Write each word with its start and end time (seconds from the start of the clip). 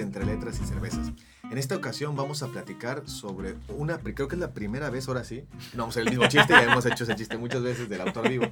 Entre 0.00 0.24
Letras 0.24 0.60
y 0.62 0.66
Cervezas. 0.66 1.12
En 1.50 1.58
esta 1.58 1.76
ocasión 1.76 2.14
vamos 2.14 2.42
a 2.42 2.48
platicar 2.48 3.08
sobre 3.08 3.54
una, 3.68 3.98
creo 3.98 4.28
que 4.28 4.36
es 4.36 4.40
la 4.40 4.52
primera 4.52 4.90
vez, 4.90 5.08
ahora 5.08 5.24
sí, 5.24 5.44
no 5.74 5.84
vamos 5.84 5.96
a 5.96 6.00
el 6.00 6.10
mismo 6.10 6.26
chiste, 6.28 6.52
ya 6.52 6.62
hemos 6.62 6.86
hecho 6.86 7.04
ese 7.04 7.16
chiste 7.16 7.36
muchas 7.38 7.62
veces 7.62 7.88
del 7.88 8.02
autor 8.02 8.28
vivo, 8.28 8.46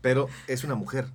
pero 0.00 0.28
es 0.46 0.62
una 0.64 0.74
mujer. 0.74 1.06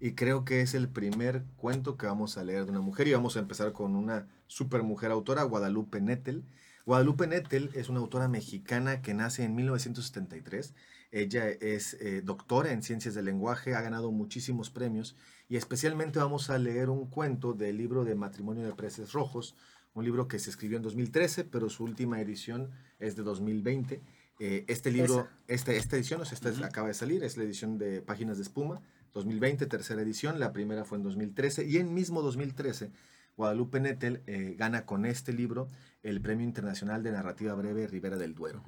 Y 0.00 0.12
creo 0.12 0.44
que 0.44 0.60
es 0.60 0.74
el 0.74 0.88
primer 0.88 1.44
cuento 1.56 1.96
que 1.96 2.06
vamos 2.06 2.36
a 2.36 2.44
leer 2.44 2.64
de 2.64 2.72
una 2.72 2.80
mujer 2.80 3.08
y 3.08 3.12
vamos 3.12 3.36
a 3.36 3.40
empezar 3.40 3.72
con 3.72 3.96
una 3.96 4.26
super 4.48 4.82
mujer 4.82 5.10
autora, 5.12 5.44
Guadalupe 5.44 6.00
Nettel. 6.00 6.44
Guadalupe 6.86 7.26
Nettel 7.26 7.70
es 7.74 7.88
una 7.88 8.00
autora 8.00 8.28
mexicana 8.28 9.00
que 9.00 9.14
nace 9.14 9.44
en 9.44 9.54
1973. 9.54 10.74
Ella 11.12 11.48
es 11.48 11.94
eh, 12.00 12.22
doctora 12.22 12.72
en 12.72 12.82
ciencias 12.82 13.14
del 13.14 13.26
lenguaje, 13.26 13.74
ha 13.74 13.80
ganado 13.80 14.10
muchísimos 14.10 14.70
premios 14.70 15.14
y 15.52 15.56
especialmente 15.58 16.18
vamos 16.18 16.48
a 16.48 16.56
leer 16.56 16.88
un 16.88 17.10
cuento 17.10 17.52
del 17.52 17.76
libro 17.76 18.04
de 18.04 18.14
Matrimonio 18.14 18.64
de 18.64 18.72
Preces 18.72 19.12
Rojos, 19.12 19.54
un 19.92 20.02
libro 20.02 20.26
que 20.26 20.38
se 20.38 20.48
escribió 20.48 20.78
en 20.78 20.82
2013, 20.82 21.44
pero 21.44 21.68
su 21.68 21.84
última 21.84 22.22
edición 22.22 22.70
es 22.98 23.16
de 23.16 23.22
2020. 23.22 24.00
Eh, 24.40 24.64
este 24.66 24.90
libro, 24.90 25.28
este, 25.48 25.76
esta 25.76 25.96
edición, 25.96 26.22
o 26.22 26.24
sea, 26.24 26.36
esta 26.36 26.66
acaba 26.66 26.88
de 26.88 26.94
salir, 26.94 27.22
es 27.22 27.36
la 27.36 27.44
edición 27.44 27.76
de 27.76 28.00
Páginas 28.00 28.38
de 28.38 28.44
Espuma, 28.44 28.80
2020, 29.12 29.66
tercera 29.66 30.00
edición, 30.00 30.40
la 30.40 30.54
primera 30.54 30.86
fue 30.86 30.96
en 30.96 31.04
2013 31.04 31.66
y 31.66 31.76
en 31.76 31.92
mismo 31.92 32.22
2013 32.22 32.90
Guadalupe 33.36 33.78
Nettel 33.78 34.22
eh, 34.26 34.54
gana 34.58 34.86
con 34.86 35.04
este 35.04 35.34
libro 35.34 35.68
el 36.02 36.20
Premio 36.20 36.44
Internacional 36.44 37.02
de 37.02 37.12
Narrativa 37.12 37.54
Breve 37.54 37.86
Rivera 37.86 38.16
del 38.16 38.34
Duero. 38.34 38.62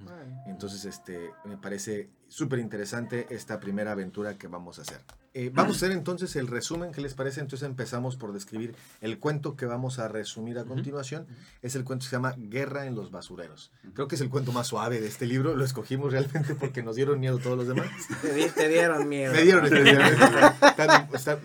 Entonces, 0.46 0.84
este, 0.84 1.30
me 1.44 1.56
parece 1.56 2.10
súper 2.28 2.58
interesante 2.58 3.26
esta 3.30 3.58
primera 3.60 3.92
aventura 3.92 4.38
que 4.38 4.46
vamos 4.46 4.78
a 4.78 4.82
hacer. 4.82 5.00
Eh, 5.36 5.50
vamos 5.52 5.74
a 5.74 5.76
hacer 5.78 5.90
entonces 5.90 6.36
el 6.36 6.46
resumen, 6.46 6.92
¿qué 6.92 7.00
les 7.00 7.14
parece? 7.14 7.40
Entonces 7.40 7.68
empezamos 7.68 8.16
por 8.16 8.32
describir 8.32 8.76
el 9.00 9.18
cuento 9.18 9.56
que 9.56 9.66
vamos 9.66 9.98
a 9.98 10.06
resumir 10.06 10.60
a 10.60 10.64
continuación. 10.64 11.26
Es 11.60 11.74
el 11.74 11.82
cuento 11.82 12.04
que 12.04 12.10
se 12.10 12.16
llama 12.16 12.36
Guerra 12.38 12.86
en 12.86 12.94
los 12.94 13.10
basureros. 13.10 13.72
Creo 13.94 14.06
que 14.06 14.14
es 14.14 14.20
el 14.20 14.30
cuento 14.30 14.52
más 14.52 14.68
suave 14.68 15.00
de 15.00 15.08
este 15.08 15.26
libro. 15.26 15.56
Lo 15.56 15.64
escogimos 15.64 16.12
realmente 16.12 16.54
porque 16.54 16.84
nos 16.84 16.94
dieron 16.94 17.18
miedo 17.18 17.38
todos 17.38 17.58
los 17.58 17.66
demás. 17.66 17.88
Te, 18.54 18.68
dieron 18.68 19.08
miedo. 19.08 19.32
Me 19.32 19.42
dieron 19.42 19.64
miedo. 19.82 20.00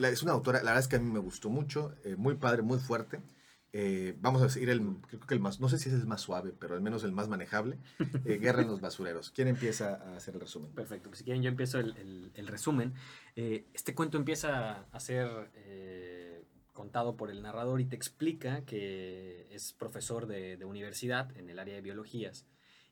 es 0.07 0.23
una 0.23 0.33
autora, 0.33 0.59
la 0.59 0.65
verdad 0.65 0.81
es 0.81 0.87
que 0.87 0.97
a 0.97 0.99
mí 0.99 1.11
me 1.11 1.19
gustó 1.19 1.49
mucho, 1.49 1.95
eh, 2.03 2.15
muy 2.15 2.35
padre, 2.35 2.61
muy 2.61 2.77
fuerte. 2.77 3.19
Eh, 3.71 4.15
vamos 4.19 4.41
a 4.41 4.45
decir 4.45 4.69
el, 4.69 4.81
creo 5.07 5.19
que 5.21 5.33
el 5.35 5.39
más, 5.39 5.59
no 5.59 5.69
sé 5.69 5.77
si 5.77 5.89
es 5.89 5.95
el 5.95 6.07
más 6.07 6.21
suave, 6.21 6.53
pero 6.57 6.73
al 6.75 6.81
menos 6.81 7.03
el 7.03 7.11
más 7.11 7.27
manejable, 7.27 7.77
eh, 8.25 8.37
Guerra 8.41 8.63
en 8.63 8.67
los 8.67 8.81
basureros. 8.81 9.31
¿Quién 9.31 9.47
empieza 9.47 9.95
a 9.95 10.15
hacer 10.15 10.35
el 10.35 10.41
resumen? 10.41 10.71
Perfecto, 10.71 11.09
pues 11.09 11.19
si 11.19 11.23
quieren 11.23 11.43
yo 11.43 11.49
empiezo 11.49 11.79
el, 11.79 12.31
el, 12.33 12.47
resumen. 12.47 12.93
Eh, 13.35 13.65
este 13.73 13.93
cuento 13.93 14.17
empieza 14.17 14.85
a 14.91 14.99
ser 14.99 15.51
contado 16.73 17.17
por 17.17 17.29
el 17.29 17.41
narrador 17.41 17.81
y 17.81 17.85
te 17.85 17.95
explica 17.95 18.61
que 18.61 19.47
es 19.51 19.73
profesor 19.73 20.27
de, 20.27 20.57
de 20.57 20.65
universidad 20.65 21.35
en 21.37 21.49
el 21.49 21.59
área 21.59 21.75
de 21.75 21.81
biologías 21.81 22.45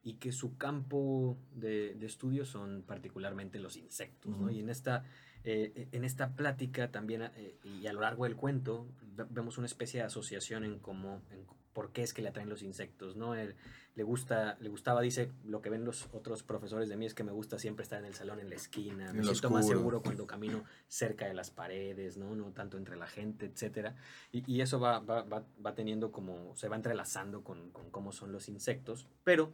y 0.03 0.16
que 0.16 0.31
su 0.31 0.58
campo 0.58 1.38
de, 1.52 1.95
de 1.95 2.05
estudio 2.05 2.45
son 2.45 2.83
particularmente 2.83 3.59
los 3.59 3.78
insectos. 3.78 4.38
¿no? 4.38 4.50
Y 4.50 4.59
en 4.59 4.70
esta 4.70 5.05
eh, 5.50 5.88
en 5.94 6.03
esta 6.03 6.36
plática 6.36 6.92
también 6.92 7.22
eh, 7.22 7.56
y 7.64 7.88
a 7.88 7.94
lo 7.94 8.02
largo 8.02 8.26
del 8.26 8.36
cuento 8.36 8.86
vemos 9.30 9.58
una 9.58 9.66
especie 9.66 10.02
de 10.02 10.06
asociación 10.06 10.66
en 10.66 10.78
cómo, 10.78 11.22
en 11.31 11.45
por 11.72 11.94
qué 11.94 12.04
es 12.04 12.14
que 12.14 12.22
le 12.22 12.28
atraen 12.28 12.50
los 12.50 12.64
insectos, 12.64 13.16
¿no? 13.16 13.34
le, 13.34 14.04
gusta, 14.04 14.58
le 14.59 14.67
gustaba, 14.67 15.00
dice, 15.00 15.31
lo 15.45 15.62
que 15.62 15.70
ven 15.70 15.86
los 15.86 16.09
otros 16.12 16.44
profesores 16.44 16.89
de 16.89 16.98
mí 16.98 17.06
es 17.06 17.14
que 17.14 17.23
me 17.23 17.32
gusta 17.32 17.60
siempre 17.60 17.83
estar 17.83 17.98
en 17.99 18.05
el 18.05 18.14
salón, 18.14 18.42
en 18.42 18.49
la 18.49 18.55
esquina, 18.55 19.14
me 19.14 19.23
siento 19.23 19.49
más 19.49 19.66
seguro 19.66 20.02
cuando 20.02 20.27
camino 20.27 20.66
cerca 20.89 21.27
de 21.27 21.33
las 21.33 21.49
paredes, 21.49 22.17
¿no? 22.17 22.36
No 22.36 22.52
tanto 22.52 22.77
entre 22.77 22.98
la 22.98 23.08
gente, 23.08 23.45
etc. 23.45 23.93
Y, 24.33 24.52
y 24.54 24.60
eso 24.60 24.82
va, 24.82 24.99
va, 24.99 25.22
va, 25.22 25.45
va, 25.66 25.76
teniendo 25.76 26.11
como, 26.11 26.58
se 26.58 26.67
va 26.67 26.76
entrelazando 26.76 27.42
con, 27.43 27.72
con 27.72 27.89
cómo 27.89 28.11
son 28.11 28.33
los 28.33 28.49
insectos, 28.49 29.08
pero 29.23 29.54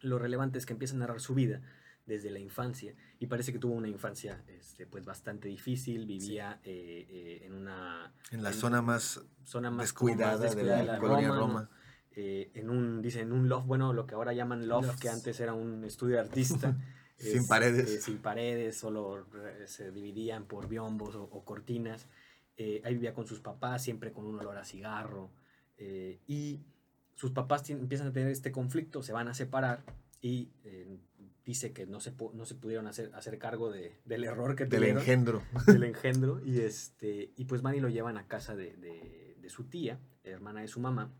lo 0.00 0.18
relevante 0.18 0.56
es 0.56 0.64
que 0.64 0.72
empieza 0.72 0.94
a 0.94 0.98
narrar 0.98 1.20
su 1.20 1.34
vida 1.34 1.60
desde 2.06 2.30
la 2.30 2.38
infancia 2.38 2.94
y 3.18 3.26
parece 3.26 3.52
que 3.52 3.58
tuvo 3.58 3.74
una 3.74 3.88
infancia 3.88 4.42
este, 4.46 4.86
pues 4.86 5.04
bastante 5.04 5.48
difícil, 5.48 6.06
vivía 6.06 6.60
eh, 6.64 7.06
eh, 7.08 7.42
en 7.44 7.52
una... 7.52 8.14
En 8.30 8.42
la 8.42 8.52
zona, 8.52 8.80
más 8.80 9.20
zona 9.44 9.70
más 9.70 9.86
descuidada, 9.86 10.54
de 10.54 10.62
la, 10.62 10.98
colonia 10.98 11.28
Roma. 11.28 11.68
Eh, 12.12 12.50
en 12.54 12.70
un, 12.70 13.02
dice, 13.02 13.20
en 13.20 13.32
un 13.32 13.48
loft, 13.48 13.66
bueno, 13.66 13.92
lo 13.92 14.06
que 14.06 14.14
ahora 14.14 14.32
llaman 14.32 14.68
loft, 14.68 15.00
que 15.00 15.08
antes 15.08 15.38
era 15.40 15.52
un 15.52 15.84
estudio 15.84 16.14
de 16.14 16.20
artista. 16.20 16.76
sin 17.18 17.46
paredes. 17.46 18.04
sin 18.04 18.18
paredes, 18.18 18.76
solo 18.76 19.26
se 19.66 19.90
dividían 19.90 20.46
por 20.46 20.68
biombos 20.68 21.14
o, 21.16 21.28
cortinas. 21.44 22.06
ahí 22.58 22.94
vivía 22.94 23.14
con 23.14 23.26
sus 23.26 23.40
papás, 23.40 23.82
siempre 23.82 24.12
con 24.12 24.26
un 24.26 24.38
olor 24.38 24.56
a 24.56 24.64
cigarro. 24.64 25.30
y 25.78 26.60
sus 27.14 27.32
papás 27.32 27.68
empiezan 27.70 28.08
a 28.08 28.12
tener 28.12 28.30
este 28.30 28.52
conflicto, 28.52 29.02
se 29.02 29.12
van 29.12 29.28
a 29.28 29.34
separar 29.34 29.84
y 30.20 30.50
dice 31.46 31.72
que 31.72 31.86
no 31.86 32.00
se, 32.00 32.12
no 32.34 32.44
se 32.44 32.56
pudieron 32.56 32.88
hacer, 32.88 33.10
hacer 33.14 33.38
cargo 33.38 33.70
de, 33.70 33.96
del 34.04 34.24
error 34.24 34.56
que 34.56 34.64
del 34.64 34.80
tuvieron. 34.80 34.96
Del 35.06 35.08
engendro. 35.08 35.42
Del 35.66 35.84
engendro. 35.84 36.44
Y, 36.44 36.60
este, 36.60 37.32
y 37.36 37.44
pues 37.44 37.62
van 37.62 37.76
y 37.76 37.80
lo 37.80 37.88
llevan 37.88 38.18
a 38.18 38.26
casa 38.26 38.56
de, 38.56 38.76
de, 38.76 39.36
de, 39.40 39.48
su 39.48 39.64
tía, 39.64 40.00
hermana 40.24 40.60
de 40.60 40.68
su 40.68 40.80
mamá. 40.80 41.12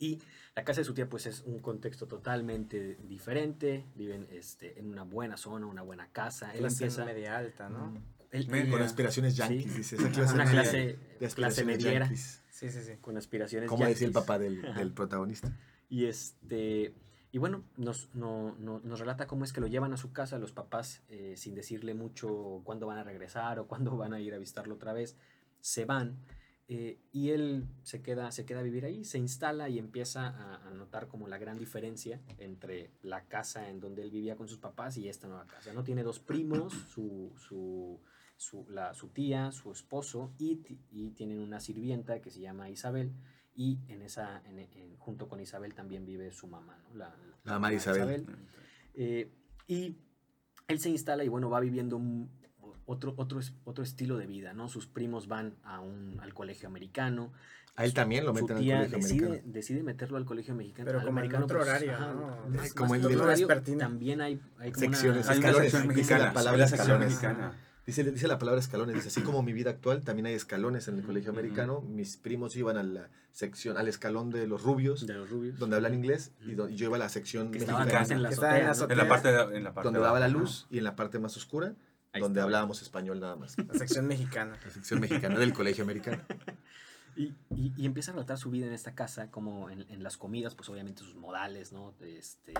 Y 0.00 0.20
la 0.56 0.64
casa 0.64 0.80
de 0.80 0.84
su 0.84 0.94
tía 0.94 1.08
pues 1.08 1.26
es 1.26 1.42
un 1.46 1.60
contexto 1.60 2.08
totalmente 2.08 2.96
diferente. 3.04 3.86
Viven 3.94 4.26
este, 4.32 4.80
en 4.80 4.88
una 4.88 5.04
buena 5.04 5.36
zona, 5.36 5.66
una 5.66 5.82
buena 5.82 6.08
casa. 6.10 6.52
Él 6.54 6.66
empieza 6.66 7.04
media 7.04 7.38
alta, 7.38 7.68
¿no? 7.68 7.94
con 8.70 8.82
aspiraciones 8.82 9.36
yankees, 9.36 9.76
dice. 9.76 9.96
Esa 9.96 10.10
clase 10.10 10.34
una 10.34 10.50
clase, 10.50 10.98
de 11.20 11.28
clase 11.28 11.64
mediera. 11.64 12.08
Sí, 12.08 12.70
sí, 12.70 12.70
sí. 12.70 12.92
Con 13.00 13.16
aspiraciones 13.16 13.68
Como 13.68 13.84
decía 13.84 14.08
el 14.08 14.12
papá 14.12 14.38
del, 14.38 14.62
del 14.74 14.92
protagonista. 14.92 15.56
Y 15.88 16.06
este 16.06 16.94
y 17.34 17.38
bueno, 17.38 17.64
nos, 17.78 18.14
no, 18.14 18.54
nos 18.58 19.00
relata 19.00 19.26
cómo 19.26 19.44
es 19.44 19.54
que 19.54 19.62
lo 19.62 19.66
llevan 19.66 19.94
a 19.94 19.96
su 19.96 20.12
casa 20.12 20.38
los 20.38 20.52
papás 20.52 21.02
eh, 21.08 21.32
sin 21.38 21.54
decirle 21.54 21.94
mucho 21.94 22.60
cuándo 22.62 22.86
van 22.86 22.98
a 22.98 23.04
regresar 23.04 23.58
o 23.58 23.66
cuándo 23.66 23.96
van 23.96 24.12
a 24.12 24.20
ir 24.20 24.34
a 24.34 24.38
visitarlo 24.38 24.74
otra 24.74 24.92
vez. 24.92 25.16
Se 25.60 25.86
van 25.86 26.18
eh, 26.68 26.98
y 27.10 27.30
él 27.30 27.66
se 27.84 28.02
queda, 28.02 28.30
se 28.32 28.44
queda 28.44 28.60
a 28.60 28.62
vivir 28.62 28.84
ahí, 28.84 29.02
se 29.06 29.16
instala 29.16 29.70
y 29.70 29.78
empieza 29.78 30.28
a, 30.28 30.70
notar 30.72 31.08
como 31.08 31.26
la 31.26 31.38
gran 31.38 31.58
diferencia 31.58 32.20
entre 32.36 32.90
la 33.02 33.24
casa 33.24 33.70
en 33.70 33.80
donde 33.80 34.02
él 34.02 34.10
vivía 34.10 34.36
con 34.36 34.46
sus 34.46 34.58
papás 34.58 34.98
y 34.98 35.08
esta 35.08 35.26
nueva 35.26 35.46
casa. 35.46 35.72
¿no? 35.72 35.84
Tiene 35.84 36.02
dos 36.02 36.20
primos, 36.20 36.72
su, 36.92 37.32
su, 37.38 37.98
su, 38.36 38.66
la, 38.68 38.92
su 38.92 39.08
tía, 39.08 39.52
su 39.52 39.72
esposo 39.72 40.34
y, 40.38 40.60
y 40.90 41.12
tienen 41.12 41.38
una 41.38 41.60
sirvienta 41.60 42.20
que 42.20 42.30
se 42.30 42.40
llama 42.40 42.68
Isabel 42.68 43.14
y 43.54 43.78
en 43.88 44.02
esa, 44.02 44.42
junto 44.98 45.28
con 45.28 45.40
Isabel 45.40 45.74
también 45.74 46.04
vive 46.04 46.32
su 46.32 46.46
mamá, 46.46 46.78
¿no? 46.88 46.96
la, 46.96 47.14
la, 47.44 47.52
mamá 47.52 47.70
de 47.70 47.76
Isabel. 47.76 48.26
Eh, 48.94 49.30
y 49.66 49.96
él 50.68 50.80
se 50.80 50.90
instala 50.90 51.24
y 51.24 51.28
bueno, 51.28 51.50
va 51.50 51.60
viviendo 51.60 52.00
otro, 52.86 53.14
otro, 53.16 53.40
otro 53.64 53.84
estilo 53.84 54.16
de 54.16 54.26
vida, 54.26 54.54
¿no? 54.54 54.68
Sus 54.68 54.86
primos 54.86 55.28
van 55.28 55.56
a 55.64 55.80
un, 55.80 56.18
al 56.20 56.34
colegio 56.34 56.68
americano. 56.68 57.32
A 57.74 57.84
él 57.84 57.94
también 57.94 58.24
lo 58.26 58.34
meten 58.34 58.56
al 58.56 58.64
colegio 58.64 58.98
decide, 58.98 59.26
americano. 59.26 59.52
Decide 59.52 59.82
meterlo 59.82 60.16
al 60.18 60.24
colegio 60.24 60.54
mexicano. 60.54 60.86
Pero 60.86 61.04
como 61.04 61.20
en 61.20 61.34
otro 61.36 61.60
horario, 61.62 61.96
como 62.76 62.94
el 62.94 63.02
de 63.02 63.76
También 63.76 64.20
hay, 64.20 64.40
hay 64.58 64.72
como 64.72 64.86
secciones, 64.86 65.26
una, 65.26 65.34
escalones, 65.34 65.86
mexicana, 65.86 66.32
la 66.34 66.68
sección 66.68 67.00
mexicana. 67.00 67.58
Dice, 67.84 68.04
dice 68.04 68.28
la 68.28 68.38
palabra 68.38 68.60
escalones, 68.60 68.94
dice, 68.94 69.08
así 69.08 69.22
como 69.22 69.42
mi 69.42 69.52
vida 69.52 69.70
actual, 69.70 70.04
también 70.04 70.26
hay 70.26 70.34
escalones 70.34 70.86
en 70.86 70.98
el 70.98 71.04
colegio 71.04 71.32
americano. 71.32 71.80
Mis 71.80 72.16
primos 72.16 72.54
iban 72.54 72.76
a 72.76 72.84
la 72.84 73.10
sección, 73.32 73.76
al 73.76 73.88
escalón 73.88 74.30
de 74.30 74.46
los 74.46 74.62
rubios, 74.62 75.04
de 75.04 75.14
los 75.14 75.28
rubios. 75.28 75.58
donde 75.58 75.76
hablan 75.76 75.94
inglés, 75.94 76.32
y, 76.40 76.54
yo 76.54 76.68
iba 76.68 76.96
a 76.96 77.00
la 77.00 77.08
sección 77.08 77.50
mexicana. 77.50 77.82
En 77.82 77.88
la, 77.88 78.04
en 78.10 78.22
la 78.22 78.30
parte, 79.08 79.30
en 79.56 79.64
la 79.64 79.74
parte 79.74 79.88
donde 79.88 80.00
daba 80.00 80.20
la 80.20 80.28
luz, 80.28 80.68
y 80.70 80.78
en 80.78 80.84
la 80.84 80.94
parte 80.94 81.18
más 81.18 81.36
oscura, 81.36 81.74
donde 82.14 82.40
hablábamos 82.40 82.82
español 82.82 83.18
nada 83.18 83.34
más. 83.34 83.56
La 83.58 83.74
sección 83.74 84.06
mexicana. 84.06 84.56
La 84.64 84.70
sección 84.70 85.00
mexicana 85.00 85.38
del 85.38 85.52
colegio 85.52 85.84
americano. 85.84 86.22
Y, 87.14 87.34
y, 87.54 87.74
y, 87.76 87.84
empieza 87.84 88.12
a 88.12 88.14
notar 88.14 88.38
su 88.38 88.50
vida 88.50 88.66
en 88.66 88.72
esta 88.72 88.94
casa, 88.94 89.30
como 89.30 89.68
en, 89.68 89.84
en 89.90 90.02
las 90.02 90.16
comidas, 90.16 90.54
pues 90.54 90.70
obviamente 90.70 91.02
sus 91.02 91.14
modales, 91.14 91.70
¿no? 91.70 91.94
Este, 92.00 92.54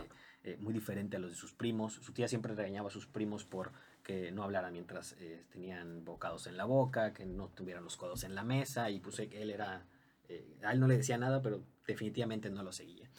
eh, 0.45 0.57
muy 0.59 0.75
diferente 0.75 1.17
a 1.17 1.21
los 1.21 1.31
de 1.31 1.37
sus 1.37 1.53
primos. 1.53 1.95
Su 1.95 2.13
tía 2.13 2.27
siempre 2.27 2.55
regañaba 2.55 2.89
a 2.89 2.91
sus 2.91 3.07
primos 3.07 3.45
por 3.45 3.73
que 4.03 4.33
no 4.33 4.43
hablara 4.43 4.71
mientras 4.71 5.17
eh, 5.21 5.45
tenían 5.51 6.05
bocados 6.05 6.47
en 6.47 6.57
la 6.57 6.65
boca, 6.65 7.13
que 7.13 7.25
no 7.25 7.49
tuvieran 7.49 7.85
los 7.85 7.97
codos 7.97 8.25
en 8.25 8.35
la 8.35 8.45
mesa, 8.45 8.91
y 8.91 9.01
puse 9.01 9.29
que 9.29 9.43
él 9.43 9.51
era, 9.51 9.87
eh, 10.29 10.57
a 10.63 10.73
él 10.73 10.81
no 10.81 10.89
le 10.89 10.97
decía 10.97 11.19
nada, 11.19 11.43
pero 11.43 11.65
definitivamente 11.87 12.51
no 12.51 12.63
lo 12.63 12.73
seguía. 12.73 13.11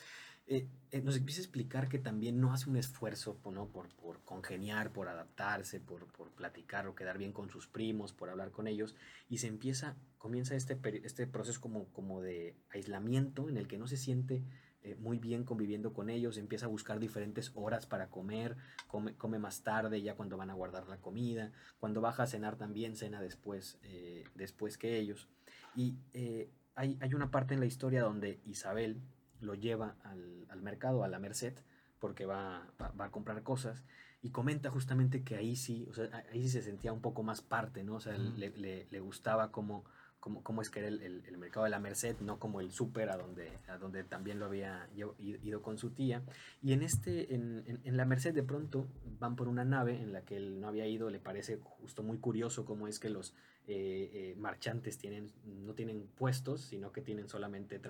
Eh, 0.45 0.67
nos 1.03 1.15
empieza 1.15 1.39
a 1.39 1.43
explicar 1.43 1.87
que 1.87 1.99
también 1.99 2.41
no 2.41 2.53
hace 2.53 2.69
un 2.69 2.75
esfuerzo 2.75 3.39
¿no? 3.49 3.69
por, 3.69 3.87
por, 3.95 4.21
congeniar, 4.25 4.91
por 4.91 5.07
adaptarse, 5.07 5.79
por, 5.79 6.05
por, 6.11 6.31
platicar 6.31 6.85
o 6.87 6.95
quedar 6.95 7.17
bien 7.17 7.31
con 7.31 7.49
sus 7.49 7.67
primos, 7.67 8.11
por 8.11 8.29
hablar 8.29 8.51
con 8.51 8.67
ellos, 8.67 8.93
y 9.29 9.37
se 9.37 9.47
empieza, 9.47 9.95
comienza 10.17 10.55
este, 10.55 10.77
este 11.05 11.27
proceso 11.27 11.61
como, 11.61 11.85
como 11.93 12.21
de 12.21 12.57
aislamiento 12.71 13.47
en 13.47 13.57
el 13.57 13.69
que 13.69 13.77
no 13.77 13.87
se 13.87 13.95
siente 13.95 14.43
eh, 14.83 14.95
muy 14.99 15.17
bien 15.17 15.43
conviviendo 15.43 15.93
con 15.93 16.09
ellos, 16.09 16.37
empieza 16.37 16.65
a 16.65 16.69
buscar 16.69 16.99
diferentes 16.99 17.51
horas 17.55 17.85
para 17.85 18.09
comer, 18.09 18.57
come, 18.87 19.15
come, 19.15 19.39
más 19.39 19.63
tarde 19.63 20.01
ya 20.01 20.15
cuando 20.15 20.37
van 20.37 20.49
a 20.49 20.53
guardar 20.53 20.87
la 20.87 20.97
comida, 20.97 21.51
cuando 21.79 22.01
baja 22.01 22.23
a 22.23 22.27
cenar 22.27 22.55
también 22.57 22.95
cena 22.95 23.21
después, 23.21 23.77
eh, 23.83 24.23
después 24.35 24.77
que 24.77 24.97
ellos. 24.99 25.29
Y 25.75 25.95
eh, 26.13 26.49
hay, 26.75 26.97
hay 27.01 27.13
una 27.13 27.31
parte 27.31 27.53
en 27.53 27.59
la 27.59 27.65
historia 27.65 28.03
donde 28.03 28.39
Isabel 28.45 29.01
lo 29.41 29.55
lleva 29.55 29.95
al, 30.03 30.45
al 30.49 30.61
mercado, 30.61 31.03
a 31.03 31.07
la 31.07 31.19
Merced, 31.19 31.53
porque 31.99 32.25
va, 32.25 32.67
va, 32.81 32.89
va 32.91 33.05
a 33.05 33.11
comprar 33.11 33.43
cosas 33.43 33.83
y 34.21 34.29
comenta 34.29 34.69
justamente 34.69 35.23
que 35.23 35.35
ahí 35.35 35.55
sí, 35.55 35.85
o 35.89 35.93
sea, 35.93 36.09
ahí 36.31 36.41
sí 36.43 36.49
se 36.49 36.61
sentía 36.61 36.93
un 36.93 37.01
poco 37.01 37.23
más 37.23 37.41
parte, 37.41 37.83
¿no? 37.83 37.95
O 37.95 37.99
sea, 37.99 38.17
le, 38.17 38.49
le- 38.51 38.87
le 38.89 38.99
gustaba 39.01 39.51
cómo, 39.51 39.83
cómo, 40.23 40.41
cómo 40.41 40.61
es 40.61 40.69
que 40.69 40.79
era 40.79 40.87
el, 40.87 41.01
el- 41.01 41.25
el 41.27 41.37
mercado 41.37 41.65
de 41.65 41.69
la 41.69 41.79
Merced, 41.79 42.15
no 42.21 42.39
como 42.39 42.61
el 42.61 42.71
súper 42.71 43.09
a 43.09 43.17
donde, 43.17 43.51
a 43.67 43.77
donde 43.77 44.05
también 44.05 44.39
lo 44.39 44.45
había 44.45 44.87
ido 45.19 45.61
con 45.61 45.77
su 45.77 45.89
tía. 45.89 46.23
Y 46.61 46.71
en, 46.71 46.81
este, 46.81 47.35
en, 47.35 47.61
en- 47.67 47.81
en 47.83 47.97
la 47.97 48.05
Merced 48.05 48.33
de 48.33 48.41
pronto 48.41 48.87
van 49.19 49.35
por 49.35 49.49
una 49.49 49.65
nave 49.65 50.01
en 50.01 50.13
la 50.13 50.21
que 50.23 50.37
él 50.37 50.61
no 50.61 50.69
había 50.69 50.87
ido, 50.87 51.09
le 51.09 51.19
parece 51.19 51.59
justo 51.61 52.03
muy 52.03 52.19
curioso 52.19 52.63
cómo 52.63 52.87
es 52.87 52.99
que 53.01 53.09
los 53.09 53.33
eh, 53.67 54.11
eh, 54.13 54.35
marchantes 54.37 54.97
tienen, 54.97 55.29
no 55.45 55.73
tienen 55.73 56.07
puestos, 56.15 56.61
sino 56.61 56.93
que 56.93 57.01
tienen 57.01 57.27
solamente 57.27 57.81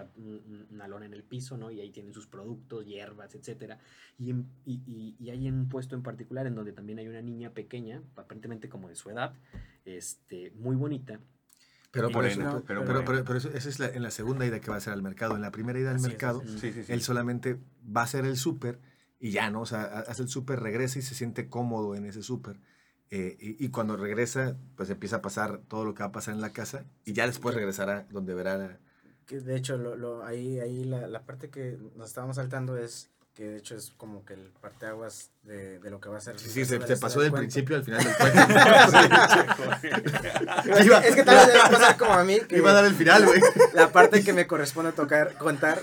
una 0.72 0.88
lona 0.88 1.06
en 1.06 1.14
el 1.14 1.24
piso, 1.24 1.56
¿no? 1.58 1.70
Y 1.70 1.82
ahí 1.82 1.92
tienen 1.92 2.14
sus 2.14 2.26
productos, 2.26 2.84
hierbas, 2.88 3.36
etcétera. 3.36 3.78
Y, 4.18 4.32
y, 4.66 4.82
y- 4.88 5.16
y 5.20 5.30
hay 5.30 5.48
un 5.48 5.70
puesto 5.70 5.96
en 5.96 6.02
particular 6.02 6.48
en 6.48 6.56
donde 6.56 6.74
también 6.74 6.98
hay 6.98 7.08
una 7.08 7.22
niña 7.22 7.52
pequeña, 7.52 8.02
aparentemente 8.16 8.70
como 8.70 8.90
de 8.90 8.96
su 8.96 9.12
edad, 9.12 9.36
este, 9.86 10.50
muy 10.56 10.76
bonita. 10.76 11.20
Pero, 11.94 12.08
por 12.10 12.24
Morena, 12.24 12.50
eso, 12.50 12.64
pero 12.68 12.84
pero, 12.86 13.06
pero, 13.06 13.24
pero 13.24 13.38
eso, 13.38 13.50
esa 13.54 13.70
es 13.70 13.80
la, 13.80 13.88
en 13.88 14.02
la 14.04 14.10
segunda 14.12 14.46
ida 14.46 14.60
que 14.60 14.68
va 14.70 14.76
a 14.76 14.78
hacer 14.80 14.92
al 14.94 15.04
mercado. 15.04 15.36
En 15.36 15.42
la 15.42 15.52
primera 15.52 15.80
ida 15.80 15.92
al 15.92 15.98
Así 15.98 16.08
mercado, 16.08 16.42
así 16.44 16.56
es. 16.56 16.60
Sí, 16.62 16.74
sí, 16.74 16.84
sí. 16.84 16.92
él 16.92 17.02
solamente 17.02 17.60
va 17.86 18.02
a 18.02 18.06
hacer 18.06 18.26
el 18.26 18.36
súper 18.36 18.80
y 19.20 19.30
ya, 19.32 19.50
¿no? 19.52 19.62
O 19.62 19.66
sea, 19.66 19.84
ha- 19.84 20.00
hace 20.00 20.24
el 20.24 20.28
súper, 20.28 20.60
regresa 20.60 20.98
y 21.00 21.04
se 21.04 21.14
siente 21.16 21.48
cómodo 21.48 21.96
en 21.96 22.06
ese 22.06 22.24
súper. 22.24 22.60
Eh, 23.12 23.38
y, 23.40 23.64
y 23.64 23.70
cuando 23.70 23.96
regresa, 23.96 24.58
pues 24.76 24.90
empieza 24.90 25.18
a 25.18 25.22
pasar 25.22 25.60
todo 25.68 25.86
lo 25.86 25.94
que 25.94 26.02
va 26.02 26.10
a 26.10 26.12
pasar 26.12 26.34
en 26.34 26.42
la 26.42 26.52
casa 26.52 26.86
y 27.06 27.14
ya 27.14 27.28
después 27.28 27.54
regresará 27.54 28.08
donde 28.10 28.34
verá. 28.34 28.80
Que 29.28 29.40
de 29.40 29.56
hecho, 29.56 29.78
lo, 29.78 29.96
lo, 29.96 30.26
ahí, 30.26 30.60
ahí 30.60 30.84
la, 30.84 31.08
la 31.08 31.24
parte 31.26 31.50
que 31.52 31.78
nos 31.96 32.10
estábamos 32.10 32.38
saltando 32.38 32.76
es 32.76 33.12
que 33.34 33.46
de 33.50 33.58
hecho 33.58 33.76
es 33.76 33.92
como 33.98 34.24
que 34.26 34.34
el 34.36 34.52
parteaguas 34.62 35.32
de, 35.44 35.80
de 35.80 35.90
lo 35.90 36.00
que 36.00 36.08
va 36.10 36.18
a 36.18 36.22
ser. 36.22 36.40
Sí, 36.40 36.50
sí, 36.50 36.66
se, 36.66 36.80
se 36.86 36.98
pasó 36.98 37.20
del 37.20 37.32
cuento. 37.32 37.50
principio 37.50 37.76
al 37.76 37.84
final 37.84 38.04
del 38.04 38.16
cuento. 38.18 38.44
Es 40.80 40.86
Iba- 40.86 41.02
que, 41.02 41.08
es 41.10 41.16
que 41.16 41.24
tal 41.24 41.48
vez 41.48 41.58
pasar 41.70 41.98
como 41.98 42.14
a 42.14 42.24
mí, 42.24 42.40
que 42.48 42.58
Iba 42.58 42.72
a 42.72 42.74
dar 42.74 42.86
el 42.86 42.94
final, 42.94 43.26
güey. 43.26 43.42
la 43.74 43.92
parte 43.92 44.24
que 44.24 44.34
me 44.34 44.48
corresponde 44.48 44.92
tocar, 44.92 45.36
contar, 45.38 45.80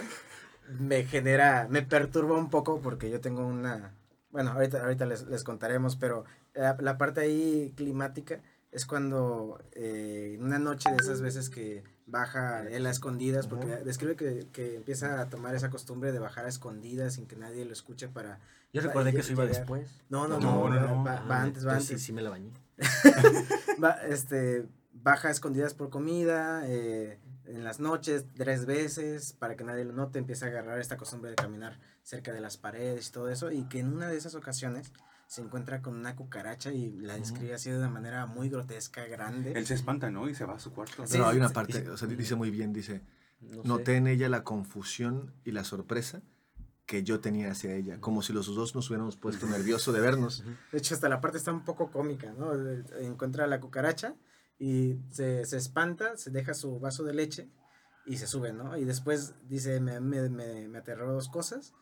me 0.78 1.04
genera, 1.04 1.66
me 1.68 1.82
perturba 1.82 2.36
un 2.36 2.50
poco 2.50 2.80
porque 2.80 3.10
yo 3.10 3.20
tengo 3.20 3.46
una, 3.46 3.94
bueno, 4.30 4.52
ahorita, 4.52 4.82
ahorita 4.82 5.06
les, 5.06 5.22
les 5.26 5.42
contaremos, 5.44 5.96
pero 5.96 6.24
la, 6.54 6.76
la 6.80 6.98
parte 6.98 7.20
ahí 7.20 7.72
climática 7.76 8.40
es 8.70 8.86
cuando 8.86 9.60
eh, 9.72 10.36
una 10.40 10.58
noche 10.60 10.88
de 10.90 10.96
esas 10.98 11.20
veces 11.20 11.50
que 11.50 11.82
baja 12.10 12.62
él 12.68 12.86
a 12.86 12.90
escondidas, 12.90 13.46
porque 13.46 13.76
describe 13.84 14.16
que, 14.16 14.46
que 14.52 14.76
empieza 14.76 15.20
a 15.20 15.28
tomar 15.28 15.54
esa 15.54 15.70
costumbre 15.70 16.12
de 16.12 16.18
bajar 16.18 16.44
a 16.44 16.48
escondidas 16.48 17.14
sin 17.14 17.26
que 17.26 17.36
nadie 17.36 17.64
lo 17.64 17.72
escuche 17.72 18.08
para... 18.08 18.38
Yo 18.72 18.82
recordé 18.82 19.12
que 19.12 19.20
eso 19.20 19.32
iba 19.32 19.44
llegar. 19.44 19.58
después. 19.60 19.90
No, 20.08 20.28
no, 20.28 20.38
No, 20.38 20.68
no, 20.68 20.68
no, 20.68 20.80
va- 20.80 20.86
no. 20.94 21.04
va, 21.04 21.12
Ah, 21.16 21.26
va 21.28 21.42
antes, 21.42 21.66
va 21.66 21.72
antes. 21.72 21.86
Sí, 21.88 21.98
sí 21.98 22.12
me 22.12 22.22
la 22.22 22.30
bañé. 22.30 22.50
Va, 23.82 23.90
este, 24.08 24.66
baja 24.92 25.28
a 25.28 25.30
escondidas 25.30 25.74
por 25.74 25.90
comida, 25.90 26.62
eh, 26.66 27.18
en 27.46 27.64
las 27.64 27.80
noches, 27.80 28.24
tres 28.36 28.66
veces, 28.66 29.32
para 29.32 29.56
que 29.56 29.64
nadie 29.64 29.84
lo 29.84 29.92
note, 29.92 30.18
empieza 30.18 30.46
a 30.46 30.48
agarrar 30.50 30.78
esta 30.80 30.96
costumbre 30.96 31.30
de 31.30 31.36
caminar 31.36 31.78
cerca 32.02 32.32
de 32.32 32.40
las 32.40 32.56
paredes 32.56 33.08
y 33.08 33.12
todo 33.12 33.28
eso, 33.30 33.50
y 33.50 33.64
que 33.64 33.80
en 33.80 33.92
una 33.92 34.08
de 34.08 34.16
esas 34.16 34.34
ocasiones 34.34 34.92
se 35.30 35.42
encuentra 35.42 35.80
con 35.80 35.94
una 35.94 36.16
cucaracha 36.16 36.72
y 36.72 36.90
la 36.90 37.14
describe 37.16 37.54
así 37.54 37.70
de 37.70 37.78
una 37.78 37.88
manera 37.88 38.26
muy 38.26 38.48
grotesca, 38.48 39.06
grande. 39.06 39.52
Él 39.52 39.64
se 39.64 39.74
espanta, 39.74 40.10
¿no? 40.10 40.28
Y 40.28 40.34
se 40.34 40.44
va 40.44 40.56
a 40.56 40.58
su 40.58 40.72
cuarto. 40.72 41.06
Sí, 41.06 41.18
No, 41.18 41.28
hay 41.28 41.36
una 41.36 41.50
parte, 41.50 41.88
o 41.88 41.96
sea, 41.96 42.08
dice 42.08 42.34
muy 42.34 42.50
bien, 42.50 42.72
dice, 42.72 43.04
No 43.38 43.62
noté 43.62 43.92
sé. 43.92 43.96
en 43.98 44.08
ella 44.08 44.28
la 44.28 44.42
confusión 44.42 45.32
y 45.44 45.52
la 45.52 45.62
sorpresa 45.62 46.20
que 46.84 47.04
yo 47.04 47.20
tenía 47.20 47.52
hacia 47.52 47.76
ella, 47.76 48.00
como 48.00 48.22
si 48.22 48.32
los 48.32 48.52
dos 48.52 48.74
nos 48.74 48.90
hubiéramos 48.90 49.16
puesto 49.16 49.46
nervioso 49.46 49.92
de 49.92 50.00
vernos. 50.00 50.42
De 50.72 50.78
hecho, 50.78 50.94
hasta 50.96 51.08
la 51.08 51.20
parte 51.20 51.38
está 51.38 51.52
un 51.52 51.64
poco 51.64 51.92
cómica, 51.92 52.32
¿no? 52.36 52.52
Encuentra 52.98 53.44
a 53.44 53.46
la 53.46 53.60
cucaracha 53.60 54.16
y 54.58 54.96
se, 55.12 55.44
se 55.44 55.56
espanta, 55.58 56.16
se 56.16 56.32
deja 56.32 56.54
su 56.54 56.80
vaso 56.80 57.04
de 57.04 57.14
leche 57.14 57.48
y 58.04 58.16
se 58.16 58.26
sube, 58.26 58.52
¿no? 58.52 58.76
Y 58.76 58.84
después 58.84 59.34
dice, 59.46 59.78
me, 59.78 60.00
me, 60.00 60.28
me, 60.28 60.66
me 60.66 60.78
aterró 60.78 61.12
dos 61.12 61.28
cosas. 61.28 61.72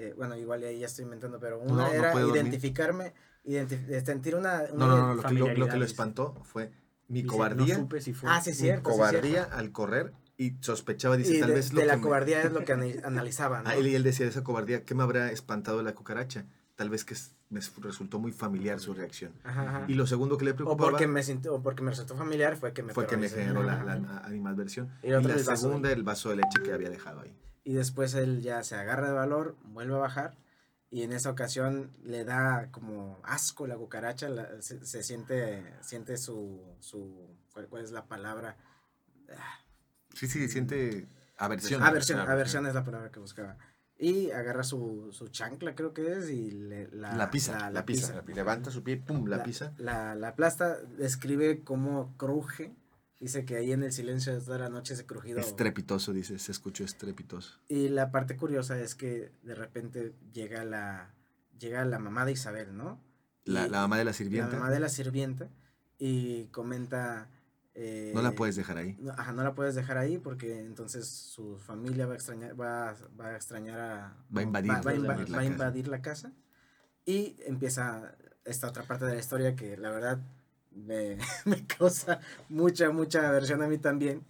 Eh, 0.00 0.14
bueno, 0.16 0.34
igual 0.36 0.62
ahí 0.64 0.78
ya 0.78 0.86
estoy 0.86 1.04
inventando, 1.04 1.38
pero 1.38 1.58
una 1.60 1.72
No, 1.74 1.76
no 1.88 1.92
era 1.92 2.12
dormir. 2.12 2.36
identificarme, 2.36 3.12
identi- 3.44 3.86
eh, 3.90 4.00
sentir 4.04 4.34
una... 4.34 4.62
No, 4.72 4.86
no, 4.88 4.96
no, 5.08 5.14
lo 5.14 5.22
que 5.22 5.34
lo, 5.34 5.54
lo 5.54 5.68
que 5.68 5.76
lo 5.76 5.84
espantó 5.84 6.34
fue 6.44 6.70
mi 7.08 7.22
Dice, 7.22 7.34
cobardía, 7.34 7.74
No 7.76 7.82
supe 7.82 8.00
si 8.00 8.14
fue. 8.14 8.30
Ah, 8.30 8.40
sí, 8.40 8.50
mi 8.50 8.56
cierto. 8.56 8.90
sí, 8.90 8.96
cobardía 8.96 9.20
cierto. 9.44 9.56
al 9.56 9.72
correr 9.72 10.12
y 10.38 10.56
sospechaba, 10.60 11.18
dice, 11.18 11.34
Y 11.36 11.40
tal 11.40 11.48
de, 11.50 11.54
vez 11.56 11.72
lo 11.74 11.80
de 11.80 11.82
que 11.82 11.86
la 11.88 11.96
me- 11.96 12.02
cobardía 12.02 12.42
es 12.42 12.52
lo 12.52 12.64
que 12.64 12.72
ana- 12.72 12.86
analizaba, 13.06 13.62
¿no? 13.62 13.68
Ah, 13.68 13.74
él, 13.76 13.88
y 13.88 13.94
él 13.94 14.02
decía, 14.02 14.26
esa 14.26 14.42
cobardía, 14.42 14.84
¿qué 14.86 14.94
me 14.94 15.02
habrá 15.02 15.30
espantado 15.32 15.82
la 15.82 15.94
cucaracha? 15.94 16.46
Tal 16.76 16.88
vez 16.88 17.04
que 17.04 17.14
me 17.50 17.60
resultó 17.82 18.18
muy 18.18 18.32
familiar 18.32 18.80
su 18.80 18.94
reacción. 18.94 19.32
Ajá, 19.44 19.62
ajá. 19.68 19.84
Y 19.86 19.94
lo 19.94 20.06
segundo 20.06 20.38
que 20.38 20.46
le 20.46 20.52
O 20.52 20.54
preocupaba 20.56 20.92
porque, 20.92 21.06
me 21.08 21.22
sintió, 21.22 21.56
o 21.56 21.62
porque 21.62 21.82
me 21.82 21.90
resultó 21.90 22.16
familiar 22.16 22.56
fue 22.56 22.72
que 22.72 22.82
me 22.82 22.94
fue 22.94 23.06
que 23.06 23.18
me 23.18 23.28
generó 23.28 23.62
la, 23.62 23.84
la 23.84 24.22
animadversión. 24.24 24.88
Y 25.02 25.08
Y, 25.08 25.10
la 25.10 25.56
segunda, 25.56 25.92
el 25.92 26.04
vaso 26.04 26.30
de 26.30 26.36
leche 26.36 26.62
que 26.64 26.72
había 26.72 26.88
dejado 26.88 27.20
ahí. 27.20 27.36
Y 27.64 27.74
después 27.74 28.14
él 28.14 28.42
ya 28.42 28.62
se 28.64 28.74
agarra 28.76 29.08
de 29.08 29.14
valor, 29.14 29.56
vuelve 29.64 29.94
a 29.94 29.98
bajar 29.98 30.36
y 30.90 31.02
en 31.02 31.12
esa 31.12 31.30
ocasión 31.30 31.90
le 32.02 32.24
da 32.24 32.68
como 32.72 33.18
asco 33.22 33.66
la 33.66 33.76
cucaracha, 33.76 34.28
la- 34.28 34.60
se, 34.62 34.84
se 34.84 35.02
siente, 35.02 35.64
siente 35.82 36.16
su, 36.16 36.60
su 36.80 37.36
¿cuál, 37.52 37.68
cuál 37.68 37.84
es 37.84 37.90
la 37.92 38.06
palabra? 38.06 38.56
Ah, 39.36 39.58
Sí, 40.14 40.26
sí, 40.26 40.48
siente 40.48 41.06
aversión. 41.36 41.82
Aversión, 41.82 42.18
aversión. 42.18 42.20
aversión 42.20 42.66
es 42.66 42.74
la 42.74 42.84
palabra 42.84 43.10
que 43.12 43.20
buscaba. 43.20 43.56
Y 43.96 44.30
agarra 44.32 44.64
su, 44.64 45.10
su 45.12 45.28
chancla, 45.28 45.74
creo 45.74 45.92
que 45.94 46.14
es, 46.14 46.30
y 46.30 46.50
le, 46.50 46.88
la, 46.90 47.14
La, 47.16 47.30
pisa, 47.30 47.70
la, 47.70 47.84
pisa. 47.84 48.22
Levanta 48.26 48.70
su 48.70 48.82
pie, 48.82 48.96
pum, 48.96 49.26
la, 49.26 49.44
pisa. 49.44 49.72
La, 49.76 50.14
la 50.14 50.28
aplasta, 50.28 50.78
describe 50.96 51.62
cómo 51.62 52.14
cruje. 52.16 52.74
Dice 53.20 53.44
que 53.44 53.56
ahí 53.56 53.72
en 53.72 53.82
el 53.82 53.92
silencio 53.92 54.32
de 54.32 54.40
toda 54.40 54.58
la 54.58 54.70
noche 54.70 54.94
ese 54.94 55.04
crujido. 55.04 55.38
Estrepitoso, 55.40 56.12
dice, 56.14 56.38
se 56.38 56.52
escuchó 56.52 56.84
estrepitoso. 56.84 57.58
Y 57.68 57.88
la 57.90 58.10
parte 58.10 58.34
curiosa 58.36 58.80
es 58.80 58.94
que 58.94 59.30
de 59.42 59.54
repente 59.54 60.14
llega 60.32 60.64
la, 60.64 61.14
llega 61.58 61.84
la 61.84 61.98
mamá 61.98 62.24
de 62.24 62.32
Isabel, 62.32 62.74
¿no? 62.76 62.98
La, 63.44 63.66
Y- 63.66 63.70
la 63.70 63.80
mamá 63.82 63.98
de 63.98 64.04
la 64.04 64.10
La 64.10 64.14
sirvienta, 64.14 64.56
mamá 64.56 64.70
de 64.70 64.80
la 64.80 64.88
sirvienta 64.88 65.48
y 65.98 66.46
comenta... 66.46 67.28
eh, 67.74 68.12
no 68.14 68.22
la 68.22 68.32
puedes 68.32 68.56
dejar 68.56 68.78
ahí. 68.78 68.96
no, 68.98 69.12
ajá, 69.12 69.32
no 69.32 69.44
la 69.44 69.54
puedes 69.54 69.74
dejar 69.74 69.98
ahí 69.98 70.16
porque 70.16 70.58
entonces 70.60 71.06
su 71.06 71.58
familia 71.58 72.06
va 72.06 72.14
a 72.14 72.16
extrañar, 72.16 72.58
va, 72.58 72.96
va 73.20 73.26
a 73.28 73.36
extrañar 73.36 73.78
a... 73.80 74.16
Va 74.34 74.40
a 74.40 74.44
invadir, 74.44 74.70
va, 74.70 74.76
va 74.76 74.82
va 74.82 75.14
a 75.14 75.26
la 75.26 75.44
invadir 75.44 75.88
la 75.88 76.00
casa. 76.00 76.32
Y 77.04 77.36
empieza 77.44 78.14
esta 78.46 78.66
otra 78.68 78.84
parte 78.84 79.04
de 79.04 79.12
la 79.14 79.20
historia 79.20 79.54
que 79.56 79.76
la 79.76 79.90
verdad 79.90 80.20
me, 80.72 81.16
me 81.44 81.66
causa 81.66 82.20
mucha, 82.48 82.90
mucha 82.90 83.28
aversión 83.28 83.62
a 83.62 83.68
mí 83.68 83.78
también. 83.78 84.24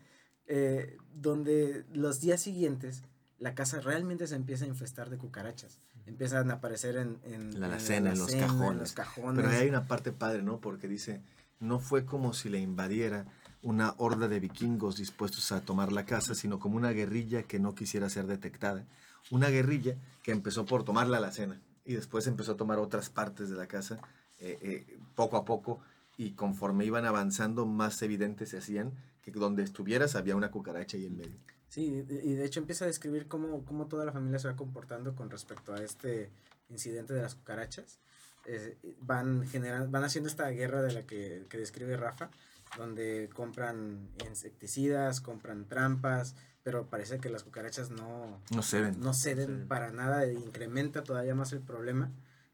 eh, 0.46 0.96
donde 1.14 1.84
los 1.92 2.20
días 2.20 2.40
siguientes 2.40 3.02
la 3.38 3.54
casa 3.54 3.80
realmente 3.80 4.26
se 4.26 4.34
empieza 4.36 4.64
a 4.64 4.68
infestar 4.68 5.10
de 5.10 5.18
cucarachas. 5.18 5.78
Empiezan 6.06 6.50
a 6.50 6.54
aparecer 6.54 6.96
en, 6.96 7.18
en, 7.24 7.52
En 7.52 7.60
la 7.60 7.66
en 7.66 7.72
alacena, 7.72 8.12
en 8.12 8.18
los 8.18 8.34
alacena, 8.34 8.46
cajones. 8.46 8.80
los 8.80 8.92
cajones. 8.92 9.36
Pero 9.36 9.48
ahí 9.48 9.62
hay 9.62 9.68
una 9.68 9.86
parte 9.86 10.12
padre, 10.12 10.42
¿no? 10.42 10.58
Porque 10.60 10.88
dice, 10.88 11.20
no 11.58 11.78
fue 11.78 12.04
como 12.04 12.32
si 12.32 12.48
le 12.48 12.58
invadiera 12.60 13.26
una 13.62 13.94
horda 13.98 14.28
de 14.28 14.40
vikingos 14.40 14.96
dispuestos 14.96 15.52
a 15.52 15.60
tomar 15.60 15.92
la 15.92 16.04
casa, 16.06 16.34
sino 16.34 16.58
como 16.58 16.76
una 16.76 16.90
guerrilla 16.92 17.42
que 17.44 17.58
no 17.58 17.74
quisiera 17.74 18.08
ser 18.10 18.26
detectada. 18.26 18.86
Una 19.30 19.48
guerrilla 19.50 19.96
que 20.22 20.32
empezó 20.32 20.64
por 20.64 20.84
tomar 20.84 21.06
la 21.06 21.18
alacena 21.18 21.60
y 21.84 21.94
después 21.94 22.26
empezó 22.26 22.52
a 22.52 22.56
tomar 22.56 22.78
otras 22.78 23.10
partes 23.10 23.50
de 23.50 23.56
la 23.56 23.66
casa 23.66 23.98
eh, 24.38 24.58
eh, 24.62 24.98
poco 25.14 25.36
a 25.36 25.44
poco 25.44 25.80
y 26.22 26.32
conforme 26.32 26.84
iban 26.84 27.06
avanzando 27.06 27.64
más 27.64 28.02
evidentes 28.02 28.50
se 28.50 28.58
hacían 28.58 28.92
que 29.22 29.30
donde 29.30 29.62
estuvieras 29.62 30.16
había 30.16 30.36
una 30.36 30.50
cucaracha 30.50 30.98
ahí 30.98 31.06
en 31.06 31.16
medio. 31.16 31.38
Sí, 31.68 32.04
y 32.08 32.34
de 32.34 32.44
hecho 32.44 32.60
empieza 32.60 32.84
a 32.84 32.88
describir 32.88 33.26
cómo, 33.26 33.64
cómo 33.64 33.86
toda 33.86 34.04
la 34.04 34.12
familia 34.12 34.38
se 34.38 34.48
va 34.48 34.56
comportando 34.56 35.14
con 35.14 35.30
respecto 35.30 35.72
a 35.72 35.82
este 35.82 36.30
incidente 36.68 37.14
de 37.14 37.22
las 37.22 37.36
cucarachas. 37.36 38.00
Eh, 38.44 38.76
van, 39.00 39.46
generando, 39.48 39.90
van 39.90 40.04
haciendo 40.04 40.28
esta 40.28 40.48
guerra 40.50 40.82
de 40.82 40.92
la 40.92 41.06
que, 41.06 41.46
que 41.48 41.56
describe 41.58 41.96
Rafa, 41.96 42.30
donde 42.76 43.30
compran 43.32 44.08
insecticidas, 44.28 45.20
compran 45.22 45.66
trampas, 45.68 46.34
pero 46.62 46.86
parece 46.88 47.18
que 47.18 47.30
las 47.30 47.44
cucarachas 47.44 47.90
no, 47.90 48.40
No 48.54 48.62
se 48.62 48.80
ven. 48.82 49.00
no 49.00 49.14
ceden 49.14 49.46
ceden. 49.46 49.68
para 49.68 49.90
nada 49.90 50.24
e 50.24 50.34
incrementa 50.34 51.02
todavía 51.02 51.34
más 51.34 51.52
el 51.52 51.60
problema. 51.60 52.10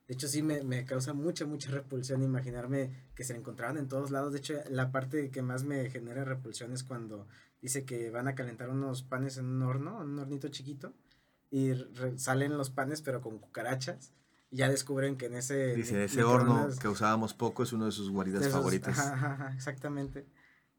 De 0.09 0.15
hecho, 0.15 0.29
sí 0.29 0.43
me, 0.43 0.63
me 0.63 0.85
causa 0.85 1.13
mucha, 1.15 1.47
mucha 1.47 1.71
repulsión 1.71 2.23
imaginarme 2.23 2.93
que 3.15 3.25
se 3.25 3.35
encontraban 3.35 3.77
en 3.77 3.89
todos 3.89 4.11
lados. 4.13 4.33
De 4.33 4.39
hecho, 4.39 4.55
la 4.71 4.93
parte 4.93 5.31
que 5.31 5.43
más 5.43 5.65
me 5.65 5.91
genera 5.91 6.25
repulsión 6.25 6.73
es 6.73 6.85
cuando 6.85 7.27
dice 7.61 7.85
que 7.85 8.11
van 8.11 8.29
a 8.29 8.35
calentar 8.37 8.69
unos 8.71 9.03
panes 9.03 9.37
en 9.37 9.47
un 9.47 9.63
horno, 9.63 10.01
en 10.03 10.11
un 10.11 10.19
hornito 10.21 10.49
chiquito, 10.49 10.93
y 11.51 11.73
salen 12.17 12.57
los 12.57 12.71
panes, 12.71 13.03
pero 13.03 13.21
con 13.21 13.39
cucarachas. 13.39 14.13
Y 14.51 14.59
ya 14.59 14.69
descubren 14.69 15.17
que 15.17 15.27
en 15.27 15.35
ese... 15.35 15.75
Dice, 15.75 16.05
ese 16.05 16.23
horno 16.23 16.69
que 16.81 16.87
usábamos 16.87 17.35
poco 17.35 17.65
es 17.65 17.73
uno 17.73 17.87
de 17.87 17.91
sus 17.93 18.11
guaridas 18.11 18.43
de 18.43 18.47
esos- 18.47 18.59
favoritas. 18.61 18.97
ajá, 18.97 19.13
ajá, 19.15 19.33
ajá, 19.33 19.55
exactamente. 19.55 20.27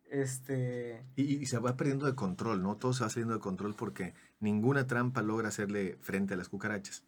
Este. 0.09 1.05
Y, 1.15 1.35
y 1.35 1.45
se 1.47 1.59
va 1.59 1.75
perdiendo 1.75 2.05
de 2.05 2.15
control, 2.15 2.61
¿no? 2.63 2.77
Todo 2.77 2.93
se 2.93 3.03
va 3.03 3.09
saliendo 3.09 3.33
de 3.33 3.39
control 3.41 3.75
porque 3.75 4.13
ninguna 4.39 4.87
trampa 4.87 5.21
logra 5.21 5.49
hacerle 5.49 5.97
frente 6.01 6.33
a 6.33 6.37
las 6.37 6.47
cucarachas, 6.49 7.03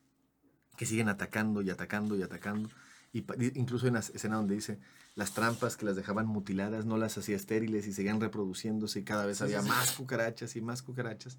que 0.80 0.86
siguen 0.86 1.10
atacando 1.10 1.62
y 1.62 1.70
atacando 1.70 2.16
y 2.16 2.24
atacando. 2.24 2.70
Y 3.12 3.26
incluso 3.60 3.86
hay 3.86 3.90
una 3.90 4.00
escena 4.00 4.38
donde 4.38 4.56
dice, 4.56 4.80
las 5.14 5.34
trampas 5.34 5.76
que 5.76 5.86
las 5.86 5.98
dejaban 5.98 6.26
mutiladas 6.26 6.86
no 6.86 6.96
las 6.96 7.18
hacía 7.18 7.36
estériles 7.36 7.86
y 7.86 7.92
seguían 7.92 8.22
reproduciéndose 8.22 9.02
y 9.02 9.04
cada 9.04 9.26
vez 9.26 9.42
había 9.42 9.62
más 9.62 9.92
cucarachas 9.92 10.56
y 10.56 10.62
más 10.62 10.82
cucarachas. 10.82 11.38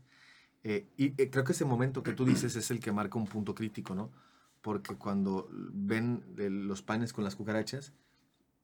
Eh, 0.62 0.90
y 0.98 1.14
eh, 1.16 1.30
creo 1.30 1.42
que 1.42 1.52
ese 1.52 1.64
momento 1.64 2.02
que 2.02 2.12
tú 2.12 2.26
dices 2.26 2.54
es 2.54 2.70
el 2.70 2.80
que 2.80 2.92
marca 2.92 3.18
un 3.18 3.26
punto 3.26 3.54
crítico, 3.54 3.94
¿no? 3.94 4.10
Porque 4.60 4.96
cuando 4.96 5.48
ven 5.50 6.22
eh, 6.36 6.50
los 6.50 6.82
panes 6.82 7.14
con 7.14 7.24
las 7.24 7.34
cucarachas, 7.34 7.94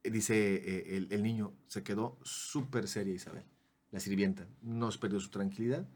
eh, 0.03 0.11
dice 0.11 0.95
el, 0.95 1.07
el 1.09 1.23
niño, 1.23 1.53
se 1.65 1.81
quedó 1.81 2.19
súper 2.21 2.87
seria 2.87 3.15
Isabel, 3.15 3.45
la 3.89 3.99
sirvienta, 3.99 4.47
no 4.61 4.91
perdió 4.91 5.19
su 5.19 5.31
tranquilidad 5.31 5.87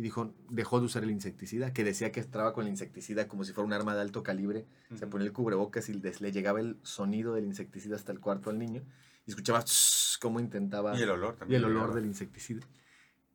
y 0.00 0.02
dijo, 0.02 0.32
dejó 0.48 0.80
de 0.80 0.86
usar 0.86 1.02
el 1.04 1.10
insecticida, 1.10 1.74
que 1.74 1.84
decía 1.84 2.10
que 2.10 2.20
estaba 2.20 2.54
con 2.54 2.64
el 2.64 2.70
insecticida 2.70 3.28
como 3.28 3.44
si 3.44 3.52
fuera 3.52 3.66
un 3.66 3.74
arma 3.74 3.94
de 3.94 4.00
alto 4.00 4.22
calibre, 4.22 4.64
se 4.94 5.06
ponía 5.06 5.26
el 5.26 5.32
cubrebocas 5.34 5.90
y 5.90 5.92
les- 5.92 6.22
le 6.22 6.32
llegaba 6.32 6.58
el 6.58 6.78
sonido 6.82 7.34
del 7.34 7.44
insecticida 7.44 7.96
hasta 7.96 8.10
el 8.10 8.18
cuarto 8.18 8.48
al 8.48 8.58
niño 8.58 8.82
y 9.26 9.30
escuchaba 9.30 9.62
cómo 10.22 10.40
intentaba 10.40 10.98
Y 10.98 11.02
el 11.02 11.10
olor 11.10 11.34
y 11.34 11.38
también. 11.40 11.60
el 11.60 11.66
olor 11.66 11.92
del 11.92 12.06
insecticida. 12.06 12.66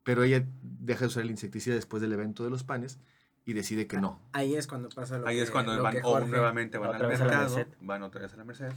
Pero 0.03 0.23
ella 0.23 0.43
deja 0.63 1.01
de 1.01 1.07
usar 1.07 1.21
el 1.23 1.29
insecticida 1.29 1.75
después 1.75 2.01
del 2.01 2.13
evento 2.13 2.43
de 2.43 2.49
los 2.49 2.63
panes 2.63 2.97
y 3.45 3.53
decide 3.53 3.85
que 3.85 3.97
no. 3.99 4.19
Ahí 4.31 4.55
es 4.55 4.65
cuando 4.65 4.89
pasa 4.89 5.19
lo 5.19 5.27
Ahí 5.27 5.35
que 5.37 5.43
es 5.43 5.51
cuando 5.51 5.79
van, 5.83 5.93
que 5.93 6.01
o 6.03 6.19
nuevamente 6.19 6.79
van 6.79 6.89
Otra 6.89 7.01
al 7.01 7.07
vez 7.11 7.21
a 7.21 7.25
la 7.25 7.37
mercado, 7.41 7.65
van 7.81 8.01
otra 8.01 8.21
vez 8.21 8.33
a 8.33 8.37
la 8.37 8.43
Merced, 8.43 8.71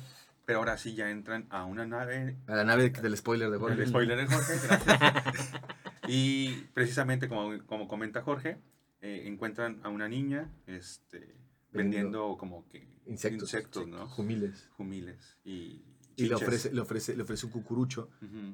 pero 0.44 0.58
ahora 0.58 0.76
sí 0.76 0.94
ya 0.94 1.10
entran 1.10 1.46
a 1.48 1.64
una 1.64 1.86
nave, 1.86 2.36
A 2.46 2.54
la 2.54 2.64
nave 2.64 2.90
del 2.90 3.16
spoiler 3.16 3.48
de 3.50 3.56
Jorge. 3.58 3.82
el 3.82 3.88
spoiler 3.88 4.18
de 4.18 4.26
Jorge, 4.26 4.52
gracias. 4.66 5.50
Y 6.08 6.66
precisamente 6.74 7.28
como, 7.28 7.64
como 7.66 7.88
comenta 7.88 8.22
Jorge, 8.22 8.58
eh, 9.00 9.22
encuentran 9.26 9.80
a 9.84 9.88
una 9.88 10.08
niña 10.08 10.50
este, 10.66 11.36
vendiendo 11.72 12.36
como 12.36 12.66
que 12.68 12.88
Insectos. 13.06 13.42
insectos 13.54 13.88
¿no? 13.88 14.06
Jumiles. 14.08 14.68
Jumiles 14.76 15.38
y 15.44 15.82
Y 16.16 16.26
le 16.26 16.34
ofrece, 16.34 16.72
le, 16.72 16.80
ofrece, 16.80 17.16
le 17.16 17.22
ofrece 17.22 17.46
un 17.46 17.52
cucurucho 17.52 18.10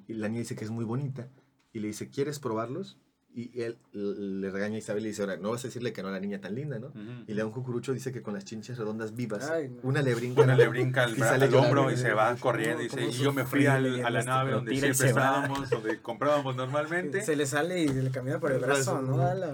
y 0.07 0.15
la 0.15 0.29
niña 0.29 0.41
dice 0.41 0.55
que 0.55 0.65
es 0.65 0.71
muy 0.71 0.85
bonita 0.85 1.29
y 1.73 1.81
le 1.81 1.89
dice, 1.89 2.09
¿quieres 2.09 2.39
probarlos? 2.39 2.99
Y 3.37 3.61
él 3.61 3.77
le 3.93 4.49
regaña 4.53 4.77
a 4.77 4.79
Isabel 4.79 5.01
y 5.01 5.05
le 5.05 5.09
dice, 5.09 5.23
ahora, 5.23 5.37
no 5.37 5.51
vas 5.51 5.65
a 5.65 5.67
decirle 5.67 5.93
que 5.93 6.03
no 6.03 6.09
a 6.09 6.13
la 6.13 6.21
niña 6.21 6.41
tan 6.41 6.55
linda, 6.55 6.79
¿no? 6.79 6.87
Ujú. 6.89 7.25
Y 7.27 7.33
le 7.35 7.39
da 7.41 7.47
un 7.47 7.53
cucurucho, 7.53 7.93
dice 7.93 8.13
que 8.13 8.23
con 8.23 8.33
las 8.33 8.45
chinchas 8.45 8.79
redondas 8.79 9.17
vivas, 9.17 9.51
Ay, 9.51 9.71
no. 9.71 9.81
una 9.83 10.03
le 10.03 10.15
brinca, 10.15 10.43
Una 10.43 10.57
le 10.57 10.69
brinca 10.69 11.03
al, 11.03 11.19
Y 11.19 11.21
al 11.21 11.53
hombro 11.57 11.91
y 11.91 11.97
se 11.97 12.13
va 12.13 12.29
¿Cómo- 12.29 12.41
corriendo 12.41 12.81
y 12.83 12.85
dice, 12.85 13.05
y 13.07 13.11
yo 13.11 13.33
me 13.33 13.45
fui 13.45 13.67
al- 13.67 14.05
a 14.05 14.11
la 14.11 14.23
nave 14.23 14.53
donde 14.53 14.73
y 14.73 14.79
siempre 14.79 15.09
estábamos, 15.09 15.69
donde 15.69 16.01
comprábamos 16.01 16.55
normalmente. 16.55 17.23
Se 17.23 17.35
le 17.35 17.47
sale 17.47 17.83
y 17.83 17.89
se 17.89 18.03
le 18.05 18.11
camina 18.13 18.39
por 18.39 18.53
el 18.53 18.61
brazo, 18.61 19.03
¿no? 19.03 19.17
madre. 19.17 19.51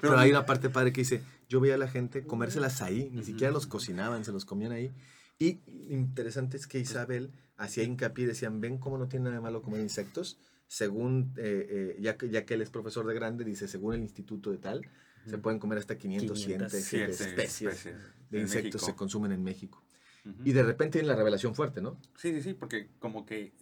Pero 0.00 0.16
hay 0.18 0.30
una 0.30 0.46
parte 0.46 0.70
padre 0.70 0.90
que 0.92 1.02
dice, 1.02 1.20
yo 1.48 1.60
veía 1.60 1.74
a 1.74 1.78
la 1.78 1.88
gente 1.88 2.24
comérselas 2.24 2.80
ahí, 2.80 3.10
ni 3.12 3.18
Ujú. 3.18 3.26
siquiera 3.26 3.52
los 3.52 3.66
cocinaban, 3.66 4.24
se 4.24 4.32
los 4.32 4.46
comían 4.46 4.72
ahí. 4.72 4.92
Y 5.38 5.60
interesante 5.90 6.56
es 6.56 6.66
que 6.66 6.78
Isabel 6.78 7.32
hacía 7.58 7.84
hincapié, 7.84 8.26
decían, 8.26 8.60
ven 8.62 8.78
cómo 8.78 8.96
no 8.96 9.08
tiene 9.08 9.24
nada 9.24 9.36
de 9.36 9.42
malo 9.42 9.60
comer 9.60 9.80
insectos. 9.80 10.38
Según, 10.68 11.32
eh, 11.38 11.94
eh, 11.96 11.96
ya, 12.00 12.16
que, 12.16 12.28
ya 12.28 12.44
que 12.44 12.54
él 12.54 12.62
es 12.62 12.70
profesor 12.70 13.06
de 13.06 13.14
grande, 13.14 13.42
dice, 13.44 13.66
según 13.66 13.94
el 13.94 14.02
instituto 14.02 14.50
de 14.50 14.58
tal, 14.58 14.82
se 15.26 15.38
pueden 15.38 15.58
comer 15.58 15.78
hasta 15.78 15.96
500, 15.98 16.38
500, 16.38 16.70
100 16.72 16.82
Siete 16.84 17.12
especies, 17.12 17.20
especies 17.62 17.96
de 18.30 18.40
insectos 18.40 18.62
México. 18.82 18.86
se 18.86 18.94
consumen 18.94 19.32
en 19.32 19.42
México. 19.42 19.82
Ujú. 20.26 20.42
Y 20.44 20.52
de 20.52 20.62
repente 20.62 20.98
viene 20.98 21.08
la 21.08 21.16
revelación 21.16 21.54
fuerte, 21.54 21.80
¿no? 21.80 21.98
Sí, 22.16 22.32
sí, 22.34 22.42
sí, 22.42 22.54
porque 22.54 22.88
como 22.98 23.24
que 23.26 23.52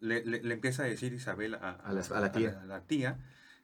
le, 0.00 0.24
le- 0.24 0.42
le 0.42 0.54
empieza 0.54 0.84
a 0.84 0.86
decir 0.86 1.12
Isabel 1.12 1.54
a, 1.54 1.70
A 1.70 1.92
las- 1.92 2.10
a 2.12 2.20
la 2.20 2.30
tía. 2.32 2.60
a 2.62 2.64
la 2.66 2.80
tía 2.86 3.18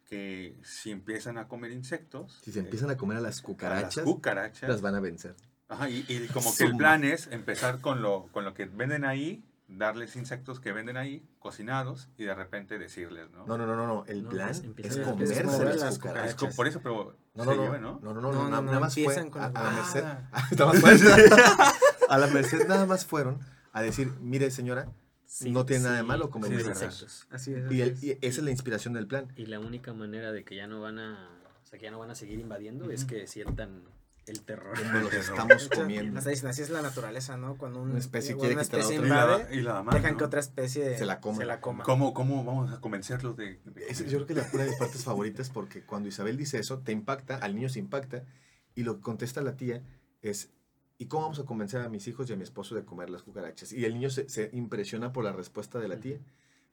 que 0.07 0.57
si 0.64 0.90
empiezan 0.90 1.38
a 1.38 1.47
comer 1.47 1.71
insectos, 1.71 2.40
Si 2.42 2.50
se 2.50 2.59
eh, 2.59 2.62
empiezan 2.62 2.90
a 2.90 2.97
comer 2.97 3.19
a 3.19 3.21
las 3.21 3.38
a 3.38 3.42
cucarachas, 3.45 3.97
las 3.99 4.04
cucarachas, 4.04 4.69
las 4.69 4.80
van 4.80 4.97
a 4.97 5.00
vencer. 5.00 5.37
ajá, 5.69 5.88
y, 5.88 6.04
y 6.09 6.26
como 6.33 6.52
que 6.57 6.64
el 6.64 6.76
plan 6.76 7.04
es 7.04 7.28
empezar 7.28 7.80
con 7.80 8.02
lo, 8.02 8.26
con 8.33 8.45
lo 8.45 8.54
que 8.54 8.64
venden 8.64 9.04
ahí, 9.04 9.45
darles 9.73 10.17
insectos 10.17 10.59
que 10.61 10.73
venden 10.73 10.97
ahí, 10.97 11.25
cocinados, 11.39 12.09
y 12.19 12.25
de 12.25 12.35
repente 12.35 12.79
decirles, 12.79 13.31
¿no? 13.31 13.47
No, 13.47 13.57
no, 13.57 13.67
no, 13.67 13.77
no, 13.77 13.87
no. 13.87 14.05
El 14.07 14.25
No, 14.25 14.31
plan 14.31 14.50
es 14.50 14.61
a- 14.99 15.03
comerse 15.05 15.41
es 15.41 15.47
las 15.81 15.95
Es 15.95 15.99
cucarachas. 15.99 16.35
co- 16.35 16.49
por 16.57 16.67
eso, 16.67 16.81
pero 16.83 17.17
No, 17.35 17.45
se 17.45 17.50
no, 17.50 17.57
no, 17.57 17.62
lleva, 17.62 17.79
no, 17.79 17.93
¿no? 18.03 18.12
no, 18.12 18.15
no, 18.15 18.21
No, 18.21 18.33
no, 18.33 18.43
no, 18.45 18.50
na- 18.50 18.57
no, 18.57 18.62
nada 18.62 18.81
más 18.81 18.95
fue 18.95 19.03
empiezan 19.05 19.31
con 19.31 19.43
a, 19.43 19.47
a 19.55 19.62
la 19.65 19.71
merced. 19.71 20.05
Ah. 20.05 20.50
Fuerte. 20.81 21.35
a 22.09 22.19
la 22.19 22.27
merced 22.27 22.67
nada 22.69 22.87
más 22.87 23.07
fueron 23.07 23.39
a 23.73 23.83
decir, 23.83 24.12
mire 24.21 24.50
señora, 24.50 24.91
Sí, 25.25 25.53
no 25.53 25.65
tiene 25.65 25.85
nada 25.85 25.95
de 25.95 26.00
sí, 26.03 26.07
malo 26.09 26.29
comer 26.29 26.50
sí, 26.50 26.57
es 26.57 26.67
insectos. 26.67 27.27
Así 27.31 27.53
es. 27.55 27.61
Y, 27.71 27.81
así 27.81 27.83
el- 27.83 27.89
es. 27.91 28.03
y 28.03 28.11
esa 28.11 28.41
es 28.41 28.43
la 28.43 28.50
inspiración 28.50 28.95
del 28.95 29.07
plan. 29.07 29.33
Y 29.37 29.47
la 29.47 29.61
única 29.61 29.93
manera 29.95 30.33
de 30.33 30.45
que 30.45 30.57
ya 30.57 30.67
no 30.67 30.81
van 30.81 30.99
a, 30.99 31.31
o 31.62 31.67
sea, 31.69 31.79
que 31.79 31.85
ya 31.85 31.93
no 31.93 32.00
van 32.00 32.11
a 32.11 32.17
seguir 32.17 32.41
invadiendo 32.41 32.91
es 32.91 33.05
Ujú. 33.05 33.11
que 33.15 33.27
sientan 33.29 33.85
el 34.27 34.43
terror. 34.43 34.77
Como 34.79 34.99
los 35.00 35.12
estamos 35.15 35.69
comiendo. 35.75 36.19
Hasta 36.19 36.31
dicen, 36.31 36.49
así 36.49 36.62
es 36.62 36.71
la 36.71 36.83
naturaleza, 36.83 37.37
¿no? 37.37 37.57
Cuando 37.57 37.81
un- 37.83 37.91
Una 37.91 37.99
especie 37.99 38.35
una 38.35 38.41
quiere 38.47 38.61
quitar 38.62 38.81
a 38.81 38.85
otra. 38.87 38.95
Y 38.95 38.99
la, 38.99 39.05
invade, 39.07 39.55
y 39.57 39.61
la 39.62 39.73
mamá, 39.75 39.93
dejan 39.95 40.12
¿no? 40.12 40.19
que 40.19 40.25
otra 40.25 40.41
especie 40.41 40.97
Se 40.99 41.07
la 41.07 41.21
coma. 41.21 41.39
Se 41.39 41.45
la 41.45 41.61
coma. 41.61 41.85
¿Cómo, 41.85 42.15
¿Cómo 42.15 42.45
vamos 42.45 42.73
a 42.73 42.81
convencerlos 42.81 43.37
de...? 43.37 43.61
de 43.65 43.87
Es- 43.89 43.99
yo 44.05 44.19
creo 44.19 44.27
que 44.27 44.35
la 44.35 44.47
una 44.53 44.62
de 44.65 44.71
mis 44.71 44.79
partes 44.79 45.03
favoritas 45.05 45.50
porque 45.50 45.83
cuando 45.83 46.09
Isabel 46.09 46.37
dice 46.37 46.59
eso, 46.59 46.79
te 46.79 46.93
impacta, 46.93 47.37
al 47.37 47.55
niño 47.55 47.69
se 47.69 47.79
impacta, 47.79 48.25
y 48.75 48.83
lo 48.85 48.97
que 48.97 49.03
contesta 49.03 49.41
la 49.43 49.57
tía 49.57 49.83
es, 50.23 50.50
¿y 50.99 51.07
cómo 51.07 51.23
vamos 51.23 51.39
a 51.41 51.45
convencer 51.45 51.81
a 51.81 51.89
mis 51.89 52.07
hijos 52.07 52.31
y 52.31 52.33
a 52.33 52.37
mi 52.37 52.45
esposo 52.45 52.75
de 52.75 52.85
comer 52.85 53.11
las 53.11 53.23
cucarachas? 53.23 53.73
Y 53.73 53.85
el 53.85 53.95
niño 53.95 54.11
se, 54.11 54.29
se 54.29 54.50
impresiona 54.53 55.12
por 55.12 55.25
la 55.25 55.33
respuesta 55.33 55.79
de 55.81 55.89
la 55.89 55.97
tía, 55.99 56.19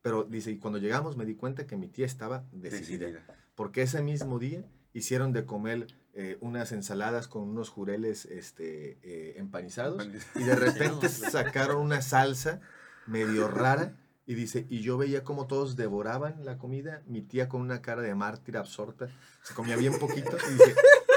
pero 0.02 0.24
dice, 0.24 0.52
y 0.52 0.58
cuando 0.58 0.78
llegamos 0.80 1.18
me 1.18 1.26
di 1.26 1.34
cuenta 1.36 1.66
que 1.66 1.76
mi 1.76 1.88
tía 1.88 2.06
estaba 2.06 2.46
decidida. 2.52 3.08
Decidida. 3.08 3.38
porque 3.56 3.82
ese 3.82 4.02
mismo 4.04 4.38
día 4.38 4.64
hicieron 4.94 5.34
de 5.34 5.46
comer 5.46 5.88
eh, 6.14 6.38
unas 6.42 6.72
ensaladas 6.72 7.28
con 7.28 7.44
unos 7.44 7.70
jureles 7.70 8.26
este, 8.26 8.98
eh, 9.04 9.36
empanizados 9.38 10.08
y 10.36 10.44
de 10.44 10.56
repente 10.58 11.10
sacaron 11.10 11.78
una 11.78 12.02
salsa 12.02 12.60
medio 13.06 13.48
rara 13.48 13.96
y 14.26 14.34
dice, 14.34 14.66
y 14.70 14.82
yo 14.82 14.98
veía 14.98 15.24
como 15.24 15.48
todos 15.48 15.78
devoraban 15.78 16.44
la 16.44 16.58
comida, 16.58 17.02
mi 17.06 17.22
tía 17.22 17.48
con 17.48 17.62
una 17.62 17.82
cara 17.82 18.02
de 18.02 18.14
mártir 18.14 18.58
absorta, 18.58 19.08
se 19.42 19.54
comía 19.54 19.78
bien 19.78 19.98
poquito 20.00 20.36
y 20.50 20.54
dice, 20.54 20.76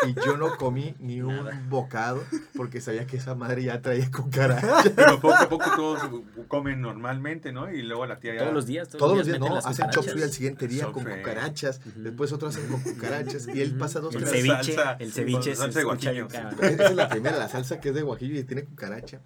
y 0.09 0.14
yo 0.25 0.37
no 0.37 0.57
comí 0.57 0.95
ni 0.99 1.21
un 1.23 1.49
bocado 1.69 2.23
porque 2.57 2.80
sabía 2.80 3.07
que 3.07 3.16
esa 3.19 3.35
madre 3.35 3.64
ya 3.64 3.80
traía 3.83 4.11
cucaracha. 4.11 4.85
Pero 4.97 5.21
poco 5.21 5.35
a 5.35 5.49
poco 5.49 5.71
todos 5.76 6.00
comen 6.49 6.80
normalmente, 6.80 7.52
¿no? 7.52 7.71
Y 7.73 7.83
luego 7.83 8.07
la 8.07 8.19
tía 8.19 8.35
ya... 8.35 8.40
Todos 8.40 8.54
los 8.54 8.66
días, 8.66 8.88
Todos 8.88 9.16
los 9.19 9.26
días, 9.26 9.38
no, 9.38 9.57
hacen 9.57 9.87
chop 9.90 10.04
cucarachas. 10.04 10.12
suey 10.12 10.23
al 10.25 10.33
siguiente 10.33 10.69
día 10.69 10.85
Chop 10.85 10.92
con 10.95 11.04
cucarachas, 11.04 11.80
Ujú. 11.87 12.02
después 12.02 12.33
otros 12.33 12.57
hacen 12.57 12.71
con 12.71 12.80
cucarachas 12.83 13.49
y 13.49 13.61
él 13.61 13.76
pasa 13.76 14.00
dos, 14.00 14.14
El 14.14 14.21
tres 14.25 14.33
ceviche, 14.42 14.75
salsa, 14.75 14.92
el 14.99 15.12
ceviche 15.12 15.54
salsa 15.57 15.73
se 15.73 15.78
de 15.80 15.85
guajillo. 15.85 16.28
Esa 16.28 16.85
es 16.87 16.95
la 16.97 17.09
primera, 17.09 17.38
la 17.38 17.49
salsa 17.49 17.80
que 17.80 17.90
es 17.90 17.95
de 17.95 18.02
guajillo 18.02 18.38
y 18.38 18.45
tiene 18.45 18.64
cucaracha. 18.64 19.21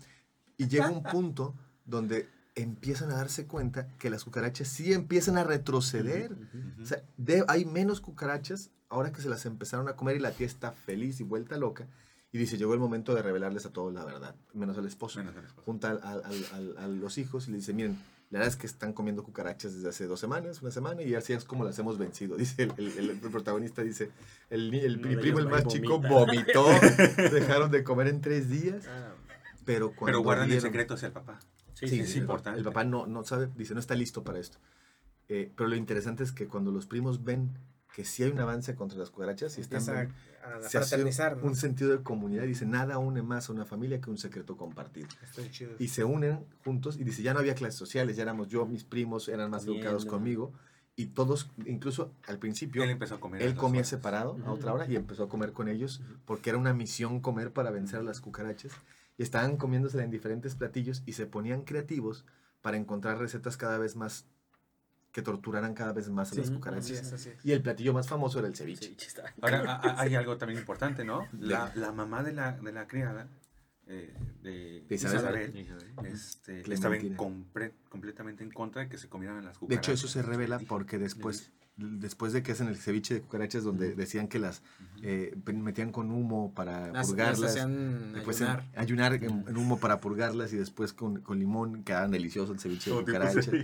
Y 0.56 0.68
llega 0.68 0.90
un 0.90 1.02
punto 1.02 1.54
donde 1.84 2.28
empiezan 2.56 3.10
a 3.10 3.16
darse 3.16 3.46
cuenta 3.46 3.88
que 3.98 4.10
las 4.10 4.22
cucarachas 4.24 4.68
sí 4.68 4.92
empiezan 4.92 5.36
a 5.38 5.44
retroceder. 5.44 6.32
Ujú. 6.32 6.82
O 6.82 6.86
sea, 6.86 7.02
de- 7.16 7.44
hay 7.48 7.64
menos 7.64 8.00
cucarachas 8.00 8.70
ahora 8.94 9.12
que 9.12 9.20
se 9.20 9.28
las 9.28 9.44
empezaron 9.46 9.88
a 9.88 9.96
comer 9.96 10.16
y 10.16 10.20
la 10.20 10.30
tía 10.32 10.46
está 10.46 10.72
feliz 10.72 11.20
y 11.20 11.24
vuelta 11.24 11.56
loca. 11.58 11.86
Y 12.32 12.38
dice, 12.38 12.56
llegó 12.58 12.74
el 12.74 12.80
momento 12.80 13.14
de 13.14 13.22
revelarles 13.22 13.64
a 13.66 13.70
todos 13.72 13.92
la 13.94 14.04
verdad, 14.04 14.34
menos 14.54 14.76
al 14.78 14.86
esposo. 14.86 15.18
Menos 15.20 15.36
el 15.36 15.44
esposo. 15.44 15.62
Junta 15.64 15.90
al- 15.90 16.00
al- 16.02 16.22
al- 16.24 16.46
al- 16.52 16.78
a 16.78 16.88
los 16.88 17.16
hijos 17.18 17.46
y 17.46 17.52
le 17.52 17.58
dice, 17.58 17.72
miren, 17.72 17.92
la 18.30 18.40
verdad 18.40 18.48
es 18.54 18.56
que 18.56 18.66
están 18.66 18.92
comiendo 18.92 19.22
cucarachas 19.22 19.74
desde 19.74 19.88
hace 19.88 20.06
dos 20.06 20.18
semanas, 20.18 20.60
una 20.60 20.72
semana, 20.72 21.02
y 21.02 21.14
así 21.14 21.32
es 21.32 21.44
como 21.44 21.62
las 21.64 21.78
hemos 21.78 21.96
vencido. 21.98 22.36
Dice 22.56 22.64
el, 22.64 22.72
el- 22.76 22.98
el- 22.98 23.10
el 23.10 23.30
protagonista, 23.30 23.82
dice, 23.82 24.10
el, 24.50 24.74
el 24.74 24.98
primo, 25.00 25.38
el 25.38 25.48
más 25.48 25.66
chico, 25.68 26.00
vomita. 26.00 26.58
vomitó, 26.58 26.66
dejaron 27.32 27.70
de 27.70 27.84
comer 27.84 28.08
en 28.08 28.20
tres 28.20 28.48
días, 28.50 28.84
Ah, 28.88 29.12
pero 29.64 29.88
cuando 29.90 30.06
Pero 30.06 30.20
guardan 30.22 30.44
el 30.46 30.50
vieron- 30.52 30.62
secreto 30.62 30.94
hacia 30.94 31.06
el 31.06 31.12
papá. 31.12 31.38
sí, 31.74 31.86
Sí, 31.86 31.94
sí, 31.96 32.00
es 32.00 32.12
el 32.16 32.22
importante. 32.22 32.58
El 32.58 32.64
papá 32.64 32.82
no, 32.84 33.06
no 33.06 33.22
sabe, 33.24 33.48
dice, 33.56 33.74
no 33.74 33.80
está 33.80 33.94
listo 33.94 34.24
para 34.24 34.40
esto. 34.40 34.58
Eh, 35.28 35.52
pero 35.56 35.68
lo 35.68 35.76
interesante 35.76 36.24
es 36.24 36.32
que 36.32 36.48
cuando 36.48 36.70
los 36.72 36.86
primos 36.86 37.22
ven 37.24 37.50
que 37.94 38.04
sí 38.04 38.24
hay 38.24 38.30
un 38.32 38.40
avance 38.40 38.74
contra 38.74 38.98
las 38.98 39.10
cucarachas 39.10 39.56
y 39.56 39.60
están 39.60 39.88
a, 39.88 40.56
a 40.56 40.68
se 40.68 40.78
hace 40.78 41.00
un 41.42 41.54
sentido 41.54 41.92
de 41.92 42.02
comunidad. 42.02 42.42
Dice, 42.42 42.66
nada 42.66 42.98
une 42.98 43.22
más 43.22 43.48
a 43.48 43.52
una 43.52 43.64
familia 43.64 44.00
que 44.00 44.10
un 44.10 44.18
secreto 44.18 44.56
compartido. 44.56 45.06
Estoy 45.22 45.48
chido. 45.48 45.76
Y 45.78 45.86
se 45.86 46.02
unen 46.02 46.44
juntos 46.64 46.96
y 46.98 47.04
dice, 47.04 47.22
ya 47.22 47.32
no 47.32 47.38
había 47.38 47.54
clases 47.54 47.78
sociales, 47.78 48.16
ya 48.16 48.24
éramos 48.24 48.48
yo, 48.48 48.66
mis 48.66 48.82
primos 48.82 49.28
eran 49.28 49.48
más 49.48 49.64
educados 49.64 50.06
conmigo. 50.06 50.52
Y 50.96 51.06
todos, 51.06 51.48
incluso 51.66 52.12
al 52.26 52.40
principio, 52.40 52.82
Él 52.82 52.88
él, 52.88 52.94
empezó 52.94 53.14
a 53.14 53.20
comer. 53.20 53.42
las 53.42 53.54
comía 53.54 53.80
horas. 53.80 53.88
separado 53.88 54.36
a 54.44 54.50
otra 54.50 54.72
hora 54.72 54.86
y 54.90 54.96
empezó 54.96 55.22
a 55.24 55.28
comer 55.28 55.52
con 55.52 55.68
ellos 55.68 56.02
porque 56.24 56.50
era 56.50 56.58
una 56.58 56.74
misión 56.74 57.20
comer 57.20 57.52
para 57.52 57.70
vencer 57.70 58.00
a 58.00 58.02
las 58.02 58.20
cucarachas. 58.20 58.72
Y 59.16 59.22
estaban 59.22 59.56
comiéndosela 59.56 60.02
en 60.02 60.10
diferentes 60.10 60.56
platillos 60.56 61.04
y 61.06 61.12
se 61.12 61.26
ponían 61.26 61.62
creativos 61.62 62.24
para 62.60 62.76
encontrar 62.76 63.18
recetas 63.18 63.56
cada 63.56 63.78
vez 63.78 63.94
más 63.94 64.26
que 65.14 65.22
torturaran 65.22 65.74
cada 65.74 65.92
vez 65.92 66.10
más 66.10 66.32
a 66.32 66.34
Sí, 66.34 66.38
las 66.40 66.48
Así 66.48 66.56
cucarachas. 66.56 66.90
es, 66.90 67.12
así 67.12 67.28
es. 67.30 67.44
Y 67.44 67.52
el 67.52 67.62
platillo 67.62 67.92
más 67.94 68.08
famoso 68.08 68.40
era 68.40 68.48
el 68.48 68.56
ceviche. 68.56 68.96
Ahora, 69.40 69.58
cabrón. 69.62 69.68
a- 69.68 69.74
a- 69.76 70.00
hay 70.00 70.16
algo 70.16 70.36
también 70.36 70.58
importante, 70.58 71.04
¿no? 71.04 71.28
La, 71.38 71.70
la 71.76 71.92
mamá 71.92 72.24
de 72.24 72.32
la, 72.32 72.52
de 72.52 72.72
la 72.72 72.88
criada 72.88 73.28
eh, 73.86 74.14
de, 74.42 74.84
De 74.88 74.94
Isabel. 74.94 75.52
Isabel, 75.56 76.12
este, 76.12 76.72
estaba 76.72 76.96
en 76.96 77.16
compre- 77.16 77.72
completamente 77.88 78.42
en 78.44 78.50
contra 78.50 78.82
de 78.82 78.88
que 78.88 78.98
se 78.98 79.08
comieran 79.08 79.44
las 79.44 79.54
De 79.54 79.58
cucarachas. 79.60 79.84
hecho, 79.88 79.92
eso 79.92 80.08
se 80.08 80.22
revela 80.22 80.58
porque 80.58 80.98
después, 80.98 81.50
después 81.76 82.32
de 82.32 82.42
que 82.42 82.52
hacen 82.52 82.68
el 82.68 82.76
ceviche 82.76 83.14
de 83.14 83.20
cucarachas, 83.20 83.62
donde 83.64 83.94
decían 83.94 84.28
que 84.28 84.38
las 84.38 84.62
eh, 85.02 85.36
metían 85.52 85.92
con 85.92 86.10
humo 86.10 86.54
para 86.54 86.86
Las, 86.86 86.92
las 86.94 87.06
purgarlas. 87.08 87.40
Después 87.40 87.56
en- 88.40 88.62
ayunar. 88.76 89.14
en, 89.14 89.44
en 89.48 89.56
humo 89.56 89.78
para 89.78 90.00
purgarlas 90.00 90.52
y 90.52 90.56
después 90.56 90.92
con, 90.92 91.20
con 91.20 91.38
limón 91.38 91.84
quedaban 91.84 92.10
deliciosos 92.10 92.54
el 92.54 92.60
ceviche 92.60 92.90
de 92.90 92.96
cucarachas. 93.04 93.50
de-. 93.50 93.60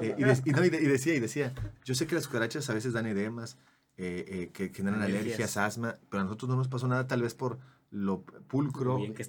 Eh, 0.00 0.14
y, 0.18 0.24
de- 0.24 0.42
y 0.46 0.50
no, 0.52 0.64
y 0.64 0.70
de- 0.70 0.82
y 0.82 0.86
decía, 0.86 1.14
y 1.14 1.20
decía, 1.20 1.52
yo 1.84 1.94
sé 1.94 2.06
que 2.06 2.14
las 2.14 2.26
cucarachas 2.26 2.70
a 2.70 2.74
veces 2.74 2.92
dan 2.94 3.06
edemas, 3.06 3.56
eh, 3.98 4.24
eh, 4.26 4.50
que 4.54 4.70
generan 4.70 5.02
Alergias. 5.02 5.24
alergias, 5.24 5.56
asma, 5.58 5.96
pero 6.08 6.22
a 6.22 6.24
nosotros 6.24 6.48
no 6.48 6.56
nos 6.56 6.68
pasó 6.68 6.88
nada, 6.88 7.06
tal 7.06 7.20
vez 7.22 7.34
por 7.34 7.58
lo 7.92 8.22
pulcro 8.22 8.96
bien 8.96 9.14
que 9.14 9.22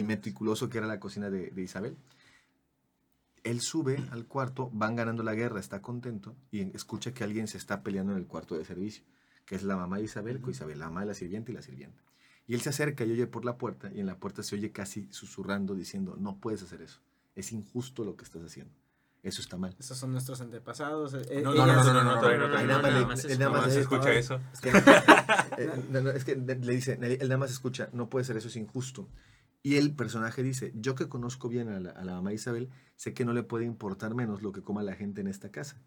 y- 0.00 0.02
meticuloso 0.02 0.68
que 0.68 0.78
era 0.78 0.86
la 0.88 0.98
cocina 0.98 1.30
de, 1.30 1.50
de 1.50 1.62
Isabel. 1.62 1.96
Él 3.44 3.60
sube 3.60 4.02
al 4.10 4.26
cuarto, 4.26 4.68
van 4.72 4.96
ganando 4.96 5.22
la 5.22 5.34
guerra, 5.34 5.60
está 5.60 5.80
contento 5.80 6.34
y 6.50 6.74
escucha 6.76 7.14
que 7.14 7.22
alguien 7.24 7.46
se 7.48 7.56
está 7.56 7.82
peleando 7.82 8.12
en 8.12 8.18
el 8.18 8.26
cuarto 8.26 8.56
de 8.56 8.64
servicio, 8.64 9.04
que 9.46 9.54
es 9.54 9.62
la 9.62 9.76
mamá 9.76 9.98
de 9.98 10.04
Isabel 10.04 10.40
con 10.40 10.50
Isabel, 10.50 10.78
la 10.78 10.86
mamá 10.86 11.00
de 11.02 11.06
la 11.06 11.14
sirvienta 11.14 11.50
y 11.52 11.54
la 11.54 11.62
sirvienta. 11.62 12.02
Y 12.46 12.54
él 12.54 12.60
se 12.62 12.70
acerca 12.70 13.04
y 13.04 13.12
oye 13.12 13.26
por 13.26 13.44
la 13.44 13.56
puerta 13.56 13.90
y 13.94 14.00
en 14.00 14.06
la 14.06 14.16
puerta 14.18 14.42
se 14.42 14.56
oye 14.56 14.72
casi 14.72 15.06
susurrando 15.12 15.74
diciendo, 15.74 16.16
no 16.18 16.36
puedes 16.38 16.62
hacer 16.62 16.82
eso, 16.82 17.00
es 17.36 17.52
injusto 17.52 18.04
lo 18.04 18.16
que 18.16 18.24
estás 18.24 18.42
haciendo, 18.42 18.72
eso 19.22 19.40
está 19.40 19.56
mal. 19.56 19.74
Esos 19.78 19.96
son 19.98 20.12
nuestros 20.12 20.40
antepasados. 20.40 21.14
eh, 21.14 21.40
No, 21.42 21.52
eh, 21.52 21.54
no, 21.54 21.54
no, 21.54 21.64
ellas- 21.64 21.86
no, 21.86 21.94
no, 21.94 22.04
no, 22.04 22.18
todavía 22.18 22.38
no, 22.38 22.44
no, 22.48 22.50
todavía 22.52 22.72
no, 22.76 22.82
no, 22.82 22.82
nada 22.88 23.00
no, 23.00 23.06
más 23.08 23.24
no, 23.24 23.28
le- 23.28 23.34
no, 23.34 23.38
nada 23.44 23.50
no, 25.16 25.17
eh, 25.58 25.70
no, 25.90 26.00
no, 26.00 26.10
es 26.10 26.24
que 26.24 26.36
le 26.36 26.54
dice, 26.54 26.98
él 27.00 27.18
nada 27.20 27.38
más 27.38 27.50
escucha, 27.50 27.88
no 27.92 28.08
puede 28.08 28.24
ser 28.24 28.36
eso, 28.36 28.48
es 28.48 28.56
injusto. 28.56 29.08
Y 29.62 29.76
el 29.76 29.94
personaje 29.94 30.42
dice, 30.42 30.72
yo 30.76 30.94
que 30.94 31.08
conozco 31.08 31.48
bien 31.48 31.68
a 31.68 31.80
la, 31.80 31.90
a 31.90 32.04
la 32.04 32.12
mamá 32.14 32.32
Isabel, 32.32 32.70
sé 32.96 33.12
que 33.12 33.24
no 33.24 33.32
le 33.32 33.42
puede 33.42 33.64
importar 33.64 34.14
menos 34.14 34.42
lo 34.42 34.52
que 34.52 34.62
coma 34.62 34.82
la 34.82 34.94
gente 34.94 35.20
en 35.20 35.26
esta 35.26 35.50
casa. 35.50 35.80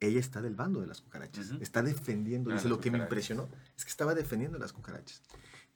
Ella 0.00 0.18
está 0.18 0.42
del 0.42 0.56
bando 0.56 0.80
de 0.80 0.86
las 0.86 1.00
cucarachas, 1.00 1.52
está 1.60 1.82
defendiendo, 1.82 2.50
Ah, 2.50 2.54
dice, 2.54 2.68
lo 2.68 2.80
que 2.80 2.90
me 2.90 2.98
impresionó 2.98 3.48
es 3.76 3.84
que 3.84 3.90
estaba 3.90 4.14
defendiendo 4.14 4.58
las 4.58 4.72
cucarachas. 4.72 5.22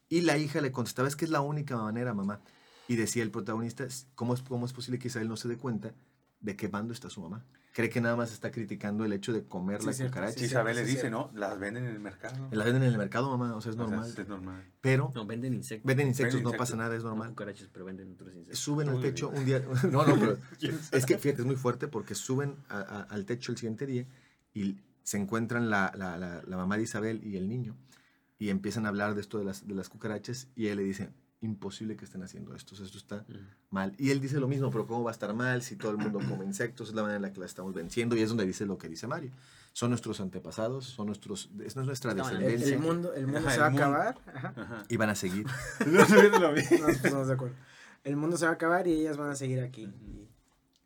Y 0.08 0.22
la 0.22 0.36
hija 0.36 0.60
le 0.60 0.72
contestaba, 0.72 1.08
es 1.08 1.16
que 1.16 1.24
es 1.24 1.30
la 1.30 1.40
única 1.40 1.76
manera, 1.76 2.14
mamá. 2.14 2.40
Y 2.88 2.96
decía 2.96 3.22
el 3.22 3.30
protagonista, 3.30 3.86
¿cómo 4.14 4.34
es, 4.34 4.42
cómo 4.42 4.66
es 4.66 4.72
posible 4.72 4.98
que 4.98 5.08
Isabel 5.08 5.28
no 5.28 5.36
se 5.36 5.48
dé 5.48 5.56
cuenta 5.56 5.94
de 6.40 6.56
qué 6.56 6.68
bando 6.68 6.92
está 6.92 7.10
su 7.10 7.20
mamá? 7.20 7.44
Cree 7.76 7.90
que 7.90 8.00
nada 8.00 8.16
más 8.16 8.32
está 8.32 8.50
criticando 8.50 9.04
el 9.04 9.12
hecho 9.12 9.34
de 9.34 9.44
comer 9.44 9.80
Sí, 9.82 9.86
la 9.88 9.92
cierto, 9.92 10.12
cucaracha. 10.14 10.38
sí, 10.38 10.46
Isabel 10.46 10.74
sí, 10.76 10.80
le 10.80 10.86
dice, 10.86 11.00
cierto. 11.02 11.30
¿no? 11.30 11.38
Las 11.38 11.58
venden 11.58 11.84
en 11.84 11.90
el 11.92 12.00
mercado. 12.00 12.48
La 12.50 12.64
venden 12.64 12.84
en 12.84 12.88
el 12.88 12.96
mercado, 12.96 13.28
mamá, 13.36 13.54
o 13.54 13.60
sea, 13.60 13.70
es 13.70 13.76
O 13.78 13.80
sea, 13.86 13.86
normal. 13.90 14.14
es 14.16 14.28
normal. 14.28 14.64
Pero 14.80 15.12
No, 15.14 15.26
venden 15.26 15.52
insectos. 15.52 15.86
venden 15.86 16.08
insectos, 16.08 16.36
Venden 16.36 16.44
no 16.44 16.48
insectos. 16.52 16.68
pasa 16.70 16.76
nada, 16.82 16.96
es 16.96 17.02
No 17.02 17.10
normal. 17.10 17.28
cucarachas, 17.28 17.68
pero 17.70 17.84
venden 17.84 18.12
otros 18.12 18.32
insectos. 18.34 18.58
Suben 18.58 18.88
al 18.88 19.02
techo 19.02 19.28
un 19.28 19.44
día. 19.44 19.62
No, 19.92 20.06
no, 20.06 20.18
pero 20.18 20.38
es 20.92 21.04
que 21.04 21.18
fíjate, 21.18 21.42
es 21.42 21.46
muy 21.46 21.56
fuerte 21.56 21.86
porque 21.86 22.14
suben 22.14 22.56
a- 22.70 22.78
a- 22.80 23.02
al 23.02 23.26
techo 23.26 23.52
el 23.52 23.58
siguiente 23.58 23.84
día 23.84 24.06
y 24.54 24.78
se 25.02 25.18
encuentran 25.18 25.68
la, 25.68 25.92
la- 25.98 26.16
la- 26.16 26.42
la 26.46 26.56
mamá 26.56 26.78
de 26.78 26.84
Isabel 26.84 27.20
y 27.24 27.36
el 27.36 27.46
niño 27.46 27.76
y 28.38 28.48
empiezan 28.48 28.86
a 28.86 28.88
hablar 28.88 29.14
de 29.14 29.20
esto 29.20 29.36
de 29.36 29.44
las, 29.44 29.68
de 29.68 29.74
las 29.74 29.90
cucarachas 29.90 30.48
y 30.56 30.68
él 30.68 30.78
le 30.78 30.82
dice, 30.84 31.10
imposible 31.40 31.96
que 31.96 32.04
estén 32.06 32.22
haciendo 32.22 32.54
esto, 32.54 32.74
o 32.74 32.76
sea, 32.76 32.86
esto 32.86 32.98
está 32.98 33.24
Mm. 33.28 33.34
mal. 33.70 33.94
Y 33.98 34.10
él 34.10 34.20
dice 34.20 34.40
lo 34.40 34.48
mismo, 34.48 34.70
pero 34.70 34.86
¿cómo 34.86 35.04
va 35.04 35.10
a 35.10 35.12
estar 35.12 35.32
mal 35.34 35.62
si 35.62 35.76
todo 35.76 35.90
el 35.92 35.98
mundo 35.98 36.18
come 36.26 36.44
insectos? 36.44 36.88
Es 36.88 36.94
la 36.94 37.02
manera 37.02 37.16
en 37.16 37.22
la 37.22 37.32
que 37.32 37.40
la 37.40 37.46
estamos 37.46 37.74
venciendo 37.74 38.16
y 38.16 38.20
es 38.22 38.28
donde 38.30 38.46
dice 38.46 38.64
lo 38.66 38.78
que 38.78 38.88
dice 38.88 39.06
Mario. 39.06 39.30
Son 39.72 39.90
nuestros 39.90 40.20
antepasados, 40.20 40.86
son 40.86 41.06
nuestros, 41.08 41.50
es 41.62 41.76
nuestra 41.76 42.12
El, 42.12 42.16
descendencia 42.18 42.74
el 42.74 42.80
mundo, 42.80 43.12
el 43.12 43.26
mundo 43.26 43.40
Ajá, 43.40 43.50
se 43.50 43.60
va 43.60 43.66
a 43.66 43.70
acabar. 43.70 44.18
Ajá. 44.34 44.54
Ajá. 44.56 44.84
y 44.88 44.96
van 44.96 45.10
a 45.10 45.14
seguir. 45.14 45.46
No 45.86 46.00
estoy 46.00 46.20
viendo 46.22 46.38
lo 46.40 46.52
mismo. 46.52 46.78
No, 46.78 46.88
estamos 46.88 47.26
de 47.28 47.34
acuerdo. 47.34 47.54
El 48.02 48.16
mundo 48.16 48.36
se 48.38 48.46
va 48.46 48.52
a 48.52 48.54
acabar 48.54 48.86
y 48.86 48.92
ellas 48.92 49.16
van 49.18 49.30
a 49.30 49.36
seguir 49.36 49.60
aquí. 49.60 49.92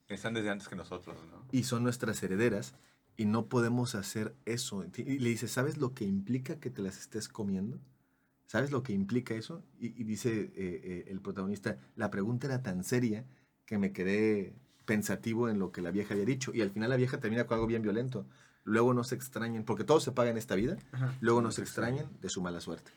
Están 0.09 0.35
desde 0.35 0.51
antes 0.51 0.67
que 0.67 0.75
nosotros, 0.75 1.17
¿no? 1.31 1.45
y 1.53 1.63
son 1.63 1.85
nuestras 1.85 2.21
herederas 2.25 2.75
y 3.17 3.27
no 3.27 3.47
podemos 3.47 3.95
hacer 3.95 4.35
eso. 4.47 4.85
Y 4.97 5.19
le 5.21 5.29
dice, 5.29 5.47
¿sabes 5.47 5.77
lo 5.79 5.95
que 5.95 6.05
implica 6.05 6.59
que 6.59 6.71
te 6.71 6.83
las 6.83 6.99
estés 6.99 7.29
comiendo? 7.29 7.79
¿Sabes 8.51 8.73
lo 8.73 8.83
que 8.83 8.93
implica 8.93 9.33
eso? 9.35 9.63
Y, 9.79 9.89
y 10.01 10.03
dice 10.03 10.31
eh, 10.41 10.51
eh, 10.57 11.05
el 11.07 11.21
protagonista, 11.21 11.79
la 11.95 12.11
pregunta 12.11 12.49
era 12.49 12.65
tan 12.65 12.83
seria 12.83 13.25
que 13.65 13.79
me 13.79 13.93
quedé 13.93 14.57
pensativo 14.87 15.49
en 15.49 15.61
lo 15.61 15.71
que 15.71 15.83
la 15.83 15.93
vieja 15.93 16.15
había 16.15 16.27
dicho. 16.27 16.51
Y 16.53 16.61
al 16.61 16.73
final 16.73 16.91
la 16.91 16.97
vieja 16.97 17.21
termina 17.21 17.45
con 17.47 17.55
algo 17.55 17.69
bien 17.69 17.83
violento. 17.83 18.27
Luego 18.65 18.93
no 18.93 19.05
se 19.05 19.15
extrañen, 19.15 19.63
porque 19.65 19.85
todo 19.85 20.01
se 20.01 20.11
paga 20.11 20.31
en 20.31 20.37
esta 20.37 20.57
vida, 20.57 20.77
Ajá. 20.91 21.15
luego 21.21 21.41
no 21.43 21.53
se 21.53 21.63
extrañen 21.63 22.07
de 22.21 22.29
su 22.29 22.43
mala 22.43 22.61
suerte. 22.61 22.91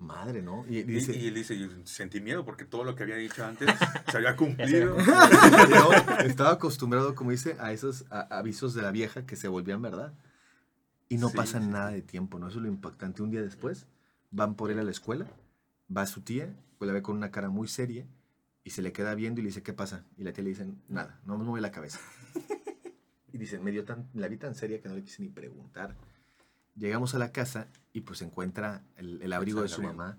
Madre, 0.00 0.42
¿no? 0.42 0.64
Y, 0.68 0.82
dice, 0.82 1.16
y 1.16 1.28
él 1.28 1.34
dice, 1.34 1.56
yo 1.56 1.68
sentí 1.84 2.20
miedo 2.20 2.44
porque 2.44 2.64
todo 2.64 2.82
lo 2.82 2.96
que 2.96 3.04
había 3.04 3.14
dicho 3.14 3.44
antes 3.46 3.70
se 4.10 4.16
había 4.16 4.34
cumplido. 4.34 4.96
No, 5.70 5.92
estaba 6.24 6.50
acostumbrado, 6.54 7.14
como 7.14 7.30
dice, 7.30 7.56
a 7.60 7.72
esos 7.72 8.04
a- 8.10 8.22
avisos 8.36 8.74
de 8.74 8.82
la 8.82 8.90
vieja 8.90 9.26
que 9.26 9.36
se 9.36 9.46
volvían 9.46 9.80
verdad. 9.80 10.12
Y 11.08 11.18
no 11.18 11.28
Sí, 11.28 11.36
pasa 11.36 11.60
sí, 11.60 11.66
nada 11.68 11.90
de 11.92 12.02
tiempo, 12.02 12.40
¿no? 12.40 12.48
Eso 12.48 12.56
es 12.58 12.62
lo 12.64 12.68
impactante. 12.68 13.22
Un 13.22 13.30
día 13.30 13.42
después, 13.42 13.86
van 14.32 14.56
por 14.56 14.70
él 14.72 14.78
a 14.80 14.82
la 14.82 14.90
escuela, 14.90 15.26
va 15.94 16.04
su 16.06 16.22
tía, 16.22 16.52
pues 16.78 16.86
la 16.88 16.92
ve 16.94 17.02
con 17.02 17.16
una 17.16 17.30
cara 17.30 17.48
muy 17.48 17.68
seria 17.68 18.04
y 18.64 18.70
se 18.70 18.82
le 18.82 18.92
queda 18.92 19.14
viendo 19.14 19.40
y 19.40 19.44
le 19.44 19.48
dice, 19.50 19.62
¿qué 19.62 19.72
pasa? 19.72 20.04
Y 20.16 20.24
la 20.24 20.32
tía 20.32 20.42
le 20.42 20.50
dice, 20.50 20.66
nada, 20.88 21.20
no 21.24 21.38
me 21.38 21.44
mueve 21.44 21.60
la 21.60 21.70
cabeza. 21.70 22.00
Y 23.34 23.38
dice, 23.38 23.58
me 23.58 23.70
dio 23.70 23.84
tan, 23.86 24.10
la 24.12 24.28
vi 24.28 24.36
tan 24.36 24.54
seria 24.54 24.82
que 24.82 24.90
no 24.90 24.94
le 24.94 25.02
quise 25.02 25.22
ni 25.22 25.30
preguntar. 25.30 25.96
Llegamos 26.76 27.14
a 27.14 27.18
la 27.18 27.32
casa 27.32 27.66
y 27.94 28.02
pues 28.02 28.20
encuentra 28.20 28.82
el, 28.96 29.22
el 29.22 29.32
abrigo 29.32 29.62
de 29.62 29.68
su 29.68 29.80
mamá 29.82 30.18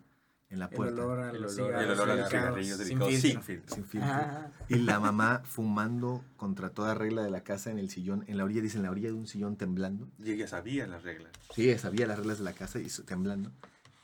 en 0.49 0.57
la 0.57 0.69
puerta. 0.71 0.99
El 0.99 1.07
olor- 1.07 1.33
Y 1.33 1.37
el 1.37 1.91
olor 1.91 2.09
a 2.09 2.15
los 2.15 2.29
cigarrillos 2.29 2.77
sin 2.79 2.97
filtro. 2.99 3.11
sin 3.29 3.41
filtro. 3.43 3.75
Sin 3.75 3.85
filtro. 3.85 4.09
Ajá. 4.09 4.51
Y 4.67 4.75
la 4.79 4.99
mamá 4.99 5.41
fumando 5.45 6.25
contra 6.37 6.71
toda 6.71 6.95
regla 6.95 7.21
de 7.23 7.29
la 7.29 7.43
casa 7.43 7.69
en 7.69 7.77
el 7.77 7.91
sillón, 7.91 8.23
en 8.27 8.37
la 8.37 8.45
orilla, 8.45 8.61
dicen, 8.63 8.79
en 8.79 8.85
la 8.85 8.91
orilla 8.91 9.09
de 9.09 9.13
un 9.13 9.27
sillón 9.27 9.57
temblando. 9.57 10.07
Y 10.17 10.31
ella 10.31 10.47
sabía 10.47 10.87
las 10.87 11.03
reglas. 11.03 11.31
Sí, 11.53 11.75
sabía 11.77 12.07
las 12.07 12.17
reglas 12.17 12.39
de 12.39 12.45
la 12.45 12.53
casa 12.53 12.79
y 12.79 12.87
temblando. 13.05 13.51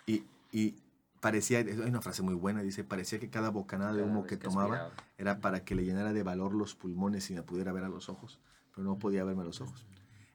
Y, 0.09 0.23
y 0.51 0.75
parecía, 1.19 1.59
hay 1.59 1.69
una 1.79 2.01
frase 2.01 2.21
muy 2.23 2.33
buena, 2.33 2.61
dice, 2.63 2.83
parecía 2.83 3.19
que 3.19 3.29
cada 3.29 3.49
bocanada 3.49 3.93
de 3.93 4.03
humo 4.03 4.25
que 4.25 4.37
tomaba 4.37 4.75
aspiraba. 4.85 4.93
era 5.17 5.39
para 5.39 5.63
que 5.63 5.75
le 5.75 5.83
llenara 5.85 6.13
de 6.13 6.23
valor 6.23 6.53
los 6.53 6.75
pulmones 6.75 7.29
y 7.29 7.35
me 7.35 7.43
pudiera 7.43 7.71
ver 7.71 7.83
a 7.83 7.89
los 7.89 8.09
ojos, 8.09 8.39
pero 8.73 8.83
no 8.87 8.97
podía 8.97 9.23
verme 9.23 9.41
a 9.43 9.45
los 9.45 9.61
ojos. 9.61 9.85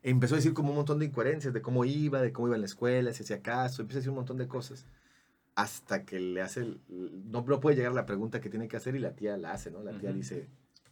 E 0.02 0.10
empezó 0.10 0.34
a 0.34 0.36
decir 0.36 0.52
como 0.52 0.70
un 0.70 0.76
montón 0.76 0.98
de 0.98 1.06
incoherencias 1.06 1.54
de 1.54 1.62
cómo 1.62 1.84
iba, 1.84 2.20
de 2.20 2.32
cómo 2.32 2.48
iba 2.48 2.56
en 2.56 2.60
la 2.60 2.66
escuela, 2.66 3.12
si 3.14 3.22
hacía 3.22 3.40
caso, 3.42 3.80
empieza 3.82 3.98
a 3.98 4.00
decir 4.00 4.10
un 4.10 4.16
montón 4.16 4.36
de 4.36 4.46
cosas. 4.46 4.86
Hasta 5.56 6.04
que 6.04 6.18
le 6.20 6.42
hace, 6.42 6.60
el- 6.60 6.80
no, 6.88 7.42
no 7.46 7.60
puede 7.60 7.76
llegar 7.76 7.92
la 7.94 8.06
pregunta 8.06 8.40
que 8.40 8.50
tiene 8.50 8.68
que 8.68 8.76
hacer 8.76 8.94
y 8.96 8.98
la 8.98 9.14
tía 9.14 9.36
la 9.36 9.52
hace, 9.52 9.70
¿no? 9.70 9.82
La 9.82 9.96
tía 9.98 10.12
dice, 10.12 10.48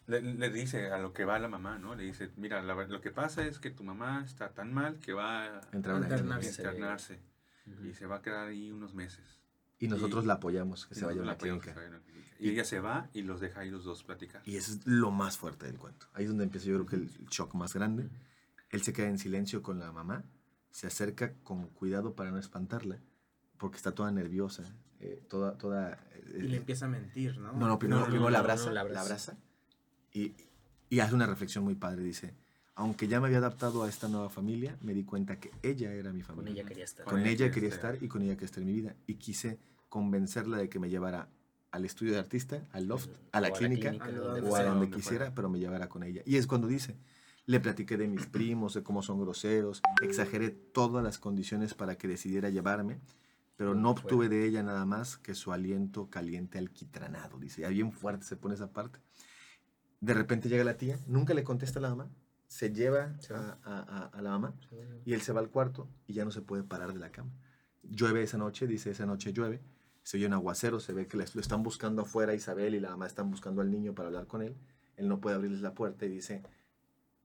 Le, 0.07 0.21
le 0.21 0.51
dice 0.51 0.91
a 0.91 0.99
lo 0.99 1.13
que 1.13 1.25
va 1.25 1.39
la 1.39 1.49
mamá, 1.49 1.79
¿no? 1.79 1.95
Le 1.95 2.05
dice, 2.05 2.31
mira, 2.37 2.63
la- 2.63 2.75
lo 2.87 3.01
que 3.01 3.11
pasa 3.11 3.47
es 3.47 3.59
que 3.59 3.71
tu 3.71 3.85
mamá 3.85 4.23
está 4.25 4.51
tan 4.51 4.73
mal 4.73 4.99
que 4.99 5.13
va 5.13 5.59
a 5.59 5.61
Internarse. 6.71 7.21
Ujú. 7.67 7.85
y 7.87 7.95
se 7.95 8.07
va 8.07 8.17
a 8.17 8.23
quedar 8.23 8.49
ahí 8.49 8.71
unos 8.71 8.95
meses. 8.95 9.39
Y 9.79 9.89
nosotros 9.89 10.25
Y- 10.25 10.27
la 10.29 10.35
apoyamos, 10.35 10.87
que 10.87 10.95
Y 10.95 10.99
se 10.99 11.05
vaya 11.05 11.21
a 11.21 11.23
una 11.23 11.33
la 11.33 11.39
clínica. 11.39 11.75
clínica. 11.75 12.03
Y 12.39 12.51
ella 12.51 12.65
se 12.65 12.81
va 12.81 13.09
y 13.13 13.23
los 13.23 13.41
deja 13.41 13.61
ahí 13.61 13.71
los 13.71 13.85
dos 13.85 14.03
platicar. 14.05 14.43
Y 14.45 14.57
eso 14.57 14.73
es 14.73 14.87
lo 14.87 15.11
más 15.11 15.39
fuerte 15.39 15.67
del 15.67 15.79
cuento. 15.79 16.07
Ahí 16.13 16.25
es 16.25 16.29
donde 16.31 16.45
empieza 16.45 16.67
yo 16.67 16.75
creo 16.75 16.87
que 16.87 16.97
el 16.97 17.09
shock 17.29 17.55
más 17.55 17.75
grande. 17.75 18.09
Él 18.71 18.83
se 18.83 18.93
queda 18.93 19.09
en 19.09 19.19
silencio 19.19 19.63
con 19.63 19.79
la 19.79 19.93
mamá, 19.93 20.25
se 20.71 20.87
acerca 20.87 21.35
con 21.43 21.69
cuidado 21.69 22.15
para 22.15 22.31
no 22.31 22.39
espantarla, 22.39 22.99
porque 23.59 23.77
está 23.77 23.93
toda 23.95 24.11
nerviosa, 24.11 24.65
eh, 25.01 25.23
toda... 25.29 25.59
toda 25.59 25.93
eh, 26.13 26.39
Y 26.39 26.43
le 26.49 26.57
empieza 26.57 26.87
a 26.87 26.89
mentir, 26.89 27.39
¿no? 27.39 27.53
no, 27.53 27.69
no, 27.69 27.79
primero, 27.79 28.01
No, 28.01 28.07
no, 28.07 28.11
primero 28.11 28.25
no, 28.27 28.31
la, 28.31 28.39
abraza, 28.39 28.67
no, 28.67 28.73
la 28.73 28.75
la 28.85 29.01
abraza. 29.01 29.33
abraza, 29.33 29.37
y, 30.13 30.35
y 30.89 31.01
hace 31.01 31.15
una 31.15 31.27
reflexión 31.27 31.63
muy 31.65 31.75
padre. 31.75 32.03
Dice, 32.03 32.35
aunque 32.75 33.07
ya 33.09 33.21
me 33.21 33.27
había 33.27 33.39
adaptado 33.39 33.83
a 33.83 33.89
esta 33.89 34.09
nueva 34.09 34.31
familia, 34.31 34.77
me 34.81 34.95
di 34.95 35.05
cuenta 35.05 35.39
que 35.39 35.51
ella 35.63 35.93
era 35.93 36.13
mi 36.13 36.23
Con 36.23 36.37
familia. 36.37 36.53
ella 36.61 36.69
quería 36.69 36.85
estar. 36.85 37.05
Con, 37.07 37.27
ella, 37.27 37.51
quería 37.51 37.69
estar 37.69 38.03
y 38.03 38.09
con 38.09 38.23
ella 38.23 38.33
quería 38.35 38.47
estar 38.47 38.63
en 38.63 38.67
mi 38.69 38.75
vida. 38.75 38.97
Y 39.07 39.15
quise 39.15 39.59
convencerla 39.89 40.57
de 40.57 40.69
que 40.69 40.79
me 40.79 40.89
llevara 40.89 41.29
al 41.71 41.85
estudio 41.85 42.13
de 42.13 42.19
artista, 42.19 42.67
al 42.73 42.87
loft, 42.87 43.09
a 43.33 43.41
la 43.41 43.49
O 43.49 43.53
clínica, 43.53 43.91
A 43.91 44.11
donde 44.11 44.41
o 44.49 44.57
a 44.57 44.63
donde 44.63 44.91
quisiera, 44.91 45.27
fuera. 45.27 45.35
pero 45.35 45.49
me 45.49 45.59
llevara 45.59 45.89
con 45.89 46.03
ella. 46.03 46.23
Y 46.27 46.37
es 46.37 46.47
cuando 46.47 46.67
dice, 46.67 46.97
le 47.47 47.61
platiqué 47.61 47.97
de 47.97 48.09
mis 48.09 48.27
primos, 48.27 48.75
de 48.75 48.83
cómo 48.83 49.03
son 49.03 49.21
groseros, 49.21 49.83
exageré 50.03 50.51
todas 50.51 51.03
las 51.03 51.19
condiciones 51.19 51.75
para 51.75 51.97
que 51.97 52.09
decidiera 52.09 52.51
llevarme, 52.51 53.01
pero 53.57 53.75
no 53.75 53.91
obtuve 53.91 54.29
de 54.29 54.47
ella 54.47 54.63
nada 54.63 54.85
más 54.87 55.17
que 55.19 55.35
su 55.35 55.53
aliento 55.53 56.09
caliente 56.11 56.59
alquitranado. 56.59 57.39
Dice, 57.39 57.63
ya 57.63 57.69
bien 57.69 57.93
fuerte 57.93 58.25
se 58.27 58.37
pone 58.37 58.55
esa 58.55 58.73
parte. 58.73 58.99
De 60.01 60.15
repente 60.15 60.49
llega 60.49 60.65
la 60.65 60.77
tía, 60.77 60.99
nunca 61.07 61.33
le 61.33 61.45
contesta 61.45 61.79
a 61.79 61.83
la 61.83 61.91
mamá, 61.91 62.11
se 62.53 62.71
lleva 62.71 63.17
a, 63.31 63.59
a- 63.65 63.81
a- 63.81 64.07
a 64.09 64.21
la 64.23 64.31
mamá 64.31 64.55
y 65.07 65.15
él 65.15 65.23
se 65.23 65.33
va 65.33 65.41
al 65.41 65.49
cuarto 65.49 65.89
y 66.07 66.13
ya 66.13 66.25
no 66.27 66.31
se 66.31 66.43
puede 66.43 66.63
parar 66.65 66.93
de 66.93 66.99
la 67.01 67.11
cama. 67.11 67.31
Llueve 67.83 68.23
esa 68.23 68.37
noche, 68.37 68.67
dice, 68.67 68.91
esa 68.91 69.07
noche 69.07 69.33
llueve. 69.33 69.63
Se 70.03 70.19
oye 70.19 70.27
un 70.27 70.35
aguacero, 70.35 70.79
se 70.79 70.93
ve 70.93 71.07
que 71.07 71.17
les- 71.17 71.35
lo 71.35 71.41
están 71.41 71.63
buscando 71.63 72.03
afuera 72.03 72.35
Isabel 72.35 72.75
y 72.75 72.81
la 72.81 72.91
mamá 72.91 73.07
están 73.07 73.31
buscando 73.31 73.63
al 73.63 73.71
niño 73.71 73.95
para 73.95 74.09
hablar 74.09 74.27
con 74.27 74.43
él. 74.43 74.55
Él 74.97 75.09
no 75.09 75.19
puede 75.21 75.37
abrirles 75.37 75.63
la 75.63 75.73
puerta 75.73 76.05
y 76.05 76.11
dice, 76.11 76.43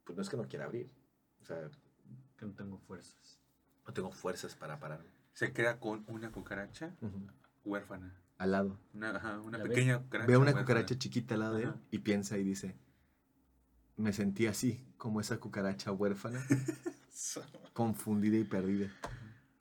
pues 0.05 0.15
no 0.15 0.21
es 0.21 0.29
que 0.29 0.37
no 0.37 0.47
quiera 0.47 0.63
abrir. 0.65 0.89
O 1.41 1.45
sea, 1.45 1.69
Que 2.37 2.45
no 2.45 2.53
tengo 2.53 2.77
fuerzas. 2.77 3.39
no 3.85 3.93
tengo 3.93 4.11
fuerzas 4.11 4.55
para 4.55 4.79
pararme. 4.79 5.09
Se 5.33 5.51
queda 5.51 5.77
con 5.79 6.05
una 6.07 6.31
cucaracha 6.31 6.95
huérfana. 7.65 8.15
al 8.37 8.51
lado. 8.51 8.79
Una, 8.93 9.09
ajá, 9.17 9.41
una 9.41 9.57
pequeña 9.61 9.99
cucaracha. 9.99 10.27
Ve 10.27 10.33
a 10.35 10.37
una 10.37 10.45
huérfana. 10.51 10.63
cucaracha 10.65 10.97
chiquita 10.97 11.33
al 11.33 11.39
lado 11.41 11.55
de 11.55 11.63
él 11.63 11.73
y 11.91 11.99
piensa 11.99 12.37
y 12.37 12.43
dice, 12.43 12.75
me 13.97 14.13
sentí 14.13 14.47
así, 14.47 14.79
como 14.97 15.19
esa 15.21 15.37
cucaracha 15.37 15.91
huérfana, 15.91 16.43
confundida 17.73 18.37
y 18.37 18.43
perdida, 18.43 18.89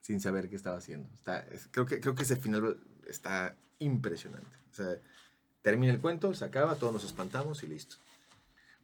sin 0.01 0.19
saber 0.19 0.49
qué 0.49 0.55
estaba 0.55 0.77
haciendo. 0.77 1.09
Está, 1.15 1.39
es- 1.39 1.67
creo, 1.71 1.85
que, 1.85 1.99
creo 1.99 2.15
que 2.15 2.23
ese 2.23 2.35
final 2.35 2.77
está 3.07 3.55
impresionante. 3.79 4.47
O 4.71 4.75
sea, 4.75 4.95
termina 5.61 5.93
el 5.93 5.99
cuento, 5.99 6.33
se 6.33 6.45
acaba, 6.45 6.75
todos 6.75 6.93
nos 6.93 7.03
espantamos 7.03 7.63
y 7.63 7.67
listo. 7.67 7.95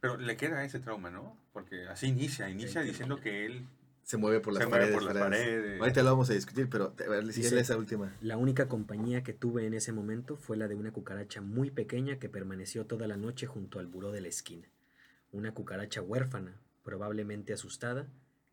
Pero 0.00 0.16
le 0.18 0.36
queda 0.36 0.64
ese 0.64 0.80
trauma, 0.80 1.10
¿no? 1.10 1.36
Porque 1.52 1.86
así 1.88 2.08
inicia, 2.08 2.50
inicia 2.50 2.82
Sí, 2.82 2.88
diciendo 2.88 3.20
que 3.20 3.46
él 3.46 3.66
Se 4.02 4.18
mueve 4.18 4.40
por 4.40 4.52
las 4.52 4.64
se 4.64 4.68
mueve 4.68 4.84
paredes. 4.84 4.98
por 5.02 5.14
las 5.14 5.22
paredes. 5.22 5.80
Ahorita 5.80 6.02
lo 6.02 6.10
vamos 6.10 6.28
a 6.28 6.34
discutir, 6.34 6.68
pero 6.68 6.92
a 6.98 7.08
ver, 7.08 7.24
Dice- 7.26 7.58
esa 7.58 7.76
última. 7.78 8.14
La 8.20 8.36
única 8.36 8.68
compañía 8.68 9.22
que 9.22 9.32
tuve 9.32 9.66
en 9.66 9.72
ese 9.72 9.92
momento 9.92 10.36
fue 10.36 10.58
la 10.58 10.68
de 10.68 10.74
una 10.74 10.92
cucaracha 10.92 11.40
muy 11.40 11.70
pequeña 11.70 12.18
que 12.18 12.28
permaneció 12.28 12.84
toda 12.86 13.06
la 13.06 13.16
noche 13.16 13.46
junto 13.46 13.78
al 13.78 13.86
buró 13.86 14.12
de 14.12 14.20
la 14.20 14.28
esquina. 14.28 14.68
Una 15.34 15.52
cucaracha 15.52 16.00
huérfana, 16.00 16.60
probablemente 16.84 17.52
asustada, 17.52 18.06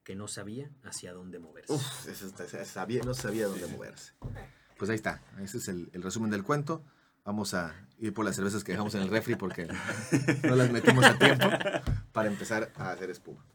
que 0.03 0.15
no 0.15 0.27
sabía 0.27 0.71
hacia 0.83 1.13
dónde 1.13 1.37
moverse. 1.37 1.71
Uf, 1.73 2.07
eso 2.07 2.25
está- 2.25 2.43
esa- 2.45 2.65
sabía, 2.65 3.03
no 3.03 3.13
sabía 3.13 3.45
dónde 3.47 3.67
moverse. 3.67 4.13
Pues 4.79 4.89
ahí 4.89 4.95
está, 4.95 5.21
ese 5.39 5.59
es 5.59 5.67
el, 5.67 5.91
el 5.93 6.01
resumen 6.01 6.31
del 6.31 6.43
cuento. 6.43 6.83
Vamos 7.23 7.53
a 7.53 7.75
ir 7.99 8.15
por 8.15 8.25
las 8.25 8.35
cervezas 8.35 8.63
que 8.63 8.71
dejamos 8.71 8.95
en 8.95 9.03
el 9.03 9.09
refri 9.09 9.35
porque 9.35 9.67
no 10.43 10.55
las 10.55 10.71
metimos 10.71 11.05
a 11.05 11.19
tiempo 11.19 11.47
para 12.11 12.29
empezar 12.29 12.71
a 12.75 12.89
hacer 12.91 13.11
espuma. 13.11 13.45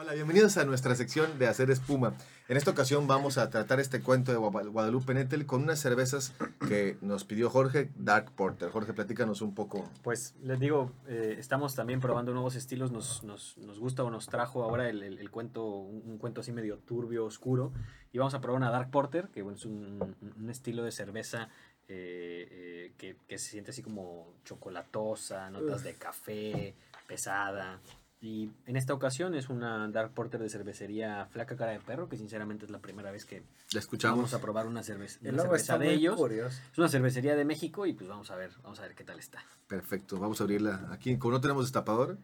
Hola, 0.00 0.12
bienvenidos 0.14 0.56
a 0.58 0.64
nuestra 0.64 0.94
sección 0.94 1.40
de 1.40 1.48
hacer 1.48 1.72
espuma. 1.72 2.14
En 2.48 2.56
esta 2.56 2.70
ocasión 2.70 3.08
vamos 3.08 3.36
a 3.36 3.50
tratar 3.50 3.80
este 3.80 4.00
cuento 4.00 4.30
de 4.30 4.38
Gua- 4.38 4.70
Guadalupe 4.70 5.12
Nettel 5.12 5.44
con 5.44 5.64
unas 5.64 5.80
cervezas 5.80 6.32
que 6.68 6.96
nos 7.00 7.24
pidió 7.24 7.50
Jorge 7.50 7.90
Dark 7.96 8.30
Porter. 8.36 8.70
Jorge, 8.70 8.92
platícanos 8.92 9.42
un 9.42 9.56
poco. 9.56 9.90
Pues 10.04 10.36
les 10.44 10.60
digo, 10.60 10.92
eh, 11.08 11.34
estamos 11.40 11.74
también 11.74 11.98
probando 11.98 12.32
nuevos 12.32 12.54
estilos. 12.54 12.92
Nos, 12.92 13.24
nos, 13.24 13.58
nos 13.58 13.80
gusta 13.80 14.04
o 14.04 14.10
nos 14.10 14.28
trajo 14.28 14.62
ahora 14.62 14.88
el, 14.88 15.02
el- 15.02 15.18
el 15.18 15.30
cuento, 15.32 15.66
un, 15.66 16.02
un 16.06 16.18
cuento 16.18 16.42
así 16.42 16.52
medio 16.52 16.78
turbio, 16.78 17.24
oscuro. 17.24 17.72
Y 18.12 18.18
vamos 18.18 18.34
a 18.34 18.40
probar 18.40 18.58
una 18.62 18.70
Dark 18.70 18.92
Porter, 18.92 19.28
que 19.34 19.42
bueno, 19.42 19.58
es 19.58 19.64
un, 19.64 20.14
un 20.38 20.48
estilo 20.50 20.84
de 20.84 20.92
cerveza 20.92 21.48
eh, 21.88 22.46
eh, 22.50 22.92
que, 22.96 23.16
que 23.26 23.36
se 23.38 23.50
siente 23.50 23.72
así 23.72 23.82
como 23.82 24.32
chocolatosa, 24.44 25.50
notas 25.50 25.78
Uf. 25.78 25.82
de 25.82 25.94
café, 25.94 26.74
pesada. 27.08 27.80
Y 28.20 28.50
en 28.66 28.76
esta 28.76 28.94
ocasión 28.94 29.34
es 29.36 29.48
una 29.48 29.86
Dark 29.88 30.10
Porter 30.12 30.40
de 30.40 30.48
cervecería 30.48 31.26
Flaca 31.30 31.56
Cara 31.56 31.70
de 31.70 31.78
Perro, 31.78 32.08
que 32.08 32.16
sinceramente 32.16 32.64
es 32.64 32.70
la 32.72 32.80
primera 32.80 33.12
vez 33.12 33.24
que 33.24 33.36
La 33.36 33.42
vamos 33.44 33.74
escuchamos. 33.76 34.34
a 34.34 34.40
probar 34.40 34.66
una, 34.66 34.82
cerveza 34.82 35.20
El 35.22 35.34
una 35.34 35.44
logo 35.44 35.54
cerveza 35.56 35.62
está 35.74 35.78
de 35.78 35.84
muy 35.86 35.94
ellos. 35.94 36.16
curioso. 36.16 36.60
Es 36.72 36.78
una 36.78 36.88
cervecería 36.88 37.36
de 37.36 37.44
México 37.44 37.86
y 37.86 37.92
pues 37.92 38.08
vamos 38.08 38.28
a 38.32 38.36
ver, 38.36 38.50
vamos 38.64 38.80
a 38.80 38.82
ver 38.82 38.96
qué 38.96 39.04
tal 39.04 39.20
está. 39.20 39.44
Perfecto, 39.68 40.18
vamos 40.18 40.40
a 40.40 40.44
abrirla 40.44 40.88
aquí. 40.90 41.16
Como 41.16 41.34
no 41.34 41.40
tenemos 41.40 41.64
destapador, 41.64 42.18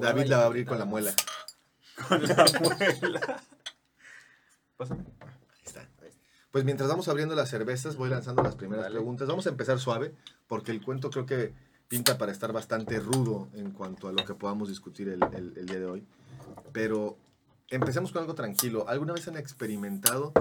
David 0.00 0.26
la 0.26 0.36
va 0.38 0.42
a 0.42 0.46
abrir 0.46 0.66
con 0.66 0.78
la 0.80 0.84
muela. 0.84 1.12
con 2.08 2.22
la 2.26 2.44
muela. 2.60 3.42
Pásame. 4.76 5.04
Ahí 5.20 5.62
está. 5.64 5.86
Pues 6.50 6.64
mientras 6.64 6.88
vamos 6.88 7.06
abriendo 7.06 7.36
las 7.36 7.48
cervezas, 7.50 7.94
voy 7.94 8.10
lanzando 8.10 8.42
las 8.42 8.56
primeras 8.56 8.82
Dale. 8.86 8.96
preguntas. 8.96 9.28
Vamos 9.28 9.46
a 9.46 9.50
empezar 9.50 9.78
suave, 9.78 10.12
porque 10.48 10.72
el 10.72 10.82
cuento 10.82 11.08
creo 11.10 11.24
que 11.24 11.54
pinta 11.90 12.16
para 12.18 12.30
estar 12.30 12.52
bastante 12.52 13.00
rudo 13.00 13.48
en 13.52 13.72
cuanto 13.72 14.06
a 14.06 14.12
lo 14.12 14.24
que 14.24 14.34
podamos 14.34 14.68
discutir 14.68 15.08
el, 15.08 15.66
día 15.66 15.80
de 15.80 15.86
hoy. 15.86 16.06
Pero 16.72 17.18
empecemos 17.68 18.12
con 18.12 18.22
algo 18.22 18.36
tranquilo. 18.36 18.88
¿Alguna 18.88 19.12
vez 19.12 19.26
han 19.26 19.36
experimentado, 19.36 20.32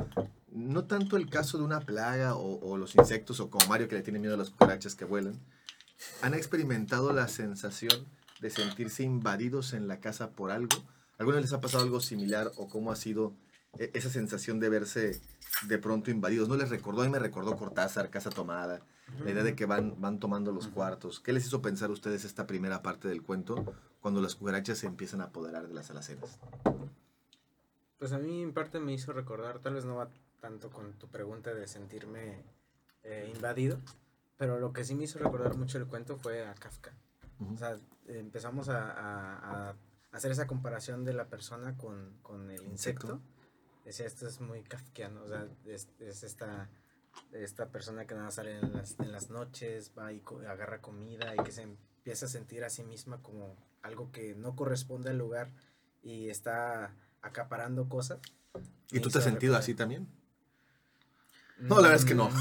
no 0.51 0.85
tanto 0.85 1.17
el 1.17 1.27
caso 1.27 1.57
de 1.57 1.63
una 1.63 1.79
plaga 1.79 2.35
o, 2.35 2.59
o 2.59 2.77
los 2.77 2.93
insectos, 2.93 3.39
o 3.39 3.49
como 3.49 3.65
Mario 3.65 3.87
que 3.87 3.95
le 3.95 4.03
tiene 4.03 4.19
miedo 4.19 4.35
a 4.35 4.37
las 4.37 4.51
cucarachas 4.51 4.93
que 4.93 5.05
vuelan, 5.05 5.39
han 6.21 6.35
experimentado 6.35 7.11
la 7.13 7.27
sensación 7.27 8.05
de 8.41 8.51
sentirse 8.51 9.01
invadidos 9.01 9.73
en 9.73 9.87
la 9.87 9.99
casa 9.99 10.29
por 10.29 10.51
algo? 10.51 10.77
¿Alguna 11.17 11.37
vez 11.37 11.45
les 11.45 11.53
ha 11.53 11.61
pasado 11.61 11.83
algo 11.83 11.99
similar 11.99 12.51
o 12.57 12.67
cómo 12.67 12.91
ha 12.91 12.95
sido 12.95 13.33
e- 13.79 13.89
esa 13.95 14.11
sensación 14.11 14.59
de 14.59 14.69
verse 14.69 15.19
de 15.63 15.77
pronto 15.79 16.11
invadidos? 16.11 16.47
¿No 16.47 16.57
les 16.57 16.69
recordó? 16.69 17.01
A 17.01 17.05
mí 17.05 17.11
me 17.11 17.17
recordó 17.17 17.57
Cortázar, 17.57 18.11
Casa 18.11 18.29
Tomada, 18.29 18.81
la 19.23 19.31
idea 19.31 19.43
de 19.43 19.55
que 19.55 19.65
van, 19.65 19.99
van 19.99 20.19
tomando 20.19 20.51
los 20.51 20.67
cuartos. 20.67 21.19
¿Qué 21.19 21.33
les 21.33 21.45
hizo 21.45 21.61
pensar 21.61 21.89
a 21.89 21.93
ustedes 21.93 22.25
esta 22.25 22.47
primera 22.47 22.81
parte 22.81 23.07
del 23.07 23.21
cuento 23.23 23.65
cuando 24.01 24.21
las 24.21 24.35
cucarachas 24.35 24.77
se 24.77 24.87
empiezan 24.87 25.21
a 25.21 25.25
apoderar 25.25 25.67
de 25.67 25.73
las 25.73 25.89
alacenas? 25.91 26.39
Pues 27.97 28.11
a 28.13 28.17
mí 28.19 28.41
en 28.41 28.53
parte 28.53 28.79
me 28.79 28.93
hizo 28.93 29.11
recordar, 29.13 29.59
tal 29.59 29.73
vez 29.73 29.85
no 29.85 29.95
va 29.95 30.09
tanto 30.39 30.69
con 30.69 30.93
tu 30.93 31.07
pregunta 31.09 31.53
de 31.53 31.67
sentirme 31.67 32.43
eh, 33.03 33.29
invadido, 33.35 33.77
pero 34.37 34.59
lo 34.59 34.71
que 34.71 34.85
sí 34.85 34.95
me 34.95 35.03
hizo 35.03 35.19
recordar 35.19 35.57
mucho 35.57 35.77
el 35.77 35.85
cuento 35.85 36.15
fue 36.17 36.47
a 36.47 36.53
Kafka. 36.55 36.93
Ujú. 37.39 37.53
O 37.55 37.57
sea, 37.57 37.77
empezamos 38.07 38.69
a, 38.69 38.89
a- 38.91 39.69
a 39.69 39.75
hacer 40.11 40.31
esa 40.31 40.47
comparación 40.47 41.03
de 41.03 41.13
la 41.13 41.27
persona 41.27 41.75
con, 41.77 42.17
con 42.21 42.49
el 42.51 42.63
insecto. 42.63 43.07
Insecto. 43.13 43.21
Decía, 43.85 44.05
esto 44.05 44.27
es 44.27 44.39
muy 44.39 44.61
kafkiano, 44.63 45.23
o 45.23 45.27
sea, 45.27 45.47
es, 45.65 45.89
es 45.99 46.23
esta, 46.23 46.69
esta 47.33 47.67
persona 47.67 48.05
que 48.05 48.15
nada 48.15 48.31
sale 48.31 48.57
en 48.59 48.73
las, 48.73 48.95
en 48.99 49.11
las 49.11 49.29
noches, 49.29 49.91
va 49.97 50.11
y 50.13 50.19
co- 50.21 50.41
agarra 50.47 50.81
comida 50.81 51.33
y 51.39 51.43
que 51.43 51.51
se 51.51 51.63
empieza 51.63 52.25
a 52.25 52.29
sentir 52.29 52.63
a 52.63 52.69
sí 52.69 52.83
misma 52.83 53.21
como 53.21 53.55
algo 53.81 54.11
que 54.11 54.35
no 54.35 54.55
corresponde 54.55 55.09
al 55.11 55.17
lugar 55.17 55.49
y 56.01 56.29
está 56.29 56.93
acaparando 57.21 57.87
cosas. 57.89 58.19
¿Y 58.91 58.99
tú 58.99 59.09
te 59.09 59.19
has 59.19 59.23
sentido 59.23 59.55
así 59.55 59.73
también? 59.75 60.07
No, 61.59 61.75
la 61.81 61.89
verdad 61.89 61.95
es 61.97 62.05
que 62.05 62.15
no. 62.15 62.29
Mm, 62.29 62.33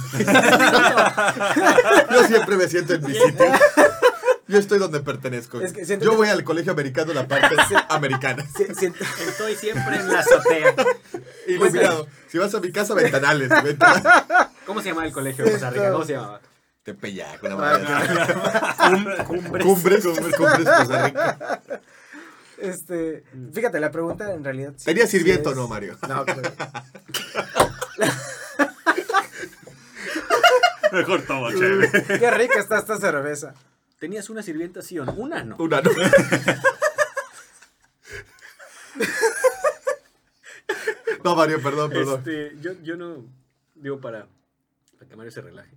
Yo 2.15 2.25
siempre 2.25 2.57
me 2.57 2.69
siento 2.69 2.95
en 2.95 3.05
mi 3.05 3.13
sitio. 3.15 3.45
Yo 4.47 4.59
estoy 4.59 4.79
donde 4.79 5.01
pertenezco. 5.01 5.61
Es 5.61 5.73
que 5.75 5.85
siento 5.85 6.05
Yo 6.07 6.13
que- 6.13 6.17
voy 6.19 6.29
al 6.29 6.43
colegio 6.45 6.73
americano, 6.73 7.13
la 7.13 7.27
parte 7.29 7.55
americana. 7.91 8.45
Estoy 8.59 9.55
siempre 9.57 9.97
en 9.97 10.09
la 10.11 10.21
azotea. 10.21 10.75
Iluminado. 11.49 12.07
Si 12.29 12.39
vas 12.39 12.55
a 12.55 12.61
mi 12.61 12.73
casa, 12.73 12.95
ventanales. 12.95 13.51
ventanales. 13.63 14.05
¿Cómo 14.69 14.83
se 14.83 14.91
llama 14.91 15.07
el 15.07 15.13
colegio 15.13 15.47
de 15.47 15.53
Costa 15.53 15.71
Rica? 15.71 15.91
¿Cómo 15.93 16.05
se 16.05 16.13
llamaba? 16.13 16.43
Tepeyac, 16.83 17.43
una 17.43 17.57
madre. 17.57 17.87
Cum- 19.25 19.25
Cumbres. 19.27 19.65
Cumbres, 19.67 20.05
cumbres, 20.05 20.37
cumbres, 20.37 20.69
Costa 20.69 21.07
Rica. 21.07 21.63
este, 22.59 23.25
fíjate, 23.55 23.81
la 23.81 23.91
pregunta 23.91 24.31
en 24.35 24.45
realidad... 24.45 24.75
sí- 24.77 24.85
¿Tenías 24.85 25.09
sí 25.09 25.17
sirviento 25.17 25.51
o 25.51 25.55
no, 25.55 25.69
Mario? 25.69 25.97
No, 26.07 26.23
pero- 26.27 26.43
Mejor 30.93 31.23
tomo, 31.23 31.51
chévere. 31.51 31.91
qué 32.19 32.31
rica 32.31 32.59
está 32.61 32.77
esta 32.79 32.99
cerveza. 32.99 33.55
¿Tenías 33.99 34.29
una 34.29 34.43
sirvienta 34.43 34.83
sí 34.83 34.99
o 34.99 35.07
no? 35.07 35.13
Una 35.15 35.43
no. 35.45 35.57
Una 35.57 35.81
no. 35.81 35.91
No, 41.25 41.35
Mario, 41.35 41.61
perdón, 41.63 41.91
perdón. 41.91 42.19
Este, 42.19 42.53
yo, 42.61 42.73
yo 42.83 42.97
no, 42.97 43.25
digo 43.75 43.99
para 44.01 44.27
que 45.09 45.17
Mario 45.17 45.31
se 45.31 45.41
relaje. 45.41 45.77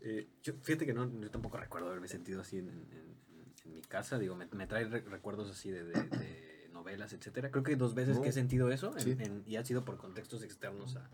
Eh, 0.00 0.28
yo, 0.42 0.54
fíjate 0.62 0.86
que 0.86 0.92
no, 0.94 1.10
yo 1.20 1.30
tampoco 1.30 1.56
recuerdo 1.56 1.88
haberme 1.88 2.08
sentido 2.08 2.40
así 2.40 2.58
en, 2.58 2.68
en- 2.68 2.88
en- 2.92 3.54
en 3.64 3.74
mi 3.74 3.82
casa. 3.82 4.18
Digo, 4.18 4.34
me, 4.36 4.46
me 4.46 4.66
trae 4.66 4.84
re- 4.84 5.00
recuerdos 5.02 5.50
así 5.50 5.70
de, 5.70 5.84
de- 5.84 6.02
de 6.04 6.68
novelas, 6.72 7.12
etcétera. 7.12 7.50
Creo 7.50 7.62
que 7.64 7.76
dos 7.76 7.94
veces 7.94 8.18
que 8.18 8.28
he 8.28 8.32
sentido 8.32 8.70
eso 8.70 8.92
en- 8.96 9.00
Sí. 9.00 9.16
en- 9.18 9.42
y 9.46 9.56
ha 9.56 9.64
sido 9.64 9.84
por 9.84 9.96
contextos 9.96 10.42
externos 10.42 10.96
a, 10.96 11.08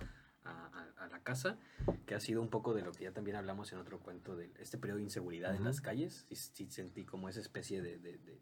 a- 0.45 0.67
a- 0.99 1.09
la 1.09 1.23
casa, 1.23 1.59
que 2.07 2.15
ha 2.15 2.21
sido 2.21 2.41
un 2.41 2.49
poco 2.49 2.73
de 2.73 2.83
lo 2.83 2.93
que 2.93 3.05
ya 3.05 3.13
también 3.13 3.37
hablamos 3.37 3.73
en 3.73 3.79
otro 3.79 4.01
cuento 4.01 4.37
de 4.37 4.51
este 4.59 4.79
periodo 4.79 4.99
de 4.99 5.05
inseguridad 5.05 5.51
en 5.51 5.57
Ujú. 5.59 5.65
las 5.67 5.81
calles. 5.81 6.25
Sí, 6.29 6.37
sí 6.37 6.71
sentí 6.71 7.05
como 7.05 7.29
esa 7.29 7.41
especie 7.41 7.83
de, 7.83 7.99
de- 7.99 8.19
de- 8.19 8.41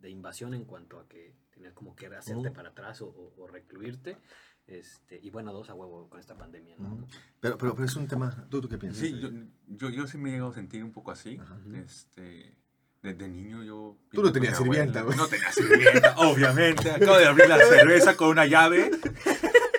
de- 0.00 0.10
invasión 0.10 0.52
en 0.52 0.64
cuanto 0.66 0.98
a 1.00 1.08
que 1.08 1.34
tenías 1.50 1.72
como 1.72 1.96
que 1.96 2.06
hacerte 2.06 2.48
Ujú. 2.48 2.52
para 2.52 2.68
atrás 2.70 3.00
o, 3.00 3.06
o- 3.08 3.34
o 3.42 3.46
recluirte. 3.46 4.18
Este, 4.66 5.20
y 5.22 5.28
bueno, 5.30 5.52
dos 5.52 5.68
a 5.68 5.74
huevo 5.74 6.08
con 6.08 6.18
esta 6.18 6.36
pandemia, 6.36 6.76
¿no? 6.78 7.06
Pero, 7.40 7.58
pero, 7.58 7.74
pero 7.74 7.84
es 7.86 7.96
un 7.96 8.08
tema. 8.08 8.46
¿Tú, 8.50 8.60
tú 8.62 8.68
qué 8.68 8.78
piensas? 8.78 9.00
Sí, 9.02 9.18
yo, 9.20 9.28
yo, 9.66 9.90
yo 9.90 10.06
sí 10.06 10.16
me 10.16 10.30
he 10.30 10.32
llegado 10.32 10.50
a 10.52 10.54
sentir 10.54 10.82
un 10.82 10.92
poco 10.92 11.10
así. 11.10 11.38
Ajá. 11.40 11.58
Este, 11.84 12.54
desde 13.02 13.28
niño 13.28 13.62
yo... 13.62 13.98
Tú 14.10 14.22
no 14.22 14.32
tenías 14.32 14.56
sirvienta, 14.56 15.02
güey. 15.02 15.16
No 15.18 15.26
tenía 15.26 15.52
sirvienta, 15.52 16.14
obviamente. 16.16 16.90
Acabo 16.90 17.18
de 17.18 17.26
abrir 17.26 17.48
la 17.48 17.58
cerveza 17.68 18.16
con 18.16 18.28
una 18.30 18.46
llave. 18.46 18.90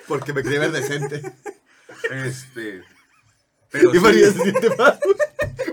Porque 0.08 0.34
me 0.34 0.44
quería 0.44 0.60
ver 0.60 0.72
decente. 0.72 1.22
Este... 2.12 2.84
Pero 3.72 3.94
Y 3.94 4.00
María 4.00 4.28
sí, 4.32 4.38
se 4.38 4.44
siente 4.44 4.70
mal. 4.78 5.00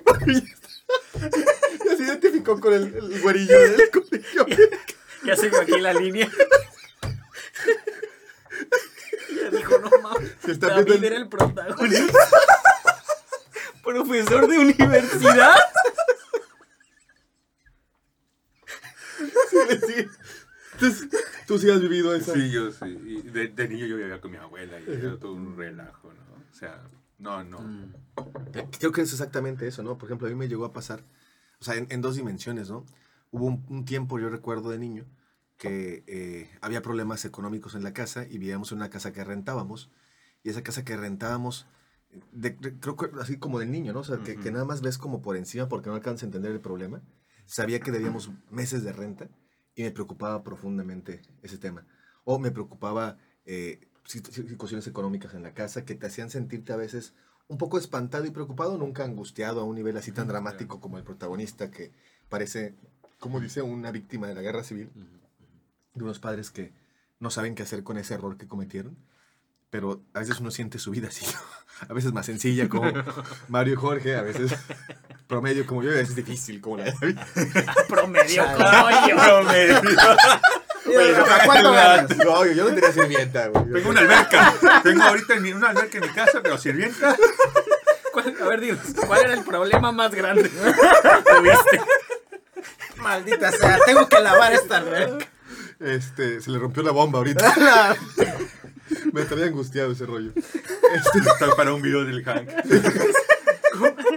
María 0.06 0.38
está- 0.38 0.68
Ya 1.84 1.96
se 1.96 2.02
identificó 2.04 2.58
con 2.58 2.72
el, 2.72 2.94
el 2.94 3.20
güerillo 3.20 3.58
del 3.60 3.90
colegio. 3.90 4.46
Ya 5.26 5.36
sigo 5.36 5.58
aquí 5.60 5.78
la 5.78 5.92
línea. 5.92 6.28
Ya 9.34 9.50
dijo, 9.50 9.61
no 9.80 9.90
mames. 10.02 10.32
Se 10.44 10.52
está 10.52 10.68
David 10.68 10.84
viendo 10.86 11.06
el- 11.06 11.12
era 11.12 11.22
el 11.22 11.28
protagonista. 11.28 12.18
Profesor 13.82 14.46
de 14.48 14.58
universidad. 14.58 15.56
Sí. 19.50 20.06
Entonces, 20.74 21.08
tú 21.46 21.58
sí 21.58 21.70
has 21.70 21.80
vivido 21.80 22.14
eso. 22.14 22.32
Sí, 22.34 22.50
yo 22.50 22.70
sí. 22.72 22.86
Y 23.06 23.22
de, 23.22 23.48
de 23.48 23.68
niño 23.68 23.86
yo 23.86 23.96
vivía 23.96 24.20
con 24.20 24.30
mi 24.30 24.36
abuela 24.38 24.78
y 24.80 24.90
era 24.90 25.16
todo 25.18 25.32
un 25.32 25.56
relajo, 25.56 26.12
¿no? 26.12 26.34
O 26.50 26.54
sea, 26.54 26.82
No, 27.18 27.44
no. 27.44 27.60
Mm. 27.60 27.92
Eh, 28.54 28.68
Creo 28.78 28.90
que 28.92 29.02
es 29.02 29.12
exactamente 29.12 29.66
eso, 29.66 29.82
¿no? 29.82 29.96
Por 29.98 30.08
ejemplo, 30.08 30.26
a 30.26 30.30
mí 30.30 30.36
me 30.36 30.48
llegó 30.48 30.64
a 30.64 30.72
pasar, 30.72 31.04
o 31.60 31.64
sea, 31.64 31.74
en, 31.74 31.86
en 31.90 32.00
dos 32.00 32.16
dimensiones, 32.16 32.68
¿no? 32.70 32.84
Hubo 33.30 33.46
un, 33.46 33.64
un 33.68 33.84
tiempo, 33.84 34.18
yo 34.18 34.28
recuerdo 34.28 34.70
de 34.70 34.78
niño, 34.78 35.04
que 35.62 36.02
eh, 36.08 36.50
había 36.60 36.82
problemas 36.82 37.24
económicos 37.24 37.74
en 37.76 37.84
la 37.84 37.92
casa 37.92 38.24
y 38.24 38.38
vivíamos 38.38 38.72
en 38.72 38.78
una 38.78 38.90
casa 38.90 39.12
que 39.12 39.22
rentábamos. 39.22 39.90
Y 40.42 40.50
esa 40.50 40.62
casa 40.62 40.84
que 40.84 40.96
rentábamos, 40.96 41.66
de- 42.32 42.50
de- 42.50 42.78
creo 42.80 42.96
que 42.96 43.08
así 43.20 43.36
como 43.38 43.60
del 43.60 43.70
niño, 43.70 43.92
¿no? 43.92 44.00
O 44.00 44.04
sea, 44.04 44.18
que, 44.18 44.34
que 44.34 44.40
Ujú. 44.48 44.52
nada 44.52 44.64
más 44.64 44.82
ves 44.82 44.98
como 44.98 45.22
por 45.22 45.36
encima 45.36 45.68
porque 45.68 45.88
no 45.88 45.94
alcanzas 45.94 46.24
a 46.24 46.26
entender 46.26 46.50
el 46.52 46.60
problema. 46.60 47.00
Sabía 47.46 47.78
que 47.80 47.92
debíamos 47.92 48.30
meses 48.50 48.82
de 48.82 48.92
renta 48.92 49.28
y 49.76 49.82
me 49.84 49.90
preocupaba 49.92 50.42
profundamente 50.42 51.22
ese 51.42 51.58
tema. 51.58 51.86
O 52.24 52.38
me 52.40 52.50
preocupaba 52.50 53.18
eh, 53.44 53.88
sit- 54.04 54.28
sit- 54.30 54.48
situaciones 54.48 54.86
económicas 54.88 55.32
en 55.34 55.42
la 55.44 55.54
casa 55.54 55.84
que 55.84 55.94
te 55.94 56.06
hacían 56.06 56.28
sentirte 56.30 56.72
a 56.72 56.76
veces 56.76 57.14
un 57.48 57.58
poco 57.58 57.78
espantado 57.78 58.24
y 58.26 58.30
preocupado, 58.30 58.78
nunca 58.78 59.04
angustiado 59.04 59.60
a 59.60 59.64
un 59.64 59.76
nivel 59.76 59.96
así 59.96 60.10
tan 60.10 60.26
dramático 60.26 60.80
como 60.80 60.98
el 60.98 61.04
protagonista 61.04 61.70
que 61.70 61.92
parece, 62.28 62.74
como 63.20 63.38
dice, 63.40 63.62
una 63.62 63.90
víctima 63.92 64.26
de 64.26 64.34
la 64.34 64.42
guerra 64.42 64.64
civil, 64.64 64.90
Ujú. 64.96 65.21
De 65.94 66.04
unos 66.04 66.18
padres 66.18 66.50
que 66.50 66.72
no 67.18 67.30
saben 67.30 67.54
qué 67.54 67.62
hacer 67.62 67.82
con 67.84 67.98
ese 67.98 68.14
error 68.14 68.36
que 68.36 68.46
cometieron. 68.48 68.96
Pero 69.70 70.02
a 70.12 70.18
veces 70.18 70.38
uno 70.40 70.50
siente 70.50 70.78
su 70.78 70.90
vida 70.90 71.08
así, 71.08 71.24
a 71.88 71.92
veces 71.94 72.12
más 72.12 72.26
sencilla 72.26 72.68
como 72.68 72.92
Mario 73.48 73.72
y 73.74 73.76
Jorge, 73.76 74.16
a 74.16 74.22
veces 74.22 74.52
promedio 75.26 75.66
como 75.66 75.82
yo, 75.82 75.90
a 75.90 75.94
veces 75.94 76.14
difícil 76.14 76.60
como 76.60 76.76
la 76.76 76.84
de 76.84 76.92
David. 76.92 77.18
Promedio 77.88 78.44
como 78.54 78.90
yo. 79.08 79.16
Promedio. 79.16 79.80
Oye, 80.84 81.12
Rafa, 81.14 81.44
¿Cuánto 81.46 81.72
ganas? 81.72 82.16
No, 82.18 82.44
yo 82.44 82.68
no 82.68 82.74
tenía 82.74 82.92
sirvienta, 82.92 83.46
güey. 83.48 83.72
Tengo 83.72 83.90
una 83.90 84.00
alberca. 84.00 84.54
Tengo 84.82 85.02
ahorita 85.04 85.34
una 85.54 85.70
alberca 85.70 85.98
en 85.98 86.04
mi 86.04 86.10
casa, 86.10 86.40
pero 86.42 86.58
sirvienta. 86.58 87.16
¿Cuál- 88.12 88.36
a 88.42 88.44
ver, 88.44 88.60
dinos, 88.60 88.80
¿cuál 89.06 89.20
era 89.24 89.32
el 89.34 89.42
problema 89.44 89.90
más 89.90 90.12
grande 90.14 90.50
que 90.50 90.58
tuviste? 91.34 91.80
Maldita 92.96 93.50
sea, 93.52 93.78
tengo 93.86 94.06
que 94.06 94.20
lavar 94.20 94.52
esta 94.52 94.76
alberca. 94.78 95.26
Este, 95.82 96.40
se 96.40 96.50
le 96.50 96.58
rompió 96.58 96.82
la 96.82 96.92
bomba 96.92 97.18
ahorita. 97.18 97.96
Me 99.12 99.22
estaría 99.22 99.46
angustiado 99.46 99.92
ese 99.92 100.06
rollo. 100.06 100.32
Este, 100.36 101.18
Está 101.18 101.54
para 101.56 101.74
un 101.74 101.82
video 101.82 102.04
del 102.04 102.22
Hank. 102.24 102.48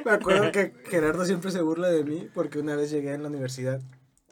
Me 0.05 0.11
acuerdo 0.11 0.51
que 0.51 0.73
Gerardo 0.89 1.25
siempre 1.25 1.51
se 1.51 1.61
burla 1.61 1.89
de 1.89 2.03
mí 2.03 2.29
porque 2.33 2.59
una 2.59 2.75
vez 2.75 2.91
llegué 2.91 3.13
en 3.13 3.23
la 3.23 3.29
universidad. 3.29 3.81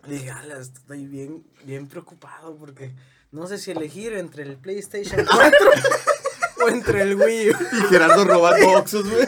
Le 0.06 0.15
dije, 0.15 0.32
ala, 0.32 0.60
estoy 0.60 1.08
bien, 1.08 1.43
bien 1.63 1.88
preocupado 1.88 2.56
porque 2.58 2.93
no 3.32 3.48
sé 3.48 3.58
si 3.58 3.72
elegir 3.72 4.13
entre 4.13 4.43
el 4.43 4.58
PlayStation 4.58 5.26
4 5.26 5.58
o 6.65 6.69
entre 6.69 7.02
el 7.02 7.15
Wii 7.15 7.50
U. 7.52 7.54
y 7.72 7.82
Gerardo 7.89 8.26
robando 8.26 8.69
oxos, 8.72 9.10
güey. 9.10 9.26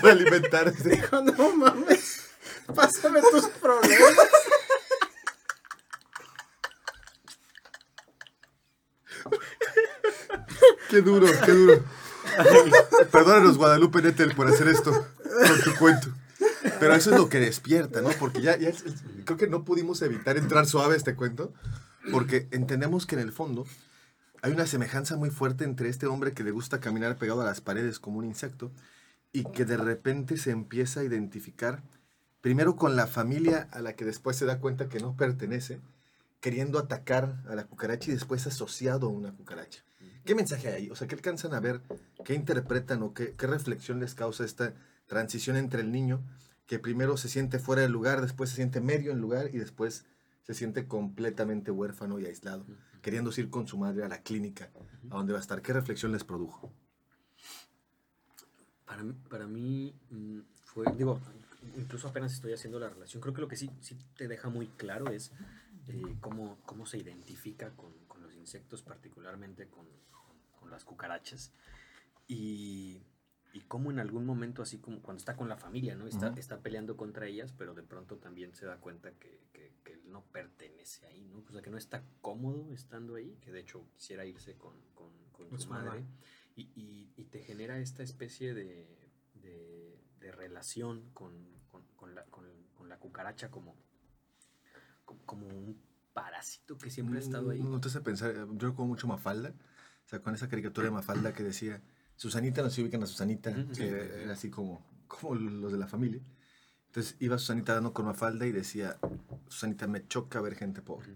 Para 0.00 0.12
alimentarse. 0.12 0.88
Dijo, 0.88 1.20
no 1.20 1.56
mames, 1.56 2.20
pásame 2.74 3.20
tus 3.30 3.48
problemas. 3.48 4.14
Qué 10.90 11.00
duro, 11.02 11.26
qué 11.44 11.52
duro. 11.52 11.84
Perdónanos, 13.12 13.56
Guadalupe 13.58 14.02
Nettel, 14.02 14.34
por 14.34 14.48
hacer 14.48 14.68
esto 14.68 14.90
con 14.92 15.60
tu 15.72 15.78
cuento. 15.78 16.08
Pero 16.78 16.94
eso 16.94 17.10
es 17.12 17.16
lo 17.16 17.28
que 17.28 17.38
despierta, 17.40 18.00
¿no? 18.02 18.10
Porque 18.18 18.40
ya, 18.42 18.52
es- 18.52 18.84
creo 19.24 19.36
que 19.38 19.46
no 19.46 19.64
pudimos 19.64 20.02
evitar 20.02 20.36
entrar 20.36 20.66
suave 20.66 20.94
a 20.94 20.96
este 20.96 21.14
cuento, 21.14 21.52
porque 22.10 22.48
entendemos 22.50 23.06
que 23.06 23.14
en 23.14 23.22
el 23.22 23.32
fondo 23.32 23.66
hay 24.42 24.52
una 24.52 24.66
semejanza 24.66 25.16
muy 25.16 25.30
fuerte 25.30 25.64
entre 25.64 25.88
este 25.88 26.06
hombre 26.06 26.32
que 26.32 26.44
le 26.44 26.50
gusta 26.50 26.80
caminar 26.80 27.16
pegado 27.16 27.42
a 27.42 27.44
las 27.44 27.60
paredes 27.60 27.98
como 27.98 28.18
un 28.18 28.24
insecto 28.24 28.70
y 29.32 29.44
que 29.44 29.64
de 29.64 29.76
repente 29.76 30.36
se 30.38 30.50
empieza 30.50 31.00
a 31.00 31.04
identificar 31.04 31.82
primero 32.40 32.76
con 32.76 32.96
la 32.96 33.06
familia 33.06 33.68
a 33.70 33.80
la 33.80 33.94
que 33.94 34.04
después 34.06 34.36
se 34.36 34.46
da 34.46 34.58
cuenta 34.58 34.88
que 34.88 34.98
no 35.00 35.14
pertenece, 35.14 35.78
queriendo 36.40 36.78
atacar 36.78 37.36
a 37.48 37.54
la 37.54 37.64
cucaracha 37.64 38.10
y 38.10 38.14
después 38.14 38.46
asociado 38.46 39.06
a 39.08 39.10
una 39.10 39.30
cucaracha. 39.32 39.82
¿Qué 40.24 40.34
mensaje 40.34 40.68
hay 40.68 40.74
ahí? 40.74 40.90
O 40.90 40.96
sea, 40.96 41.06
¿qué 41.08 41.14
alcanzan 41.14 41.54
a 41.54 41.60
ver? 41.60 41.80
¿Qué 42.24 42.34
interpretan 42.34 43.02
o 43.02 43.14
qué, 43.14 43.34
qué 43.36 43.46
reflexión 43.46 44.00
les 44.00 44.14
causa 44.14 44.44
esta 44.44 44.74
transición 45.06 45.56
entre 45.56 45.80
el 45.80 45.90
niño 45.90 46.22
que 46.66 46.78
primero 46.78 47.16
se 47.16 47.28
siente 47.28 47.58
fuera 47.58 47.82
del 47.82 47.90
lugar, 47.92 48.20
después 48.20 48.50
se 48.50 48.56
siente 48.56 48.80
medio 48.80 49.10
en 49.12 49.20
lugar 49.20 49.50
y 49.52 49.58
después 49.58 50.04
se 50.44 50.54
siente 50.54 50.86
completamente 50.86 51.70
huérfano 51.70 52.18
y 52.20 52.26
aislado, 52.26 52.64
queriendo 53.02 53.30
ir 53.36 53.50
con 53.50 53.66
su 53.66 53.76
madre 53.78 54.04
a 54.04 54.08
la 54.08 54.22
clínica, 54.22 54.70
a 55.10 55.16
donde 55.16 55.32
va 55.32 55.38
a 55.38 55.42
estar? 55.42 55.62
¿Qué 55.62 55.72
reflexión 55.72 56.12
les 56.12 56.22
produjo? 56.22 56.72
Para, 58.86 59.02
mí- 59.02 59.14
para 59.28 59.46
mí 59.46 59.94
mm, 60.10 60.40
fue, 60.64 60.86
digo, 60.96 61.20
incluso 61.76 62.08
apenas 62.08 62.32
estoy 62.32 62.52
haciendo 62.52 62.78
la 62.78 62.88
relación, 62.88 63.20
creo 63.20 63.34
que 63.34 63.40
lo 63.40 63.48
que 63.48 63.56
sí, 63.56 63.70
sí 63.80 63.96
te 64.16 64.28
deja 64.28 64.48
muy 64.48 64.66
claro 64.68 65.10
es 65.10 65.32
eh, 65.88 66.16
cómo, 66.20 66.58
cómo 66.66 66.86
se 66.86 66.98
identifica 66.98 67.70
con, 67.70 67.92
con 68.06 68.22
los 68.22 68.34
insectos, 68.34 68.82
particularmente 68.82 69.66
con 69.68 69.86
las 70.70 70.84
cucarachas, 70.84 71.52
y, 72.28 73.02
y 73.52 73.60
cómo 73.62 73.90
en 73.90 73.98
algún 73.98 74.24
momento, 74.24 74.62
así 74.62 74.78
como 74.78 75.02
cuando 75.02 75.18
está 75.18 75.36
con 75.36 75.48
la 75.48 75.56
familia, 75.56 75.94
¿no? 75.96 76.06
Está, 76.06 76.28
está 76.38 76.60
peleando 76.60 76.96
contra 76.96 77.26
ellas, 77.26 77.52
pero 77.52 77.74
de 77.74 77.82
pronto 77.82 78.16
también 78.18 78.54
se 78.54 78.66
da 78.66 78.76
cuenta 78.78 79.10
que, 79.12 79.40
que- 79.52 79.74
que 79.84 79.92
él 79.94 80.02
no 80.06 80.22
pertenece 80.26 81.06
ahí, 81.06 81.26
¿no? 81.26 81.42
O 81.48 81.52
sea, 81.52 81.62
que 81.62 81.70
no 81.70 81.76
está 81.78 82.04
cómodo 82.20 82.72
estando 82.72 83.16
ahí, 83.16 83.36
que 83.40 83.50
de 83.50 83.60
hecho 83.60 83.84
quisiera 83.96 84.24
irse 84.24 84.54
con, 84.56 84.74
con, 84.94 85.10
con 85.32 85.50
su 85.58 85.68
madre 85.70 86.04
y, 86.56 86.62
y- 86.80 87.12
y 87.16 87.24
te 87.24 87.40
genera 87.40 87.78
esta 87.78 88.02
especie 88.02 88.54
de, 88.54 88.86
de- 89.34 89.98
de 90.20 90.32
relación 90.32 91.10
con, 91.14 91.32
con- 91.96 92.14
la, 92.14 92.24
con- 92.26 92.88
la 92.88 92.98
cucaracha 92.98 93.50
como, 93.50 93.74
como, 95.04 95.20
como 95.26 95.46
un 95.48 95.80
parásito 96.12 96.76
que 96.78 96.90
siempre 96.90 97.18
ha 97.18 97.20
estado 97.20 97.50
ahí. 97.50 97.62
No 97.62 97.80
te 97.80 97.88
hace 97.88 98.00
pensar, 98.00 98.34
yo 98.34 98.68
recuerdo 98.68 98.86
mucho 98.86 99.06
Mafalda, 99.06 99.54
sea, 100.10 100.20
con 100.20 100.34
esa 100.34 100.48
caricatura 100.48 100.86
de 100.86 100.90
Mafalda 100.92 101.32
que 101.32 101.42
decía, 101.42 101.80
Susanita, 102.16 102.62
no 102.62 102.70
se 102.70 102.82
ubican 102.82 103.02
a 103.02 103.06
Susanita, 103.06 103.54
que 103.54 103.74
Sí, 103.74 103.82
era, 103.84 104.02
sí, 104.04 104.10
sí. 104.14 104.20
era 104.24 104.32
así 104.32 104.50
como, 104.50 104.84
como 105.08 105.34
los 105.36 105.72
de 105.72 105.78
la 105.78 105.86
familia. 105.86 106.20
Entonces 106.86 107.16
iba 107.20 107.38
Susanita 107.38 107.74
dando 107.74 107.92
con 107.92 108.06
Mafalda 108.06 108.46
y 108.46 108.52
decía, 108.52 108.98
Susanita, 109.48 109.86
me 109.86 110.06
choca 110.08 110.40
ver 110.40 110.56
gente 110.56 110.82
pobre. 110.82 111.14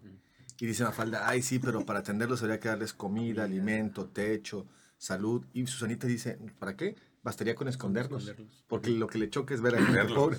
Y 0.60 0.66
dice 0.66 0.84
Mafalda, 0.84 1.28
ay 1.28 1.42
sí, 1.42 1.58
pero 1.58 1.84
para 1.84 1.98
atenderlos 1.98 2.40
habría 2.42 2.60
que 2.60 2.68
darles 2.68 2.92
comida, 2.94 3.42
alimento, 3.44 4.06
techo, 4.06 4.66
salud. 4.96 5.44
Y 5.52 5.66
Susanita 5.66 6.06
dice, 6.06 6.38
¿para 6.60 6.76
qué? 6.76 6.94
Bastaría 7.24 7.54
con 7.56 7.66
esconderlos. 7.68 8.22
Esconderlos. 8.28 8.64
Porque 8.68 8.90
lo 8.90 9.08
que 9.08 9.18
le 9.18 9.30
choca 9.30 9.52
es 9.54 9.60
ver 9.60 9.74
a 9.74 9.78
gente 9.78 9.92
Verlos. 9.92 10.14
pobre. 10.16 10.38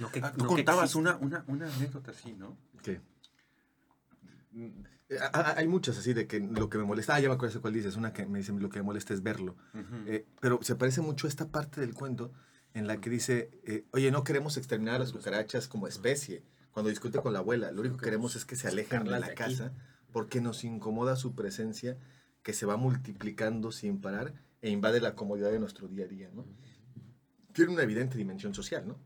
No 0.00 0.10
que, 0.10 0.20
Ah, 0.20 0.32
tú 0.32 0.40
que 0.40 0.46
contabas 0.46 0.84
existe. 0.86 0.98
una, 0.98 1.16
una, 1.18 1.44
una 1.46 1.72
anécdota 1.72 2.10
así, 2.10 2.32
¿no? 2.32 2.56
¿Qué? 2.82 3.00
Eh, 4.54 5.18
Hay 5.56 5.68
muchas 5.68 5.98
así 5.98 6.14
de 6.14 6.26
que 6.26 6.40
lo 6.40 6.68
que 6.68 6.78
me 6.78 6.84
molesta, 6.84 7.14
ah, 7.14 7.20
ya 7.20 7.28
me 7.28 7.34
acuerdo 7.34 7.54
de 7.54 7.60
cuál 7.60 7.74
dices, 7.74 7.96
una 7.96 8.12
que 8.12 8.26
me 8.26 8.38
dice 8.38 8.52
lo 8.52 8.70
que 8.70 8.78
me 8.78 8.84
molesta 8.84 9.14
es 9.14 9.22
verlo. 9.22 9.56
Ujú. 9.74 9.96
Eh, 10.06 10.26
pero 10.40 10.58
se 10.62 10.74
parece 10.74 11.00
mucho 11.00 11.26
a 11.26 11.30
esta 11.30 11.48
parte 11.48 11.80
del 11.80 11.94
cuento 11.94 12.32
en 12.74 12.86
la 12.86 13.00
que 13.00 13.10
dice, 13.10 13.50
eh, 13.64 13.84
oye, 13.92 14.10
no 14.10 14.24
queremos 14.24 14.56
exterminar 14.56 14.96
a 14.96 14.98
las 15.00 15.12
cucarachas 15.12 15.68
como 15.68 15.86
especie. 15.86 16.42
Cuando 16.70 16.88
discute 16.88 17.20
con 17.20 17.34
la 17.34 17.40
abuela, 17.40 17.70
lo 17.70 17.82
único 17.82 17.98
que 17.98 18.04
queremos 18.04 18.34
es 18.34 18.46
que 18.46 18.56
se 18.56 18.68
alejen 18.68 19.04
de 19.04 19.20
la 19.20 19.34
casa 19.34 19.72
porque 20.10 20.40
nos 20.40 20.64
incomoda 20.64 21.16
su 21.16 21.34
presencia 21.34 21.98
que 22.42 22.54
se 22.54 22.66
va 22.66 22.76
multiplicando 22.76 23.72
sin 23.72 24.00
parar 24.00 24.32
e 24.62 24.70
invade 24.70 25.00
la 25.00 25.14
comodidad 25.14 25.50
de 25.50 25.58
nuestro 25.58 25.88
día 25.88 26.06
a 26.06 26.08
día, 26.08 26.30
¿no? 26.32 26.46
Tiene 27.52 27.72
una 27.72 27.82
evidente 27.82 28.16
dimensión 28.16 28.54
social, 28.54 28.88
¿no? 28.88 28.98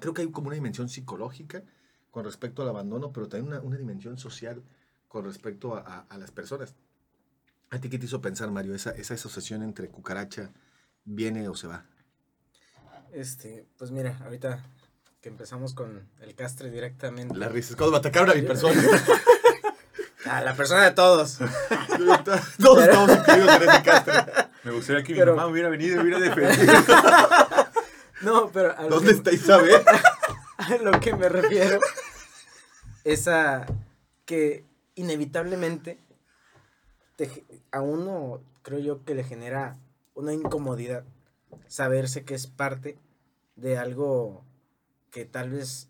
Creo 0.00 0.12
que 0.12 0.22
hay 0.22 0.30
como 0.30 0.48
una 0.48 0.56
dimensión 0.56 0.88
psicológica 0.88 1.64
con 2.12 2.24
respecto 2.24 2.62
al 2.62 2.68
abandono, 2.68 3.10
pero 3.12 3.26
también 3.28 3.48
una, 3.52 3.60
una 3.60 3.76
dimensión 3.76 4.16
social 4.18 4.62
con 5.08 5.24
respecto 5.24 5.74
a, 5.74 5.80
a- 5.80 6.06
a 6.08 6.18
las 6.18 6.30
personas. 6.30 6.76
¿A 7.70 7.78
ti 7.80 7.88
qué 7.90 7.98
te 7.98 8.04
hizo 8.06 8.20
pensar, 8.20 8.50
Mario, 8.52 8.74
esa, 8.74 8.90
esa 8.92 9.14
asociación 9.14 9.62
entre 9.64 9.88
cucaracha 9.88 10.52
viene 11.04 11.48
o 11.48 11.54
se 11.54 11.66
va? 11.66 11.84
Este, 13.12 13.66
pues 13.76 13.90
mira, 13.90 14.18
ahorita 14.24 14.62
que 15.20 15.28
empezamos 15.28 15.74
con 15.74 16.08
el 16.20 16.34
castre 16.34 16.70
directamente. 16.70 17.36
Las 17.36 17.50
risas, 17.52 17.76
cuando 17.76 17.92
me 17.92 17.98
atacaron 17.98 18.30
a 18.30 18.34
mi 18.34 18.42
persona. 18.42 18.80
A 20.24 20.40
la 20.40 20.54
persona 20.54 20.84
de 20.84 20.92
todos. 20.92 21.38
Todos 22.62 22.82
estamos 22.84 23.10
incluidos 23.10 23.56
en 23.60 23.68
ese 23.68 23.82
castre. 23.82 24.14
Me 24.62 24.70
gustaría 24.70 25.02
que 25.02 25.12
mi 25.14 25.18
Pero- 25.18 25.34
mamá 25.34 25.48
hubiera 25.50 25.68
venido 25.68 25.96
y 25.96 26.00
hubiera 26.04 26.20
defendido. 26.20 26.72
No, 28.22 28.48
pero 28.52 28.78
a 28.78 28.82
lo, 28.84 28.88
¿Dónde 28.90 29.10
que, 29.10 29.16
está 29.16 29.32
Isabel? 29.32 29.82
a 30.58 30.76
lo 30.76 31.00
que 31.00 31.14
me 31.16 31.28
refiero 31.28 31.80
es 33.04 33.28
a 33.28 33.66
que 34.26 34.64
inevitablemente 34.94 35.98
te 37.16 37.44
a 37.70 37.80
uno 37.80 38.40
creo 38.62 38.78
yo 38.78 39.04
que 39.04 39.14
le 39.14 39.24
genera 39.24 39.76
una 40.14 40.32
incomodidad 40.32 41.04
saberse 41.68 42.24
que 42.24 42.34
es 42.34 42.46
parte 42.46 42.98
de 43.56 43.76
algo 43.78 44.44
que 45.10 45.24
tal 45.24 45.50
vez 45.50 45.88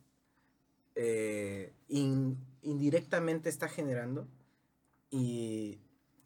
eh, 0.94 1.72
in- 1.88 2.37
indirectamente 2.62 3.48
está 3.48 3.68
generando 3.68 4.27
y 5.11 5.79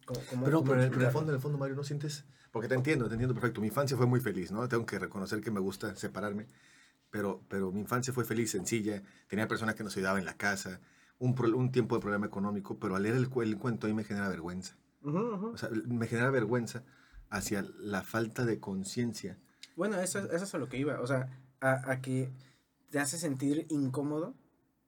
¿Cómo- 0.06 0.20
cómo- 0.30 0.44
Pero, 0.44 0.58
cómo 0.58 0.70
pero 0.70 0.82
en, 0.84 0.92
el, 0.94 1.02
en 1.02 1.10
fondo, 1.10 1.30
en 1.32 1.36
el 1.36 1.42
fondo, 1.42 1.58
Mario, 1.58 1.74
no 1.74 1.82
sientes. 1.84 2.24
Porque 2.52 2.68
te 2.68 2.74
entiendo, 2.76 3.08
te 3.08 3.14
entiendo 3.14 3.34
perfecto. 3.34 3.60
Mi 3.60 3.66
infancia 3.66 3.96
fue 3.96 4.06
muy 4.06 4.20
feliz, 4.20 4.52
¿no? 4.52 4.66
Tengo 4.68 4.86
que 4.86 4.98
reconocer 5.00 5.40
que 5.40 5.50
me 5.50 5.58
gusta 5.60 5.94
separarme. 5.96 6.46
Pero, 7.16 7.40
pero 7.48 7.72
mi 7.72 7.80
infancia 7.80 8.12
fue 8.12 8.24
feliz, 8.24 8.50
sencilla. 8.50 9.02
Tenía 9.26 9.48
personas 9.48 9.74
que 9.74 9.82
nos 9.82 9.96
ayudaban 9.96 10.20
en 10.20 10.26
la 10.26 10.36
casa. 10.36 10.80
Un, 11.18 11.34
pro- 11.34 11.56
un 11.56 11.72
tiempo 11.72 11.94
de 11.96 12.00
problema 12.02 12.26
económico. 12.26 12.78
Pero 12.78 12.94
al 12.96 13.02
leer 13.04 13.14
el, 13.16 13.30
el 13.42 13.56
cuento, 13.58 13.86
a 13.86 13.88
mí 13.88 13.94
me 13.94 14.04
genera 14.04 14.28
vergüenza. 14.28 14.76
Ujú, 15.02 15.18
ujú. 15.18 15.46
O 15.48 15.56
sea, 15.56 15.70
me 15.86 16.06
genera 16.06 16.30
vergüenza 16.30 16.82
hacia 17.30 17.64
la 17.78 18.02
falta 18.02 18.44
de 18.44 18.60
conciencia. 18.60 19.38
Bueno, 19.76 19.98
eso, 20.00 20.18
eso 20.30 20.44
es 20.44 20.54
a 20.54 20.58
lo 20.58 20.68
que 20.68 20.76
iba. 20.78 21.00
O 21.00 21.06
sea, 21.06 21.28
a, 21.60 21.90
a 21.90 22.00
que 22.02 22.30
te 22.90 22.98
hace 22.98 23.18
sentir 23.18 23.66
incómodo 23.70 24.34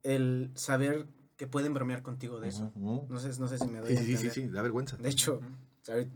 el 0.03 0.51
saber 0.55 1.07
que 1.37 1.47
pueden 1.47 1.73
bromear 1.73 2.03
contigo 2.03 2.41
de 2.41 2.49
eso. 2.49 2.73
Ujú. 2.75 3.07
No 3.09 3.19
sé, 3.21 3.29
no 3.41 3.49
sé 3.49 3.59
si 3.59 3.69
me 3.69 3.81
doy 3.81 3.91
Sí, 3.91 3.97
a 3.97 4.03
sí, 4.03 4.17
sí, 4.17 4.31
sí, 4.31 4.47
da 4.49 4.61
vergüenza. 4.63 4.97
De 4.97 5.09
hecho, 5.09 5.41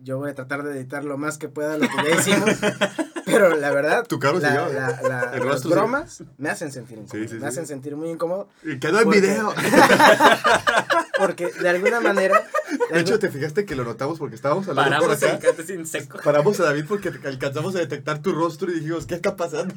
yo 0.02 0.18
voy 0.18 0.30
a 0.30 0.34
tratar 0.34 0.62
de 0.62 0.76
editar 0.78 1.04
lo 1.04 1.16
más 1.16 1.38
que 1.38 1.48
pueda 1.48 1.78
lo 1.78 1.88
que 1.88 1.96
ya 2.08 2.14
hicimos. 2.20 2.50
pero 3.32 3.56
la 3.56 3.70
verdad, 3.70 4.06
Tu 4.08 4.18
carro 4.18 4.38
la, 4.38 4.48
siguió. 4.48 4.72
la- 4.72 5.02
la- 5.02 5.30
El 5.34 5.46
las 5.46 5.62
se- 5.62 5.68
bromas 5.68 6.22
me 6.38 6.50
hacen 6.50 6.70
sentir 6.72 6.98
incómodo. 6.98 7.22
Sí, 7.22 7.28
sí, 7.28 7.34
me 7.34 7.40
sí. 7.40 7.46
hacen 7.46 7.66
sentir 7.66 7.96
muy 7.96 8.10
incómodo. 8.10 8.48
Y 8.62 8.78
quedó 8.78 8.98
en 8.98 9.04
Porque- 9.04 9.20
video. 9.20 9.52
Porque 11.18 11.50
de 11.52 11.68
alguna 11.68 12.00
manera. 12.00 12.42
de 12.88 12.94
De 12.94 13.00
hecho, 13.00 13.18
te 13.18 13.30
fijaste 13.30 13.64
que 13.64 13.76
lo 13.76 13.84
notamos 13.84 14.18
porque 14.18 14.34
estábamos 14.34 14.66
hablando 14.68 14.90
por 14.98 15.00
Paramos 15.08 15.22
acá. 15.22 15.34
el 15.34 15.42
cante 15.42 15.64
sin 15.64 15.86
seco. 15.86 16.18
Paramos 16.24 16.58
a 16.60 16.64
David 16.64 16.84
porque 16.88 17.10
alcanzamos 17.24 17.74
a 17.76 17.78
detectar 17.78 18.20
tu 18.22 18.32
rostro 18.32 18.70
y 18.70 18.74
dijimos, 18.80 19.06
¿qué 19.06 19.14
está 19.14 19.36
pasando? 19.36 19.74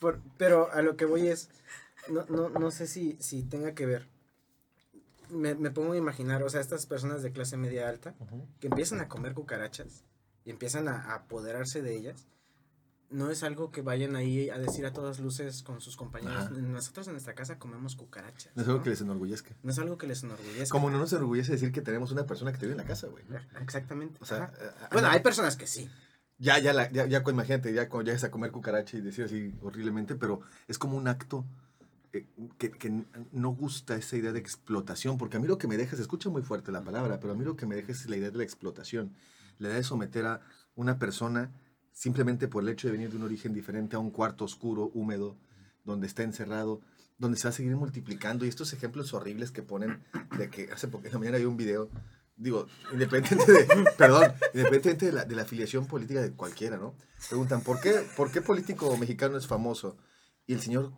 por- 0.00 0.18
pero 0.36 0.70
a 0.72 0.82
lo 0.82 0.96
que 0.96 1.04
voy 1.04 1.28
es. 1.28 1.48
No, 2.08 2.24
no, 2.28 2.48
no 2.50 2.70
sé 2.70 2.86
si, 2.86 3.16
si 3.20 3.42
tenga 3.42 3.72
que 3.72 3.86
ver. 3.86 4.08
Me, 5.30 5.54
me 5.54 5.70
pongo 5.70 5.94
a 5.94 5.96
imaginar, 5.96 6.42
o 6.42 6.50
sea, 6.50 6.60
estas 6.60 6.84
personas 6.86 7.22
de 7.22 7.32
clase 7.32 7.56
media 7.56 7.88
alta 7.88 8.14
que 8.60 8.66
empiezan 8.66 9.00
a 9.00 9.08
comer 9.08 9.32
cucarachas 9.32 10.04
y 10.44 10.50
empiezan 10.50 10.86
a, 10.88 11.00
a 11.12 11.14
apoderarse 11.14 11.80
de 11.80 11.96
ellas, 11.96 12.26
no 13.14 13.30
es 13.30 13.42
algo 13.44 13.70
que 13.70 13.80
vayan 13.82 14.16
ahí 14.16 14.50
a 14.50 14.58
decir 14.58 14.84
a 14.86 14.92
todas 14.92 15.20
luces 15.20 15.62
con 15.62 15.80
sus 15.80 15.96
compañeros. 15.96 16.36
Ajá. 16.46 16.50
Nosotros 16.50 17.06
en 17.06 17.12
nuestra 17.14 17.34
casa 17.34 17.58
comemos 17.58 17.94
cucarachas. 17.96 18.52
No 18.56 18.62
es 18.62 18.68
algo 18.68 18.78
¿no? 18.78 18.84
que 18.84 18.90
les 18.90 19.00
enorgullezca. 19.00 19.54
No 19.62 19.70
es 19.70 19.78
algo 19.78 19.96
que 19.98 20.06
les 20.06 20.22
enorgullezca. 20.24 20.68
Como 20.72 20.90
no 20.90 20.98
nos 20.98 21.12
enorgullece 21.12 21.52
decir 21.52 21.70
que 21.72 21.80
tenemos 21.80 22.10
una 22.12 22.26
persona 22.26 22.52
que 22.52 22.58
te 22.58 22.66
vive 22.66 22.72
en 22.72 22.78
la 22.78 22.88
casa, 22.88 23.06
güey. 23.06 23.24
Exactamente. 23.62 24.18
O 24.20 24.26
sea, 24.26 24.52
eh, 24.60 24.70
bueno, 24.92 25.08
hay 25.08 25.20
personas 25.20 25.56
que 25.56 25.66
sí. 25.66 25.88
ya, 26.38 26.58
ya, 26.58 26.72
la- 26.72 26.90
ya, 26.90 27.06
ya, 27.06 27.22
cu- 27.22 27.30
imagínate, 27.30 27.72
ya 27.72 27.88
cuando 27.88 28.06
llegas 28.10 28.24
a 28.24 28.30
comer 28.30 28.50
cucaracha 28.50 28.96
y 28.96 29.00
decir 29.00 29.24
así 29.24 29.54
horriblemente, 29.62 30.16
pero 30.16 30.40
es 30.68 30.78
como 30.78 30.96
un 30.96 31.06
acto 31.08 31.44
eh, 32.12 32.26
que, 32.58 32.70
que 32.72 33.04
no 33.32 33.50
gusta 33.50 33.94
esa 33.96 34.16
idea 34.16 34.32
de 34.32 34.40
explotación, 34.40 35.18
porque 35.18 35.36
a 35.36 35.40
mí 35.40 35.46
lo 35.46 35.58
que 35.58 35.68
me 35.68 35.76
deja, 35.76 35.94
se 35.96 36.02
escucha 36.02 36.30
muy 36.30 36.42
fuerte 36.42 36.72
la 36.72 36.82
palabra, 36.82 37.20
pero 37.20 37.32
a 37.32 37.36
mí 37.36 37.44
lo 37.44 37.54
que 37.56 37.66
me 37.66 37.76
deja 37.76 37.92
es 37.92 38.08
la 38.08 38.16
idea 38.16 38.30
de 38.30 38.38
la 38.38 38.44
explotación, 38.44 39.14
la 39.58 39.68
idea 39.68 39.76
de 39.78 39.84
someter 39.84 40.26
a 40.26 40.40
una 40.74 40.98
persona 40.98 41.52
simplemente 41.94 42.48
por 42.48 42.62
el 42.62 42.68
hecho 42.68 42.88
de 42.88 42.92
venir 42.92 43.10
de 43.10 43.16
un 43.16 43.22
origen 43.22 43.54
diferente 43.54 43.96
a 43.96 44.00
un 44.00 44.10
cuarto 44.10 44.44
oscuro, 44.44 44.90
húmedo, 44.92 45.38
donde 45.84 46.06
está 46.06 46.24
encerrado, 46.24 46.82
donde 47.16 47.38
se 47.38 47.44
va 47.44 47.50
a 47.50 47.52
seguir 47.52 47.74
multiplicando. 47.76 48.44
Y 48.44 48.48
estos 48.48 48.72
ejemplos 48.72 49.14
horribles 49.14 49.52
que 49.52 49.62
ponen 49.62 50.02
de 50.36 50.50
que 50.50 50.70
hace 50.72 50.88
poco, 50.88 51.06
en 51.06 51.12
la 51.12 51.18
mañana 51.18 51.36
había 51.36 51.48
un 51.48 51.56
video, 51.56 51.88
digo, 52.36 52.66
independiente 52.92 53.50
de, 53.50 53.66
perdón, 53.96 54.32
independientemente 54.52 55.06
de 55.06 55.12
la, 55.12 55.24
de 55.24 55.36
la 55.36 55.42
afiliación 55.42 55.86
política 55.86 56.20
de 56.20 56.32
cualquiera, 56.32 56.76
¿no? 56.76 56.94
Preguntan, 57.28 57.62
¿por 57.62 57.80
qué, 57.80 58.04
¿por 58.16 58.30
qué 58.30 58.42
político 58.42 58.94
mexicano 58.96 59.38
es 59.38 59.46
famoso? 59.46 59.96
Y 60.46 60.54
el 60.54 60.60
señor 60.60 60.92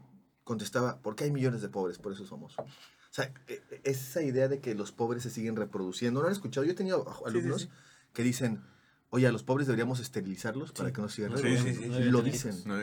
contestaba, 0.44 1.02
porque 1.02 1.24
hay 1.24 1.30
millones 1.30 1.60
de 1.60 1.68
pobres, 1.68 1.98
por 1.98 2.12
eso 2.12 2.24
es 2.24 2.30
famoso. 2.30 2.62
O 2.62 2.66
sea, 3.10 3.32
e- 3.48 3.62
e- 3.70 3.80
esa 3.84 4.22
idea 4.22 4.48
de 4.48 4.60
que 4.60 4.74
los 4.74 4.92
pobres 4.92 5.22
se 5.24 5.30
siguen 5.30 5.56
reproduciendo, 5.56 6.20
¿no 6.20 6.22
lo 6.22 6.28
han 6.28 6.32
escuchado? 6.32 6.64
Yo 6.64 6.72
he 6.72 6.76
tenido 6.76 7.04
alumnos 7.26 7.62
sí. 7.62 7.68
que 8.14 8.22
dicen, 8.22 8.62
oye, 9.16 9.26
a 9.26 9.32
los 9.32 9.42
pobres 9.42 9.66
deberíamos 9.66 10.00
esterilizarlos 10.00 10.72
para 10.72 10.92
que 10.92 11.00
no 11.02 11.08
sí. 11.08 11.22
Lo 12.10 12.22
dicen, 12.22 12.52
No 12.66 12.76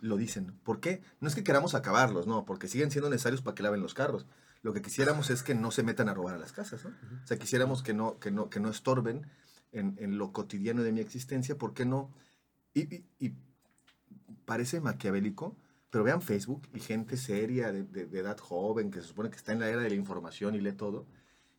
lo 0.00 0.16
dicen. 0.16 0.46
¿Por 0.62 0.80
qué? 0.80 1.02
No 1.20 1.28
es 1.28 1.34
que 1.34 1.44
queramos 1.44 1.74
acabarlos, 1.74 2.26
no, 2.26 2.44
porque 2.44 2.68
siguen 2.68 2.90
siendo 2.90 3.10
necesarios 3.10 3.42
para 3.42 3.54
que 3.54 3.62
laven 3.62 3.80
los 3.82 3.94
carros. 3.94 4.26
Lo 4.62 4.72
que 4.72 4.80
quisiéramos 4.82 5.28
es 5.30 5.42
que 5.42 5.54
no 5.54 5.70
se 5.70 5.82
metan 5.82 6.08
a 6.08 6.14
robar 6.14 6.34
a 6.34 6.38
las 6.38 6.52
casas, 6.52 6.84
¿no? 6.84 6.90
O 7.22 7.26
sea, 7.26 7.38
quisiéramos 7.38 7.82
que 7.82 7.92
no, 7.94 8.18
que 8.18 8.30
no, 8.30 8.48
que 8.48 8.60
no 8.60 8.70
estorben 8.70 9.26
en, 9.72 9.96
en 9.98 10.16
lo 10.18 10.32
cotidiano 10.32 10.82
de 10.82 10.92
mi 10.92 11.00
existencia, 11.00 11.56
¿por 11.58 11.74
qué 11.74 11.84
no? 11.84 12.10
Y, 12.72 12.82
y- 12.94 13.04
y 13.18 13.34
parece 14.44 14.80
maquiavélico, 14.80 15.56
pero 15.90 16.04
vean 16.04 16.22
Facebook 16.22 16.68
y 16.74 16.80
gente 16.80 17.16
seria 17.16 17.72
de, 17.72 17.82
de- 17.84 18.06
de 18.06 18.18
edad 18.18 18.38
joven, 18.38 18.90
que 18.90 19.00
se 19.00 19.08
supone 19.08 19.30
que 19.30 19.36
está 19.36 19.52
en 19.52 19.60
la 19.60 19.68
era 19.68 19.80
de 19.82 19.88
la 19.90 19.94
información 19.96 20.54
y 20.54 20.60
lee 20.60 20.72
todo, 20.72 21.06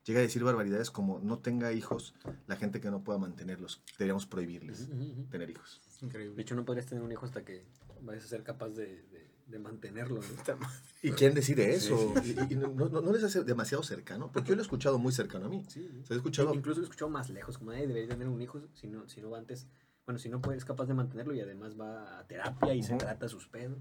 llega 0.05 0.19
a 0.19 0.23
decir 0.23 0.43
barbaridades 0.43 0.91
como 0.91 1.19
no 1.19 1.39
tenga 1.39 1.73
hijos 1.73 2.13
la 2.47 2.55
gente 2.55 2.79
que 2.79 2.89
no 2.91 3.03
pueda 3.03 3.19
mantenerlos. 3.19 3.81
Deberíamos 3.97 4.25
prohibirles 4.25 4.87
tener 5.29 5.49
hijos. 5.49 5.81
De 5.99 6.05
Increíble. 6.07 6.41
hecho, 6.41 6.55
no 6.55 6.63
podrías 6.65 6.85
tener 6.85 7.03
un 7.03 7.11
hijo 7.11 7.25
hasta 7.25 7.43
que 7.43 7.65
vayas 8.01 8.23
a 8.25 8.27
ser 8.27 8.43
capaz 8.43 8.69
de, 8.69 9.03
de- 9.11 9.25
de 9.45 9.59
mantenerlo. 9.59 10.21
¿no? 10.21 10.57
¿Y 11.03 11.11
quién 11.11 11.35
decide 11.35 11.79
Sí, 11.79 11.85
eso? 11.93 12.13
Y, 12.49 12.53
y 12.53 12.55
no, 12.55 12.67
no- 12.69 12.89
no 13.01 13.11
les 13.13 13.23
hace 13.23 13.43
demasiado 13.43 13.83
cercano, 13.83 14.31
porque 14.31 14.49
yo 14.49 14.55
lo 14.55 14.61
he 14.61 14.63
escuchado 14.63 14.97
muy 14.97 15.11
cercano 15.13 15.45
a 15.45 15.49
mí. 15.49 15.63
Sí, 15.67 15.87
O 16.01 16.05
sea, 16.05 16.15
he 16.15 16.17
escuchado... 16.17 16.51
Incluso 16.53 16.79
lo 16.79 16.85
he 16.85 16.89
escuchado 16.89 17.11
más 17.11 17.29
lejos, 17.29 17.57
como 17.59 17.71
nadie 17.71 17.85
debería 17.85 18.09
tener 18.09 18.27
un 18.27 18.41
hijo 18.41 18.59
si 18.73 18.87
no, 18.87 19.07
si 19.07 19.21
no 19.21 19.29
va 19.29 19.37
antes. 19.37 19.67
Bueno, 20.07 20.17
si 20.19 20.29
no 20.29 20.41
puedes 20.41 20.65
capaz 20.65 20.85
de 20.87 20.93
mantenerlo 20.95 21.33
y 21.35 21.41
además 21.41 21.79
va 21.79 22.19
a 22.19 22.27
terapia 22.27 22.73
y 22.75 22.81
se 22.83 22.95
trata 22.95 23.27
sus 23.27 23.47
pedos. 23.47 23.77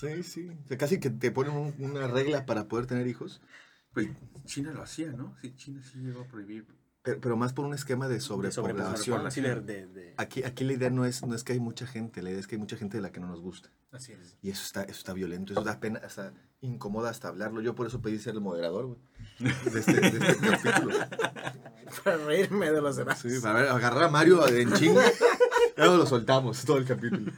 Sí, 0.00 0.22
sí. 0.22 0.48
O 0.64 0.68
sea, 0.68 0.76
casi 0.78 0.98
que 1.00 1.10
te 1.10 1.30
ponen 1.30 1.52
un- 1.52 1.74
una 1.78 2.06
regla 2.08 2.44
para 2.46 2.66
poder 2.68 2.86
tener 2.86 3.06
hijos, 3.06 3.40
Pues 3.94 4.08
China 4.44 4.72
lo 4.72 4.82
hacía, 4.82 5.12
¿no? 5.12 5.34
Sí, 5.40 5.54
China 5.56 5.80
sí 5.82 5.98
llegó 6.00 6.22
a 6.22 6.26
prohibir. 6.26 6.66
pero, 7.02 7.20
pero 7.20 7.36
más 7.36 7.52
por 7.52 7.64
un 7.64 7.72
esquema 7.74 8.08
de 8.08 8.14
De 8.14 8.20
sobrepoblación. 8.20 9.24
de- 9.66 9.86
de- 9.86 10.14
Aquí, 10.16 10.42
aquí 10.42 10.64
la 10.64 10.72
idea 10.74 10.90
no 10.90 11.04
es, 11.04 11.24
no 11.24 11.34
es 11.34 11.44
que 11.44 11.52
hay 11.54 11.60
mucha 11.60 11.86
gente, 11.86 12.22
la 12.22 12.30
idea 12.30 12.40
es 12.40 12.46
que 12.46 12.56
hay 12.56 12.60
mucha 12.60 12.76
gente 12.76 12.96
de 12.98 13.02
la 13.02 13.12
que 13.12 13.20
no 13.20 13.26
nos 13.28 13.40
gusta. 13.40 13.70
Así 13.92 14.12
es. 14.12 14.36
Y 14.42 14.50
eso 14.50 14.62
está, 14.64 14.82
eso 14.82 14.92
está 14.98 15.12
violento, 15.12 15.52
eso 15.52 15.62
da 15.62 15.78
pena, 15.80 16.00
hasta 16.04 16.32
incomoda 16.60 17.10
hasta 17.10 17.28
hablarlo. 17.28 17.60
Yo 17.60 17.74
por 17.74 17.86
eso 17.86 18.00
pedí 18.02 18.18
ser 18.18 18.34
el 18.34 18.40
moderador, 18.40 18.86
güey, 18.86 18.98
de 19.72 19.78
este, 19.80 20.00
de 20.00 20.08
este 20.08 20.48
capítulo. 20.50 20.96
Para 22.02 22.16
reírme 22.18 22.70
de 22.72 22.80
los 22.82 22.96
demás. 22.96 23.18
Sí, 23.20 23.28
para 23.40 23.60
ver, 23.60 23.68
agarrar 23.70 24.04
a 24.04 24.08
Mario 24.08 24.46
en 24.48 24.72
chinga, 24.72 25.02
no 25.76 25.96
lo 25.96 26.06
soltamos 26.06 26.64
todo 26.64 26.78
el 26.78 26.84
capítulo. 26.86 27.30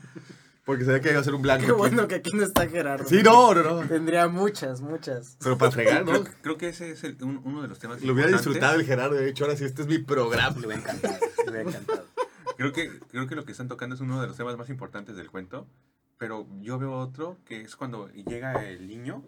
Porque 0.66 0.84
sabía 0.84 1.00
que 1.00 1.10
iba 1.10 1.20
a 1.20 1.24
ser 1.24 1.34
un 1.34 1.42
blanco. 1.42 1.64
Qué 1.64 1.70
aquí. 1.70 1.78
bueno 1.78 2.08
que 2.08 2.16
aquí 2.16 2.32
no 2.34 2.42
está 2.42 2.68
Gerardo. 2.68 3.08
Sí, 3.08 3.22
no, 3.22 3.54
no, 3.54 3.62
no. 3.62 3.88
Tendría 3.88 4.26
muchas, 4.28 4.80
muchas. 4.82 5.36
Pero 5.40 5.56
para 5.56 5.70
fregar, 5.70 6.04
¿no? 6.04 6.10
Creo, 6.24 6.34
creo 6.42 6.58
que 6.58 6.68
ese 6.70 6.90
es 6.90 7.04
el- 7.04 7.16
un- 7.22 7.40
uno 7.44 7.62
de 7.62 7.68
los 7.68 7.78
temas 7.78 8.02
Lo 8.02 8.12
hubiera 8.12 8.30
disfrutado 8.32 8.74
el 8.74 8.84
Gerardo, 8.84 9.14
de 9.14 9.28
hecho, 9.30 9.44
ahora 9.44 9.56
sí, 9.56 9.64
este 9.64 9.82
es 9.82 9.88
mi 9.88 9.98
programa. 9.98 10.58
Le 10.60 10.66
hubiera 10.66 10.82
encantado. 10.82 11.14
Le 11.44 11.50
hubiera 11.52 11.68
encantado. 11.70 12.04
Creo 12.56 12.72
que, 12.72 12.98
creo 13.10 13.26
que 13.28 13.36
lo 13.36 13.44
que 13.44 13.52
están 13.52 13.68
tocando 13.68 13.94
es 13.94 14.00
uno 14.00 14.20
de 14.20 14.26
los 14.26 14.36
temas 14.36 14.56
más 14.58 14.68
importantes 14.68 15.16
del 15.16 15.30
cuento, 15.30 15.68
pero 16.18 16.48
yo 16.60 16.78
veo 16.78 16.94
otro 16.98 17.36
que 17.44 17.60
es 17.60 17.76
cuando 17.76 18.08
llega 18.10 18.68
el 18.68 18.88
niño 18.88 19.22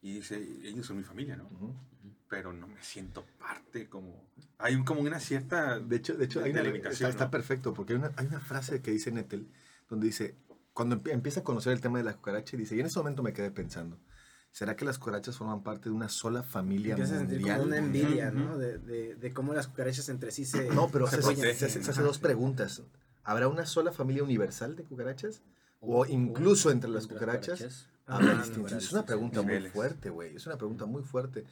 y 0.00 0.14
dice, 0.14 0.36
ellos 0.64 0.86
son 0.86 0.96
mi 0.96 1.02
familia, 1.02 1.36
¿no? 1.36 1.44
Ujú. 1.44 1.74
Pero 2.28 2.52
no 2.54 2.66
me 2.68 2.80
siento 2.82 3.26
parte, 3.38 3.86
como... 3.88 4.24
Hay 4.58 4.76
un- 4.76 4.84
como 4.84 5.00
una 5.02 5.20
cierta... 5.20 5.78
De 5.78 5.96
hecho, 5.96 6.14
de 6.14 6.24
hecho 6.24 6.42
hay 6.42 6.52
una, 6.52 6.60
Delimitación, 6.62 7.10
está, 7.10 7.24
está 7.24 7.24
¿no? 7.26 7.30
perfecto, 7.32 7.74
porque 7.74 7.92
hay 7.92 7.98
una, 7.98 8.12
hay 8.16 8.26
una 8.28 8.40
frase 8.40 8.80
que 8.80 8.92
dice 8.92 9.10
Nettel, 9.10 9.46
donde 9.90 10.06
dice, 10.06 10.36
cuando 10.80 10.96
empie- 10.96 11.12
empieza 11.12 11.40
a 11.40 11.44
conocer 11.44 11.72
el 11.74 11.80
tema 11.80 11.98
de 11.98 12.04
la 12.04 12.14
cucaracha, 12.14 12.56
dice, 12.56 12.74
y 12.76 12.80
en 12.80 12.86
ese 12.86 12.98
momento 12.98 13.22
me 13.22 13.32
quedé 13.34 13.50
pensando, 13.50 13.98
¿será 14.50 14.76
que 14.76 14.84
las 14.86 14.98
cucarachas 14.98 15.36
forman 15.36 15.62
parte 15.62 15.90
de 15.90 15.94
una 15.94 16.08
sola 16.08 16.42
familia 16.42 16.92
Empiezas 16.94 17.16
a 17.16 17.18
sentir 17.18 17.38
mundial? 17.38 17.56
como 17.58 17.68
una 17.68 17.76
envidia. 17.76 18.30
¿no? 18.30 18.56
De, 18.56 18.78
de, 18.78 19.14
de 19.14 19.32
cómo 19.34 19.52
las 19.52 19.66
cucarachas 19.68 20.08
entre 20.08 20.30
sí 20.30 20.44
se. 20.46 20.68
No, 20.70 20.88
pero 20.90 21.06
se 21.06 21.20
se, 21.22 21.34
se- 21.34 21.54
se- 21.54 21.68
se 21.68 21.78
hace 21.80 21.90
Ajá. 21.90 22.02
dos 22.02 22.18
preguntas. 22.18 22.82
¿Habrá 23.24 23.48
una 23.48 23.66
sola 23.66 23.92
familia 23.92 24.22
universal 24.24 24.74
de 24.76 24.84
cucarachas? 24.84 25.42
O 25.80 26.00
O- 26.00 26.06
incluso 26.06 26.70
entre 26.70 26.88
las 26.90 27.02
entre 27.04 27.18
cucarachas 27.18 27.86
Ah, 28.06 28.16
habrá 28.16 28.34
distinción. 28.34 28.64
habrá 28.66 28.78
Es 28.78 28.92
una 28.92 29.04
pregunta 29.06 29.42
muy 29.42 29.60
fuerte, 29.68 30.10
güey. 30.10 30.34
Es 30.36 30.46
una 30.46 30.56
pregunta 30.56 30.86
muy 30.86 31.02
fuerte. 31.02 31.44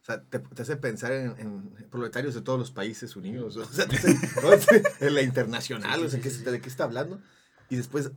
O 0.00 0.04
sea, 0.04 0.22
te, 0.22 0.38
te 0.38 0.62
hace 0.62 0.76
pensar 0.76 1.12
en, 1.12 1.34
en 1.38 1.88
proletarios 1.90 2.34
de 2.34 2.42
todos 2.42 2.58
los 2.58 2.70
países 2.70 3.16
unidos. 3.16 3.56
O 3.56 3.64
sea, 3.64 3.86
te 3.88 3.96
hace- 3.96 4.14
¿no? 4.42 5.06
en 5.06 5.14
la 5.14 5.22
internacional. 5.22 5.98
Sí, 6.00 6.06
o 6.06 6.10
sea, 6.10 6.18
sí, 6.18 6.22
¿qué- 6.22 6.30
sí, 6.30 6.44
sí. 6.44 6.50
¿de 6.50 6.60
qué 6.60 6.68
está 6.68 6.84
hablando? 6.84 7.20
Y 7.74 7.76
después 7.76 8.12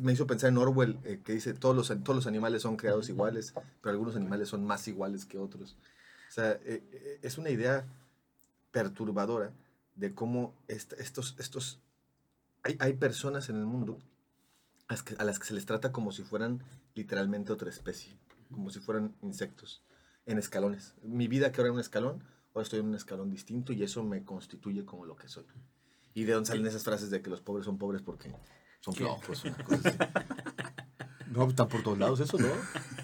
me 0.00 0.14
hizo 0.14 0.26
pensar 0.26 0.48
en 0.48 0.56
Orwell, 0.56 0.98
eh, 1.04 1.20
que 1.22 1.34
dice, 1.34 1.52
todos 1.52 1.76
los, 1.76 1.88
todos 2.02 2.16
los 2.16 2.26
animales 2.26 2.62
son 2.62 2.76
creados 2.76 3.10
iguales, 3.10 3.52
pero 3.82 3.90
algunos 3.92 4.16
animales 4.16 4.48
son 4.48 4.64
más 4.64 4.88
iguales 4.88 5.26
que 5.26 5.36
otros. 5.36 5.76
O 6.30 6.32
sea, 6.32 6.52
eh, 6.52 6.82
eh, 6.92 7.18
es 7.20 7.36
una 7.36 7.50
idea 7.50 7.84
perturbadora 8.70 9.52
de 9.96 10.14
cómo 10.14 10.54
est- 10.66 10.94
estos, 10.94 11.36
estos 11.38 11.78
hay, 12.62 12.78
hay 12.80 12.94
personas 12.94 13.50
en 13.50 13.56
el 13.56 13.66
mundo 13.66 13.98
a 14.88 14.94
las, 14.94 15.02
que, 15.02 15.14
a 15.18 15.24
las 15.24 15.38
que 15.38 15.44
se 15.46 15.52
les 15.52 15.66
trata 15.66 15.92
como 15.92 16.10
si 16.10 16.22
fueran 16.22 16.62
literalmente 16.94 17.52
otra 17.52 17.68
especie, 17.68 18.16
como 18.50 18.70
si 18.70 18.80
fueran 18.80 19.14
insectos, 19.20 19.82
en 20.24 20.38
escalones. 20.38 20.94
Mi 21.02 21.28
vida 21.28 21.52
que 21.52 21.60
ahora 21.60 21.68
es 21.70 21.74
un 21.74 21.80
escalón, 21.80 22.24
ahora 22.54 22.62
estoy 22.62 22.80
en 22.80 22.86
un 22.86 22.94
escalón 22.94 23.28
distinto 23.30 23.74
y 23.74 23.82
eso 23.82 24.02
me 24.04 24.24
constituye 24.24 24.86
como 24.86 25.04
lo 25.04 25.16
que 25.16 25.28
soy. 25.28 25.44
Y 26.14 26.24
de 26.24 26.32
dónde 26.32 26.48
salen 26.48 26.66
esas 26.66 26.82
frases 26.84 27.10
de 27.10 27.20
que 27.20 27.28
los 27.28 27.42
pobres 27.42 27.66
son 27.66 27.76
pobres 27.76 28.00
porque 28.00 28.34
son 28.82 28.94
¿Qué? 28.94 29.04
flojos. 29.04 29.44
una 29.44 29.64
cosa 29.64 29.88
así. 29.88 29.98
No, 31.32 31.48
está 31.48 31.66
por 31.66 31.82
todos 31.82 31.98
lados 31.98 32.20
eso, 32.20 32.36
¿no? 32.36 32.46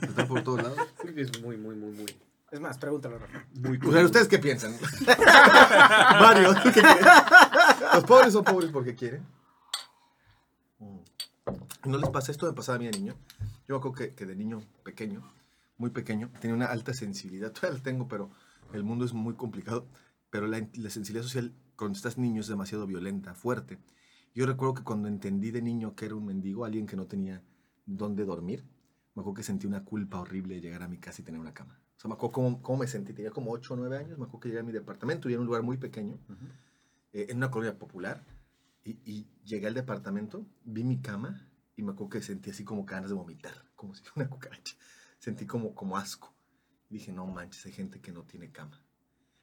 Está 0.03 0.29
por 0.29 0.43
todos 0.43 0.63
lados. 0.63 0.79
Es 1.17 1.41
muy, 1.41 1.57
muy, 1.57 1.75
muy, 1.75 1.93
muy. 1.93 2.07
Es 2.51 2.61
más, 2.61 2.77
pregúntalo, 2.77 3.19
Rafa. 3.19 3.47
Muy 3.55 3.79
O 3.83 3.91
sea, 3.91 4.05
¿ustedes 4.05 4.29
qué 4.29 4.39
piensan? 4.39 4.73
Mario, 6.21 6.55
¿qué 6.63 6.73
quieren? 6.73 6.97
Los 7.95 8.05
pobres 8.05 8.35
son 8.35 8.45
pobres 8.45 8.71
porque 8.71 8.95
quieren. 8.95 9.27
Mm. 10.79 10.99
¿No 11.87 11.97
les 11.97 12.11
pasa 12.11 12.31
esto? 12.31 12.47
Me 12.47 12.53
pasaba 12.53 12.77
a 12.77 12.79
mí 12.81 12.85
de 12.85 12.99
niño. 12.99 13.15
Yo 13.67 13.75
me 13.75 13.77
acuerdo 13.79 13.97
que, 13.97 14.15
que 14.15 14.27
de 14.27 14.37
niño 14.37 14.63
pequeño, 14.83 15.23
muy 15.79 15.89
pequeño, 15.89 16.31
tenía 16.39 16.55
una 16.55 16.67
alta 16.67 16.93
sensibilidad. 16.93 17.53
Todavía 17.53 17.79
la 17.79 17.83
tengo, 17.83 18.09
pero 18.09 18.31
el 18.75 18.85
mundo 18.85 19.07
es 19.07 19.15
muy 19.15 19.35
complicado. 19.37 19.87
Pero 20.29 20.47
la, 20.47 20.67
la 20.75 20.91
sensibilidad 20.91 21.23
social 21.25 21.55
cuando 21.77 21.97
estás 21.97 22.19
niño 22.19 22.43
es 22.43 22.49
demasiado 22.49 22.87
violenta, 22.87 23.35
fuerte. 23.35 23.79
Yo 24.39 24.47
recuerdo 24.47 24.75
que 24.75 24.85
cuando 24.85 25.09
entendí 25.09 25.51
de 25.51 25.61
niño 25.61 25.97
que 25.97 26.07
era 26.07 26.15
un 26.15 26.25
mendigo, 26.25 26.65
alguien 26.65 26.87
que 26.87 26.95
no 26.95 27.09
tenía 27.09 27.43
dónde 27.87 28.25
dormir, 28.25 28.63
me 29.17 29.23
acuerdo 29.23 29.35
que 29.35 29.43
sentí 29.43 29.67
una 29.67 29.85
culpa 29.85 30.21
horrible 30.21 30.55
de 30.55 30.61
llegar 30.61 30.85
a 30.85 30.87
mi 30.87 30.99
casa 30.99 31.21
y 31.21 31.25
tener 31.25 31.41
una 31.41 31.53
cama. 31.53 31.83
O 31.97 32.01
sea, 32.01 32.09
me 32.09 32.15
acuerdo 32.15 32.35
cómo, 32.35 32.63
cómo 32.63 32.79
me 32.79 32.87
sentí. 32.87 33.13
Tenía 33.13 33.33
como 33.33 33.51
8 33.51 33.75
o 33.75 33.77
9 33.77 33.97
años. 33.99 34.17
Me 34.17 34.27
acuerdo 34.27 34.39
que 34.39 34.49
llegué 34.51 34.61
a 34.61 34.63
mi 34.63 34.71
departamento 34.71 35.29
y 35.29 35.33
era 35.33 35.41
un 35.41 35.47
lugar 35.47 35.65
muy 35.65 35.77
pequeño, 35.77 36.21
eh, 37.13 37.27
en 37.31 37.39
una 37.39 37.51
colonia 37.51 37.77
popular. 37.77 38.25
Y, 38.85 39.01
y 39.05 39.27
llegué 39.43 39.67
al 39.67 39.75
departamento, 39.75 40.47
vi 40.63 40.85
mi 40.85 41.01
cama 41.01 41.51
y 41.75 41.83
me 41.83 41.91
acuerdo 41.91 42.11
que 42.11 42.23
sentí 42.23 42.51
así 42.51 42.63
como 42.63 42.85
ganas 42.85 43.11
de 43.11 43.17
vomitar, 43.17 43.65
como 43.75 43.93
si 43.97 44.05
fuera 44.05 44.29
una 44.29 44.31
cucaracha. 44.31 44.77
Sentí 45.19 45.47
como, 45.47 45.75
como 45.75 45.97
asco. 45.97 46.33
Dije, 46.89 47.13
no 47.13 47.27
manches, 47.27 47.67
hay 47.67 47.73
gente 47.73 48.01
que 48.01 48.13
no 48.13 48.23
tiene 48.23 48.53
cama. 48.53 48.81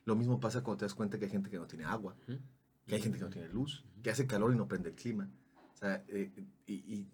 Lo 0.05 0.15
mismo 0.15 0.39
pasa 0.39 0.63
cuando 0.63 0.77
te 0.77 0.85
das 0.85 0.93
cuenta 0.93 1.19
que 1.19 1.25
hay 1.25 1.31
gente 1.31 1.49
que 1.49 1.57
no 1.57 1.67
tiene 1.67 1.83
agua, 1.83 2.15
Ujú. 2.29 2.39
Que 2.85 2.95
hay 2.95 3.01
gente 3.01 3.17
que 3.17 3.23
no 3.23 3.29
tiene 3.29 3.49
luz, 3.49 3.83
que 4.03 4.09
hace 4.11 4.27
calor 4.27 4.53
y 4.53 4.57
no 4.57 4.67
prende 4.67 4.89
el 4.89 4.95
clima. 4.95 5.29
O 5.73 5.77
sea, 5.77 6.03
eh, 6.07 6.31
y, 6.67 6.73
y 6.73 7.09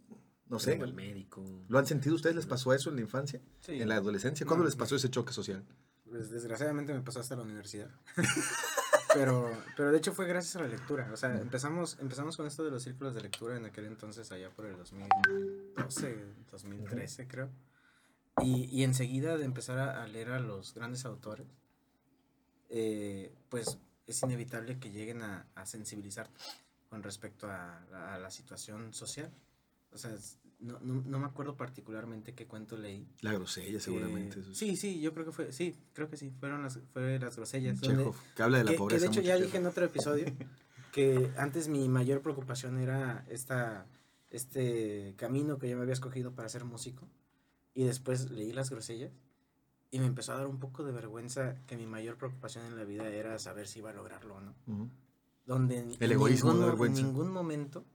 no 0.48 0.60
sé, 0.60 0.74
el 0.74 0.94
médico. 0.94 1.44
¿lo 1.70 1.80
han 1.80 1.88
sentido 1.88 2.16
ustedes? 2.16 2.36
¿Les 2.36 2.46
pasó 2.46 2.74
eso 2.74 2.90
en 2.90 2.98
la 2.98 3.02
infancia? 3.02 3.42
Sí. 3.62 3.82
¿En 3.82 3.88
la 3.88 3.96
adolescencia? 3.96 4.46
¿Cuándo 4.46 4.64
No, 4.64 4.68
les 4.68 4.76
pasó 4.76 4.98
ese 4.98 5.10
choque 5.10 5.32
social? 5.32 5.66
Pues 6.10 6.30
desgraciadamente 6.30 6.94
me 6.94 7.02
pasó 7.02 7.22
hasta 7.22 7.38
la 7.38 7.44
universidad. 7.44 7.90
pero, 9.14 9.50
pero 9.78 9.94
de 9.94 9.98
hecho 9.98 10.12
fue 10.12 10.28
gracias 10.28 10.58
a 10.58 10.60
la 10.60 10.68
lectura. 10.68 11.10
O 11.14 11.16
sea, 11.16 11.40
empezamos, 11.40 11.98
empezamos 12.02 12.36
con 12.36 12.48
esto 12.48 12.66
de 12.66 12.72
los 12.72 12.84
círculos 12.84 13.16
de 13.16 13.22
lectura 13.22 13.56
en 13.56 13.64
aquel 13.64 13.86
entonces, 13.86 14.30
allá 14.34 14.50
por 14.50 14.66
el 14.66 14.76
2012, 14.76 16.26
2013 16.52 17.28
creo. 17.30 17.50
Y, 18.44 18.66
y 18.66 18.84
enseguida 18.84 19.38
de 19.38 19.46
empezar 19.46 19.80
a, 19.80 20.04
a 20.04 20.08
leer 20.08 20.32
a 20.32 20.40
los 20.42 20.74
grandes 20.74 21.06
autores, 21.06 21.48
eh, 22.68 23.34
pues 23.48 23.80
es 24.08 24.22
inevitable 24.24 24.80
que 24.80 24.92
lleguen 24.92 25.22
a, 25.22 25.48
a 25.56 25.66
sensibilizarte 25.66 26.40
con 26.90 27.04
respecto 27.04 27.48
a, 27.48 28.14
a 28.16 28.18
la 28.20 28.30
situación 28.32 28.94
social. 28.94 29.32
O 29.92 29.98
sea, 29.98 30.12
no, 30.60 30.80
no, 30.82 31.02
no 31.06 31.20
me 31.20 31.26
acuerdo 31.26 31.56
particularmente 31.58 32.34
qué 32.34 32.46
cuento 32.48 32.78
leí. 32.78 33.08
La 33.22 33.34
grosella, 33.34 33.80
seguramente. 33.80 34.40
Eh, 34.40 34.44
es. 34.52 34.58
sí, 34.58 34.76
sí, 34.76 35.00
yo 35.02 35.14
creo 35.14 35.26
que 35.26 35.32
fue, 35.32 35.52
sí, 35.52 35.76
creo 35.94 36.10
que 36.10 36.18
sí, 36.18 36.32
fueron 36.40 36.62
las, 36.64 36.80
fue 36.94 37.18
las 37.20 37.36
grosellas. 37.36 37.80
donde- 37.82 37.98
Chekhov, 37.98 38.16
que 38.36 38.44
habla 38.44 38.58
de 38.60 38.64
la 38.66 38.70
que, 38.72 38.76
que 38.76 38.80
pobreza. 38.80 39.02
de 39.06 39.08
hecho 39.12 39.22
ya 39.22 39.38
dije 39.38 39.58
en 39.58 39.66
otro 39.66 39.86
episodio 39.86 40.26
que 40.92 41.32
antes 41.38 41.68
mi 41.68 41.88
mayor 41.90 42.22
preocupación 42.22 42.78
era 42.80 43.26
esta, 43.30 43.86
este 44.30 45.14
camino 45.18 45.58
que 45.58 45.70
yo 45.70 45.76
me 45.78 45.84
había 45.84 45.94
escogido 45.94 46.34
para 46.34 46.50
ser 46.50 46.64
músico 46.66 47.08
y 47.74 47.84
después 47.86 48.30
leí 48.32 48.52
las 48.52 48.70
grosellas 48.70 49.12
y 49.92 50.00
me 50.00 50.06
empezó 50.08 50.34
a 50.34 50.38
dar 50.38 50.48
un 50.48 50.60
poco 50.60 50.84
de 50.84 50.92
vergüenza 50.92 51.56
que 51.68 51.76
mi 51.78 51.86
mayor 51.86 52.18
preocupación 52.18 52.66
en 52.66 52.78
la 52.78 52.84
vida 52.86 53.08
era 53.10 53.38
saber 53.40 53.68
si 53.68 53.80
iba 53.80 53.90
a 53.90 53.94
lograrlo 53.94 54.36
o 54.36 54.42
no. 54.42 54.56
Ujú. 54.68 54.90
Donde 55.46 55.80
en, 55.80 55.92
El 56.00 56.12
egoísmo, 56.14 56.52
ningún, 56.54 56.60
mo- 56.62 56.66
en 56.66 56.72
vergüenza. 56.72 57.02
ningún 57.04 57.32
momento 57.32 57.86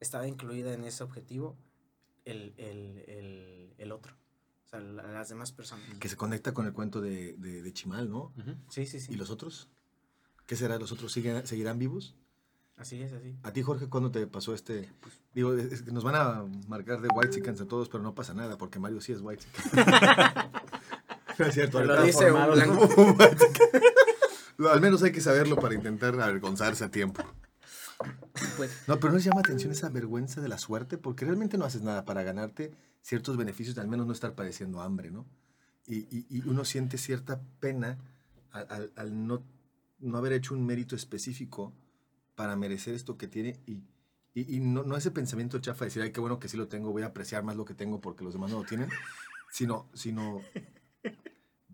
estaba 0.00 0.26
incluida 0.26 0.72
en 0.74 0.84
ese 0.84 1.02
objetivo 1.04 1.56
el, 2.24 2.54
el, 2.56 3.04
el, 3.08 3.74
el 3.76 3.92
otro, 3.92 4.14
o 4.64 4.68
sea, 4.68 4.80
la- 4.80 5.02
las 5.12 5.28
demás 5.28 5.52
personas. 5.52 5.86
Que 5.98 6.08
se 6.08 6.16
conecta 6.16 6.54
con 6.54 6.66
el 6.66 6.72
cuento 6.72 7.00
de, 7.02 7.34
de, 7.34 7.62
de 7.62 7.72
Chimal, 7.72 8.08
¿no? 8.10 8.32
Ujú. 8.38 8.54
Sí, 8.70 8.86
sí, 8.86 8.98
sí. 9.00 9.12
¿Y 9.12 9.16
los 9.16 9.30
otros? 9.30 9.68
¿Qué 10.46 10.56
será? 10.56 10.78
¿Los 10.78 10.92
otros 10.92 11.12
siguen, 11.12 11.46
seguirán 11.46 11.78
vivos? 11.78 12.16
Así 12.76 13.00
es, 13.02 13.12
así. 13.12 13.36
A 13.44 13.52
ti, 13.52 13.62
Jorge, 13.62 13.88
¿cuándo 13.88 14.10
te 14.10 14.26
pasó 14.26 14.52
este...? 14.52 14.90
Digo, 15.32 15.54
es 15.54 15.72
es 15.72 15.82
que 15.82 15.92
nos 15.92 16.02
van 16.04 16.16
a 16.16 16.44
marcar 16.68 17.00
de 17.00 17.08
White 17.14 17.30
Chickens 17.30 17.60
a 17.60 17.66
todos, 17.68 17.88
pero 17.88 18.02
no 18.02 18.14
pasa 18.16 18.34
nada, 18.34 18.58
porque 18.58 18.78
Mario 18.80 19.00
sí 19.00 19.12
es 19.12 19.20
White 19.20 19.44
Chicken. 19.44 19.84
no 21.38 21.46
es 21.46 21.54
cierto. 21.54 21.82
Lo 21.82 22.02
dice 22.02 22.30
un 22.32 22.52
blanco. 22.54 22.88
Al 24.70 24.80
menos 24.80 25.02
hay 25.02 25.12
que 25.12 25.20
saberlo 25.20 25.56
para 25.56 25.74
intentar 25.74 26.18
avergonzarse 26.20 26.84
a 26.84 26.90
tiempo. 26.90 27.22
Pues, 28.56 28.70
No, 28.86 28.96
pero 28.98 29.10
¿no 29.10 29.16
les 29.16 29.24
llama 29.24 29.40
atención 29.40 29.72
esa 29.72 29.88
vergüenza 29.88 30.40
de 30.40 30.48
la 30.48 30.58
suerte? 30.58 30.98
Porque 30.98 31.24
realmente 31.24 31.58
no 31.58 31.64
haces 31.64 31.82
nada 31.82 32.04
para 32.04 32.22
ganarte 32.22 32.72
ciertos 33.02 33.36
beneficios, 33.36 33.74
de 33.74 33.82
al 33.82 33.88
menos 33.88 34.06
no 34.06 34.12
estar 34.12 34.34
padeciendo 34.34 34.80
hambre, 34.80 35.10
¿no? 35.10 35.26
Y, 35.86 35.98
y- 36.16 36.26
y 36.30 36.42
uno 36.48 36.64
siente 36.64 36.98
cierta 36.98 37.40
pena 37.60 37.98
al, 38.52 38.66
al- 38.70 38.92
al 38.96 39.26
no, 39.26 39.44
no 39.98 40.18
haber 40.18 40.32
hecho 40.32 40.54
un 40.54 40.64
mérito 40.64 40.94
específico 40.96 41.72
para 42.34 42.56
merecer 42.56 42.94
esto 42.94 43.16
que 43.18 43.28
tiene 43.28 43.60
y, 43.66 43.82
y- 44.34 44.56
y 44.56 44.60
no, 44.60 44.82
no 44.84 44.96
ese 44.96 45.10
pensamiento 45.10 45.58
chafa 45.58 45.80
de 45.84 45.86
decir, 45.86 46.02
ay, 46.02 46.12
qué 46.12 46.20
bueno 46.20 46.38
que 46.38 46.48
sí 46.48 46.56
lo 46.56 46.68
tengo, 46.68 46.90
voy 46.92 47.02
a 47.02 47.06
apreciar 47.06 47.42
más 47.42 47.56
lo 47.56 47.64
que 47.64 47.74
tengo 47.74 48.00
porque 48.00 48.24
los 48.24 48.32
demás 48.34 48.50
no 48.50 48.58
lo 48.60 48.64
tienen, 48.64 48.88
sino, 49.50 49.88
sino 49.94 50.40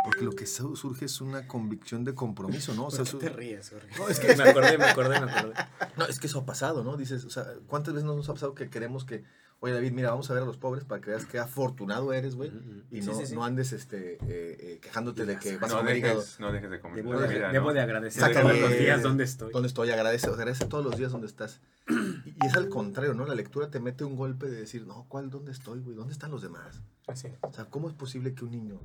porque 0.05 0.24
lo 0.24 0.32
que 0.32 0.46
su- 0.46 0.76
surge 0.76 1.05
es 1.07 1.20
una 1.20 1.46
convicción 1.46 2.05
de 2.05 2.14
compromiso, 2.14 2.74
¿no? 2.74 2.86
O 2.86 2.90
sea, 2.90 3.05
¿Por 3.05 3.20
qué 3.20 3.28
te 3.30 3.36
ríes, 3.36 3.70
Jorge? 3.70 3.88
no, 3.98 4.09
es 4.09 4.20
que 4.20 4.34
me 4.36 4.42
acordé, 4.44 4.78
me 4.78 4.84
acordé, 4.84 5.20
me 5.20 5.30
acordé. 5.30 5.55
no, 5.96 6.07
es 6.07 6.18
que 6.20 6.26
eso 6.26 6.40
ha 6.40 6.46
pasado, 6.46 6.82
¿no? 6.84 6.96
Dices, 6.96 7.24
o 7.24 7.30
sea, 7.30 7.46
¿cuántas 7.66 7.94
veces 7.94 8.07
nos 8.07 8.28
ha 8.28 8.32
pasado 8.34 8.55
que 8.55 8.68
queremos 8.70 9.05
que, 9.05 9.24
oye 9.61 9.74
David, 9.74 9.92
mira, 9.92 10.11
vamos 10.11 10.30
a 10.30 10.34
ver 10.34 10.42
a 10.42 10.46
los 10.46 10.57
pobres 10.57 10.84
para 10.84 11.01
que 11.03 11.11
veas 11.11 11.26
qué 11.26 11.38
afortunado 11.38 12.12
eres, 12.14 12.34
güey? 12.34 12.51
Y 12.90 13.03
Sí, 13.03 13.07
no, 13.09 13.14
sí, 13.14 13.26
sí. 13.26 13.34
no 13.34 13.44
andes 13.44 13.72
este, 13.72 14.14
eh, 14.14 14.18
eh, 14.28 14.78
quejándote 14.80 15.26
de 15.26 15.38
que 15.38 15.59
vas 15.59 15.70
a 15.70 15.74
No 15.74 15.80
comer 15.80 15.96
hígado. 15.98 16.20
dejes, 16.20 16.40
no 16.40 16.51
dejes 16.53 16.70
de 16.70 16.80
comer 16.80 16.96
Debo, 17.05 17.20
de, 17.20 17.28
vida, 17.28 17.53
debo 17.53 17.66
¿no? 17.68 17.72
de 17.74 17.80
agradecer 17.80 18.22
Sácale- 18.22 18.40
todos 18.53 18.61
los 18.70 18.78
días 18.78 19.03
donde 19.03 19.24
estoy. 19.24 19.53
¿Dónde 19.53 19.68
estoy? 19.68 19.90
Agradece, 19.90 20.28
agradece 20.28 20.64
todos 20.66 20.84
los 20.84 20.96
días 20.96 21.12
donde 21.12 21.26
estás. 21.26 21.61
Y, 21.88 22.30
y 22.42 22.46
es 22.46 22.55
al 22.55 22.68
contrario, 22.68 23.12
¿no? 23.14 23.26
La 23.26 23.34
lectura 23.34 23.70
te 23.70 23.80
mete 23.80 24.05
un 24.05 24.16
golpe 24.16 24.46
de 24.48 24.57
decir, 24.61 24.86
no, 24.86 25.05
¿cuál? 25.09 25.28
¿Dónde 25.30 25.53
estoy, 25.53 25.80
güey? 25.80 25.94
¿Dónde 25.96 26.12
están 26.14 26.30
los 26.30 26.40
demás? 26.42 26.80
Así. 27.07 27.28
O 27.42 27.53
sea, 27.53 27.64
¿cómo 27.66 27.88
es 27.88 27.94
posible 27.94 28.34
que 28.34 28.44
un 28.44 28.53
niño 28.53 28.80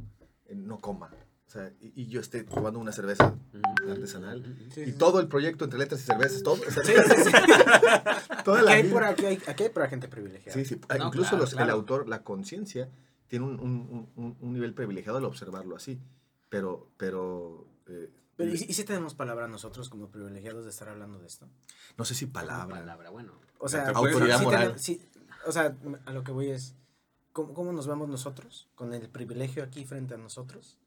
no 0.53 0.79
coma? 0.79 1.09
O 1.47 1.49
sea, 1.49 1.71
y, 1.79 2.01
y 2.01 2.07
yo 2.07 2.19
esté 2.21 2.43
tomando 2.43 2.79
una 2.79 2.91
cerveza 2.91 3.35
artesanal. 3.89 4.43
Sí, 4.73 4.81
Y 4.81 4.85
sí. 4.85 4.91
todo 4.93 5.19
el 5.19 5.27
proyecto 5.27 5.65
entre 5.65 5.79
letras 5.79 6.01
y 6.01 6.03
cervezas, 6.03 6.41
todo. 6.43 6.55
o 6.55 6.71
sea, 6.71 6.83
Sí, 6.83 6.93
sí, 6.93 7.23
sí. 7.23 7.31
toda 8.43 8.57
Aquí 8.59 8.65
la 8.65 8.71
hay, 8.71 8.83
por, 8.89 9.03
aquí, 9.03 9.25
hay, 9.25 9.39
aquí 9.47 9.63
hay 9.63 9.69
pura 9.69 9.87
gente 9.87 10.07
privilegiada. 10.07 10.53
Sí, 10.53 10.65
sí. 10.65 10.81
No, 10.97 11.07
Incluso 11.07 11.29
claro, 11.31 11.43
los- 11.45 11.53
el 11.53 11.69
autor, 11.69 12.09
la 12.09 12.23
conciencia, 12.23 12.89
tiene 13.27 13.45
un, 13.45 13.59
un- 13.59 14.09
un- 14.15 14.37
un 14.39 14.53
nivel 14.53 14.73
privilegiado 14.73 15.17
al 15.19 15.25
observarlo 15.25 15.75
así. 15.75 15.99
Pero, 16.49 16.89
pero 16.97 17.67
eh, 17.87 18.09
Pero 18.35 18.51
¿y, 18.53 18.57
si- 18.57 18.65
y 18.69 18.73
si 18.73 18.83
tenemos 18.83 19.13
palabra 19.13 19.47
nosotros 19.47 19.89
como 19.89 20.09
privilegiados 20.09 20.63
de 20.63 20.69
estar 20.71 20.89
hablando 20.89 21.19
de 21.19 21.27
esto? 21.27 21.47
no 21.97 22.05
sé 22.05 22.15
si 22.15 22.25
palabra. 22.25 22.79
Palabra, 22.79 23.09
bueno. 23.11 23.33
O 23.59 23.67
sea, 23.69 23.89
Autoridad 23.89 24.41
moral. 24.41 24.79
sí, 24.79 25.01
o 25.47 25.51
sea, 25.51 25.75
a 26.05 26.11
lo 26.11 26.23
que 26.23 26.31
voy 26.31 26.49
es, 26.49 26.75
¿cómo, 27.36 27.53
cómo 27.53 27.73
nos 27.73 27.86
vamos 27.86 28.07
nosotros 28.07 28.69
con 28.75 28.93
el 28.93 29.09
privilegio 29.09 29.61
aquí 29.61 29.83
frente 29.83 30.13
a 30.13 30.17
nosotros? 30.17 30.77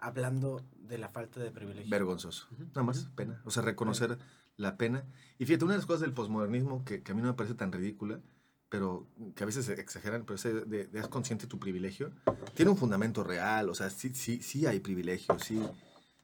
Hablando 0.00 0.62
de 0.76 0.98
la 0.98 1.08
falta 1.08 1.40
de 1.40 1.50
privilegio. 1.50 1.90
Vergonzoso. 1.90 2.46
Ujú. 2.52 2.64
Nada 2.66 2.82
más 2.82 3.08
pena. 3.16 3.40
O 3.44 3.50
sea, 3.50 3.62
reconocer 3.62 4.18
la 4.56 4.76
pena. 4.76 5.04
Y 5.38 5.46
fíjate, 5.46 5.64
una 5.64 5.72
de 5.72 5.78
las 5.78 5.86
cosas 5.86 6.02
del 6.02 6.12
posmodernismo 6.12 6.84
que, 6.84 7.02
que 7.02 7.12
a 7.12 7.14
mí 7.14 7.22
no 7.22 7.28
me 7.28 7.34
parece 7.34 7.54
tan 7.54 7.72
ridícula, 7.72 8.20
pero 8.68 9.08
que 9.34 9.42
a 9.42 9.46
veces 9.46 9.66
exageran, 9.70 10.24
pero 10.24 10.36
ese 10.36 10.52
de, 10.52 10.86
de 10.86 11.00
haz 11.00 11.08
consciente 11.08 11.46
tu 11.46 11.58
privilegio, 11.58 12.12
tiene 12.54 12.70
un 12.70 12.76
fundamento 12.76 13.24
real. 13.24 13.70
O 13.70 13.74
sea, 13.74 13.88
sí, 13.88 14.14
sí, 14.14 14.42
sí 14.42 14.66
hay 14.66 14.80
privilegio, 14.80 15.38
sí, 15.38 15.60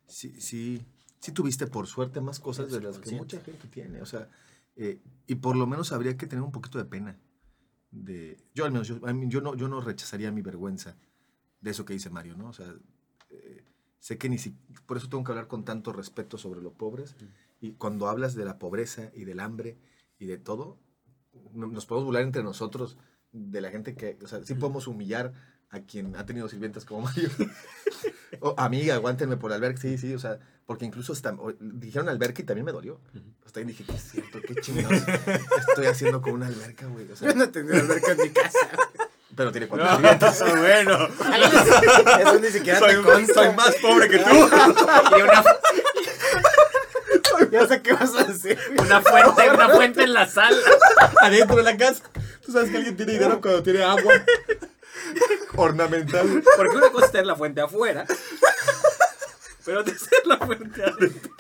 sí, 0.07 0.41
sí, 0.41 0.85
sí 1.21 1.33
tuviste 1.33 1.67
por 1.67 1.87
suerte 1.87 2.21
más 2.21 2.39
cosas 2.39 2.71
de 2.71 2.83
las 2.83 2.99
que 2.99 3.17
mucha 3.17 3.41
gente 3.41 3.67
tiene. 3.69 4.03
O 4.03 4.07
sea, 4.07 4.29
eh, 4.77 5.01
y 5.27 5.37
por 5.37 5.57
lo 5.57 5.67
menos 5.67 5.91
habría 5.91 6.17
que 6.19 6.27
tener 6.27 6.45
un 6.45 6.53
poquito 6.53 6.79
de 6.79 6.85
pena. 6.85 7.19
De, 7.95 8.37
yo 8.55 8.65
al 8.65 8.73
menos, 8.73 8.89
yo, 8.89 9.41
no, 9.41 9.55
yo 9.55 9.69
no 9.69 9.81
rechazaría 9.81 10.33
mi 10.33 10.43
vergüenza 10.43 10.97
de 11.61 11.71
eso 11.71 11.85
que 11.85 11.93
dice 11.95 12.11
Mario, 12.11 12.37
¿no? 12.37 12.49
O 12.49 12.53
sea, 12.53 12.75
eh, 13.31 13.65
sé 14.01 14.19
que 14.19 14.29
ni 14.29 14.39
si, 14.39 14.51
por 14.87 14.97
eso 14.97 15.09
tengo 15.09 15.25
que 15.25 15.33
hablar 15.33 15.49
con 15.49 15.65
tanto 15.65 15.93
respeto 15.93 16.39
sobre 16.39 16.61
los 16.63 16.73
pobres. 16.75 17.17
Y 17.61 17.73
cuando 17.73 18.09
hablas 18.09 18.35
de 18.35 18.45
la 18.45 18.59
pobreza 18.59 19.11
y 19.15 19.25
del 19.25 19.41
hambre 19.41 19.79
y 20.19 20.27
de 20.27 20.39
todo, 20.39 20.79
no- 21.53 21.69
nos 21.69 21.87
podemos 21.87 22.07
burlar 22.07 22.23
entre 22.25 22.43
nosotros 22.43 22.99
de 23.33 23.61
la 23.61 23.71
gente 23.71 23.95
que, 23.97 24.19
o 24.23 24.27
sea, 24.27 24.45
sí 24.45 24.55
podemos 24.55 24.87
humillar 24.87 25.33
a 25.75 25.81
quien 25.81 26.15
ha 26.17 26.25
tenido 26.25 26.49
sirvientas 26.49 26.85
como 26.85 27.01
Mario. 27.07 27.29
o, 28.41 28.55
amiga, 28.59 28.95
aguántenme 28.95 29.37
por 29.37 29.53
alberca, 29.53 29.81
sí, 29.81 29.99
sí, 29.99 30.15
o 30.15 30.19
sea, 30.19 30.39
porque 30.67 30.85
incluso 30.85 31.13
hasta, 31.13 31.33
o- 31.35 31.53
dijeron 31.61 32.09
alberca 32.09 32.43
y 32.43 32.45
también 32.45 32.65
me 32.65 32.73
dolió. 32.73 33.01
Hasta 33.45 33.61
ahí 33.61 33.67
dije, 33.67 33.85
qué 33.85 33.93
es 33.95 34.03
cierto, 34.11 34.39
qué 34.47 34.55
chingados 34.61 35.03
estoy 35.69 35.87
haciendo 35.87 36.21
con 36.23 36.33
una 36.33 36.47
alberca, 36.47 36.87
güey. 36.87 37.11
O 37.11 37.17
sea, 37.17 37.29
Yo 37.29 37.35
no 37.35 37.49
tengo 37.51 37.73
alberca 37.75 38.13
en 38.13 38.19
mi 38.23 38.31
casa. 38.31 38.59
pero 39.37 39.53
tiene 39.53 39.67
cuatro 39.69 39.89
sirvientas. 39.97 40.41
bueno. 40.59 41.09
Eso 42.21 42.39
ni 42.41 42.49
siquiera 42.49 42.79
Soy, 42.79 42.95
te 42.97 43.03
consta. 43.03 43.35
soy 43.35 43.55
más 43.55 43.75
pobre 43.83 44.09
que 44.09 44.19
tú. 44.19 44.31
Y 45.19 45.23
una, 45.23 45.45
Ya 47.51 47.67
sé 47.69 47.83
qué 47.83 47.93
vas 47.93 48.15
a 48.15 48.25
decir. 48.25 48.59
una 48.79 49.01
fuente, 49.03 49.51
una 49.51 49.69
fuente 49.69 50.03
en 50.05 50.13
la 50.15 50.27
sala. 50.27 50.57
adentro 51.21 51.57
de 51.57 51.63
la 51.63 51.77
casa. 51.77 52.03
Tú 52.45 52.53
sabes 52.53 52.71
que 52.71 52.77
alguien 52.77 52.97
tiene 52.97 53.13
dinero 53.13 53.41
cuando 53.41 53.63
tiene 53.63 53.83
agua 53.83 54.13
ornamental. 55.57 56.43
Porque 56.57 56.77
una 56.77 56.91
cosa 56.91 57.07
es 57.07 57.13
tener 57.13 57.27
la 57.27 57.37
fuente 57.37 57.61
afuera 57.61 58.07
pero 59.65 59.83
de 59.83 59.93
hacerlo 59.93 60.37
fuerte 60.45 60.83
adentro. 60.85 61.31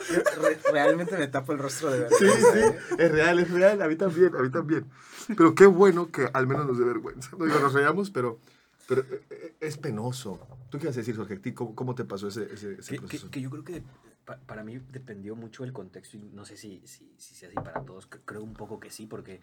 Re- 0.40 0.58
realmente 0.72 1.16
me 1.18 1.26
tapo 1.28 1.52
el 1.52 1.58
rostro 1.58 1.90
de 1.90 2.00
verdad. 2.00 2.16
Sí, 2.18 2.26
sí, 2.26 2.94
es 2.98 3.12
real, 3.12 3.38
es 3.38 3.50
real, 3.50 3.82
a 3.82 3.86
mí 3.88 3.96
también, 3.96 4.34
a 4.34 4.40
mí 4.40 4.50
también. 4.50 4.86
Pero 5.36 5.54
qué 5.54 5.66
bueno 5.66 6.10
que 6.10 6.28
al 6.32 6.46
menos 6.46 6.66
nos 6.66 6.78
dé 6.78 6.86
vergüenza. 6.86 7.36
No 7.38 7.44
digo, 7.44 7.58
nos 7.60 7.74
reíamos, 7.74 8.10
pero, 8.10 8.38
pero 8.88 9.02
eh, 9.02 9.22
eh, 9.28 9.54
es 9.60 9.76
penoso. 9.76 10.40
¿Tú 10.70 10.78
qué 10.78 10.86
vas 10.86 10.96
a 10.96 11.00
decir, 11.00 11.14
Jorge? 11.16 11.34
¿A 11.34 11.38
ti 11.38 11.52
¿Cómo, 11.52 11.74
cómo 11.74 11.94
te 11.94 12.04
pasó 12.06 12.28
ese, 12.28 12.44
ese, 12.44 12.72
ese 12.78 12.92
Que, 12.92 12.94
que- 12.96 13.00
proceso? 13.00 13.30
que 13.30 13.40
yo 13.42 13.50
creo 13.50 13.62
que 13.64 13.82
pa- 14.24 14.38
para 14.46 14.64
mí 14.64 14.80
dependió 14.90 15.36
mucho 15.36 15.62
el 15.64 15.74
contexto 15.74 16.16
y 16.16 16.20
no 16.32 16.46
sé 16.46 16.56
si, 16.56 16.80
si, 16.86 17.12
si 17.18 17.34
sea 17.34 17.48
así 17.50 17.56
para 17.56 17.82
todos. 17.84 18.08
Creo 18.24 18.42
un 18.42 18.54
poco 18.54 18.80
que 18.80 18.90
sí, 18.90 19.06
porque 19.06 19.42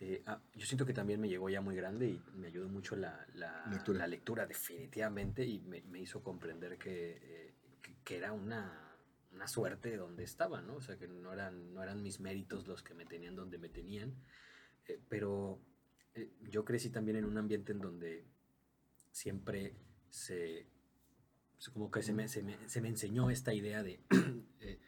eh, 0.00 0.22
ah, 0.26 0.40
yo 0.54 0.64
siento 0.66 0.86
que 0.86 0.92
también 0.94 1.20
me 1.20 1.28
llegó 1.28 1.48
ya 1.48 1.60
muy 1.60 1.74
grande 1.74 2.08
y 2.08 2.22
me 2.36 2.46
ayudó 2.48 2.68
mucho 2.68 2.94
la, 2.96 3.26
la- 3.34 3.66
Lectura. 3.70 3.98
la 4.00 4.06
lectura, 4.06 4.46
definitivamente, 4.46 5.44
y 5.44 5.60
me, 5.60 5.82
me 5.82 6.00
hizo 6.00 6.22
comprender 6.22 6.78
que, 6.78 7.18
eh, 7.22 7.54
que, 7.82 7.96
que 8.04 8.16
era 8.16 8.32
una, 8.32 8.96
una 9.32 9.48
suerte 9.48 9.96
donde 9.96 10.24
estaba, 10.24 10.62
¿no? 10.62 10.76
O 10.76 10.80
sea, 10.80 10.96
que 10.96 11.08
no 11.08 11.32
eran, 11.32 11.74
no 11.74 11.82
eran 11.82 12.02
mis 12.02 12.20
méritos 12.20 12.66
los 12.68 12.82
que 12.82 12.94
me 12.94 13.06
tenían 13.06 13.34
donde 13.34 13.58
me 13.58 13.68
tenían, 13.68 14.14
eh, 14.86 15.00
pero 15.08 15.60
eh, 16.14 16.30
yo 16.42 16.64
crecí 16.64 16.90
también 16.90 17.16
en 17.18 17.24
un 17.24 17.36
ambiente 17.36 17.72
en 17.72 17.80
donde 17.80 18.24
siempre 19.10 19.74
se, 20.10 20.66
como 21.72 21.90
que 21.90 22.02
se 22.02 22.12
me, 22.12 22.28
se 22.28 22.42
me, 22.42 22.56
se 22.68 22.80
me 22.80 22.88
enseñó 22.88 23.30
esta 23.30 23.52
idea 23.52 23.82
de 23.82 24.00
eh, 24.60 24.78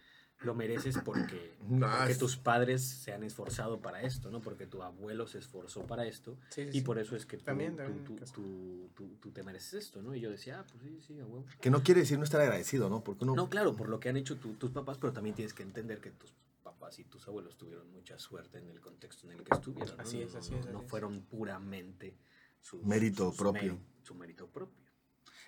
lo 0.42 0.54
mereces 0.54 0.98
porque, 1.04 1.52
tus 2.18 2.36
padres 2.36 2.82
se 2.82 3.12
han 3.12 3.22
esforzado 3.24 3.80
para 3.80 4.02
esto, 4.02 4.30
¿no? 4.30 4.40
Porque 4.40 4.66
tu 4.66 4.82
abuelo 4.82 5.26
se 5.26 5.38
esforzó 5.38 5.86
para 5.86 6.06
esto 6.06 6.38
Sí, 6.50 6.62
sí, 6.64 6.68
y 6.70 6.72
sí. 6.72 6.80
por 6.80 6.98
eso 6.98 7.14
es 7.16 7.26
que 7.26 7.36
tú, 7.36 7.44
También, 7.44 7.72
tú- 7.72 7.76
también 7.78 7.98
en 7.98 8.04
tú- 8.04 8.12
mi 8.14 8.18
caso. 8.18 8.32
tú- 8.34 8.90
tú- 8.94 9.16
tú 9.20 9.30
te 9.32 9.42
mereces 9.42 9.74
esto, 9.74 10.00
¿no? 10.02 10.14
Y 10.14 10.20
yo 10.20 10.30
decía, 10.30 10.60
ah, 10.60 10.66
pues 10.70 10.82
sí, 10.82 10.98
sí, 11.06 11.20
a 11.20 11.26
huevo. 11.26 11.44
Que 11.60 11.70
no 11.70 11.82
quiere 11.82 12.00
decir 12.00 12.16
no 12.18 12.24
estar 12.24 12.40
agradecido, 12.40 12.88
¿no? 12.88 13.04
Porque 13.04 13.24
uno... 13.24 13.34
No, 13.34 13.50
claro, 13.50 13.76
por 13.76 13.88
lo 13.88 14.00
que 14.00 14.08
han 14.08 14.16
hecho 14.16 14.36
tu- 14.38 14.54
tus 14.54 14.70
papás, 14.70 14.96
pero 14.98 15.12
también 15.12 15.34
tienes 15.34 15.52
que 15.52 15.62
entender 15.62 16.00
que 16.00 16.10
tus 16.10 16.32
papás 16.62 16.98
y 16.98 17.04
tus 17.04 17.26
abuelos 17.28 17.56
tuvieron 17.58 17.90
mucha 17.92 18.18
suerte 18.18 18.58
en 18.58 18.68
el 18.68 18.80
contexto 18.80 19.26
en 19.30 19.38
el 19.38 19.44
que 19.44 19.54
estuvieron. 19.54 19.96
¿no? 19.96 20.02
Así 20.02 20.22
es, 20.22 20.32
No- 20.32 20.38
así 20.38 20.54
es, 20.54 20.66
No 20.70 20.80
fueron 20.82 21.20
puramente 21.22 22.16
sus, 22.60 22.82
Mérito 22.84 23.28
sus 23.28 23.36
propio. 23.38 23.78
su 24.02 24.14
mérito 24.14 24.46
propio. 24.48 24.78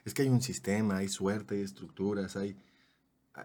Es 0.04 0.12
que 0.14 0.22
hay 0.22 0.28
un 0.28 0.42
sistema, 0.42 0.98
hay 0.98 1.08
suerte, 1.08 1.54
hay 1.56 1.62
estructuras, 1.62 2.36
hay, 2.36 2.56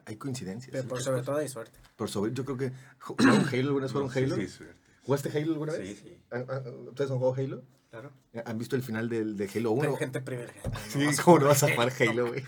hay 0.05 0.15
coincidencias. 0.17 0.71
Pero 0.71 0.87
por 0.87 1.01
sobre 1.01 1.19
cosas. 1.19 1.25
todo 1.25 1.37
hay 1.37 1.47
suerte. 1.47 1.79
Por 1.95 2.09
sobre, 2.09 2.33
yo 2.33 2.45
creo 2.45 2.57
que... 2.57 2.71
¿Jugaron 2.99 3.45
Halo 3.47 3.67
alguna 3.67 3.85
vez? 3.85 3.91
¿Jugaron 3.91 4.11
Sí, 4.11 4.19
Halo? 4.19 4.35
Sí, 4.35 4.47
suerte. 4.47 4.75
¿Jugaste 5.03 5.29
Halo 5.37 5.53
alguna 5.53 5.73
vez? 5.73 5.87
Sí, 5.87 5.95
sí. 6.03 6.17
¿Ah, 6.31 6.43
ah, 6.49 6.61
¿Ustedes 6.89 7.11
han 7.11 7.17
jugado 7.17 7.41
Halo? 7.41 7.63
Claro. 7.89 8.11
¿Han 8.45 8.57
visto 8.57 8.75
el 8.75 8.83
final 8.83 9.07
del, 9.09 9.37
de 9.37 9.49
Halo 9.55 9.71
1? 9.71 9.81
Tengo 9.83 9.97
gente 9.97 10.21
privilegiada. 10.21 10.69
no 10.69 10.79
Sí, 10.89 11.21
¿cómo 11.23 11.39
no 11.39 11.45
vas 11.47 11.63
a 11.63 11.71
jugar 11.71 11.91
Halo, 11.99 12.27
güey? 12.27 12.43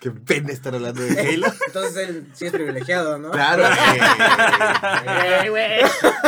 Qué 0.00 0.12
pena 0.12 0.52
estar 0.52 0.72
hablando 0.72 1.02
de 1.02 1.20
Halo. 1.20 1.52
Entonces 1.66 2.08
él 2.08 2.28
sí 2.32 2.46
es 2.46 2.52
privilegiado, 2.52 3.18
¿no? 3.18 3.32
Claro, 3.32 3.64
¡Eh, 3.64 5.48
güey! 5.50 5.80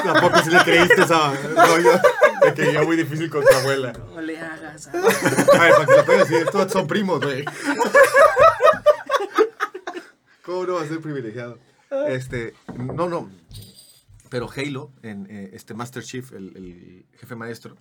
Tampoco 0.03 0.43
si 0.43 0.51
le 0.51 0.59
creíste 0.65 1.03
esa 1.03 1.33
rollo 1.55 1.93
de 2.43 2.55
que 2.55 2.73
ya 2.73 2.83
muy 2.83 2.97
difícil 2.97 3.31
con 3.31 3.45
tu 3.45 3.55
abuela. 3.55 3.93
No 3.93 4.21
le 4.21 4.41
hagas 4.41 4.89
a... 4.89 4.91
A 4.91 5.01
ver, 5.01 5.73
para 5.73 5.87
que 5.87 5.97
lo 5.97 6.05
puedas 6.05 6.29
decir, 6.29 6.47
estos 6.47 6.73
son 6.73 6.89
primos, 6.89 7.21
güey. 7.21 7.45
¿Cómo 10.51 10.67
no 10.67 10.75
va 10.75 10.83
a 10.83 10.87
ser 10.87 11.01
privilegiado? 11.01 11.59
Este, 12.09 12.55
no, 12.77 13.09
no. 13.09 13.31
Pero 14.31 14.49
Halo, 14.51 14.91
en 15.03 15.27
eh, 15.31 15.51
este 15.53 15.75
Master 15.75 16.03
Chief, 16.03 16.33
el, 16.33 16.57
el 16.57 17.07
jefe 17.19 17.37
maestro, 17.37 17.77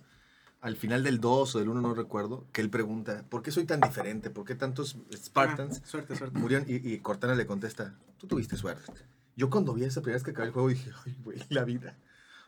al 0.60 0.76
final 0.76 1.02
del 1.02 1.20
2 1.20 1.56
o 1.56 1.58
del 1.58 1.68
1, 1.68 1.80
no 1.80 1.94
recuerdo, 1.94 2.46
que 2.52 2.60
él 2.60 2.70
pregunta, 2.70 3.24
¿por 3.28 3.42
qué 3.42 3.50
soy 3.50 3.64
tan 3.64 3.80
diferente? 3.80 4.30
¿Por 4.30 4.44
qué 4.44 4.54
tantos 4.54 4.96
Spartans 5.12 5.80
Ah, 5.82 5.86
suerte, 5.86 6.14
suerte. 6.14 6.38
murieron? 6.38 6.64
Y, 6.68 6.76
y 6.76 6.98
Cortana 6.98 7.34
le 7.34 7.44
contesta, 7.44 7.98
tú 8.18 8.28
tuviste 8.28 8.56
suerte. 8.56 8.92
Yo 9.34 9.50
cuando 9.50 9.74
vi 9.74 9.82
esa 9.82 10.00
primera 10.00 10.16
vez 10.18 10.22
que 10.22 10.30
acabé 10.30 10.46
el 10.48 10.52
juego 10.52 10.68
dije, 10.68 10.92
ay, 11.04 11.16
güey, 11.24 11.38
la 11.48 11.64
vida. 11.64 11.96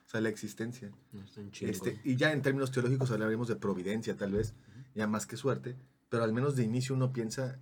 O 0.07 0.11
sea, 0.11 0.21
la 0.21 0.29
existencia. 0.29 0.93
Este, 1.61 2.01
y 2.05 2.15
ya 2.15 2.33
en 2.33 2.43
términos 2.43 2.71
teológicos 2.71 3.11
hablaremos 3.11 3.49
de 3.49 3.57
providencia, 3.57 4.17
tal 4.17 4.33
vez, 4.33 4.55
ya 4.95 5.09
más 5.09 5.27
que 5.27 5.37
suerte, 5.37 5.75
pero 6.11 6.23
al 6.23 6.33
menos 6.33 6.55
de 6.55 6.63
inicio 6.63 6.95
uno 6.95 7.13
piensa, 7.13 7.59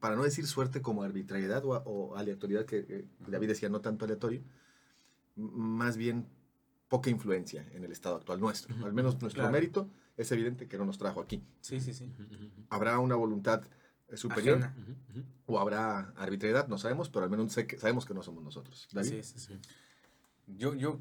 para 0.00 0.16
no 0.16 0.24
decir 0.24 0.46
suerte 0.46 0.82
como 0.82 1.02
arbitrariedad 1.02 1.64
o, 1.64 1.70
o 1.72 2.16
aleatoriedad, 2.16 2.66
que 2.66 2.84
eh, 2.88 3.04
David 3.26 3.48
decía 3.48 3.68
no 3.68 3.80
tanto 3.80 4.04
aleatorio, 4.04 4.42
más 5.36 5.96
bien 5.96 6.26
poca 6.88 7.08
influencia 7.08 7.66
en 7.72 7.84
el 7.84 7.92
estado 7.92 8.16
actual 8.16 8.38
nuestro. 8.40 8.74
Al 8.84 8.92
menos 8.92 9.20
nuestro 9.20 9.40
Claro. 9.42 9.52
mérito 9.52 9.88
es 10.16 10.30
evidente 10.30 10.68
que 10.68 10.76
no 10.76 10.84
nos 10.84 10.98
trajo 10.98 11.20
aquí. 11.20 11.42
Sí, 11.60 11.80
sí, 11.80 11.94
sí. 11.94 12.12
¿Habrá 12.68 12.98
una 12.98 13.14
voluntad 13.14 13.62
eh, 14.08 14.16
superior. 14.16 14.58
Ujú, 14.58 14.92
ujú. 15.20 15.26
o 15.46 15.58
habrá 15.58 16.10
arbitrariedad? 16.16 16.68
No 16.68 16.76
sabemos, 16.76 17.08
pero 17.08 17.24
al 17.24 17.30
menos 17.30 17.50
sé 17.52 17.66
que, 17.66 17.78
sabemos 17.78 18.04
que 18.04 18.12
no 18.12 18.22
somos 18.22 18.44
nosotros. 18.44 18.88
David. 18.92 19.08
Sí, 19.08 19.22
sí, 19.22 19.38
sí. 19.38 19.58
Yo, 20.46 20.74
yo, 20.74 21.00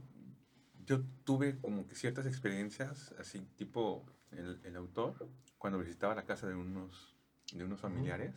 yo 0.86 1.02
tuve 1.26 1.60
como 1.60 1.88
que 1.88 1.96
ciertas 1.96 2.26
experiencias, 2.26 3.14
así 3.20 3.42
tipo 3.58 4.06
el, 4.32 4.62
el 4.64 4.76
autor, 4.78 5.28
cuando 5.58 5.80
visitaba 5.80 6.16
la 6.16 6.24
casa 6.24 6.48
de 6.48 6.56
unos, 6.56 7.16
de 7.54 7.66
unos 7.66 7.82
familiares, 7.82 8.34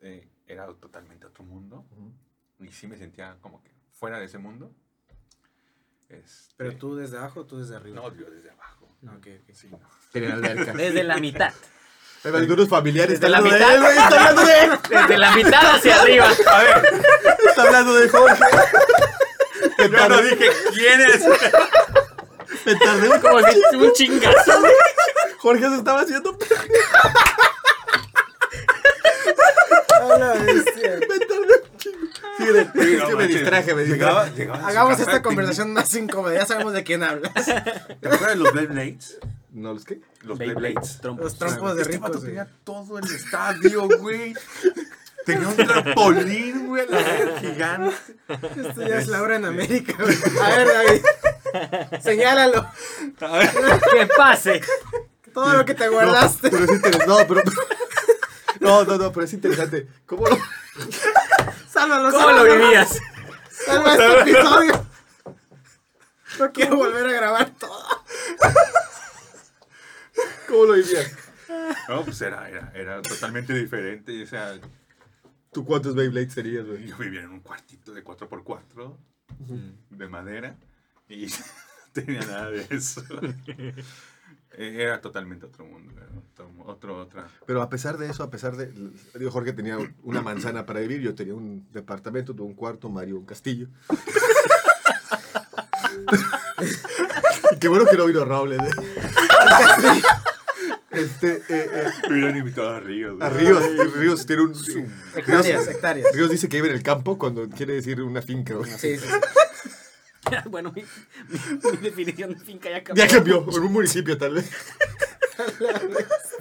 eh, 0.00 0.28
era 0.46 0.66
totalmente 0.74 1.26
otro 1.26 1.44
mundo 1.44 1.84
y 2.60 2.68
sí 2.68 2.86
me 2.86 2.96
sentía 2.96 3.36
como 3.40 3.62
que 3.62 3.70
fuera 3.92 4.18
de 4.18 4.26
ese 4.26 4.38
mundo. 4.38 4.72
Este, 6.08 6.54
Pero 6.56 6.76
tú 6.76 6.96
desde 6.96 7.18
abajo 7.18 7.40
o 7.40 7.46
tú 7.46 7.58
desde 7.58 7.76
arriba. 7.76 7.96
No, 7.96 8.14
yo 8.14 8.30
desde 8.30 8.50
abajo. 8.50 8.88
Sí, 9.52 9.68
no. 9.68 9.80
Pero 10.12 10.26
en 10.26 10.40
la 10.40 10.48
alberca. 10.48 10.72
Desde 10.76 11.04
la 11.04 11.16
mitad. 11.18 11.52
Pero 12.22 12.38
algunos 12.38 12.68
familiares 12.68 13.20
Desde 13.20 13.26
están 13.26 13.30
la 13.32 13.38
hablando 13.38 13.58
de 13.58 13.64
mitad. 13.64 13.74
él, 13.74 13.82
güey, 13.82 13.98
está 13.98 14.28
hablando 14.28 14.44
de 14.44 14.64
él. 14.64 14.70
Desde 14.88 15.18
la 15.18 15.36
mitad 15.36 15.74
hacia 15.76 16.00
arriba. 16.00 16.32
Está 17.46 17.62
hablando 17.62 17.94
de 17.94 18.08
Jorge. 18.08 18.44
Me 19.78 19.84
Yo 19.84 19.88
no 19.88 19.98
tardé, 19.98 20.30
dije 20.30 20.50
quién 20.74 21.00
es. 21.02 21.24
me 22.64 22.74
tardé 22.76 23.08
un 23.10 23.20
Como 23.20 23.40
si 23.40 23.76
un 23.76 23.92
chingazo. 23.92 24.62
Jorge 25.38 25.68
se 25.68 25.76
estaba 25.76 26.00
haciendo. 26.00 26.36
A 30.16 30.18
la 30.18 30.32
bestia. 30.34 31.00
Sí, 32.38 32.44
es 32.44 33.04
que 33.04 33.16
me 33.16 33.26
distraje, 33.28 33.74
me 33.74 33.84
distraje. 33.84 34.48
a 34.52 34.66
Hagamos 34.68 35.00
esta 35.00 35.22
conversación 35.22 35.72
más 35.72 35.94
incómoda. 35.94 36.34
Ya 36.34 36.44
sabemos 36.44 36.74
de 36.74 36.84
quién 36.84 37.02
hablas. 37.02 37.32
¿Te 37.32 38.08
acuerdas 38.08 38.28
de 38.30 38.36
los 38.36 38.52
Beyblades? 38.52 39.18
¿No 39.52 39.72
los 39.72 39.84
qué? 39.86 40.00
Los 40.22 40.36
Beyblades. 40.38 40.62
Beyblades. 40.74 41.00
trompos. 41.00 41.24
Los 41.24 41.38
trompos 41.38 41.76
de 41.76 41.82
Este 41.82 41.92
ricos. 41.94 42.08
vato 42.10 42.18
güey. 42.20 42.28
tenía 42.28 42.48
todo 42.64 42.98
el 42.98 43.04
estadio, 43.06 43.88
güey. 44.00 44.34
Tenía 45.24 45.48
un 45.48 45.56
trampolín, 45.56 46.66
güey, 46.68 46.86
la 46.88 46.98
verga 46.98 47.40
gigante. 47.40 47.96
Esto 48.68 48.82
ya 48.86 48.98
es 48.98 49.08
Laura 49.08 49.36
en 49.36 49.44
América, 49.46 49.94
güey. 49.98 50.16
A 50.42 50.48
ver, 50.56 50.68
David. 50.68 52.00
Señálalo. 52.02 52.66
Que 53.92 54.06
pase. 54.14 54.60
Todo 55.32 55.54
lo 55.54 55.64
que 55.64 55.74
te 55.74 55.88
guardaste. 55.88 56.50
Pero. 56.50 57.06
No, 57.06 57.18
pero. 57.26 57.42
No, 58.66 58.84
no, 58.84 58.98
no, 58.98 59.12
pero 59.12 59.24
es 59.24 59.32
interesante. 59.32 59.86
¿Cómo 60.06 60.26
lo.? 60.28 60.36
Sálvalo, 61.70 62.10
¿Cómo 62.10 62.30
lo 62.30 62.38
sálvalo. 62.38 62.64
vivías? 62.64 62.98
Salva 63.50 63.92
este 63.94 64.20
episodio. 64.30 64.86
No 66.38 66.52
quiero 66.52 66.76
volver 66.76 67.06
a 67.06 67.12
grabar 67.12 67.50
todo. 67.58 67.82
¿Cómo 70.48 70.64
lo 70.66 70.72
vivías? 70.74 71.10
No, 71.88 72.04
pues 72.04 72.20
era, 72.20 72.46
era, 72.50 72.70
era 72.74 73.00
totalmente 73.00 73.54
diferente. 73.54 74.12
y, 74.12 74.22
O 74.22 74.26
sea, 74.26 74.58
¿Tú 75.50 75.64
cuántos 75.64 75.94
Beyblades 75.94 76.34
serías, 76.34 76.66
güey? 76.66 76.86
yo 76.86 76.96
vivía 76.98 77.22
en 77.22 77.30
un 77.30 77.40
cuartito 77.40 77.94
de 77.94 78.04
4x4 78.04 78.96
de 79.90 80.08
madera 80.08 80.56
y 81.08 81.24
no 81.26 81.36
tenía 81.94 82.20
nada 82.20 82.50
de 82.50 82.66
eso. 82.70 83.02
Eh, 84.58 84.82
Era 84.82 85.00
totalmente 85.00 85.46
otro 85.46 85.64
mundo, 85.66 85.92
otro, 86.32 86.50
otro, 86.64 86.98
otra. 86.98 87.28
Pero 87.46 87.62
a 87.62 87.68
pesar 87.68 87.98
de 87.98 88.08
eso, 88.10 88.22
a 88.22 88.30
pesar 88.30 88.56
de. 88.56 88.72
Digo, 89.14 89.30
Jorge 89.30 89.52
tenía 89.52 89.76
una 90.02 90.22
manzana 90.22 90.64
para 90.64 90.80
vivir, 90.80 91.00
yo 91.00 91.14
tenía 91.14 91.34
un 91.34 91.66
departamento, 91.72 92.34
tuve 92.34 92.46
un 92.46 92.54
cuarto, 92.54 92.88
Mario 92.88 93.18
un 93.18 93.26
castillo. 93.26 93.68
Qué 97.60 97.68
bueno 97.68 97.86
que 97.86 97.96
no 97.96 98.06
vino 98.06 98.24
Robles. 98.24 98.60
¿eh? 98.60 100.02
Este, 100.90 101.36
eh, 101.36 101.42
eh, 101.48 101.84
Me 102.08 102.14
hubieran 102.14 102.36
invitado 102.36 102.70
a 102.70 102.80
Ríos. 102.80 103.20
a 103.20 103.28
Ríos, 103.28 103.62
Ríos 103.94 104.26
tiene 104.26 104.42
un. 104.42 104.52
Hectáreas, 105.14 105.68
hectáreas. 105.68 106.06
Ríos 106.14 106.30
dice 106.30 106.48
que 106.48 106.56
vive 106.56 106.68
en 106.70 106.76
el 106.76 106.82
campo 106.82 107.18
cuando 107.18 107.48
quiere 107.50 107.74
decir 107.74 108.00
una 108.00 108.22
finca. 108.22 108.54
Sí, 108.78 108.96
sí. 108.96 109.06
Bueno, 110.50 110.72
mi, 110.72 110.82
definición 111.82 112.34
de 112.34 112.40
finca 112.40 112.70
ya 112.70 112.82
cambió. 112.82 113.04
Ya 113.04 113.10
cambió, 113.10 113.46
en 113.48 113.62
un 113.62 113.72
municipio 113.72 114.16
tal 114.18 114.34
vez. 114.34 114.50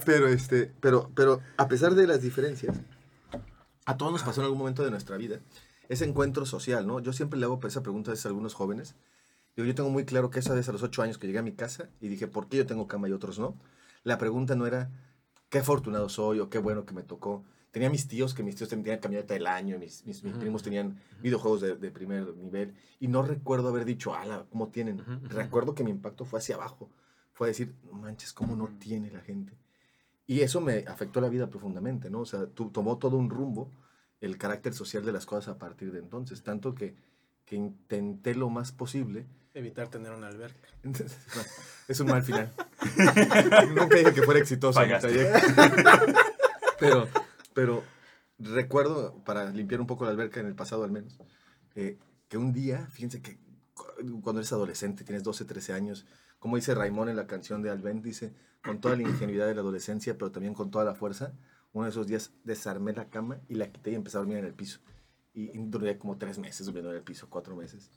Pero 0.05 0.27
este, 0.27 0.71
pero, 0.79 1.11
pero 1.15 1.41
a 1.57 1.67
pesar 1.67 1.95
de 1.95 2.07
las 2.07 2.21
diferencias, 2.21 2.77
a 3.85 3.97
todos 3.97 4.11
nos 4.11 4.23
pasó 4.23 4.41
en 4.41 4.45
algún 4.45 4.59
momento 4.59 4.83
de 4.83 4.91
nuestra 4.91 5.17
vida 5.17 5.39
ese 5.89 6.05
encuentro 6.05 6.45
social, 6.45 6.87
¿no? 6.87 6.99
Yo 6.99 7.13
siempre 7.13 7.39
le 7.39 7.45
hago 7.45 7.59
esa 7.65 7.83
pregunta 7.83 8.11
a 8.11 8.27
algunos 8.27 8.53
jóvenes. 8.53 8.95
Digo, 9.55 9.67
yo 9.67 9.75
tengo 9.75 9.89
muy 9.89 10.05
claro 10.05 10.31
que 10.31 10.39
esa 10.39 10.53
vez 10.53 10.67
a 10.67 10.71
los 10.71 10.83
ocho 10.83 11.01
años 11.01 11.17
que 11.17 11.27
llegué 11.27 11.39
a 11.39 11.43
mi 11.43 11.53
casa 11.53 11.89
y 12.01 12.07
dije, 12.07 12.27
¿por 12.27 12.47
qué 12.47 12.57
yo 12.57 12.65
tengo 12.65 12.87
cama 12.87 13.07
y 13.07 13.11
otros 13.11 13.39
no? 13.39 13.55
La 14.03 14.17
pregunta 14.17 14.55
no 14.55 14.67
era, 14.67 14.89
qué 15.49 15.59
afortunado 15.59 16.09
soy 16.09 16.39
o 16.39 16.49
qué 16.49 16.57
bueno 16.57 16.85
que 16.85 16.93
me 16.93 17.03
tocó. 17.03 17.43
Tenía 17.75 17.89
mis 17.89 18.07
tíos, 18.07 18.33
que 18.33 18.41
mis 18.41 18.55
tíos 18.55 18.69
tenían 18.69 18.99
camioneta 18.99 19.33
del 19.33 19.47
año, 19.47 19.77
mis, 19.77 20.05
mis, 20.05 20.23
mis 20.23 20.31
Ujú, 20.31 20.39
primos 20.39 20.63
tenían 20.63 20.97
videojuegos 21.21 21.59
de, 21.59 21.75
de 21.75 21.91
primer 21.91 22.33
nivel, 22.37 22.73
y 23.01 23.09
no 23.09 23.21
recuerdo 23.21 23.67
haber 23.67 23.83
dicho, 23.83 24.15
ala, 24.15 24.45
¿cómo 24.49 24.69
tienen? 24.69 25.01
Ujú, 25.01 25.11
ujú. 25.11 25.27
Recuerdo 25.27 25.75
que 25.75 25.83
mi 25.83 25.91
impacto 25.91 26.23
fue 26.23 26.39
hacia 26.39 26.55
abajo, 26.55 26.89
fue 27.33 27.49
decir, 27.49 27.73
no 27.91 27.97
manches, 27.97 28.31
¿cómo 28.31 28.55
no 28.55 28.69
tiene 28.79 29.11
la 29.11 29.19
gente? 29.19 29.51
Y 30.25 30.39
eso 30.39 30.61
me 30.61 30.85
afectó 30.87 31.19
la 31.19 31.27
vida 31.27 31.47
profundamente, 31.49 32.09
¿no? 32.09 32.21
O 32.21 32.25
sea, 32.25 32.45
tu- 32.47 32.69
tomó 32.69 32.97
todo 32.97 33.17
un 33.17 33.29
rumbo 33.29 33.69
el 34.21 34.37
carácter 34.37 34.73
social 34.73 35.03
de 35.03 35.11
las 35.11 35.25
cosas 35.25 35.49
a 35.53 35.59
partir 35.59 35.91
de 35.91 35.99
entonces, 35.99 36.43
tanto 36.43 36.73
que, 36.75 36.95
que 37.45 37.57
intenté 37.57 38.35
lo 38.35 38.49
más 38.49 38.71
posible. 38.71 39.25
Evitar 39.53 39.89
tener 39.89 40.13
una 40.13 40.27
alberca. 40.27 40.69
es 41.89 41.99
un 41.99 42.07
mal 42.07 42.23
final. 42.23 42.49
Nunca 43.75 43.97
dije 43.97 44.13
que 44.13 44.23
fuera 44.23 44.39
exitoso 44.39 44.79
mi 44.79 44.85
Fallaste. 44.85 45.09
trayecto. 45.09 45.51
pero, 46.79 47.07
pero 47.55 47.81
recuerdo, 48.37 49.23
para 49.23 49.49
limpiar 49.49 49.81
un 49.81 49.87
poco 49.87 50.05
la 50.05 50.11
alberca 50.11 50.39
en 50.39 50.45
el 50.47 50.55
pasado 50.55 50.83
al 50.83 50.91
menos, 50.91 51.17
eh, 51.75 51.97
que 52.27 52.37
un 52.37 52.53
día, 52.53 52.87
fíjense 52.91 53.21
que 53.21 53.37
cu- 53.73 54.21
cuando 54.21 54.41
eres 54.41 54.51
adolescente, 54.53 55.03
tienes 55.03 55.23
12, 55.23 55.45
13 55.45 55.73
años, 55.73 56.05
como 56.39 56.57
dice 56.57 56.75
Raimón 56.75 57.09
en 57.09 57.15
la 57.15 57.27
canción 57.27 57.61
de 57.63 57.69
Alben, 57.71 58.01
dice, 58.01 58.33
con 58.63 58.79
toda 58.79 58.95
la 58.95 59.03
ingenuidad 59.03 59.47
de 59.47 59.55
la 59.55 59.61
adolescencia, 59.61 60.17
pero 60.17 60.31
también 60.31 60.53
con 60.53 60.69
toda 60.69 60.85
la 60.85 60.93
fuerza, 60.95 61.33
uno 61.73 61.85
de 61.85 61.91
esos 61.91 62.07
días 62.07 62.31
desarmé 62.43 62.93
la 62.93 63.09
cama 63.09 63.39
y 63.47 63.55
la 63.55 63.71
quité 63.71 63.91
y 63.91 63.95
empecé 63.95 64.17
a 64.17 64.19
dormir 64.19 64.37
en 64.37 64.45
el 64.45 64.53
piso. 64.53 64.79
Y, 65.33 65.57
y 65.57 65.63
duré 65.65 65.97
como 65.97 66.17
tres 66.17 66.37
meses 66.39 66.65
durmiendo 66.65 66.91
en 66.91 66.97
el 66.97 67.03
piso, 67.03 67.29
cuatro 67.29 67.55
meses. 67.55 67.91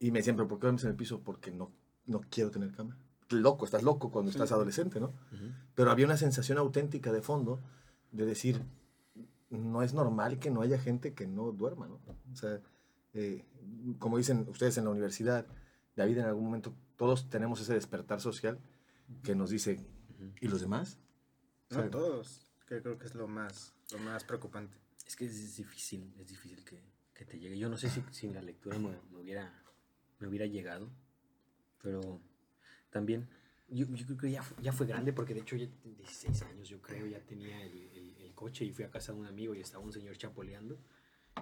Y 0.00 0.10
me 0.10 0.18
decían, 0.18 0.36
¿pero 0.36 0.48
por 0.48 0.58
qué 0.58 0.62
duermes 0.62 0.84
en 0.84 0.90
el 0.90 0.96
piso? 0.96 1.20
Porque 1.22 1.50
no, 1.50 1.70
no 2.06 2.20
quiero 2.28 2.50
tener 2.50 2.72
cama. 2.72 2.96
Loco, 3.30 3.64
estás 3.64 3.82
loco 3.82 4.10
cuando 4.10 4.30
estás 4.30 4.50
adolescente, 4.52 4.98
¿no? 5.00 5.08
Ujú. 5.32 5.52
Pero 5.74 5.90
había 5.90 6.06
una 6.06 6.16
sensación 6.16 6.58
auténtica 6.58 7.12
de 7.12 7.22
fondo 7.22 7.60
de 8.10 8.26
decir, 8.26 8.60
no 9.58 9.82
es 9.82 9.94
normal 9.94 10.38
que 10.38 10.50
no 10.50 10.62
haya 10.62 10.78
gente 10.78 11.14
que 11.14 11.26
no 11.26 11.52
duerma, 11.52 11.86
¿no? 11.86 12.00
O 12.32 12.36
sea, 12.36 12.60
eh, 13.14 13.44
como 13.98 14.18
dicen 14.18 14.46
ustedes 14.48 14.78
en 14.78 14.84
la 14.84 14.90
universidad, 14.90 15.46
David, 15.96 16.18
en 16.18 16.24
algún 16.24 16.44
momento 16.44 16.74
todos 16.96 17.28
tenemos 17.28 17.60
ese 17.60 17.74
despertar 17.74 18.20
social 18.20 18.58
que 19.22 19.34
nos 19.34 19.50
dice. 19.50 19.80
¿y 20.40 20.48
los 20.48 20.60
demás? 20.60 20.98
O 21.70 21.74
sea, 21.74 21.84
No 21.84 21.90
todos, 21.90 22.46
que 22.66 22.80
creo 22.80 22.98
que 22.98 23.06
es 23.06 23.14
lo 23.14 23.28
más, 23.28 23.74
lo 23.92 23.98
más 23.98 24.24
preocupante. 24.24 24.76
Es 25.06 25.16
que 25.16 25.26
es 25.26 25.56
difícil, 25.56 26.14
es 26.18 26.28
difícil 26.28 26.64
que, 26.64 26.82
que 27.14 27.24
te 27.24 27.38
llegue. 27.38 27.58
Yo 27.58 27.68
no 27.68 27.76
sé 27.76 27.90
si 27.90 28.02
sin 28.10 28.34
la 28.34 28.42
lectura 28.42 28.78
me, 28.78 28.90
me 29.10 29.18
hubiera, 29.18 29.52
me 30.18 30.28
hubiera 30.28 30.46
llegado, 30.46 30.90
pero 31.82 32.20
también, 32.90 33.28
yo, 33.68 33.86
yo 33.86 34.06
creo 34.06 34.18
que 34.18 34.30
ya, 34.30 34.44
ya 34.62 34.72
fue 34.72 34.86
grande 34.86 35.12
porque 35.12 35.34
de 35.34 35.40
hecho 35.40 35.56
ya 35.56 35.68
tenía 35.82 35.98
16 35.98 36.42
años, 36.42 36.68
yo 36.68 36.80
creo, 36.80 37.06
ya 37.06 37.20
tenía 37.20 37.62
el 37.62 37.91
coche 38.42 38.64
y 38.64 38.72
fui 38.72 38.84
a 38.84 38.90
casa 38.90 39.12
de 39.12 39.18
un 39.20 39.26
amigo 39.26 39.54
y 39.54 39.60
estaba 39.60 39.84
un 39.84 39.92
señor 39.92 40.16
chapoleando. 40.16 40.76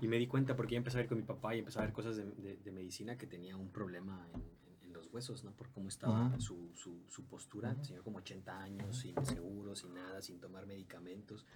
Y 0.03 0.07
me 0.07 0.19
di 0.19 0.27
cuenta 0.27 0.55
porque 0.55 0.73
ya 0.75 0.79
empecé 0.79 0.99
a 0.99 1.01
ver 1.01 1.09
con 1.09 1.17
mi 1.19 1.25
papá 1.25 1.55
y 1.57 1.61
empecé 1.61 1.79
a 1.79 1.83
ver 1.83 1.93
cosas 1.93 2.15
de, 2.17 2.25
de- 2.47 2.57
de 2.59 2.73
medicina 2.73 3.17
que 3.17 3.27
tenía 3.27 3.57
un 3.57 3.71
problema 3.73 4.29
en, 4.35 4.41
en- 4.43 4.83
en 4.85 4.93
los 4.93 5.07
huesos, 5.13 5.43
¿no? 5.45 5.53
Por 5.53 5.71
cómo 5.71 5.89
estaba 5.89 6.29
Ujú. 6.29 6.41
su, 6.41 6.71
su, 6.75 7.03
su 7.09 7.25
postura. 7.25 7.71
El 7.73 7.85
señor 7.85 8.03
como 8.05 8.19
80 8.19 8.63
años, 8.63 8.99
sin 8.99 9.17
seguro, 9.25 9.75
sin 9.75 9.95
nada, 9.95 10.21
sin 10.21 10.39
tomar 10.41 10.67
medicamentos. 10.67 11.47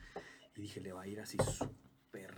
Y 0.56 0.62
dije, 0.62 0.80
le 0.80 0.92
va 0.92 1.02
a 1.02 1.06
ir 1.06 1.20
así 1.20 1.36
súper 1.58 2.34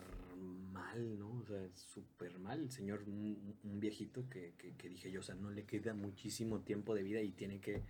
mal, 0.73 1.19
¿no? 1.19 1.31
O 1.39 1.45
sea, 1.47 1.69
súper 1.75 2.39
mal. 2.41 2.61
El 2.61 2.71
señor, 2.73 3.05
un, 3.07 3.57
un 3.63 3.81
viejito 3.81 4.29
que, 4.29 4.55
que, 4.59 4.75
que 4.77 4.89
dije 4.89 5.11
yo, 5.13 5.21
o 5.21 5.23
sea, 5.23 5.35
no 5.35 5.51
le 5.51 5.65
queda 5.65 5.95
muchísimo 5.95 6.61
tiempo 6.61 6.95
de 6.95 7.03
vida 7.05 7.21
y 7.23 7.31
tiene 7.33 7.61
que 7.61 7.83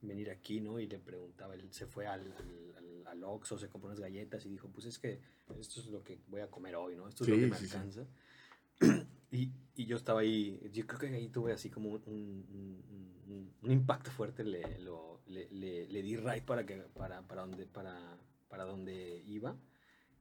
venir 0.00 0.30
aquí, 0.30 0.60
¿no? 0.60 0.80
Y 0.80 0.86
le 0.88 0.98
preguntaba, 0.98 1.54
él 1.54 1.72
se 1.72 1.86
fue 1.86 2.06
al, 2.08 2.32
al, 2.32 2.71
al, 3.12 3.22
Oxxo, 3.24 3.58
se 3.58 3.68
compró 3.68 3.88
unas 3.88 4.00
galletas 4.00 4.44
y 4.46 4.48
dijo, 4.48 4.68
pues 4.68 4.86
es 4.86 4.98
que 4.98 5.20
esto 5.58 5.80
es 5.80 5.86
lo 5.86 6.02
que 6.02 6.18
voy 6.28 6.40
a 6.40 6.50
comer 6.50 6.74
hoy, 6.76 6.96
¿no? 6.96 7.08
Esto 7.08 7.24
es 7.24 7.30
lo 7.30 7.36
Sí, 7.36 7.42
que 7.42 7.46
me 7.50 7.56
sí, 7.56 7.66
sí. 7.66 7.74
alcanza. 7.76 8.06
Y, 9.30 9.50
y 9.76 9.86
yo 9.86 9.96
estaba 9.96 10.20
ahí, 10.20 10.60
yo 10.72 10.86
creo 10.86 10.98
que 11.00 11.06
ahí 11.06 11.28
tuve 11.28 11.52
así 11.52 11.70
como 11.70 11.90
un, 11.90 12.02
un- 12.06 12.84
un- 13.28 13.54
un- 13.62 13.70
impacto 13.70 14.10
fuerte, 14.10 14.44
le, 14.44 14.78
lo- 14.80 15.20
le, 15.26 15.48
le, 15.50 15.86
le 15.88 16.02
di 16.02 16.16
right 16.16 16.44
para, 16.44 16.66
que, 16.66 16.76
para, 16.76 17.22
para, 17.26 17.42
donde, 17.42 17.64
para, 17.66 18.18
para 18.48 18.64
donde 18.64 19.22
iba, 19.26 19.56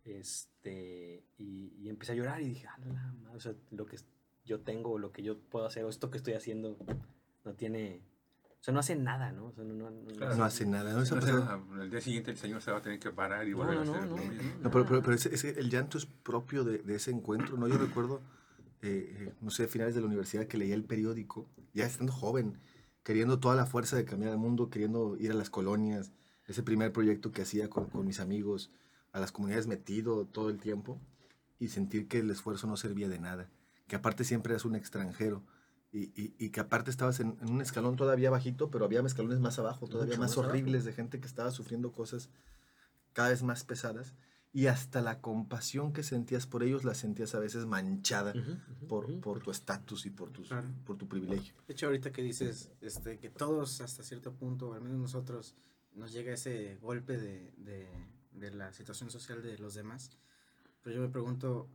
este, 0.05 1.23
y, 1.37 1.73
y 1.77 1.89
empecé 1.89 2.13
a 2.13 2.15
llorar 2.15 2.41
y 2.41 2.49
dije, 2.49 2.67
"A 2.67 2.77
la 2.79 3.11
madre, 3.13 3.35
o 3.37 3.39
sea, 3.39 3.53
lo 3.71 3.85
que 3.85 3.97
yo 4.45 4.61
tengo, 4.61 4.97
lo 4.97 5.11
que 5.11 5.23
yo 5.23 5.37
puedo 5.39 5.65
hacer, 5.65 5.83
o 5.83 5.89
esto 5.89 6.09
que 6.09 6.17
estoy 6.17 6.33
haciendo, 6.33 6.77
no 7.43 7.53
tiene, 7.55 8.01
o 8.61 8.63
sea, 8.63 8.73
no 8.75 8.79
hace 8.79 8.95
nada, 8.95 9.31
¿no? 9.31 9.45
O 9.47 9.51
sea, 9.53 9.63
no, 9.63 9.73
no, 9.73 9.89
no- 9.89 10.13
Claro. 10.13 10.35
no 10.35 10.43
hace 10.43 10.65
nada. 10.67 10.93
¿no? 10.93 11.81
Al 11.81 11.89
día 11.89 11.99
siguiente 11.99 12.29
el 12.29 12.37
señor 12.37 12.61
se 12.61 12.71
va 12.71 12.77
a 12.77 12.81
tener 12.83 12.99
que 12.99 13.09
parar 13.09 13.47
y 13.47 13.51
No, 13.51 13.57
volver 13.57 13.73
no, 13.73 13.79
a 13.79 13.83
hacer 13.83 13.95
no, 14.09 14.15
lo 14.15 14.23
no. 14.23 14.29
mismo. 14.31 14.51
No, 14.61 14.69
pero, 14.71 14.85
pero, 14.85 15.01
pero 15.01 15.13
ese- 15.15 15.33
ese- 15.33 15.59
el 15.59 15.69
llanto 15.71 15.97
es 15.97 16.05
propio 16.05 16.63
de, 16.63 16.77
de 16.77 16.95
ese 16.95 17.09
encuentro, 17.09 17.57
¿no? 17.57 17.67
Yo 17.67 17.79
recuerdo, 17.79 18.21
eh, 18.83 19.15
eh, 19.29 19.33
no 19.41 19.49
sé, 19.49 19.67
finales 19.67 19.95
de 19.95 20.01
la 20.01 20.07
universidad 20.07 20.45
que 20.45 20.57
leía 20.59 20.75
el 20.75 20.83
periódico, 20.83 21.47
ya 21.73 21.85
estando 21.87 22.13
joven, 22.13 22.59
queriendo 23.03 23.39
toda 23.39 23.55
la 23.55 23.65
fuerza 23.65 23.95
de 23.95 24.05
cambiar 24.05 24.31
el 24.31 24.37
mundo, 24.37 24.69
queriendo 24.69 25.17
ir 25.17 25.31
a 25.31 25.33
las 25.33 25.49
colonias, 25.49 26.11
ese 26.45 26.61
primer 26.61 26.93
proyecto 26.93 27.31
que 27.31 27.41
hacía 27.41 27.67
con, 27.67 27.87
con 27.87 28.05
mis 28.05 28.19
amigos, 28.19 28.69
a 29.11 29.19
las 29.19 29.31
comunidades 29.31 29.65
metido 29.65 30.25
todo 30.25 30.51
el 30.51 30.59
tiempo, 30.59 30.99
y 31.57 31.69
sentir 31.69 32.07
que 32.07 32.19
el 32.19 32.29
esfuerzo 32.29 32.67
no 32.67 32.77
servía 32.77 33.09
de 33.09 33.17
nada, 33.19 33.49
que 33.87 33.95
aparte 33.95 34.23
siempre 34.23 34.53
eras 34.53 34.65
un 34.65 34.75
extranjero. 34.75 35.41
Y, 35.93 36.03
y- 36.21 36.35
y 36.39 36.49
que 36.51 36.61
aparte 36.61 36.89
estabas 36.89 37.19
en, 37.19 37.37
en 37.41 37.49
un 37.51 37.61
escalón 37.61 37.97
todavía 37.97 38.29
bajito, 38.29 38.71
pero 38.71 38.85
había 38.85 39.01
escalones 39.01 39.39
más 39.41 39.59
abajo, 39.59 39.87
todavía 39.87 40.17
más 40.17 40.31
abajo. 40.37 40.49
horribles 40.49 40.85
de 40.85 40.93
gente 40.93 41.19
que 41.19 41.27
estaba 41.27 41.51
sufriendo 41.51 41.91
cosas 41.91 42.29
cada 43.13 43.29
vez 43.29 43.43
más 43.43 43.65
pesadas 43.65 44.13
y 44.53 44.67
hasta 44.67 45.01
la 45.01 45.19
compasión 45.21 45.91
que 45.93 46.03
sentías 46.03 46.45
por 46.47 46.63
ellos 46.63 46.83
la 46.85 46.93
sentías 46.93 47.35
a 47.35 47.39
veces 47.39 47.65
manchada 47.65 48.33
por, 48.87 49.19
por 49.19 49.41
tu 49.41 49.51
estatus 49.51 50.05
y 50.05 50.09
por, 50.11 50.29
tus, 50.31 50.47
Claro. 50.47 50.67
por 50.85 50.97
tu 50.97 51.07
privilegio. 51.09 51.53
De 51.67 51.73
hecho, 51.73 51.87
ahorita 51.87 52.11
que 52.13 52.21
dices 52.21 52.71
este, 52.81 53.17
que 53.19 53.29
todos 53.29 53.81
hasta 53.81 54.03
cierto 54.03 54.33
punto, 54.33 54.69
o 54.69 54.73
al 54.73 54.81
menos 54.81 54.97
nosotros, 54.97 55.55
nos 55.93 56.13
llega 56.13 56.33
ese 56.33 56.77
golpe 56.81 57.17
de, 57.17 57.51
de, 57.57 57.89
de 58.31 58.51
la 58.51 58.71
situación 58.73 59.09
social 59.09 59.41
de 59.41 59.57
los 59.57 59.73
demás, 59.73 60.09
pero 60.81 60.95
yo 60.95 61.01
me 61.01 61.09
pregunto 61.09 61.67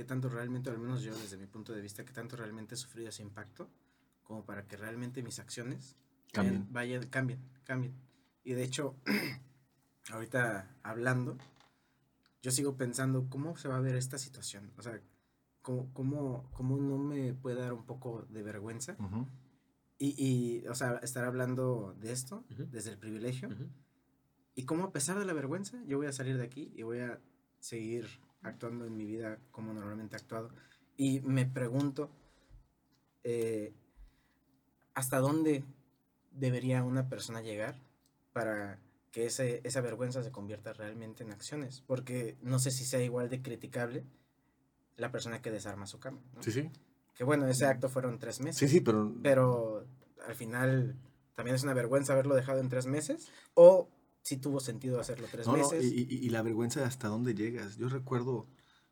qué 0.00 0.04
tanto 0.06 0.30
realmente, 0.30 0.70
al 0.70 0.78
menos 0.78 1.02
yo 1.02 1.14
desde 1.14 1.36
mi 1.36 1.46
punto 1.46 1.74
de 1.74 1.82
vista, 1.82 2.06
qué 2.06 2.14
tanto 2.14 2.34
realmente 2.34 2.74
he 2.74 2.78
sufrido 2.78 3.10
ese 3.10 3.22
impacto 3.22 3.68
como 4.22 4.46
para 4.46 4.66
que 4.66 4.78
realmente 4.78 5.22
mis 5.22 5.38
acciones 5.38 5.94
Cambien. 6.32 6.66
vayan, 6.70 7.06
cambien, 7.08 7.38
cambien. 7.64 7.92
Y 8.42 8.54
de 8.54 8.62
hecho, 8.64 8.96
ahorita 10.10 10.74
hablando, 10.82 11.36
yo 12.40 12.50
sigo 12.50 12.78
pensando 12.78 13.26
cómo 13.28 13.58
se 13.58 13.68
va 13.68 13.76
a 13.76 13.80
ver 13.80 13.94
esta 13.94 14.16
situación. 14.16 14.72
O 14.78 14.82
sea, 14.82 14.98
cómo, 15.60 15.92
cómo, 15.92 16.48
cómo 16.54 16.78
no 16.78 16.96
me 16.96 17.34
puede 17.34 17.60
dar 17.60 17.74
un 17.74 17.84
poco 17.84 18.22
de 18.30 18.42
vergüenza 18.42 18.96
Ujú. 18.98 19.26
y, 19.98 20.14
y, 20.16 20.66
o 20.66 20.74
sea, 20.74 20.94
estar 21.02 21.24
hablando 21.26 21.94
de 22.00 22.12
esto 22.12 22.42
Ujú. 22.50 22.68
desde 22.70 22.92
el 22.92 22.96
privilegio. 22.96 23.48
Ujú. 23.48 23.68
Y 24.54 24.64
cómo 24.64 24.84
a 24.84 24.92
pesar 24.92 25.18
de 25.18 25.26
la 25.26 25.34
vergüenza, 25.34 25.78
yo 25.84 25.98
voy 25.98 26.06
a 26.06 26.12
salir 26.12 26.38
de 26.38 26.44
aquí 26.44 26.72
y 26.74 26.84
voy 26.84 27.00
a 27.00 27.20
seguir 27.58 28.08
actuando 28.42 28.86
en 28.86 28.96
mi 28.96 29.04
vida 29.04 29.38
como 29.50 29.72
normalmente 29.72 30.16
he 30.16 30.20
actuado. 30.20 30.50
Y 30.96 31.20
me 31.20 31.46
pregunto, 31.46 32.10
eh, 33.24 33.72
¿hasta 34.94 35.18
dónde 35.18 35.64
debería 36.32 36.82
una 36.82 37.08
persona 37.08 37.40
llegar 37.40 37.76
para 38.32 38.78
que 39.10 39.26
ese, 39.26 39.60
esa 39.64 39.80
vergüenza 39.80 40.22
se 40.22 40.30
convierta 40.30 40.72
realmente 40.72 41.24
en 41.24 41.32
acciones? 41.32 41.82
Porque 41.86 42.36
no 42.42 42.58
sé 42.58 42.70
si 42.70 42.84
sea 42.84 43.02
igual 43.02 43.28
de 43.28 43.42
criticable 43.42 44.04
la 44.96 45.10
persona 45.10 45.40
que 45.42 45.50
desarma 45.50 45.86
su 45.86 45.98
cama. 45.98 46.20
¿no? 46.34 46.42
Sí, 46.42 46.52
sí. 46.52 46.70
Que 47.14 47.24
bueno, 47.24 47.46
ese 47.48 47.66
acto 47.66 47.88
fueron 47.88 48.18
tres 48.18 48.40
meses 48.40 48.58
Sí, 48.58 48.68
sí, 48.68 48.80
pero, 48.80 49.14
pero 49.22 49.86
al 50.26 50.34
final 50.34 50.96
también 51.34 51.54
es 51.54 51.62
una 51.62 51.74
vergüenza 51.74 52.12
haberlo 52.12 52.34
dejado 52.34 52.60
en 52.60 52.68
tres 52.68 52.86
meses 52.86 53.30
o 53.54 53.88
si 54.22 54.36
tuvo 54.36 54.60
sentido 54.60 55.00
hacerlo 55.00 55.26
tres 55.30 55.46
no, 55.46 55.56
no, 55.56 55.70
meses. 55.70 55.84
y, 55.84 56.02
y- 56.08 56.26
y 56.26 56.30
la 56.30 56.42
vergüenza 56.42 56.80
de 56.80 56.86
hasta 56.86 57.08
dónde 57.08 57.34
llegas. 57.34 57.76
Yo 57.76 57.88
recuerdo, 57.88 58.46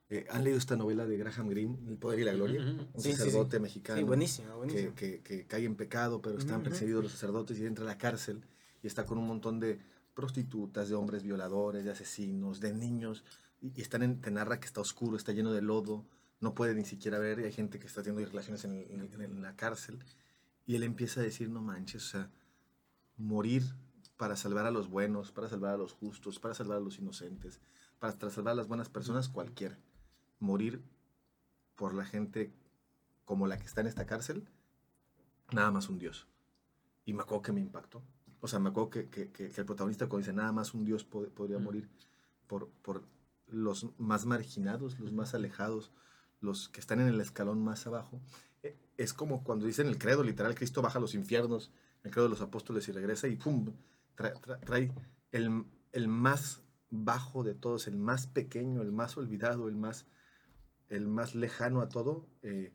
eh, 0.08 0.26
¿han 0.30 0.44
leído 0.44 0.58
esta 0.58 0.76
novela 0.76 1.06
de 1.06 1.16
Graham 1.18 1.48
Greene, 1.48 1.78
El 1.86 1.98
Poder 1.98 2.18
y 2.20 2.24
la 2.24 2.32
Gloria? 2.32 2.60
Ujú, 2.60 2.70
ujú. 2.70 2.82
Un 2.94 3.02
Sí, 3.02 3.10
sí, 3.10 3.16
sí. 3.16 3.16
sacerdote 3.16 3.60
mexicano. 3.60 3.98
sí, 4.00 4.04
buenísimo, 4.04 4.48
que, 4.48 4.56
buenísimo. 4.56 4.94
que, 4.94 5.22
que 5.22 5.46
cae 5.46 5.64
en 5.64 5.76
pecado, 5.76 6.20
pero 6.22 6.38
están 6.38 6.56
Ujú, 6.56 6.60
ujú. 6.62 6.70
perseguidos 6.70 7.02
los 7.02 7.12
sacerdotes 7.12 7.58
y 7.58 7.66
entra 7.66 7.84
a 7.84 7.88
la 7.88 7.98
cárcel 7.98 8.44
y 8.82 8.86
está 8.86 9.04
con 9.06 9.18
un 9.18 9.26
montón 9.26 9.60
de 9.60 9.80
prostitutas, 10.14 10.88
de 10.88 10.94
hombres 10.96 11.22
violadores, 11.22 11.84
de 11.84 11.90
asesinos, 11.92 12.58
de 12.60 12.72
niños, 12.72 13.24
y, 13.60 13.72
y 13.78 13.82
están 13.82 14.02
en, 14.02 14.20
te 14.20 14.30
narra 14.30 14.58
que 14.58 14.66
está 14.66 14.80
oscuro, 14.80 15.16
está 15.16 15.32
lleno 15.32 15.52
de 15.52 15.62
lodo, 15.62 16.06
no 16.40 16.54
puede 16.54 16.74
ni 16.74 16.84
siquiera 16.84 17.18
ver, 17.18 17.38
y 17.40 17.44
hay 17.44 17.52
gente 17.52 17.78
que 17.78 17.86
está 17.86 18.02
teniendo 18.02 18.28
relaciones 18.28 18.64
en, 18.64 18.74
en 18.90 19.20
en 19.22 19.42
la 19.42 19.54
cárcel, 19.56 19.98
y 20.66 20.74
él 20.74 20.82
empieza 20.82 21.20
a 21.20 21.22
decir, 21.24 21.48
no 21.50 21.60
manches, 21.60 22.04
o 22.04 22.08
sea, 22.08 22.30
morir 23.16 23.62
para 24.18 24.36
salvar 24.36 24.66
a 24.66 24.70
los 24.70 24.88
buenos, 24.90 25.32
para 25.32 25.48
salvar 25.48 25.72
a 25.72 25.78
los 25.78 25.94
justos, 25.94 26.38
para 26.38 26.52
salvar 26.54 26.76
a 26.76 26.80
los 26.80 26.98
inocentes, 26.98 27.60
para 27.98 28.12
salvar 28.30 28.52
a 28.52 28.56
las 28.56 28.68
buenas 28.68 28.90
personas, 28.90 29.28
cualquiera. 29.30 29.78
Morir 30.40 30.82
por 31.76 31.94
la 31.94 32.04
gente 32.04 32.52
como 33.24 33.46
la 33.46 33.56
que 33.56 33.64
está 33.64 33.80
en 33.80 33.86
esta 33.86 34.04
cárcel, 34.04 34.46
nada 35.52 35.70
más 35.70 35.88
un 35.88 35.98
Dios. 35.98 36.26
Y 37.06 37.12
me 37.14 37.22
acuerdo 37.22 37.42
que 37.42 37.52
me 37.52 37.60
impactó. 37.60 38.02
O 38.40 38.48
sea, 38.48 38.58
me 38.58 38.68
acuerdo 38.70 38.90
que, 38.90 39.08
que- 39.08 39.30
que- 39.30 39.50
que 39.50 39.60
el 39.60 39.66
protagonista 39.66 40.06
cuando 40.08 40.26
dice 40.26 40.32
nada 40.36 40.52
más 40.52 40.74
un 40.74 40.84
Dios 40.84 41.08
pod- 41.08 41.30
podría 41.30 41.58
Mm. 41.58 41.64
morir 41.64 41.88
por, 42.46 42.68
por 42.82 43.04
los 43.46 43.86
más 43.98 44.26
marginados, 44.26 44.98
los 45.00 45.12
más 45.12 45.34
alejados, 45.34 45.90
los 46.40 46.68
que 46.68 46.80
están 46.80 47.00
en 47.00 47.08
el 47.08 47.20
escalón 47.20 47.62
más 47.64 47.86
abajo. 47.86 48.20
Eh, 48.62 48.76
Es 48.96 49.12
como 49.14 49.42
cuando 49.44 49.64
dicen 49.66 49.86
el 49.86 49.96
credo, 49.98 50.22
literal, 50.24 50.54
Cristo 50.56 50.82
baja 50.82 50.98
a 50.98 51.00
los 51.00 51.14
infiernos, 51.14 51.70
el 52.02 52.10
credo 52.10 52.24
de 52.26 52.30
los 52.30 52.40
apóstoles 52.40 52.88
y 52.88 52.92
regresa 52.92 53.28
y 53.28 53.36
¡pum! 53.36 53.72
Trae, 54.18 54.34
tra- 54.34 54.60
trae 54.64 54.92
el, 55.32 55.64
el 55.92 56.08
más 56.08 56.60
bajo 56.90 57.44
de 57.44 57.54
todos, 57.54 57.86
el 57.86 57.96
más 57.96 58.26
pequeño, 58.26 58.82
el 58.82 58.90
más 58.92 59.16
olvidado, 59.16 59.68
el 59.68 59.76
más, 59.76 60.06
el 60.88 61.06
más 61.06 61.34
lejano 61.34 61.80
a 61.80 61.88
todo. 61.88 62.26
eh, 62.42 62.72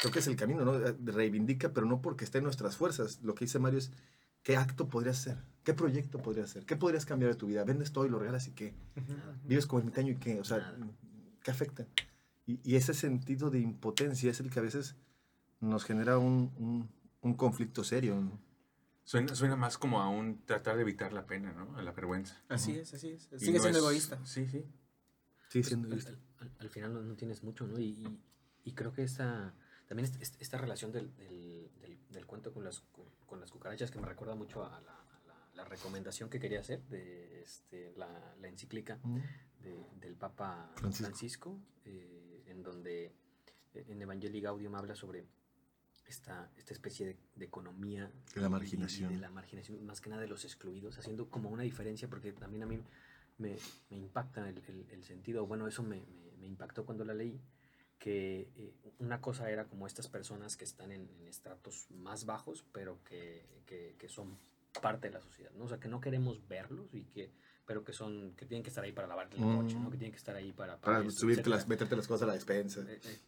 creo 0.00 0.12
que 0.12 0.18
es 0.18 0.26
el 0.26 0.34
camino, 0.36 0.64
¿no? 0.64 0.72
Reivindica, 1.12 1.72
pero 1.72 1.86
no 1.86 2.02
porque 2.02 2.24
esté 2.24 2.38
en 2.38 2.44
nuestras 2.44 2.76
fuerzas. 2.76 3.20
Lo 3.22 3.34
que 3.36 3.44
dice 3.44 3.60
Mario 3.60 3.78
es, 3.78 3.92
¿qué 4.42 4.56
acto 4.56 4.88
podrías 4.88 5.20
hacer? 5.20 5.38
¿Qué 5.62 5.74
proyecto 5.74 6.18
podrías 6.20 6.50
hacer? 6.50 6.66
¿Qué 6.66 6.74
podrías 6.74 7.06
cambiar 7.06 7.30
de 7.30 7.38
tu 7.38 7.46
vida? 7.46 7.62
Vendes 7.62 7.92
todo 7.92 8.04
y 8.04 8.08
lo 8.08 8.18
regalas 8.18 8.48
y 8.48 8.50
qué? 8.52 8.74
Nada. 8.96 9.38
Vives 9.44 9.66
como 9.66 9.78
ermitaño 9.78 10.10
y 10.12 10.16
qué? 10.16 10.40
O 10.40 10.44
sea, 10.44 10.58
Nada. 10.58 10.76
¿qué 11.44 11.50
afecta? 11.52 11.86
Y, 12.46 12.58
y 12.64 12.74
ese 12.74 12.94
sentido 12.94 13.50
de 13.50 13.60
impotencia 13.60 14.28
es 14.32 14.40
el 14.40 14.50
que 14.50 14.58
a 14.58 14.62
veces 14.62 14.96
nos 15.60 15.84
genera 15.84 16.18
un, 16.18 16.52
un- 16.58 16.88
un 17.20 17.34
conflicto 17.34 17.84
serio. 17.84 18.16
¿no? 18.20 18.40
Suena, 19.04 19.34
suena 19.34 19.56
más 19.56 19.78
como 19.78 20.00
a 20.00 20.08
un 20.08 20.44
tratar 20.46 20.76
de 20.76 20.82
evitar 20.82 21.12
la 21.12 21.26
pena, 21.26 21.52
¿no? 21.52 21.76
A 21.76 21.82
la 21.82 21.92
vergüenza. 21.92 22.40
Así 22.48 22.78
es, 22.78 22.94
así 22.94 23.10
es. 23.10 23.22
Sigue 23.36 23.58
no 23.58 23.62
siendo 23.62 23.68
es- 23.70 23.76
egoísta. 23.84 24.24
Sí, 24.24 24.46
sí. 24.48 24.64
Sí, 25.48 25.58
Pues, 25.58 25.66
siendo 25.68 25.88
al, 25.88 25.92
egoísta. 25.94 26.18
al- 26.38 26.52
al 26.58 26.70
final 26.70 26.94
no, 26.94 27.02
no 27.02 27.14
tienes 27.16 27.42
mucho, 27.42 27.66
¿no? 27.66 27.78
Y, 27.78 27.84
y- 27.84 28.20
y 28.64 28.72
creo 28.74 28.92
que 28.92 29.02
esta, 29.02 29.54
también 29.88 30.08
est- 30.08 30.22
est- 30.22 30.40
esta 30.40 30.56
relación 30.56 30.92
del, 30.92 31.14
del- 31.16 31.70
del- 31.80 31.98
del 32.10 32.26
cuento 32.26 32.52
con 32.52 32.64
las, 32.64 32.80
cu- 32.80 33.06
con 33.26 33.40
las 33.40 33.50
cucarachas 33.50 33.90
que 33.90 33.98
me 33.98 34.06
recuerda 34.06 34.34
mucho 34.36 34.64
a 34.64 34.80
la, 34.80 34.92
a 34.94 35.20
la- 35.26 35.50
la 35.54 35.64
recomendación 35.64 36.30
que 36.30 36.38
quería 36.38 36.60
hacer 36.60 36.82
de 36.84 37.42
este, 37.42 37.92
la, 37.96 38.34
la 38.40 38.48
encíclica 38.48 38.98
Mm. 39.02 39.18
de- 39.62 39.86
del 40.00 40.14
Papa 40.14 40.70
Francisco. 40.76 41.04
Francisco, 41.06 41.60
eh, 41.84 42.44
en 42.46 42.62
donde 42.62 43.12
eh, 43.74 43.84
en 43.88 44.00
Evangelii 44.00 44.40
Gaudium 44.40 44.74
habla 44.76 44.94
sobre 44.94 45.26
esta, 46.06 46.50
esta 46.56 46.72
especie 46.72 47.06
de, 47.06 47.16
de 47.36 47.44
economía 47.44 48.10
De 48.34 48.40
la 48.40 48.46
y- 48.46 48.46
y 48.46 48.50
marginación. 48.50 49.12
de 49.12 49.18
la 49.18 49.30
marginación, 49.30 49.84
más 49.86 50.00
que 50.00 50.10
nada 50.10 50.22
de 50.22 50.28
los 50.28 50.44
excluidos, 50.44 50.98
haciendo 50.98 51.28
como 51.28 51.50
una 51.50 51.62
diferencia, 51.62 52.08
porque 52.08 52.32
también 52.32 52.62
a 52.62 52.66
mí 52.66 52.78
me, 53.38 53.56
me 53.90 53.96
impacta 53.96 54.48
el, 54.48 54.58
el- 54.68 54.86
el 54.90 55.04
sentido, 55.04 55.46
bueno, 55.46 55.66
eso 55.66 55.82
me, 55.82 56.00
me- 56.06 56.36
me 56.40 56.46
impactó 56.46 56.84
cuando 56.84 57.04
la 57.04 57.14
leí, 57.14 57.40
que 57.98 58.50
eh, 58.56 58.74
una 58.98 59.20
cosa 59.20 59.48
era 59.50 59.66
como 59.66 59.86
estas 59.86 60.08
personas 60.08 60.56
que 60.56 60.64
están 60.64 60.90
en, 60.90 61.08
en 61.20 61.28
estratos 61.28 61.86
más 61.90 62.26
bajos, 62.26 62.64
pero 62.72 63.02
que, 63.04 63.46
que- 63.64 63.94
que 63.98 64.08
son 64.08 64.36
parte 64.82 65.08
de 65.08 65.14
la 65.14 65.20
sociedad, 65.20 65.52
¿no? 65.52 65.64
O 65.64 65.68
sea, 65.68 65.78
que 65.78 65.88
no 65.88 66.00
queremos 66.00 66.46
verlos 66.48 66.92
y 66.92 67.04
que 67.04 67.30
pero 67.64 67.84
que 67.84 67.92
son 67.92 68.34
que 68.36 68.44
tienen 68.46 68.62
que 68.62 68.68
estar 68.70 68.82
ahí 68.84 68.92
para 68.92 69.06
lavarte 69.06 69.36
el 69.36 69.42
coche, 69.42 69.74
¿no? 69.74 69.88
Mm. 69.88 69.90
Que 69.92 69.96
tienen 69.98 70.12
que 70.12 70.18
estar 70.18 70.34
ahí 70.36 70.52
para 70.52 70.80
Para 70.80 71.00
esto, 71.00 71.10
subirte 71.20 71.48
las, 71.48 71.68
meterte 71.68 71.96
las 71.96 72.06
cosas 72.08 72.22
a 72.24 72.26
la 72.26 72.34
despensa. 72.34 72.80
Eh, 72.88 73.00
eh, 73.04 73.20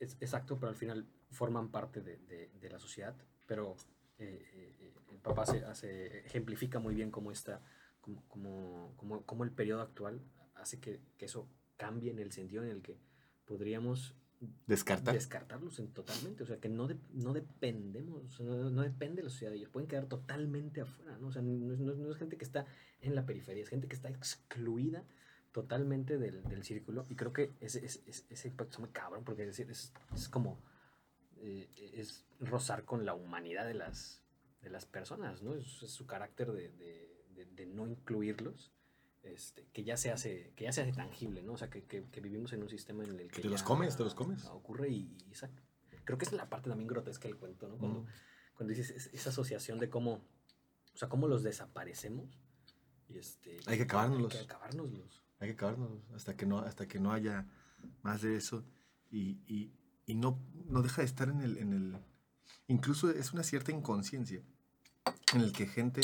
eh, 0.00 0.08
exacto, 0.20 0.56
pero 0.58 0.70
al 0.70 0.76
final 0.76 1.06
forman 1.30 1.70
parte 1.70 2.00
de, 2.00 2.16
de- 2.18 2.50
de 2.60 2.70
la 2.70 2.78
sociedad. 2.78 3.14
Pero 3.46 3.76
eh, 4.18 4.42
eh, 4.54 4.76
eh, 4.80 4.92
el 5.12 5.18
papá 5.18 5.42
hace, 5.42 5.64
hace- 5.64 6.18
ejemplifica 6.26 6.78
muy 6.78 6.94
bien 6.94 7.10
cómo, 7.10 7.30
esta, 7.30 7.60
cómo, 8.00 8.22
cómo- 8.28 8.94
cómo- 8.96 9.22
cómo 9.26 9.44
el 9.44 9.50
periodo 9.50 9.82
actual 9.82 10.20
hace 10.54 10.80
que, 10.80 11.00
que 11.18 11.26
eso 11.26 11.46
cambie 11.76 12.10
en 12.10 12.18
el 12.20 12.32
sentido 12.32 12.62
en 12.64 12.70
el 12.70 12.80
que 12.82 12.96
podríamos 13.44 14.14
Descartar. 14.66 15.14
descartarlos 15.14 15.78
en 15.78 15.88
totalmente. 15.92 16.42
O 16.42 16.46
sea, 16.46 16.58
que 16.60 16.68
no, 16.68 16.86
de- 16.86 16.98
no 17.12 17.32
dependemos, 17.32 18.40
no, 18.40 18.70
no 18.70 18.82
depende 18.82 19.22
la 19.22 19.30
sociedad 19.30 19.50
de 19.52 19.58
ellos. 19.58 19.70
Pueden 19.70 19.88
quedar 19.88 20.06
totalmente 20.06 20.80
afuera, 20.82 21.16
¿no? 21.18 21.28
O 21.28 21.32
sea, 21.32 21.42
no 21.42 21.72
es, 21.72 21.80
no 21.80 22.10
es- 22.10 22.16
gente 22.18 22.36
que 22.36 22.44
está 22.44 22.66
en 23.00 23.14
la 23.14 23.24
periferia, 23.26 23.62
es 23.62 23.68
gente 23.70 23.88
que 23.88 23.94
está 23.96 24.08
excluida 24.10 25.04
totalmente 25.52 26.18
del, 26.18 26.42
del 26.44 26.62
círculo. 26.64 27.06
Y 27.08 27.14
creo 27.16 27.32
que 27.32 27.52
ese, 27.60 27.84
ese, 27.84 28.02
ese- 28.28 28.48
impacto 28.48 28.74
es 28.74 28.80
muy 28.80 28.88
cabrón, 28.90 29.24
porque 29.24 29.48
es, 29.48 29.58
es, 29.60 29.92
es 30.14 30.28
como. 30.28 30.58
eh, 31.38 31.68
es 31.94 32.24
rozar 32.40 32.84
con 32.84 33.04
la 33.06 33.14
humanidad 33.14 33.66
de 33.66 33.74
las, 33.74 34.22
de 34.62 34.70
las 34.70 34.84
personas, 34.86 35.42
¿no? 35.42 35.54
Es, 35.54 35.82
es 35.82 35.90
su 35.90 36.06
carácter 36.06 36.52
de, 36.52 36.70
de- 36.70 37.24
de- 37.34 37.46
de 37.46 37.66
no 37.66 37.86
incluirlos. 37.86 38.72
Este, 39.24 39.66
que 39.72 39.84
ya 39.84 39.96
se 39.96 40.10
hace 40.12 40.52
que 40.54 40.64
ya 40.64 40.72
se 40.72 40.82
hace 40.82 40.92
tangible, 40.92 41.42
¿no? 41.42 41.54
O 41.54 41.56
sea, 41.56 41.70
que, 41.70 41.84
que- 41.84 42.04
que 42.10 42.20
vivimos 42.20 42.52
en 42.52 42.62
un 42.62 42.68
sistema 42.68 43.04
en 43.04 43.18
el 43.18 43.30
que 43.30 43.40
te 43.42 43.48
los 43.48 43.62
comes, 43.62 43.96
te 43.96 44.04
los 44.04 44.14
comes. 44.14 44.44
Ocurre 44.46 44.90
y, 44.90 45.16
y 45.28 45.32
esa- 45.32 45.50
creo 46.04 46.18
que 46.18 46.26
es 46.26 46.32
la 46.32 46.48
parte 46.50 46.68
también 46.68 46.86
grotesca 46.86 47.26
del 47.28 47.36
cuento, 47.38 47.66
¿no? 47.68 47.78
Cuando, 47.78 48.00
Mm. 48.02 48.06
cuando 48.54 48.74
dices 48.74 48.90
es- 48.90 49.10
esa 49.14 49.30
asociación 49.30 49.78
de 49.78 49.88
cómo, 49.88 50.12
o 50.94 50.96
sea, 50.98 51.08
cómo 51.08 51.26
los 51.26 51.42
desaparecemos 51.42 52.38
y 53.08 53.16
este... 53.18 53.58
Hay 53.66 53.78
que 53.78 53.84
acabárnoslos. 53.84 54.32
Hay 54.34 54.38
que 54.40 54.44
acabárnoslos. 54.52 55.22
Hay 55.40 55.48
que 55.48 55.54
acabarnos 55.54 56.10
hasta 56.14 56.36
que 56.36 56.44
no, 56.46 56.58
hasta 56.58 56.86
que 56.86 57.00
no 57.00 57.12
haya 57.12 57.46
más 58.02 58.20
de 58.22 58.36
eso. 58.36 58.64
Y, 59.10 59.38
y- 59.46 59.72
y 60.06 60.14
no, 60.16 60.38
no 60.66 60.82
deja 60.82 61.00
de 61.00 61.06
estar 61.06 61.28
en 61.30 61.40
el, 61.40 61.56
en 61.56 61.72
el. 61.72 61.96
Incluso 62.68 63.10
es 63.10 63.32
una 63.32 63.42
cierta 63.42 63.72
inconsciencia 63.72 64.42
en 65.32 65.40
el 65.40 65.52
que 65.52 65.66
gente 65.66 66.02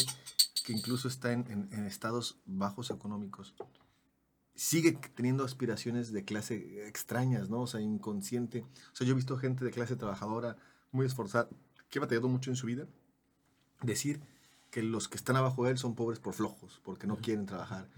que 0.70 0.78
incluso 0.78 1.08
está 1.08 1.32
en, 1.32 1.44
en- 1.50 1.68
en 1.72 1.84
estados 1.86 2.38
bajos 2.46 2.90
económicos 2.90 3.54
sigue 4.54 4.92
teniendo 5.14 5.42
aspiraciones 5.44 6.12
de 6.12 6.24
clase 6.24 6.86
extrañas, 6.86 7.48
¿no? 7.48 7.62
O 7.62 7.66
sea, 7.66 7.80
inconsciente. 7.80 8.60
O 8.92 8.94
sea, 8.96 9.06
yo 9.06 9.12
he 9.14 9.16
visto 9.16 9.36
gente 9.38 9.64
de 9.64 9.70
clase 9.70 9.96
trabajadora 9.96 10.56
muy 10.92 11.06
esforzada, 11.06 11.48
que 11.88 11.98
ha 11.98 12.02
batallado 12.02 12.28
mucho 12.28 12.50
en 12.50 12.56
su 12.56 12.66
vida, 12.66 12.86
decir 13.82 14.20
que 14.70 14.82
los 14.82 15.08
que 15.08 15.16
están 15.16 15.36
abajo 15.36 15.64
de 15.64 15.70
él 15.72 15.78
son 15.78 15.94
pobres 15.94 16.18
por 16.20 16.34
flojos, 16.34 16.80
porque 16.84 17.06
no 17.06 17.16
quieren 17.16 17.46
trabajar 17.46 17.88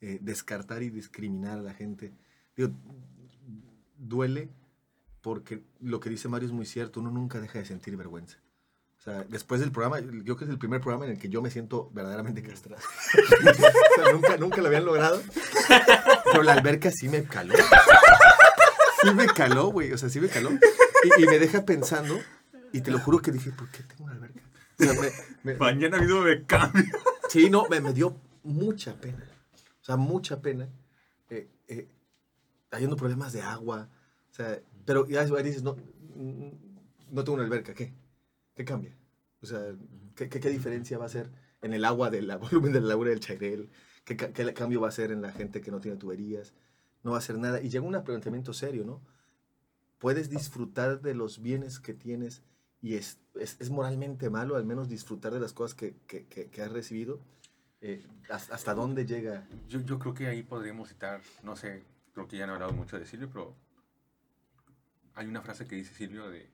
eh, 0.00 0.18
descartar 0.22 0.82
y 0.82 0.90
discriminar 0.90 1.58
a 1.58 1.62
la 1.62 1.74
gente. 1.74 2.12
Digo, 2.56 2.70
duele 3.98 4.48
porque 5.22 5.62
lo 5.80 5.98
que 6.00 6.08
dice 6.10 6.28
Mario 6.28 6.46
es 6.48 6.54
muy 6.54 6.66
cierto, 6.66 7.00
uno 7.00 7.10
nunca 7.10 7.40
deja 7.40 7.58
de 7.58 7.64
sentir 7.64 7.96
vergüenza. 7.96 8.38
O 9.02 9.04
sea, 9.04 9.24
después 9.28 9.60
del 9.60 9.72
programa, 9.72 9.98
yo 9.98 10.22
creo 10.22 10.36
que 10.36 10.44
es 10.44 10.50
el 10.50 10.58
primer 10.58 10.80
programa 10.80 11.06
en 11.06 11.10
el 11.12 11.18
que 11.18 11.28
yo 11.28 11.42
me 11.42 11.50
siento 11.50 11.90
verdaderamente 11.92 12.40
castrado. 12.40 12.80
o 13.98 14.02
sea, 14.02 14.12
nunca, 14.12 14.36
nunca 14.36 14.60
lo 14.60 14.68
habían 14.68 14.84
logrado. 14.84 15.20
Pero 16.30 16.44
la 16.44 16.52
alberca 16.52 16.88
sí 16.92 17.08
me 17.08 17.24
caló. 17.24 17.52
Sí 19.02 19.12
me 19.12 19.26
caló, 19.26 19.66
güey. 19.72 19.92
O 19.92 19.98
sea, 19.98 20.08
sí 20.08 20.20
me 20.20 20.28
caló. 20.28 20.50
Y, 21.18 21.22
y 21.22 21.26
me 21.26 21.40
deja 21.40 21.64
pensando, 21.64 22.16
y 22.72 22.80
te 22.80 22.92
lo 22.92 23.00
juro 23.00 23.18
que 23.18 23.32
dije, 23.32 23.50
¿por 23.50 23.68
qué 23.72 23.82
tengo 23.82 24.04
una 24.04 24.12
alberca? 24.12 24.40
O 24.78 24.84
sea, 24.84 24.92
me- 24.94 25.12
me- 25.42 25.58
Mañana 25.58 25.98
video 25.98 26.22
de 26.22 26.44
cambio. 26.46 26.84
Sí, 27.28 27.50
no, 27.50 27.66
me, 27.68 27.80
me 27.80 27.92
dio 27.92 28.16
mucha 28.44 28.94
pena. 29.00 29.24
O 29.80 29.84
sea, 29.84 29.96
mucha 29.96 30.40
pena. 30.40 30.68
Eh, 31.28 31.48
eh, 31.66 31.88
habiendo 32.70 32.94
problemas 32.94 33.32
de 33.32 33.42
agua. 33.42 33.88
O 34.30 34.34
sea, 34.34 34.60
pero 34.84 35.08
ya 35.08 35.24
dices, 35.24 35.64
no, 35.64 35.74
mm, 36.14 36.50
no 37.10 37.24
tengo 37.24 37.34
una 37.34 37.44
alberca, 37.44 37.74
¿qué? 37.74 37.92
¿Qué 38.62 38.66
cambia? 38.66 38.96
O 39.42 39.46
sea, 39.46 39.74
¿qué, 40.14 40.28
qué, 40.28 40.38
qué 40.38 40.48
diferencia 40.48 40.96
va 40.96 41.06
a 41.06 41.08
ser 41.08 41.32
en 41.62 41.72
el 41.74 41.84
agua 41.84 42.10
del 42.10 42.30
volumen 42.38 42.72
de 42.72 42.80
la 42.80 42.86
laguna 42.86 43.10
del 43.10 43.18
Chairel? 43.18 43.70
¿Qué, 44.04 44.16
qué 44.16 44.54
cambio 44.54 44.80
va 44.80 44.86
a 44.86 44.92
ser 44.92 45.10
en 45.10 45.20
la 45.20 45.32
gente 45.32 45.60
que 45.60 45.72
no 45.72 45.80
tiene 45.80 45.96
tuberías? 45.96 46.54
No 47.02 47.10
va 47.10 47.18
a 47.18 47.22
ser 47.22 47.38
nada. 47.38 47.60
Y 47.60 47.68
llega 47.70 47.84
un 47.84 48.04
planteamiento 48.04 48.52
serio, 48.52 48.84
¿no? 48.84 49.02
Puedes 49.98 50.30
disfrutar 50.30 51.00
de 51.00 51.12
los 51.14 51.42
bienes 51.42 51.80
que 51.80 51.92
tienes 51.92 52.42
y 52.80 52.94
es, 52.94 53.18
es, 53.34 53.56
es 53.60 53.70
moralmente 53.70 54.30
malo 54.30 54.54
al 54.54 54.64
menos 54.64 54.88
disfrutar 54.88 55.32
de 55.34 55.40
las 55.40 55.52
cosas 55.52 55.74
que, 55.74 55.96
que, 56.06 56.26
que- 56.26 56.48
que 56.48 56.62
has 56.62 56.70
recibido. 56.70 57.18
Eh, 57.80 58.06
¿hasta, 58.30 58.54
hasta 58.54 58.74
dónde 58.74 59.06
llega? 59.06 59.48
Yo, 59.68 59.80
yo 59.80 59.98
creo 59.98 60.14
que 60.14 60.28
ahí 60.28 60.44
podríamos 60.44 60.88
citar, 60.88 61.20
no 61.42 61.56
sé, 61.56 61.82
creo 62.14 62.28
que 62.28 62.36
ya 62.36 62.46
no 62.46 62.52
he 62.52 62.54
hablado 62.54 62.74
mucho 62.74 62.96
de 62.96 63.06
Silvio, 63.06 63.28
pero 63.32 63.56
hay 65.14 65.26
una 65.26 65.42
frase 65.42 65.66
que 65.66 65.76
dice 65.76 65.94
Silvio 65.94 66.30
de, 66.30 66.50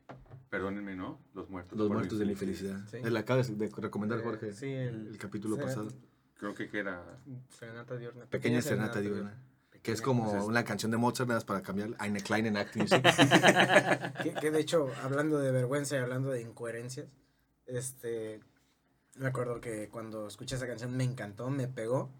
perdónenme, 0.50 0.96
¿no? 0.96 1.20
Los 1.34 1.48
muertos. 1.48 1.78
Los 1.78 1.90
muertos 1.90 2.18
de 2.18 2.26
mi 2.26 2.34
felicidad. 2.34 2.80
Sí. 2.90 2.98
Él 3.02 3.16
acaba 3.16 3.42
de 3.42 3.70
recomendar, 3.76 4.22
Jorge, 4.22 4.52
Sí, 4.52 4.66
el, 4.66 5.09
el, 5.09 5.18
capítulo 5.18 5.56
pasado. 5.56 5.88
Creo 6.38 6.54
que 6.54 6.68
queda... 6.68 7.18
Serenata 7.48 7.96
diurna. 7.96 8.26
Pequeña 8.26 8.62
Serenata 8.62 9.00
Diurna. 9.00 9.42
Que 9.82 9.92
es 9.92 10.02
como 10.02 10.24
Entonces- 10.24 10.48
una 10.48 10.64
canción 10.64 10.90
de 10.90 10.96
Mozart, 10.96 11.28
más 11.28 11.44
para 11.44 11.62
cambiar. 11.62 11.90
Eine 11.98 12.20
kleine 12.20 12.50
Nacht 12.50 12.76
Music. 12.76 13.02
Que, 14.22 14.34
que 14.34 14.50
de 14.50 14.61
hecho, 14.61 14.90
hablando 15.02 15.38
de 15.38 15.52
vergüenza 15.52 15.96
y 15.96 15.98
hablando 16.00 16.30
de 16.30 16.42
incoherencias, 16.42 17.06
este, 17.66 18.40
me 19.16 19.26
acuerdo 19.26 19.61
que 19.61 19.88
cuando 19.88 20.26
escuché 20.26 20.56
esa 20.56 20.66
canción 20.66 20.96
me 20.96 21.04
encantó, 21.04 21.50
me 21.50 21.68
pegó, 21.68 22.11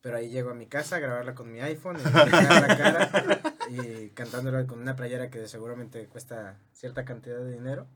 pero 0.00 0.16
ahí 0.16 0.28
llego 0.30 0.50
a 0.50 0.54
mi 0.54 0.66
casa 0.66 0.96
a 0.96 0.98
grabarla 1.00 1.34
con 1.34 1.50
mi 1.52 1.60
iPhone, 1.60 1.96
y, 2.00 2.04
la 2.04 2.76
cara, 2.76 3.53
y 3.70 4.10
cantándola 4.10 4.66
con 4.66 4.80
una 4.80 4.96
playera 4.96 5.30
que 5.30 5.46
seguramente 5.48 6.06
cuesta 6.08 6.58
cierta 6.72 7.04
cantidad 7.04 7.38
de 7.38 7.52
dinero. 7.52 7.86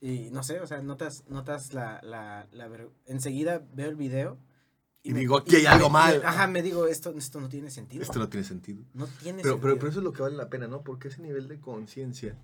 Y 0.00 0.30
no 0.30 0.42
sé, 0.42 0.60
o 0.60 0.66
sea, 0.66 0.82
notas, 0.82 1.24
notas 1.28 1.74
la, 1.74 2.00
la, 2.02 2.48
la 2.52 2.68
ver- 2.68 2.90
enseguida 3.06 3.62
veo 3.74 3.88
el 3.88 3.96
video. 3.96 4.36
Y 5.04 5.12
me- 5.12 5.20
digo, 5.20 5.36
aquí 5.38 5.56
hay 5.56 5.66
algo 5.66 5.88
me- 5.88 5.92
mal. 5.94 6.22
ajá, 6.24 6.46
me 6.48 6.62
digo, 6.62 6.86
esto, 6.86 7.10
esto 7.16 7.40
no 7.40 7.48
tiene 7.48 7.70
sentido. 7.70 8.02
Esto 8.02 8.18
no 8.18 8.28
tiene 8.28 8.44
sentido. 8.46 8.84
no 8.94 9.06
tiene 9.06 9.42
Pero, 9.42 9.54
sentido. 9.54 9.60
pero, 9.60 9.78
pero 9.78 9.90
eso 9.90 9.98
es 10.00 10.04
lo 10.04 10.12
que 10.12 10.22
vale 10.22 10.36
la 10.36 10.48
pena, 10.48 10.66
¿no? 10.68 10.82
Porque 10.82 11.08
ese 11.08 11.22
nivel 11.22 11.46
de 11.48 11.60
conciencia 11.60 12.36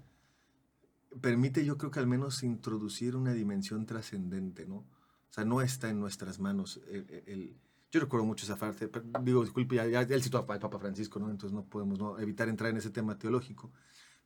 permite, 1.21 1.65
yo 1.65 1.79
creo 1.79 1.91
que 1.91 1.99
al 2.01 2.07
menos 2.07 2.43
introducir 2.43 3.17
una 3.17 3.33
dimensión 3.33 3.87
trascendente, 3.87 4.67
¿no? 4.67 4.77
O 4.79 5.33
sea, 5.33 5.45
no 5.45 5.61
está 5.63 5.89
en 5.91 6.01
nuestras 6.01 6.39
manos. 6.39 6.81
el- 6.89 7.23
el- 7.27 7.57
Yo 7.91 8.01
recuerdo 8.01 8.26
mucho 8.26 8.45
esa 8.45 8.57
parte, 8.57 8.89
pero 8.89 9.07
digo, 9.22 9.43
disculpe, 9.43 9.76
ya, 9.76 9.86
ya 9.86 10.01
él 10.01 10.22
citó 10.22 10.39
al 10.39 10.45
Papa 10.45 10.78
Francisco, 10.78 11.18
¿no? 11.18 11.30
Entonces 11.30 11.55
no 11.55 11.64
podemos 11.64 11.99
¿no? 11.99 12.18
evitar 12.18 12.49
entrar 12.49 12.70
en 12.70 12.76
ese 12.76 12.91
tema 12.91 13.18
teológico. 13.18 13.72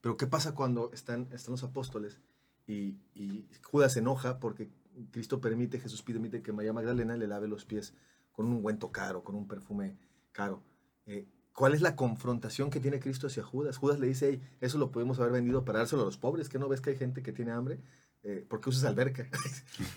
Pero 0.00 0.16
¿qué 0.16 0.26
pasa 0.26 0.54
cuando 0.54 0.90
están, 0.92 1.28
están 1.32 1.52
los 1.52 1.62
apóstoles 1.62 2.20
y, 2.66 2.96
y 3.14 3.48
Judas 3.62 3.92
se 3.92 4.00
enoja 4.00 4.40
porque 4.40 4.68
Cristo 5.12 5.40
permite, 5.40 5.78
Jesús 5.78 6.02
permite 6.02 6.42
que 6.42 6.52
María 6.52 6.72
Magdalena 6.72 7.16
le 7.16 7.28
lave 7.28 7.46
los 7.46 7.64
pies 7.64 7.94
con 8.32 8.46
un 8.46 8.54
ungüento 8.54 8.90
caro, 8.90 9.22
con 9.22 9.36
un 9.36 9.46
perfume 9.46 9.96
caro? 10.32 10.62
Eh, 11.06 11.28
¿Cuál 11.54 11.74
es 11.74 11.82
la 11.82 11.96
confrontación 11.96 12.70
que 12.70 12.80
tiene 12.80 12.98
Cristo 12.98 13.26
hacia 13.26 13.42
Judas? 13.42 13.76
Judas 13.76 14.00
le 14.00 14.06
dice, 14.06 14.28
hey, 14.30 14.56
eso 14.60 14.78
lo 14.78 14.90
podemos 14.90 15.20
haber 15.20 15.32
vendido 15.32 15.64
para 15.64 15.80
dárselo 15.80 16.02
a 16.02 16.06
los 16.06 16.16
pobres, 16.16 16.48
que 16.48 16.58
no 16.58 16.68
ves 16.68 16.80
que 16.80 16.90
hay 16.90 16.96
gente 16.96 17.22
que 17.22 17.32
tiene 17.32 17.52
hambre. 17.52 17.78
Eh, 18.22 18.44
¿Por 18.48 18.60
qué 18.60 18.70
usas 18.70 18.84
alberca? 18.84 19.28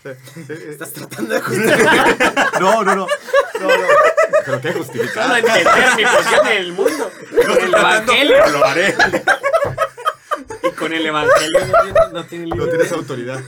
Estás 0.49 0.93
tratando 0.93 1.33
de 1.33 1.41
no, 2.59 2.83
no, 2.83 2.95
no, 2.95 3.07
no, 3.59 3.67
no. 3.67 3.87
Pero 4.45 4.61
qué 4.61 4.73
justificar. 4.73 5.27
No 5.29 5.35
entender 5.37 5.67
mi 5.97 6.03
posición 6.05 6.47
en 6.47 6.57
el 6.57 6.73
mundo. 6.73 7.11
Con 7.31 7.51
el 7.63 7.73
evangelio. 7.73 8.47
Lo 8.51 8.65
haré. 8.65 8.95
Y 10.63 10.69
con 10.71 10.93
el 10.93 11.05
evangelio 11.05 11.59
no 11.67 11.73
tiene, 11.83 11.99
no 12.13 12.25
tiene 12.25 12.45
No 12.47 12.55
límite. 12.55 12.71
tienes 12.71 12.91
autoridad. 12.91 13.41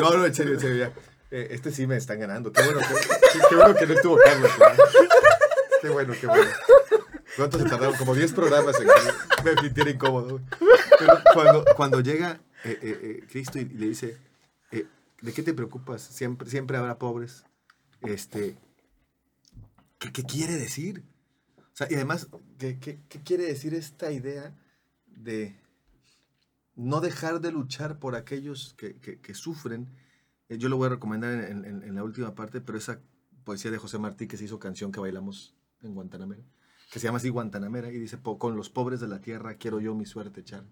No, 0.00 0.10
no, 0.16 0.24
en 0.26 0.34
serio, 0.34 0.54
en 0.54 0.60
serio, 0.60 0.76
ya. 0.76 0.92
Eh, 1.30 1.48
este 1.52 1.70
sí 1.70 1.86
me 1.86 1.96
están 1.96 2.18
ganando. 2.20 2.52
Qué 2.52 2.62
bueno 2.62 2.80
que, 2.80 2.94
qué, 2.94 3.38
qué 3.48 3.54
bueno 3.56 3.74
que 3.74 3.86
no 3.86 3.94
estuvo 3.94 4.16
Carlos. 4.18 4.50
¿verdad? 4.58 4.76
Qué 5.80 5.88
bueno, 5.88 6.14
qué 6.20 6.26
bueno. 6.26 6.50
¿Cuánto 7.36 7.58
se 7.58 7.64
tardaron? 7.64 7.94
Como 7.96 8.14
10 8.14 8.32
programas 8.32 8.76
en 8.80 8.86
que 8.88 9.54
me 9.54 9.60
sintiera 9.62 9.90
incómodo. 9.90 10.30
güey. 10.30 10.44
Pero 10.98 11.20
cuando, 11.32 11.64
cuando 11.76 12.00
llega 12.00 12.40
eh, 12.64 12.78
eh, 12.82 12.98
eh, 13.02 13.24
Cristo 13.30 13.58
y 13.58 13.64
le 13.66 13.86
dice, 13.86 14.18
eh, 14.72 14.86
¿de 15.22 15.32
qué 15.32 15.42
te 15.42 15.54
preocupas? 15.54 16.02
Siempre, 16.02 16.50
siempre 16.50 16.76
habrá 16.76 16.98
pobres. 16.98 17.44
Este, 18.02 18.56
¿qué, 20.00 20.10
qué 20.12 20.24
quiere 20.24 20.54
decir? 20.54 21.04
O 21.58 21.76
sea, 21.76 21.86
y 21.88 21.94
además, 21.94 22.28
¿qué, 22.58 22.80
qué, 22.80 23.00
qué 23.08 23.20
quiere 23.22 23.44
decir 23.44 23.74
esta 23.74 24.10
idea 24.10 24.58
de 25.06 25.54
no 26.74 27.00
dejar 27.00 27.40
de 27.40 27.52
luchar 27.52 27.98
por 28.00 28.16
aquellos 28.16 28.74
que, 28.74 28.96
que- 28.96 29.20
que 29.20 29.34
sufren? 29.34 29.88
Eh, 30.48 30.58
yo 30.58 30.68
lo 30.68 30.76
voy 30.76 30.86
a 30.86 30.90
recomendar 30.90 31.32
en, 31.44 31.64
en- 31.64 31.82
en 31.84 31.94
la 31.94 32.02
última 32.02 32.34
parte, 32.34 32.60
pero 32.60 32.76
esa 32.78 33.00
poesía 33.44 33.70
de 33.70 33.78
José 33.78 33.98
Martí 33.98 34.26
que 34.26 34.36
se 34.36 34.44
hizo 34.44 34.58
canción 34.58 34.90
que 34.90 34.98
bailamos 35.00 35.54
en 35.82 35.94
Guantanamera, 35.94 36.42
que 36.90 36.98
se 36.98 37.06
llama 37.06 37.18
así 37.18 37.28
Guantanamera, 37.28 37.90
y 37.92 37.98
dice, 37.98 38.18
"Po- 38.18 38.38
con 38.38 38.56
los 38.56 38.68
pobres 38.70 39.00
de 39.00 39.08
la 39.08 39.20
tierra 39.20 39.54
quiero 39.54 39.80
yo 39.80 39.94
mi 39.94 40.06
suerte 40.06 40.40
echar. 40.40 40.64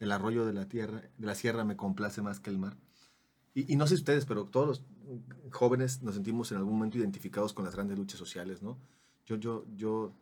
El 0.00 0.10
arroyo 0.12 0.44
de 0.44 0.52
la 0.52 0.68
tierra, 0.68 1.00
de 1.16 1.26
la 1.26 1.34
sierra 1.34 1.64
me 1.64 1.76
complace 1.76 2.20
más 2.20 2.40
que 2.40 2.50
el 2.50 2.58
mar. 2.58 2.76
Y, 3.54 3.72
y 3.72 3.76
no 3.76 3.86
sé 3.86 3.94
ustedes, 3.94 4.26
pero 4.26 4.44
todos 4.46 4.66
los 4.66 4.82
jóvenes 5.52 6.02
nos 6.02 6.14
sentimos 6.14 6.50
en 6.52 6.58
algún 6.58 6.74
momento 6.74 6.98
identificados 6.98 7.52
con 7.52 7.64
las 7.64 7.74
grandes 7.74 7.96
luchas 7.98 8.18
sociales, 8.18 8.62
¿no? 8.62 8.78
Yo, 9.26 9.36
yo, 9.36 9.64
yo 9.76 10.12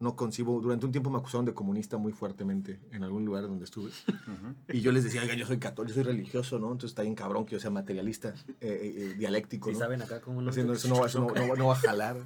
no 0.00 0.16
concibo, 0.16 0.60
durante 0.60 0.84
un 0.84 0.92
tiempo 0.92 1.08
me 1.08 1.16
acusaron 1.18 1.46
de 1.46 1.54
comunista 1.54 1.96
muy 1.96 2.12
fuertemente 2.12 2.80
en 2.92 3.04
algún 3.04 3.24
lugar 3.24 3.44
donde 3.44 3.64
estuve. 3.64 3.90
Ujú. 4.08 4.54
Y 4.68 4.80
yo 4.82 4.92
les 4.92 5.04
decía, 5.04 5.22
oiga, 5.22 5.34
yo 5.34 5.46
soy 5.46 5.58
católico, 5.58 5.94
yo 5.96 6.02
soy 6.02 6.12
religioso, 6.12 6.58
¿no? 6.58 6.66
Entonces 6.66 6.90
está 6.90 7.02
bien 7.02 7.14
cabrón 7.14 7.46
que 7.46 7.52
yo 7.52 7.60
sea 7.60 7.70
materialista, 7.70 8.30
eh, 8.30 8.34
eh, 8.60 8.94
eh, 8.96 9.14
dialéctico, 9.16 9.68
Sí 9.70 9.74
¿no? 9.74 9.78
saben 9.78 10.02
acá 10.02 10.20
cómo 10.20 10.42
no. 10.42 10.50
Así, 10.50 10.62
no, 10.62 10.74
eso 10.74 10.88
no, 10.88 11.00
va- 11.00 11.06
eso 11.06 11.20
no- 11.20 11.28
no 11.34 11.48
va- 11.48 11.56
no 11.56 11.66
va 11.68 11.72
a 11.74 11.76
jalar. 11.78 12.16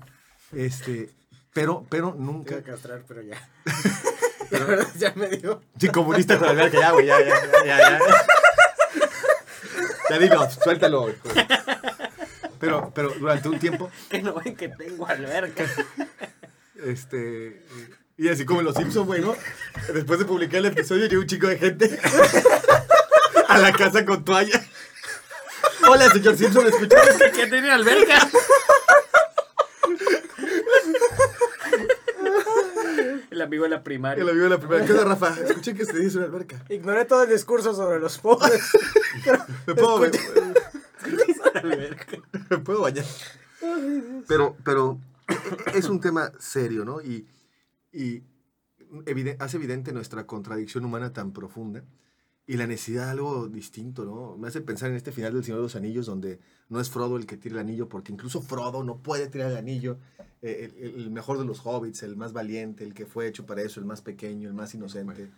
Este, 0.52 1.10
pero, 1.52 1.86
pero 1.88 2.14
nunca... 2.18 2.56
a 2.56 2.62
castrar, 2.62 3.04
pero 3.06 3.22
ya. 3.22 3.36
La 4.50 4.64
verdad, 4.64 4.88
ya 4.98 5.12
me 5.14 5.28
dio. 5.28 5.60
Sí, 5.78 5.88
comunista 5.88 6.38
con 6.38 6.48
alberca, 6.48 6.80
ya, 6.80 6.90
güey, 6.92 7.06
ya, 7.06 7.20
ya, 7.20 7.26
ya, 7.28 7.64
ya. 7.64 7.98
Ya, 7.98 7.98
ya 10.10 10.18
dilo, 10.18 10.50
suéltalo. 10.50 11.08
Pero, 12.60 12.90
pero 12.92 13.10
durante 13.10 13.48
un 13.48 13.58
tiempo, 13.60 13.88
Que 14.10 14.20
no 14.20 14.34
ven 14.34 14.56
que 14.56 14.68
tengo 14.68 15.06
alberca. 15.06 15.64
este... 16.84 17.62
Y 18.16 18.28
así 18.28 18.44
como 18.44 18.58
en 18.58 18.66
Los 18.66 18.74
Simpsons, 18.74 19.06
güey, 19.06 19.20
¿no? 19.20 19.36
Después 19.94 20.18
de 20.18 20.24
publicar 20.24 20.58
el 20.58 20.66
episodio, 20.66 21.06
llegó 21.06 21.20
un 21.20 21.28
chico 21.28 21.46
de 21.46 21.56
gente 21.56 22.00
a 23.48 23.58
la 23.58 23.70
casa 23.72 24.04
con 24.04 24.24
toalla. 24.24 24.60
Hola, 25.88 26.10
señor 26.10 26.36
Simpson, 26.36 26.66
¿escuchó? 26.66 26.96
que 27.32 27.46
tiene 27.46 27.70
alberca. 27.70 28.28
El 33.38 33.42
amigo 33.42 33.62
de 33.62 33.70
la 33.70 33.84
primaria. 33.84 34.20
El 34.20 34.30
amigo 34.30 34.44
de 34.44 34.50
la 34.50 34.58
primera. 34.58 34.84
¿Qué 34.84 34.92
onda, 34.92 35.04
Rafa? 35.04 35.28
Escuché 35.40 35.72
que 35.72 35.84
se 35.84 35.96
dice 35.96 36.18
una 36.18 36.26
alberca. 36.26 36.64
Ignoré 36.68 37.04
todo 37.04 37.22
el 37.22 37.30
discurso 37.30 37.72
sobre 37.72 38.00
los 38.00 38.18
pobres. 38.18 38.60
¿Me 39.66 39.74
puedo, 39.76 39.94
alberca. 41.54 42.16
me 42.50 42.58
puedo 42.58 42.80
bañar? 42.82 43.04
Pero, 44.26 44.56
pero 44.64 44.98
es 45.72 45.88
un 45.88 46.00
tema 46.00 46.32
serio, 46.40 46.84
¿no? 46.84 47.00
Y, 47.00 47.28
y 47.92 48.24
hace 49.38 49.56
evidente 49.56 49.92
nuestra 49.92 50.26
contradicción 50.26 50.84
humana 50.84 51.12
tan 51.12 51.32
profunda 51.32 51.84
y 52.48 52.56
la 52.56 52.66
necesidad 52.66 53.04
de 53.04 53.10
algo 53.10 53.46
distinto, 53.46 54.06
¿no? 54.06 54.38
Me 54.38 54.48
hace 54.48 54.62
pensar 54.62 54.88
en 54.88 54.96
este 54.96 55.12
final 55.12 55.34
del 55.34 55.44
Señor 55.44 55.58
de 55.58 55.64
los 55.64 55.76
Anillos, 55.76 56.06
donde 56.06 56.40
no 56.70 56.80
es 56.80 56.88
Frodo 56.88 57.18
el 57.18 57.26
que 57.26 57.36
tira 57.36 57.56
el 57.56 57.60
anillo, 57.60 57.90
porque 57.90 58.10
incluso 58.10 58.40
Frodo 58.40 58.82
no 58.82 59.02
puede 59.02 59.28
tirar 59.28 59.50
el 59.50 59.58
anillo. 59.58 59.98
Eh, 60.40 60.72
el, 60.80 60.94
el 61.02 61.10
mejor 61.10 61.38
de 61.38 61.44
los 61.44 61.60
hobbits, 61.66 62.02
el 62.04 62.16
más 62.16 62.32
valiente, 62.32 62.84
el 62.84 62.94
que 62.94 63.04
fue 63.04 63.28
hecho 63.28 63.44
para 63.44 63.60
eso, 63.60 63.80
el 63.80 63.86
más 63.86 64.00
pequeño, 64.00 64.48
el 64.48 64.54
más 64.54 64.74
inocente, 64.74 65.30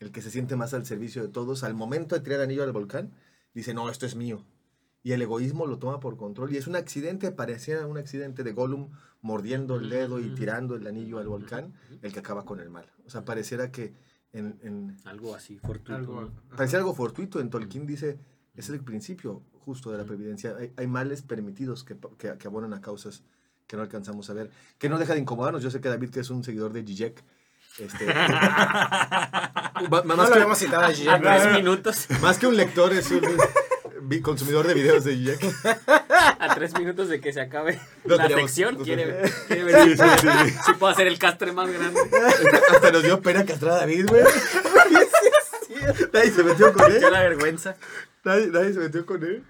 el 0.00 0.10
que 0.10 0.20
se 0.20 0.32
siente 0.32 0.56
más 0.56 0.74
al 0.74 0.84
servicio 0.84 1.22
de 1.22 1.28
todos, 1.28 1.62
al 1.62 1.74
momento 1.74 2.16
de 2.16 2.20
tirar 2.20 2.40
el 2.40 2.46
anillo 2.46 2.64
al 2.64 2.72
volcán, 2.72 3.12
dice, 3.54 3.72
no, 3.72 3.88
esto 3.88 4.04
es 4.04 4.16
mío. 4.16 4.44
Y 5.04 5.12
el 5.12 5.22
egoísmo 5.22 5.68
lo 5.68 5.78
toma 5.78 6.00
por 6.00 6.16
control. 6.16 6.52
Y 6.52 6.56
es 6.56 6.66
un 6.66 6.74
accidente, 6.74 7.30
pareciera 7.30 7.86
un 7.86 7.96
accidente 7.96 8.42
de 8.42 8.52
Gollum 8.52 8.90
mordiendo 9.22 9.76
el 9.76 9.88
dedo 9.88 10.18
y 10.18 10.34
tirando 10.34 10.74
el 10.74 10.84
anillo 10.88 11.20
al 11.20 11.28
volcán, 11.28 11.74
el 12.02 12.12
que 12.12 12.18
acaba 12.18 12.44
con 12.44 12.58
el 12.58 12.70
mal. 12.70 12.90
O 13.06 13.10
sea, 13.10 13.24
pareciera 13.24 13.70
que 13.70 13.94
en, 14.38 14.58
en- 14.62 14.96
Algo 15.04 15.34
así, 15.34 15.58
fortuito. 15.58 15.94
Algo. 15.94 16.30
parece 16.56 16.76
algo 16.76 16.94
fortuito. 16.94 17.40
En 17.40 17.50
Tolkien 17.50 17.86
dice, 17.86 18.18
es 18.54 18.68
el 18.68 18.80
principio 18.80 19.42
justo 19.64 19.90
de 19.90 19.98
la 19.98 20.04
previdencia. 20.04 20.54
Hay, 20.58 20.72
hay 20.76 20.86
males 20.86 21.22
permitidos 21.22 21.84
que, 21.84 21.96
que, 22.18 22.36
que 22.38 22.48
abonan 22.48 22.72
a 22.74 22.80
causas 22.80 23.22
que 23.66 23.76
no 23.76 23.82
alcanzamos 23.82 24.30
a 24.30 24.34
ver. 24.34 24.50
Que 24.78 24.88
no 24.88 24.98
deja 24.98 25.14
de 25.14 25.20
incomodarnos. 25.20 25.62
Yo 25.62 25.70
sé 25.70 25.80
que 25.80 25.88
David, 25.88 26.10
que 26.10 26.20
es 26.20 26.30
un 26.30 26.44
seguidor 26.44 26.72
de 26.72 26.84
Zizek, 26.84 27.24
este, 27.78 28.06
No 30.06 30.16
más, 30.16 30.30
lo 30.30 30.48
que, 30.48 30.54
citado 30.54 30.84
a 30.84 30.88
más 32.22 32.38
que 32.38 32.46
un 32.46 32.56
lector, 32.56 32.92
es 32.92 33.10
un 33.10 33.20
consumidor 34.22 34.66
de 34.66 34.74
videos 34.74 35.04
de 35.04 35.14
Zizek. 35.16 35.54
A 36.38 36.54
tres 36.54 36.72
minutos 36.78 37.08
de 37.08 37.20
que 37.20 37.32
se 37.32 37.40
acabe 37.40 37.80
la 38.04 38.16
teníamos- 38.28 38.50
sección. 38.50 38.76
quiere, 38.84 39.22
quiere 39.46 39.64
ver 39.64 39.84
Sí, 39.84 39.96
sí, 39.96 40.04
sí. 40.20 40.56
si 40.66 40.72
puedo 40.74 40.92
hacer 40.92 41.06
el 41.06 41.18
castre 41.18 41.52
más 41.52 41.70
grande. 41.72 42.00
Hasta 42.70 42.90
nos 42.92 43.02
dio 43.02 43.20
pena 43.22 43.44
castrar 43.44 43.72
a 43.74 43.76
David, 43.78 44.06
güey. 44.08 44.22
Nadie 46.12 46.30
se 46.30 46.42
metió 46.42 46.72
con 46.72 46.90
él. 46.90 47.00
Qué 47.00 47.10
la 47.10 47.20
vergüenza. 47.22 47.76
Nadie, 48.24 48.48
nadie 48.48 48.72
se 48.72 48.80
metió 48.80 49.04
con 49.06 49.22
él. 49.22 49.44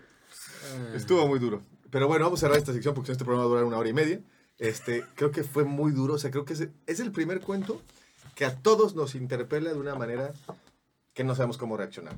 Estuvo 0.95 1.27
muy 1.27 1.39
duro. 1.39 1.63
Pero 1.91 2.09
bueno, 2.09 2.25
vamos 2.25 2.41
a 2.41 2.47
cerrar 2.47 2.59
esta 2.59 2.73
sección 2.73 2.95
porque 2.95 3.13
este 3.13 3.25
programa 3.25 3.45
va 3.45 3.47
a 3.47 3.51
durar 3.51 3.65
una 3.65 3.79
hora 3.79 3.89
y 3.89 3.93
media. 3.93 4.21
Este, 4.59 5.05
creo 5.15 5.31
que 5.31 5.45
fue 5.45 5.65
muy 5.65 5.93
duro. 5.93 6.15
O 6.15 6.19
sea, 6.19 6.31
creo 6.31 6.45
que 6.45 6.53
es, 6.55 6.69
es 6.87 7.01
el 7.01 7.13
primer 7.13 7.41
cuento 7.41 7.81
que 8.35 8.45
a 8.45 8.55
todos 8.57 8.95
nos 8.95 9.15
interpela 9.15 9.71
de 9.73 9.79
una 9.79 9.95
manera 9.95 10.33
que 11.15 11.25
no 11.25 11.35
sabemos 11.35 11.57
cómo 11.57 11.77
reaccionar. 11.77 12.17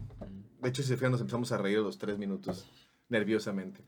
De 0.60 0.68
hecho, 0.68 0.82
si 0.82 0.88
se 0.88 0.96
fijan, 0.96 1.12
nos 1.12 1.20
empezamos 1.20 1.52
a 1.52 1.58
reír 1.58 1.78
los 1.78 1.98
tres 1.98 2.18
minutos 2.18 2.68
nerviosamente. 3.08 3.80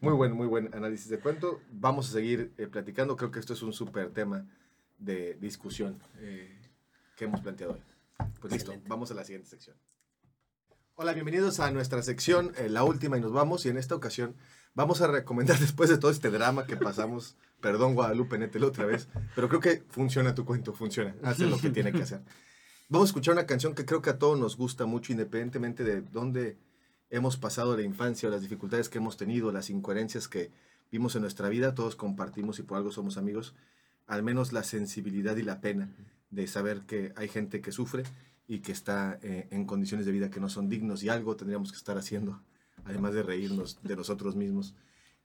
Muy 0.00 0.14
buen, 0.14 0.32
muy 0.32 0.46
buen 0.46 0.74
análisis 0.74 1.08
de 1.08 1.18
cuento. 1.18 1.60
Vamos 1.70 2.08
a 2.08 2.12
seguir 2.12 2.52
eh, 2.58 2.66
platicando. 2.66 3.16
Creo 3.16 3.30
que 3.30 3.38
esto 3.38 3.52
es 3.52 3.62
un 3.62 3.72
súper 3.72 4.10
tema 4.10 4.46
de 4.98 5.34
discusión 5.34 6.00
eh, 6.18 6.58
que 7.16 7.26
hemos 7.26 7.40
planteado 7.40 7.74
hoy. 7.74 7.82
Pues 8.40 8.52
listo, 8.52 8.70
Excelente. 8.70 8.88
vamos 8.88 9.10
a 9.10 9.14
la 9.14 9.24
siguiente 9.24 9.48
sección. 9.48 9.76
Hola, 10.94 11.12
bienvenidos 11.12 11.60
a 11.60 11.70
nuestra 11.70 12.02
sección, 12.02 12.52
eh, 12.56 12.70
la 12.70 12.82
última, 12.82 13.18
y 13.18 13.20
nos 13.20 13.32
vamos. 13.32 13.66
Y 13.66 13.68
en 13.68 13.76
esta 13.76 13.94
ocasión 13.94 14.34
vamos 14.74 15.02
a 15.02 15.06
recomendar, 15.06 15.58
después 15.60 15.90
de 15.90 15.98
todo 15.98 16.10
este 16.10 16.30
drama 16.30 16.66
que 16.66 16.76
pasamos, 16.76 17.36
perdón 17.60 17.94
Guadalupe, 17.94 18.38
nételo 18.38 18.68
otra 18.68 18.86
vez, 18.86 19.08
pero 19.34 19.48
creo 19.48 19.60
que 19.60 19.84
funciona 19.90 20.34
tu 20.34 20.46
cuento, 20.46 20.72
funciona, 20.72 21.14
hace 21.22 21.46
lo 21.46 21.58
que 21.58 21.68
tiene 21.68 21.92
que 21.92 22.02
hacer. 22.02 22.22
Vamos 22.88 23.08
a 23.08 23.10
escuchar 23.10 23.32
una 23.34 23.46
canción 23.46 23.74
que 23.74 23.84
creo 23.84 24.00
que 24.00 24.10
a 24.10 24.18
todos 24.18 24.38
nos 24.38 24.56
gusta 24.56 24.86
mucho, 24.86 25.12
independientemente 25.12 25.82
de 25.82 26.02
dónde 26.02 26.56
hemos 27.10 27.36
pasado 27.36 27.76
la 27.76 27.82
infancia, 27.82 28.28
o 28.28 28.32
las 28.32 28.42
dificultades 28.42 28.88
que 28.88 28.98
hemos 28.98 29.16
tenido, 29.16 29.50
las 29.50 29.70
incoherencias 29.70 30.28
que 30.28 30.52
vimos 30.92 31.16
en 31.16 31.22
nuestra 31.22 31.48
vida, 31.48 31.74
todos 31.74 31.96
compartimos 31.96 32.58
y 32.60 32.62
por 32.62 32.78
algo 32.78 32.92
somos 32.92 33.16
amigos, 33.16 33.54
al 34.06 34.22
menos 34.22 34.52
la 34.52 34.62
sensibilidad 34.62 35.36
y 35.36 35.42
la 35.42 35.60
pena 35.60 35.90
de 36.30 36.46
saber 36.46 36.82
que 36.82 37.12
hay 37.16 37.28
gente 37.28 37.60
que 37.60 37.72
sufre 37.72 38.04
y 38.46 38.60
que 38.60 38.70
está 38.70 39.18
eh, 39.22 39.48
en 39.50 39.64
condiciones 39.66 40.06
de 40.06 40.12
vida 40.12 40.30
que 40.30 40.38
no 40.38 40.48
son 40.48 40.68
dignos 40.68 41.02
y 41.02 41.08
algo 41.08 41.34
tendríamos 41.34 41.72
que 41.72 41.78
estar 41.78 41.98
haciendo, 41.98 42.40
además 42.84 43.14
de 43.14 43.24
reírnos 43.24 43.80
de 43.82 43.96
nosotros 43.96 44.36
mismos. 44.36 44.74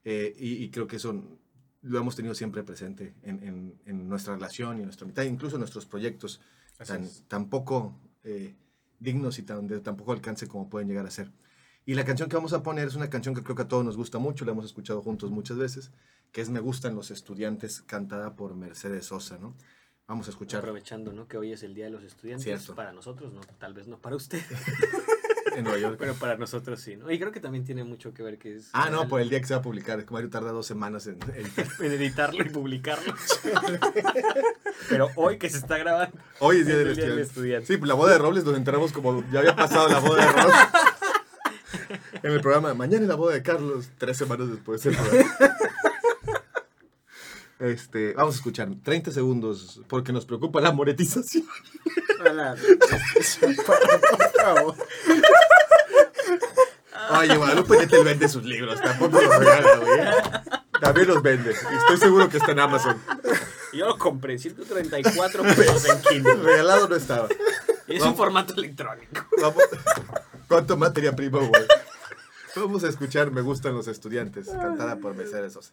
Eh, 0.04 0.34
y, 0.36 0.54
y 0.64 0.70
creo 0.70 0.88
que 0.88 0.96
eso 0.96 1.22
lo 1.82 1.98
hemos 1.98 2.16
tenido 2.16 2.34
siempre 2.34 2.64
presente 2.64 3.14
en, 3.22 3.40
en- 3.44 3.74
en 3.86 4.08
nuestra 4.08 4.34
relación 4.34 4.78
y 4.78 4.80
en 4.80 4.86
nuestra 4.86 5.06
mitad, 5.06 5.22
incluso 5.22 5.54
en 5.56 5.60
nuestros 5.60 5.86
proyectos 5.86 6.40
tan, 6.78 7.08
tan 7.28 7.48
poco 7.48 7.98
eh, 8.24 8.54
dignos 9.00 9.38
y 9.38 9.42
tan, 9.42 9.66
de 9.66 9.80
tan 9.80 9.96
poco 9.96 10.12
alcance 10.12 10.46
como 10.48 10.68
pueden 10.68 10.88
llegar 10.88 11.06
a 11.06 11.10
ser. 11.10 11.30
Y 11.84 11.94
la 11.94 12.04
canción 12.04 12.28
que 12.28 12.36
vamos 12.36 12.52
a 12.52 12.62
poner 12.62 12.86
es 12.86 12.94
una 12.94 13.10
canción 13.10 13.34
que 13.34 13.42
creo 13.42 13.56
que 13.56 13.62
a 13.62 13.68
todos 13.68 13.84
nos 13.84 13.96
gusta 13.96 14.18
mucho, 14.18 14.44
la 14.44 14.52
hemos 14.52 14.64
escuchado 14.64 15.02
juntos 15.02 15.30
muchas 15.30 15.56
veces, 15.56 15.90
que 16.30 16.40
es 16.40 16.48
Me 16.48 16.60
gustan 16.60 16.94
los 16.94 17.10
estudiantes, 17.10 17.82
cantada 17.82 18.36
por 18.36 18.54
Mercedes 18.54 19.06
Sosa, 19.06 19.38
¿no? 19.38 19.54
Vamos 20.06 20.26
a 20.28 20.30
escuchar. 20.30 20.60
Aprovechando, 20.60 21.12
¿no? 21.12 21.26
Que 21.26 21.38
hoy 21.38 21.52
es 21.52 21.62
el 21.62 21.74
Día 21.74 21.86
de 21.86 21.90
los 21.90 22.04
Estudiantes. 22.04 22.44
Cierto. 22.44 22.74
Para 22.74 22.92
nosotros, 22.92 23.32
no, 23.32 23.40
tal 23.58 23.74
vez 23.74 23.86
no 23.88 23.98
para 23.98 24.16
usted. 24.16 24.40
en 25.56 25.64
Nueva 25.64 25.78
York. 25.78 25.96
Pero 25.98 26.14
para 26.14 26.36
nosotros 26.36 26.80
sí, 26.80 26.96
¿no? 26.96 27.10
Y 27.10 27.18
creo 27.18 27.32
que 27.32 27.40
también 27.40 27.64
tiene 27.64 27.84
mucho 27.84 28.12
que 28.12 28.22
ver 28.22 28.38
que 28.38 28.56
es... 28.56 28.70
Ah, 28.72 28.90
no, 28.90 29.08
por 29.08 29.20
el 29.20 29.28
día 29.28 29.40
que 29.40 29.46
se 29.46 29.54
va 29.54 29.60
a 29.60 29.62
publicar. 29.62 30.04
Mario 30.10 30.30
tarda 30.30 30.52
dos 30.52 30.66
semanas 30.66 31.06
en 31.06 31.18
editar. 31.34 31.66
en 31.80 31.92
editarlo 31.92 32.44
y 32.44 32.48
publicarlo. 32.48 33.14
Pero 34.88 35.08
hoy 35.16 35.38
que 35.38 35.48
se 35.48 35.58
está 35.58 35.78
grabando. 35.78 36.16
Hoy 36.38 36.58
es 36.58 36.66
Día, 36.66 36.76
del, 36.76 36.88
el 36.88 36.96
día. 36.96 37.22
Estudiante. 37.22 37.66
Sí, 37.66 37.76
pues 37.76 37.88
la 37.88 37.94
boda 37.94 38.12
de 38.12 38.18
Robles 38.18 38.44
nos 38.44 38.56
enteramos 38.56 38.92
como 38.92 39.24
ya 39.30 39.40
había 39.40 39.56
pasado 39.56 39.88
la 39.88 39.98
boda 39.98 40.26
de 40.26 40.32
Robles. 40.32 40.56
en 42.22 42.32
el 42.32 42.40
programa, 42.40 42.74
mañana 42.74 43.02
es 43.02 43.08
la 43.08 43.16
boda 43.16 43.34
de 43.34 43.42
Carlos, 43.42 43.90
tres 43.98 44.16
semanas 44.16 44.48
después 44.48 44.82
del 44.82 44.96
programa. 44.96 45.56
Este, 47.62 48.12
vamos 48.14 48.34
a 48.34 48.38
escuchar 48.38 48.68
30 48.82 49.12
segundos 49.12 49.80
porque 49.86 50.12
nos 50.12 50.26
preocupa 50.26 50.60
la 50.60 50.72
monetización. 50.72 51.44
Hola, 52.20 52.56
por 52.56 54.32
favor. 54.32 54.74
Oye, 57.20 57.36
Guadalupe 57.36 57.78
Nettel 57.78 58.04
vende 58.04 58.28
sus 58.28 58.42
libros, 58.44 58.80
tampoco 58.80 59.20
los 59.20 59.38
regala, 59.38 59.76
güey. 59.76 60.00
También 60.80 61.06
los 61.06 61.22
vende. 61.22 61.52
Y 61.52 61.76
estoy 61.76 61.98
seguro 61.98 62.28
que 62.28 62.38
está 62.38 62.50
en 62.50 62.58
Amazon. 62.58 63.00
Yo 63.72 63.86
lo 63.86 63.96
compré, 63.96 64.40
134 64.40 65.42
pesos 65.44 65.84
en 65.88 66.02
Kindle. 66.02 66.34
Regalado 66.42 66.88
no 66.88 66.96
estaba. 66.96 67.28
Y 67.86 67.94
es 67.94 68.00
Vamos. 68.00 68.14
un 68.14 68.16
formato 68.16 68.54
electrónico. 68.54 69.24
Vamos. 69.40 69.62
¿Cuánto 70.48 70.76
materia 70.76 71.14
prima, 71.14 71.38
güey? 71.38 71.62
Vamos 72.56 72.82
a 72.84 72.88
escuchar 72.88 73.30
Me 73.30 73.40
gustan 73.40 73.74
los 73.74 73.86
estudiantes, 73.86 74.48
cantada 74.48 74.96
por 74.96 75.14
Mercedes 75.14 75.52
Sosa. 75.52 75.72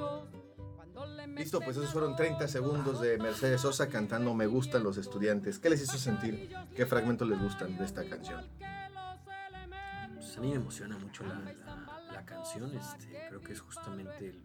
Listo, 1.35 1.59
pues 1.61 1.77
esos 1.77 1.91
fueron 1.91 2.15
30 2.15 2.47
segundos 2.47 3.01
de 3.01 3.17
Mercedes 3.17 3.61
Sosa 3.61 3.87
cantando 3.87 4.33
Me 4.33 4.45
gustan 4.47 4.83
los 4.83 4.97
estudiantes. 4.97 5.59
¿Qué 5.59 5.69
les 5.69 5.81
hizo 5.81 5.97
sentir? 5.97 6.53
¿Qué 6.75 6.85
fragmentos 6.85 7.27
les 7.27 7.39
gustan 7.39 7.77
de 7.77 7.85
esta 7.85 8.03
canción? 8.07 8.43
Pues 10.15 10.37
a 10.37 10.41
mí 10.41 10.49
me 10.49 10.55
emociona 10.55 10.97
mucho 10.97 11.23
la, 11.25 11.35
la- 11.39 12.01
la 12.13 12.25
canción. 12.25 12.71
Este, 12.75 13.25
creo 13.29 13.41
que 13.41 13.53
es 13.53 13.61
justamente 13.61 14.29
el. 14.29 14.43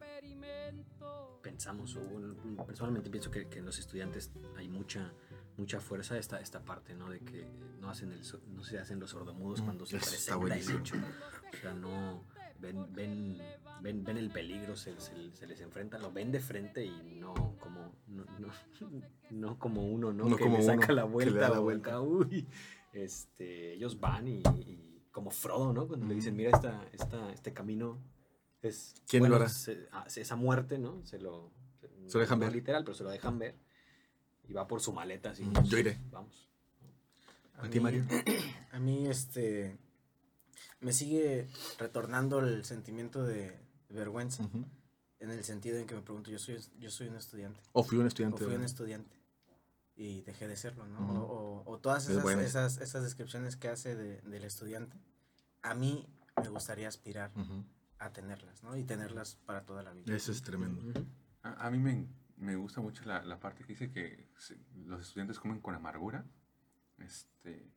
Pensamos, 1.42 1.94
o 1.96 2.00
bueno, 2.00 2.34
personalmente 2.66 3.08
pienso 3.10 3.30
que, 3.30 3.46
que 3.48 3.58
en 3.60 3.66
los 3.66 3.78
estudiantes 3.78 4.30
hay 4.56 4.68
mucha 4.68 5.12
mucha 5.56 5.80
fuerza 5.80 6.18
esta, 6.18 6.38
esta 6.40 6.60
parte, 6.62 6.94
¿no? 6.94 7.08
De 7.08 7.20
que 7.20 7.48
no, 7.80 7.88
hacen 7.88 8.12
el, 8.12 8.20
no 8.54 8.62
se 8.62 8.78
hacen 8.78 9.00
los 9.00 9.10
sordomudos 9.10 9.60
Mm, 9.62 9.64
cuando 9.64 9.86
se 9.86 9.96
eso 9.96 10.14
está 10.14 10.36
buenísimo. 10.36 10.80
O 10.80 11.56
sea, 11.62 11.72
no. 11.72 12.24
Ven, 12.60 12.86
ven, 12.94 13.38
ven, 13.82 14.04
ven 14.04 14.16
el 14.16 14.30
peligro, 14.30 14.76
se, 14.76 14.98
se- 15.00 15.30
se 15.34 15.46
les 15.46 15.60
enfrenta, 15.60 15.98
lo 15.98 16.10
ven 16.12 16.32
de 16.32 16.40
frente 16.40 16.84
y 16.84 17.02
no 17.20 17.34
como, 17.60 17.92
no, 18.08 18.24
no, 18.38 18.48
no 19.30 19.58
como 19.58 19.86
uno, 19.86 20.12
¿no? 20.12 20.28
No 20.28 20.36
que 20.36 20.44
como 20.44 20.56
le 20.58 20.62
saca 20.64 20.84
uno, 20.86 20.94
la 20.94 21.02
que 21.02 21.06
le 21.08 21.12
vuelta 21.12 21.40
da 21.40 21.48
la 21.50 21.60
o 21.60 21.62
vuelta. 21.62 22.00
uy, 22.00 22.46
este, 22.92 23.74
ellos 23.74 24.00
van 24.00 24.26
y, 24.28 24.38
y 24.56 25.02
como 25.12 25.30
Frodo, 25.30 25.72
¿no? 25.72 25.86
Cuando 25.86 26.06
le 26.06 26.14
dicen, 26.14 26.34
mira, 26.36 26.50
esta, 26.50 26.84
esta, 26.92 27.32
este 27.32 27.52
camino 27.52 27.98
es... 28.62 28.94
¿Quién 29.08 29.28
lo 29.28 29.36
hará? 29.36 29.48
se- 29.48 29.88
ah, 29.92 30.04
se- 30.08 30.22
esa 30.22 30.36
muerte, 30.36 30.78
¿no? 30.78 31.04
Se 31.04 31.18
lo... 31.18 31.50
Se 32.06 32.18
lo 32.18 32.20
dejan 32.20 32.38
no 32.38 32.46
ver. 32.46 32.54
literal, 32.54 32.84
pero 32.84 32.94
se 32.94 33.02
lo 33.04 33.10
dejan 33.10 33.38
ver. 33.38 33.56
Y 34.48 34.52
va 34.52 34.66
por 34.68 34.80
su 34.80 34.92
maleta, 34.92 35.30
así. 35.30 35.42
Mm, 35.44 35.64
yo 35.64 35.78
iré. 35.78 35.98
Vamos. 36.10 36.48
¿A 37.58 37.68
ti, 37.68 37.80
Mario? 37.80 38.04
A 38.72 38.78
mí, 38.78 39.06
este. 39.08 39.76
Me 40.80 40.92
sigue 40.92 41.48
retornando 41.78 42.40
el 42.40 42.64
sentimiento 42.64 43.24
de 43.24 43.58
vergüenza. 43.88 44.48
En 45.18 45.30
el 45.30 45.42
sentido 45.44 45.78
en 45.78 45.86
que 45.86 45.94
me 45.94 46.02
pregunto, 46.02 46.30
yo 46.30 46.38
soy, 46.38 46.58
yo 46.78 46.90
soy 46.90 47.08
un 47.08 47.16
estudiante. 47.16 47.60
O 47.72 47.82
fui 47.82 47.96
un 47.98 48.04
O 48.04 48.08
estudiante. 48.08 48.44
fui 48.44 48.54
un 48.54 48.64
estudiante. 48.64 49.16
Y 49.94 50.20
dejé 50.22 50.46
de 50.46 50.56
serlo, 50.56 50.86
¿no? 50.86 50.98
O, 51.22 51.62
o- 51.62 51.72
o 51.72 51.78
todas 51.78 52.06
Es 52.08 52.16
esas, 52.18 52.38
esas, 52.40 52.78
esas 52.82 53.02
descripciones 53.02 53.56
que 53.56 53.68
hace 53.68 53.96
de- 53.96 54.20
del 54.20 54.44
estudiante. 54.44 54.98
A 55.62 55.74
mí 55.74 56.06
me 56.42 56.48
gustaría 56.50 56.86
aspirar 56.86 57.32
a 57.98 58.12
tenerlas, 58.12 58.62
¿no? 58.62 58.76
Y 58.76 58.84
tenerlas 58.84 59.36
para 59.46 59.64
toda 59.64 59.82
la 59.82 59.92
vida. 59.94 60.14
Eso 60.14 60.32
es 60.32 60.42
tremendo. 60.42 60.82
A, 61.42 61.66
a 61.66 61.70
mí 61.70 61.78
me, 61.78 62.06
me 62.36 62.56
gusta 62.56 62.82
mucho 62.82 63.02
la, 63.06 63.24
la 63.24 63.40
parte 63.40 63.62
que 63.64 63.68
dice 63.72 63.90
que 63.90 64.28
los 64.84 65.00
estudiantes 65.00 65.38
comen 65.40 65.60
con 65.60 65.74
amargura. 65.74 66.26
Este, 66.98 67.70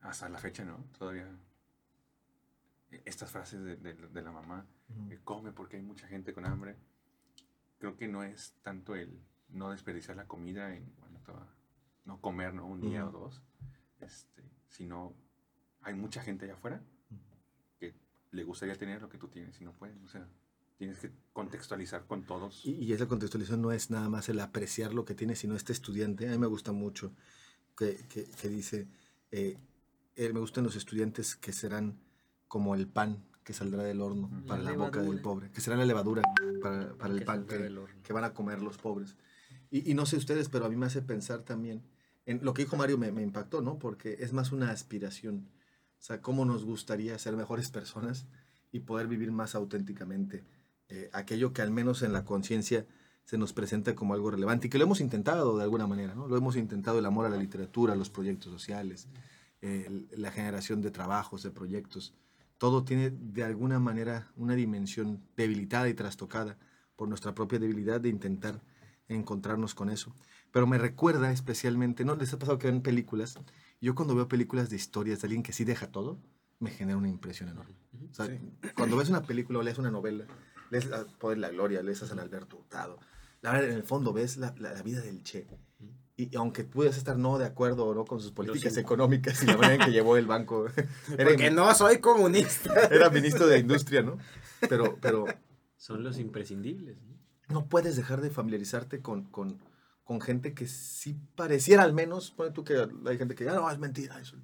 hasta 0.00 0.28
la 0.28 0.38
fecha, 0.38 0.64
¿no? 0.64 0.84
Todavía. 0.96 1.28
Estas 3.04 3.30
frases 3.30 3.62
de, 3.64 3.76
de- 3.76 3.94
de 3.94 4.22
la 4.22 4.32
mamá, 4.32 4.66
que 5.08 5.18
come 5.18 5.52
porque 5.52 5.76
hay 5.76 5.82
mucha 5.82 6.06
gente 6.06 6.32
con 6.32 6.44
hambre. 6.44 6.76
Creo 7.78 7.96
que 7.96 8.06
no 8.08 8.22
es 8.22 8.54
tanto 8.62 8.94
el 8.94 9.20
no 9.48 9.70
desperdiciar 9.70 10.16
la 10.16 10.26
comida 10.26 10.74
en 10.76 10.84
cuanto 11.00 11.32
a 11.36 11.46
no 12.04 12.20
comer, 12.20 12.54
¿no? 12.54 12.66
Un 12.66 12.80
día 12.80 13.06
o 13.06 13.10
dos. 13.10 13.42
Este, 14.00 14.42
sino 14.68 15.14
hay 15.82 15.94
mucha 15.94 16.22
gente 16.22 16.44
allá 16.44 16.54
afuera 16.54 16.82
que 17.78 17.94
le 18.30 18.44
gustaría 18.44 18.76
tener 18.76 19.00
lo 19.02 19.08
que 19.08 19.18
tú 19.18 19.28
tienes 19.28 19.60
y 19.60 19.64
no 19.64 19.72
pueden. 19.72 20.02
O 20.04 20.08
sea, 20.08 20.28
tienes 20.78 20.98
que 20.98 21.10
contextualizar 21.32 22.06
con 22.06 22.24
todos. 22.24 22.64
Y, 22.64 22.72
y 22.72 22.92
esa 22.92 23.06
contextualización 23.08 23.62
no 23.62 23.72
es 23.72 23.90
nada 23.90 24.08
más 24.08 24.28
el 24.28 24.40
apreciar 24.40 24.92
lo 24.94 25.04
que 25.04 25.14
tiene, 25.14 25.34
sino 25.36 25.54
este 25.56 25.72
estudiante. 25.72 26.28
A 26.28 26.32
mí 26.32 26.38
me 26.38 26.46
gusta 26.46 26.72
mucho 26.72 27.14
que, 27.76 27.96
que- 28.08 28.30
que 28.30 28.48
dice, 28.48 28.88
eh, 29.30 29.58
eh, 30.16 30.32
me 30.32 30.40
gustan 30.40 30.64
los 30.64 30.76
estudiantes 30.76 31.36
que 31.36 31.52
serán 31.52 31.98
como 32.52 32.74
el 32.74 32.86
pan 32.86 33.24
que 33.44 33.54
saldrá 33.54 33.82
del 33.82 34.02
horno 34.02 34.28
para 34.46 34.62
La 34.62 34.72
la 34.72 34.76
boca 34.76 35.00
del 35.00 35.22
pobre, 35.22 35.50
que 35.50 35.62
será 35.62 35.74
la 35.74 35.86
levadura 35.86 36.20
para, 36.60 36.92
para 36.98 37.14
el 37.14 37.20
Que 37.20 37.24
pan 37.24 37.46
que, 37.46 37.74
que 38.02 38.12
van 38.12 38.24
a 38.24 38.34
comer 38.34 38.60
los 38.60 38.76
pobres. 38.76 39.16
Y, 39.70 39.90
y 39.90 39.94
no 39.94 40.04
sé 40.04 40.18
ustedes, 40.18 40.50
pero 40.50 40.66
a 40.66 40.68
mí 40.68 40.76
me 40.76 40.84
hace 40.84 41.00
pensar 41.00 41.44
también, 41.44 41.82
en 42.26 42.44
lo 42.44 42.52
que 42.52 42.64
dijo 42.64 42.76
Mario 42.76 42.98
me, 42.98 43.10
me 43.10 43.22
impactó, 43.22 43.62
¿no? 43.62 43.78
Porque 43.78 44.18
es 44.20 44.34
más 44.34 44.52
una 44.52 44.70
aspiración. 44.70 45.48
O 45.98 46.02
sea, 46.02 46.20
cómo 46.20 46.44
nos 46.44 46.66
gustaría 46.66 47.18
ser 47.18 47.36
mejores 47.36 47.70
personas 47.70 48.26
y 48.70 48.80
poder 48.80 49.06
vivir 49.06 49.32
más 49.32 49.54
auténticamente 49.54 50.44
eh, 50.90 51.08
aquello 51.14 51.54
que 51.54 51.62
al 51.62 51.70
menos 51.70 52.02
en 52.02 52.12
la 52.12 52.26
conciencia 52.26 52.86
se 53.24 53.38
nos 53.38 53.54
presenta 53.54 53.94
como 53.94 54.12
algo 54.12 54.30
relevante 54.30 54.66
y 54.66 54.70
que 54.70 54.76
lo 54.76 54.84
hemos 54.84 55.00
intentado 55.00 55.56
de 55.56 55.62
alguna 55.62 55.86
manera, 55.86 56.14
¿no? 56.14 56.28
Lo 56.28 56.36
hemos 56.36 56.56
intentado 56.56 56.98
el 56.98 57.06
amor 57.06 57.24
a 57.24 57.30
la 57.30 57.38
literatura, 57.38 57.94
a 57.94 57.96
los 57.96 58.10
proyectos 58.10 58.52
sociales, 58.52 59.08
eh, 59.62 60.06
la 60.18 60.30
generación 60.30 60.82
de 60.82 60.90
trabajos, 60.90 61.42
de 61.42 61.50
proyectos. 61.50 62.12
Todo 62.62 62.84
tiene 62.84 63.10
de 63.10 63.42
alguna 63.42 63.80
manera 63.80 64.30
una 64.36 64.54
dimensión 64.54 65.20
debilitada 65.36 65.88
y 65.88 65.94
trastocada 65.94 66.56
por 66.94 67.08
nuestra 67.08 67.34
propia 67.34 67.58
debilidad 67.58 68.00
de 68.00 68.08
intentar 68.08 68.62
encontrarnos 69.08 69.74
con 69.74 69.90
eso. 69.90 70.14
Pero 70.52 70.68
me 70.68 70.78
recuerda 70.78 71.32
especialmente, 71.32 72.04
¿no? 72.04 72.14
Les 72.14 72.32
ha 72.32 72.38
pasado 72.38 72.58
que 72.58 72.68
ven 72.68 72.80
películas. 72.80 73.34
Yo 73.80 73.96
cuando 73.96 74.14
veo 74.14 74.28
películas 74.28 74.70
de 74.70 74.76
historias 74.76 75.20
de 75.20 75.26
alguien 75.26 75.42
que 75.42 75.52
sí 75.52 75.64
deja 75.64 75.88
todo, 75.90 76.20
me 76.60 76.70
genera 76.70 76.96
una 76.96 77.08
impresión 77.08 77.48
enorme. 77.48 77.74
O 78.08 78.14
sea, 78.14 78.28
cuando 78.76 78.96
ves 78.96 79.08
una 79.08 79.22
película 79.22 79.58
o 79.58 79.62
lees 79.64 79.78
una 79.78 79.90
novela, 79.90 80.24
lees 80.70 80.86
la, 80.86 81.04
Poder 81.04 81.38
la 81.38 81.48
Gloria, 81.48 81.82
lees 81.82 82.00
a 82.04 82.06
San 82.06 82.20
Alberto 82.20 82.58
Hurtado, 82.58 83.00
la 83.40 83.50
verdad, 83.50 83.70
en 83.70 83.76
el 83.78 83.82
fondo 83.82 84.12
ves 84.12 84.36
la, 84.36 84.54
la- 84.58 84.72
la 84.72 84.82
vida 84.84 85.00
del 85.00 85.24
Che. 85.24 85.48
Y, 86.16 86.36
aunque 86.36 86.64
puedas 86.64 86.98
estar 86.98 87.16
no 87.16 87.38
de 87.38 87.46
acuerdo 87.46 87.86
o 87.86 87.94
no 87.94 88.04
con 88.04 88.20
sus 88.20 88.32
políticas 88.32 88.76
económicas 88.76 89.42
y 89.42 89.46
la 89.46 89.56
manera 89.56 89.74
en 89.76 89.80
que 89.90 89.92
llevó 89.92 90.16
el 90.18 90.26
banco, 90.26 90.66
era, 91.18 91.24
Porque 91.30 91.50
no 91.50 91.74
soy 91.74 91.98
comunista. 92.00 92.86
era 92.90 93.08
ministro 93.10 93.46
de 93.46 93.58
Industria, 93.58 94.02
¿no? 94.02 94.18
Pero, 94.68 94.98
pero 95.00 95.24
Son 95.76 96.02
los 96.04 96.18
imprescindibles. 96.18 96.98
¿no? 97.02 97.12
no 97.48 97.66
puedes 97.68 97.96
dejar 97.96 98.20
de 98.20 98.30
familiarizarte 98.30 99.00
con, 99.00 99.24
con, 99.24 99.58
con 100.04 100.20
gente 100.20 100.54
que 100.54 100.66
sí 100.66 101.18
pareciera 101.34 101.82
al 101.82 101.92
menos, 101.94 102.30
pone 102.30 102.50
tú 102.50 102.62
que 102.64 102.86
hay 103.06 103.18
gente 103.18 103.34
que, 103.34 103.48
ah, 103.48 103.54
no, 103.54 103.70
es 103.70 103.78
mentira 103.78 104.18
eso. 104.20 104.36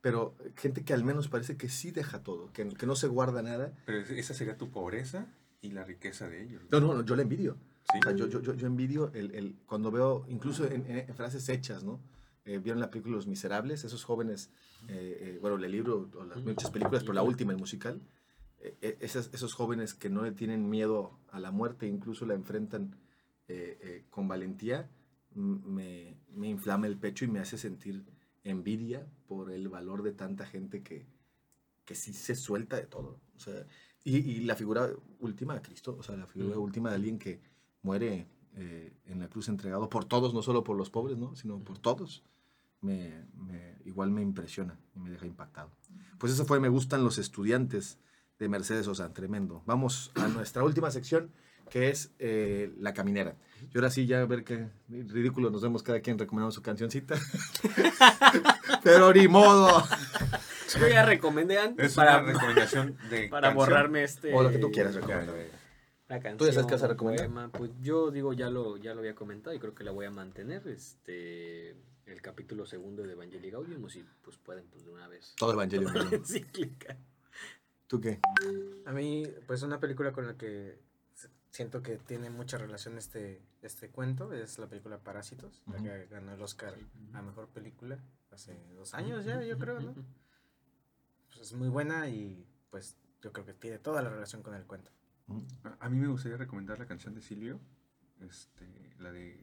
Pero 0.00 0.36
gente 0.56 0.84
que 0.84 0.92
al 0.94 1.02
menos 1.04 1.28
parece 1.28 1.56
que 1.56 1.68
sí 1.68 1.90
deja 1.90 2.22
todo, 2.22 2.52
que, 2.52 2.68
que 2.68 2.86
no 2.86 2.94
se 2.96 3.06
guarda 3.08 3.40
nada. 3.42 3.72
Pero 3.86 3.98
es- 4.00 4.10
esa 4.10 4.34
sería 4.34 4.56
tu 4.58 4.70
pobreza 4.70 5.26
y 5.62 5.70
la 5.70 5.84
riqueza 5.84 6.28
de 6.28 6.42
ellos. 6.42 6.62
No, 6.70 6.80
no, 6.80 6.92
no, 6.94 7.04
yo 7.04 7.16
le 7.16 7.22
envidio. 7.22 7.56
Sí. 7.94 7.98
O 8.00 8.02
sea, 8.02 8.12
yo, 8.16 8.26
yo, 8.42 8.54
yo, 8.54 8.66
envidio 8.66 9.12
el, 9.14 9.30
el- 9.34 9.56
cuando 9.66 9.90
veo, 9.90 10.24
incluso 10.28 10.66
en, 10.66 10.84
en- 10.90 11.14
frases 11.14 11.48
hechas, 11.48 11.82
¿no? 11.84 12.00
Eh, 12.44 12.58
Vieron 12.58 12.80
la 12.80 12.90
película 12.90 13.14
Los 13.16 13.26
Miserables, 13.26 13.84
esos 13.84 14.04
jóvenes, 14.04 14.50
eh, 14.88 15.18
eh, 15.20 15.38
bueno, 15.40 15.56
el 15.56 15.70
libro, 15.72 16.10
o 16.14 16.24
las 16.24 16.42
muchas 16.44 16.70
películas, 16.70 17.02
pero 17.02 17.14
la 17.14 17.22
última, 17.22 17.52
el 17.52 17.58
musical, 17.58 18.00
eh, 18.60 18.76
eh, 18.82 18.98
esas- 19.00 19.30
esos 19.32 19.54
jóvenes 19.54 19.94
que 19.94 20.10
no 20.10 20.22
le 20.22 20.32
tienen 20.32 20.68
miedo 20.68 21.18
a 21.30 21.40
la 21.40 21.50
muerte, 21.50 21.86
incluso 21.86 22.26
la 22.26 22.34
enfrentan 22.34 22.96
eh, 23.48 24.04
con 24.10 24.26
valentía, 24.28 24.88
me, 25.34 26.16
me 26.34 26.48
inflama 26.48 26.86
el 26.86 26.96
pecho 26.96 27.24
y 27.24 27.28
me 27.28 27.40
hace 27.40 27.58
sentir 27.58 28.04
envidia 28.44 29.06
por 29.26 29.50
el 29.50 29.68
valor 29.68 30.02
de 30.02 30.12
tanta 30.12 30.46
gente 30.46 30.82
que, 30.82 31.06
que 31.84 31.94
sí 31.94 32.12
se 32.12 32.34
suelta 32.34 32.76
de 32.76 32.86
todo. 32.86 33.20
O 33.36 33.40
sea, 33.40 33.66
y, 34.04 34.16
y 34.18 34.40
la 34.44 34.54
figura 34.54 34.90
última 35.20 35.54
de 35.54 35.62
Cristo, 35.62 35.96
o 35.98 36.02
sea, 36.02 36.16
la 36.16 36.26
figura 36.26 36.58
última 36.58 36.90
de 36.90 36.96
alguien 36.96 37.18
que 37.18 37.40
muere 37.84 38.26
eh, 38.56 38.92
en 39.06 39.20
la 39.20 39.28
cruz 39.28 39.48
entregado 39.48 39.88
por 39.88 40.04
todos, 40.04 40.34
no 40.34 40.42
solo 40.42 40.64
por 40.64 40.76
los 40.76 40.90
pobres, 40.90 41.16
¿no? 41.16 41.36
sino 41.36 41.58
por 41.60 41.78
todos, 41.78 42.24
me, 42.80 43.24
me- 43.36 43.76
igual 43.84 44.10
me 44.10 44.22
impresiona 44.22 44.76
y 44.96 44.98
me 44.98 45.10
deja 45.10 45.26
impactado. 45.26 45.70
Pues 46.18 46.32
eso 46.32 46.44
fue 46.44 46.58
Me 46.60 46.68
gustan 46.68 47.04
los 47.04 47.18
estudiantes 47.18 47.98
de 48.38 48.48
Mercedes 48.48 48.86
Sosa, 48.86 49.12
tremendo. 49.12 49.62
Vamos 49.66 50.10
a 50.16 50.26
nuestra 50.28 50.64
última 50.64 50.90
sección, 50.90 51.30
que 51.70 51.88
es 51.90 52.12
eh, 52.18 52.72
La 52.78 52.92
Caminera. 52.92 53.36
Y 53.72 53.78
ahora 53.78 53.90
sí, 53.90 54.06
ya 54.06 54.20
a 54.20 54.26
ver 54.26 54.44
qué 54.44 54.68
ridículo 54.88 55.50
nos 55.50 55.62
vemos 55.62 55.82
cada 55.82 56.00
quien 56.00 56.18
recomendando 56.18 56.50
su 56.52 56.60
cancioncita. 56.62 57.14
Pero 58.82 59.12
ni 59.12 59.28
modo. 59.28 59.82
Yo 60.78 60.88
ya 60.88 61.04
recomendé 61.04 61.58
antes 61.58 61.86
Es 61.86 61.94
para, 61.94 62.18
una 62.22 62.32
recomendación 62.32 62.96
de 63.10 63.28
para 63.30 63.48
canción. 63.48 63.54
borrarme 63.56 64.04
este. 64.04 64.34
O 64.34 64.42
lo 64.42 64.50
que 64.50 64.58
tú 64.58 64.70
quieras 64.70 64.94
Ya, 64.94 65.00
recomendar. 65.00 65.34
La 66.08 66.20
canción, 66.20 66.38
¿Tú 66.38 66.46
ya 66.46 66.52
sabes 66.52 66.66
qué 66.66 66.74
vas 66.74 66.82
a 66.82 66.88
recomendar? 66.88 67.26
poema, 67.26 67.50
pues 67.50 67.70
yo 67.80 68.10
digo, 68.10 68.32
ya 68.32 68.50
lo, 68.50 68.76
ya 68.76 68.92
lo 68.94 69.00
había 69.00 69.14
comentado 69.14 69.56
y 69.56 69.58
creo 69.58 69.74
que 69.74 69.84
la 69.84 69.90
voy 69.90 70.06
a 70.06 70.10
mantener. 70.10 70.66
Este, 70.68 71.70
el 72.06 72.20
capítulo 72.20 72.66
segundo 72.66 73.02
de 73.02 73.12
Evangelii 73.12 73.50
Gaudium, 73.50 73.84
o 73.84 73.88
si 73.88 74.04
pues 74.22 74.36
pueden, 74.36 74.66
pues 74.66 74.84
de 74.84 74.90
una 74.90 75.08
vez. 75.08 75.34
Todo 75.38 75.52
Evangelio. 75.52 75.88
¿Tú 77.86 78.00
qué? 78.00 78.20
A 78.86 78.92
mí, 78.92 79.24
pues 79.46 79.62
una 79.62 79.80
película 79.80 80.12
con 80.12 80.26
la 80.26 80.36
que 80.36 80.78
siento 81.50 81.82
que 81.82 81.98
tiene 81.98 82.30
mucha 82.30 82.58
relación 82.58 82.98
este, 82.98 83.40
este 83.62 83.88
cuento 83.88 84.32
es 84.32 84.58
la 84.58 84.66
película 84.66 84.98
Parásitos, 84.98 85.62
la 85.70 85.78
que 85.78 86.06
ganó 86.06 86.34
el 86.34 86.42
Oscar 86.42 86.74
a 87.12 87.22
Mejor 87.22 87.48
Película 87.48 87.98
hace 88.32 88.58
dos 88.74 88.92
años 88.94 89.24
ya, 89.24 89.40
yo 89.42 89.56
creo, 89.58 89.80
¿no? 89.80 89.94
Pues 91.28 91.48
es 91.48 91.52
muy 91.52 91.68
buena 91.68 92.08
y 92.08 92.46
pues 92.70 92.96
yo 93.20 93.32
creo 93.32 93.44
que 93.44 93.54
tiene 93.54 93.78
toda 93.78 94.02
la 94.02 94.08
relación 94.08 94.42
con 94.42 94.54
el 94.54 94.64
cuento. 94.64 94.92
A- 95.80 95.88
mí 95.88 95.96
me 95.98 96.08
gustaría 96.08 96.36
recomendar 96.36 96.78
la 96.78 96.86
canción 96.86 97.14
de 97.14 97.20
Silvio, 97.20 97.60
este, 98.20 98.94
la 98.98 99.10
de 99.12 99.40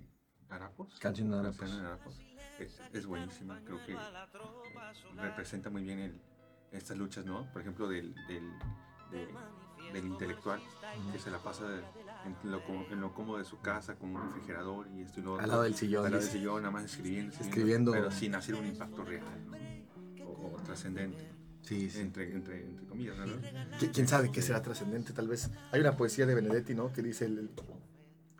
Harapos. 0.50 1.00
Canción 1.00 1.32
de 1.32 1.40
Harapos. 1.40 1.60
Canción 1.60 1.82
de 1.82 1.88
Harapos. 1.88 2.20
Es, 2.60 2.82
es 2.94 3.06
buenísima, 3.06 3.60
creo 3.64 3.84
que 3.86 3.94
eh, 3.94 3.98
representa 5.16 5.70
muy 5.70 5.84
bien 5.84 6.00
el, 6.00 6.22
estas 6.72 6.98
luchas, 6.98 7.26
¿no? 7.26 7.52
Por 7.52 7.62
ejemplo, 7.62 7.88
del, 7.88 8.14
del, 8.28 8.52
de- 9.12 9.28
del 9.94 10.06
intelectual 10.06 10.62
que 11.12 11.20
se 11.20 11.32
la 11.32 11.40
pasa 11.40 11.66
en 12.24 12.52
lo, 12.52 12.62
en 12.92 13.02
lo 13.02 13.14
cómodo 13.14 13.40
de 13.40 13.44
su 13.46 13.60
casa 13.60 13.96
con 13.96 14.16
un 14.16 14.22
refrigerador 14.22 14.88
y 14.92 15.02
esto 15.02 15.20
y 15.20 15.24
lo 15.24 15.34
otro. 15.34 15.44
Al 15.44 15.50
lado 15.50 15.64
del 15.64 15.76
sillón, 15.76 16.06
Al 16.06 16.12
lado 16.12 16.24
del 16.24 16.32
sillón, 16.32 16.62
nada 16.62 16.72
más 16.72 16.84
escribiendo, 16.86 17.36
Escribiendo. 17.36 17.92
Pero 17.92 18.12
sin 18.12 18.36
hacer 18.36 18.56
un 18.56 18.68
impacto 18.68 19.04
real, 19.04 19.26
¿no? 19.48 20.26
O, 20.26 20.54
o 20.56 20.62
trascendente, 20.64 21.31
Sí, 21.64 21.90
sí. 21.90 22.00
entre, 22.00 22.32
entre, 22.34 22.66
entre 22.66 22.86
comillas, 22.88 23.18
¿no? 23.18 23.26
¿Qui- 23.80 23.92
¿Quién 23.94 24.08
sabe 24.08 24.32
qué 24.32 24.42
será 24.42 24.62
trascendente? 24.62 25.14
Tal 25.14 25.28
vez. 25.28 25.50
Hay 25.72 25.80
una 25.82 25.96
poesía 25.96 26.26
de 26.26 26.36
Benedetti, 26.36 26.74
¿no? 26.74 26.92
Que 26.92 27.02
dice 27.02 27.26
el, 27.26 27.38
el- 27.40 27.50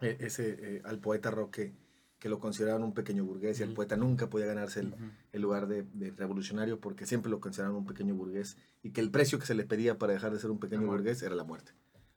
eh, 0.02 0.18
ese, 0.20 0.78
eh, 0.78 0.82
al 0.84 1.00
poeta 1.00 1.30
Roque 1.32 1.74
que 2.18 2.30
lo 2.30 2.40
consideraban 2.40 2.84
un 2.84 2.94
pequeño 2.94 3.24
burgués 3.26 3.60
y 3.60 3.64
el 3.64 3.74
poeta 3.74 3.98
nunca 3.98 4.30
podía 4.30 4.46
ganarse 4.46 4.80
el, 4.82 4.96
el 5.32 5.42
lugar 5.42 5.68
de, 5.68 5.84
de 5.94 6.12
revolucionario 6.12 6.80
porque 6.80 7.08
siempre 7.08 7.32
lo 7.32 7.40
consideraban 7.40 7.78
un 7.78 7.86
pequeño 7.86 8.14
burgués 8.14 8.58
y 8.84 8.92
que 8.92 9.02
el 9.02 9.10
precio 9.10 9.40
que 9.40 9.46
se 9.48 9.56
le 9.56 9.64
pedía 9.64 9.98
para 9.98 10.14
dejar 10.14 10.32
de 10.32 10.40
ser 10.40 10.52
un 10.52 10.60
pequeño 10.60 10.86
burgués 10.86 11.24
era 11.24 11.34
la 11.36 11.44
muerte. 11.44 11.72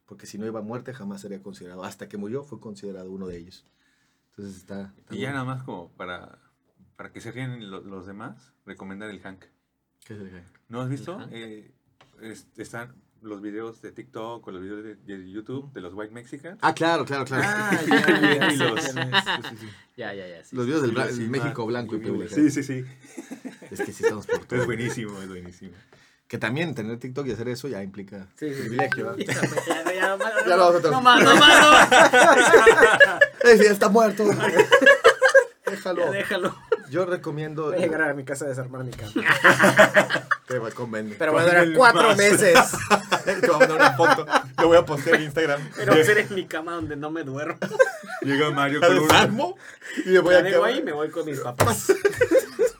Porque 0.04 0.26
si 0.26 0.36
no 0.36 0.44
iba 0.46 0.60
a 0.60 0.62
muerte 0.62 0.92
jamás 0.92 1.22
sería 1.22 1.42
considerado. 1.42 1.84
Hasta 1.84 2.06
que 2.08 2.18
murió 2.18 2.42
fue 2.44 2.60
considerado 2.60 3.10
uno 3.10 3.26
de 3.26 3.38
ellos. 3.38 3.64
Entonces 4.30 4.56
está... 4.56 4.92
está 4.98 5.14
Y 5.14 5.20
ya 5.20 5.28
bueno. 5.30 5.44
nada 5.44 5.56
más 5.56 5.64
como 5.64 5.90
para, 5.92 6.38
para 6.96 7.10
que 7.12 7.22
se 7.22 7.32
ríen 7.32 7.70
lo- 7.70 7.80
los 7.82 8.06
demás, 8.06 8.52
recomendar 8.66 9.08
el 9.08 9.20
Hank. 9.20 9.44
¿Qué 10.04 10.14
es 10.14 10.20
el 10.20 10.30
que- 10.30 10.42
¿No 10.68 10.80
has 10.80 10.88
visto? 10.88 11.18
Eh, 11.30 11.70
es- 12.22 12.46
están 12.56 12.94
los 13.22 13.40
videos 13.40 13.80
de 13.80 13.90
TikTok 13.92 14.46
o 14.46 14.50
los 14.50 14.60
videos 14.60 14.84
de, 14.84 14.96
de 14.96 15.30
YouTube 15.30 15.72
de 15.72 15.80
los 15.80 15.94
White 15.94 16.12
Mexicans. 16.12 16.58
Ah, 16.60 16.74
claro, 16.74 17.04
claro, 17.06 17.24
claro. 17.24 17.42
ya, 17.88 18.36
ya 18.38 18.52
Y 18.52 18.56
sé 18.58 18.64
los-. 18.68 18.84
Sí, 18.84 18.90
sí. 19.60 19.68
Ya, 19.96 20.12
ya, 20.12 20.26
ya. 20.28 20.44
sí. 20.44 20.54
Los 20.56 20.66
videos 20.66 20.82
del 20.82 20.92
bla- 20.92 21.10
México 21.30 21.64
blanco 21.66 21.96
y 21.96 22.00
privilegiado. 22.00 22.42
Sí, 22.42 22.50
sí, 22.50 22.62
sí. 22.62 22.84
Es 23.70 23.80
que 23.80 23.92
sí 23.92 24.02
estamos 24.04 24.26
por 24.26 24.44
todo. 24.44 24.60
Es 24.60 24.66
buenísimo, 24.66 25.20
es 25.22 25.28
buenísimo. 25.28 25.72
Que 26.28 26.36
también 26.38 26.74
tener 26.74 26.98
TikTok 26.98 27.26
y 27.26 27.32
hacer 27.32 27.48
eso 27.48 27.68
ya 27.68 27.82
implica 27.82 28.26
privilegio. 28.36 29.06
¿verdad? 29.16 29.18
Ya, 29.18 29.84
ya, 29.84 29.94
ya, 29.94 30.18
Ya 30.46 30.56
lo 30.56 30.72
vamos 30.72 30.84
a 30.84 30.90
no 30.90 31.00
más, 31.00 31.22
no 31.22 31.34
más, 31.36 31.62
no 31.62 31.70
más. 31.70 33.20
Ya 33.64 33.70
está 33.70 33.88
muerto. 33.88 34.24
Déjalo. 35.66 36.04
Ya 36.06 36.10
déjalo. 36.10 36.56
Yo 36.94 37.04
recomiendo. 37.04 37.64
Voy 37.64 37.74
a 37.74 37.78
llegar 37.78 38.02
a 38.02 38.14
mi 38.14 38.22
casa 38.22 38.44
a 38.44 38.48
desarmar 38.48 38.84
mi 38.84 38.92
cama. 38.92 39.12
Te 40.46 40.60
va 40.60 40.68
a 40.68 40.70
convenir. 40.70 41.18
Pero 41.18 41.32
va 41.32 41.40
a 41.40 41.44
durar 41.44 41.72
cuatro 41.74 42.14
meses. 42.14 42.54
Te 43.24 43.48
voy 43.48 43.56
a 43.56 43.58
mandar 43.58 43.76
una 43.76 43.92
foto. 43.94 44.26
Lo 44.58 44.68
voy 44.68 44.76
a 44.76 44.84
postear 44.86 45.16
en 45.16 45.22
Instagram. 45.22 45.60
Pero 45.74 45.92
hacer 45.92 46.18
en 46.18 46.32
mi 46.32 46.46
cama 46.46 46.74
donde 46.74 46.94
no 46.94 47.10
me 47.10 47.24
duermo. 47.24 47.58
Llega 48.22 48.48
Mario 48.52 48.80
con 48.80 48.96
un, 48.96 49.08
desarmo 49.08 49.58
y 50.06 50.10
me 50.10 50.18
voy 50.20 50.34
a 50.36 50.42
dejo 50.42 50.62
ahí 50.62 50.78
y 50.78 50.82
me 50.84 50.92
voy 50.92 51.10
con 51.10 51.26
mis 51.26 51.40
papás. 51.40 51.92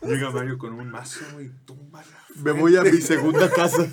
llega 0.03 0.31
Mario 0.31 0.59
con 0.59 0.75
un 0.75 0.89
mazo 0.93 1.25
y 1.41 1.49
tumba 1.67 2.01
la 2.01 2.41
Me 2.41 2.53
voy 2.53 2.77
a 2.77 2.83
mi 2.83 3.01
segunda 3.01 3.51
casa. 3.51 3.85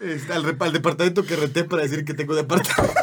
Este, 0.00 0.32
al, 0.32 0.56
al 0.58 0.72
departamento 0.72 1.24
que 1.24 1.36
renté 1.36 1.62
para 1.62 1.82
decir 1.82 2.04
que 2.04 2.14
tengo 2.14 2.34
departamento. 2.34 3.00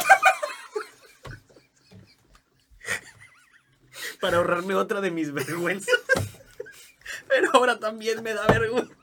Para 4.22 4.38
ahorrarme 4.38 4.74
otra 4.76 5.02
de 5.02 5.10
mis 5.10 5.32
vergüenzas. 5.34 5.98
Pero 7.28 7.50
ahora 7.54 7.78
también 7.78 8.22
me 8.22 8.32
da 8.32 8.46
vergüenza. 8.46 8.94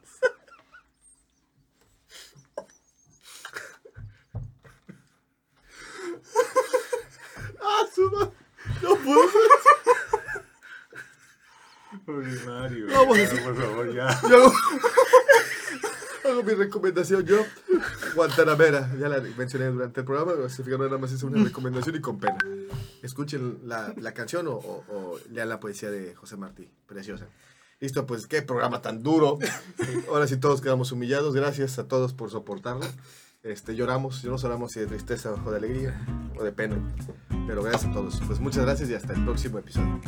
¡Ah, 7.62 7.86
su 7.94 8.10
ma- 8.12 8.32
No 8.82 8.96
puedo. 8.98 9.30
Mario. 12.46 12.88
Vamos. 12.92 13.18
Ya, 13.18 13.44
por 13.44 13.56
favor, 13.56 13.94
ya. 13.94 14.08
Hago, 16.30 16.44
mi 16.44 16.54
recomendación. 16.54 17.26
Yo, 17.26 17.38
Guantanamera, 18.16 18.92
ya 19.00 19.10
la 19.10 19.20
mencioné 19.38 19.68
durante 19.68 20.02
el 20.02 20.06
programa. 20.06 20.50
Se 20.50 20.64
fijaron, 20.64 20.88
nada 20.88 20.98
más 20.98 21.12
es 21.12 21.24
una 21.24 21.44
recomendación 21.44 21.96
y 21.96 22.02
con 22.02 22.20
pena. 22.20 22.38
Escuchen 23.02 23.60
la, 23.66 23.94
la 23.98 24.14
canción 24.14 24.48
o, 24.48 24.54
o- 24.54 24.84
o 24.90 25.20
lean 25.32 25.50
la 25.50 25.60
poesía 25.60 25.90
de 25.92 26.16
José 26.16 26.38
Martí. 26.38 26.70
Preciosa. 26.86 27.28
Listo, 27.80 28.06
pues 28.06 28.28
qué 28.28 28.42
programa 28.42 28.82
tan 28.82 29.04
duro. 29.04 29.40
Ahora 30.10 30.28
sí 30.28 30.38
todos 30.38 30.60
quedamos 30.62 30.92
humillados. 30.92 31.34
Gracias 31.34 31.80
a 31.80 31.88
todos 31.88 32.14
por 32.14 32.30
soportarlo. 32.30 32.86
Este, 33.42 33.74
lloramos, 33.74 34.22
yo 34.22 34.32
no 34.32 34.38
lloramos 34.38 34.74
si 34.74 34.82
de 34.82 34.88
tristeza 34.88 35.32
o 35.46 35.50
de 35.52 35.58
alegría 35.58 35.98
o 36.38 36.44
de 36.44 36.52
pena. 36.52 36.76
Pero 37.48 37.64
gracias 37.64 37.90
a 37.90 37.94
todos. 37.94 38.22
Pues 38.28 38.40
muchas 38.42 38.66
gracias 38.66 38.90
y 38.90 38.96
hasta 38.96 39.14
el 39.14 39.24
próximo 39.24 39.60
episodio. 39.60 40.02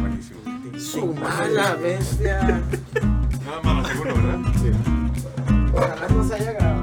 Buenísimo. 0.00 0.38
Su 0.78 1.12
mala 1.14 1.74
bestia. 1.74 2.62
Nada 3.44 3.60
más 3.64 3.82
lo 3.82 3.88
segundo, 3.88 4.14
¿verdad? 4.14 4.52
Sí. 4.62 4.70
Ojalá 5.78 6.08
no 6.08 6.24
se. 6.24 6.77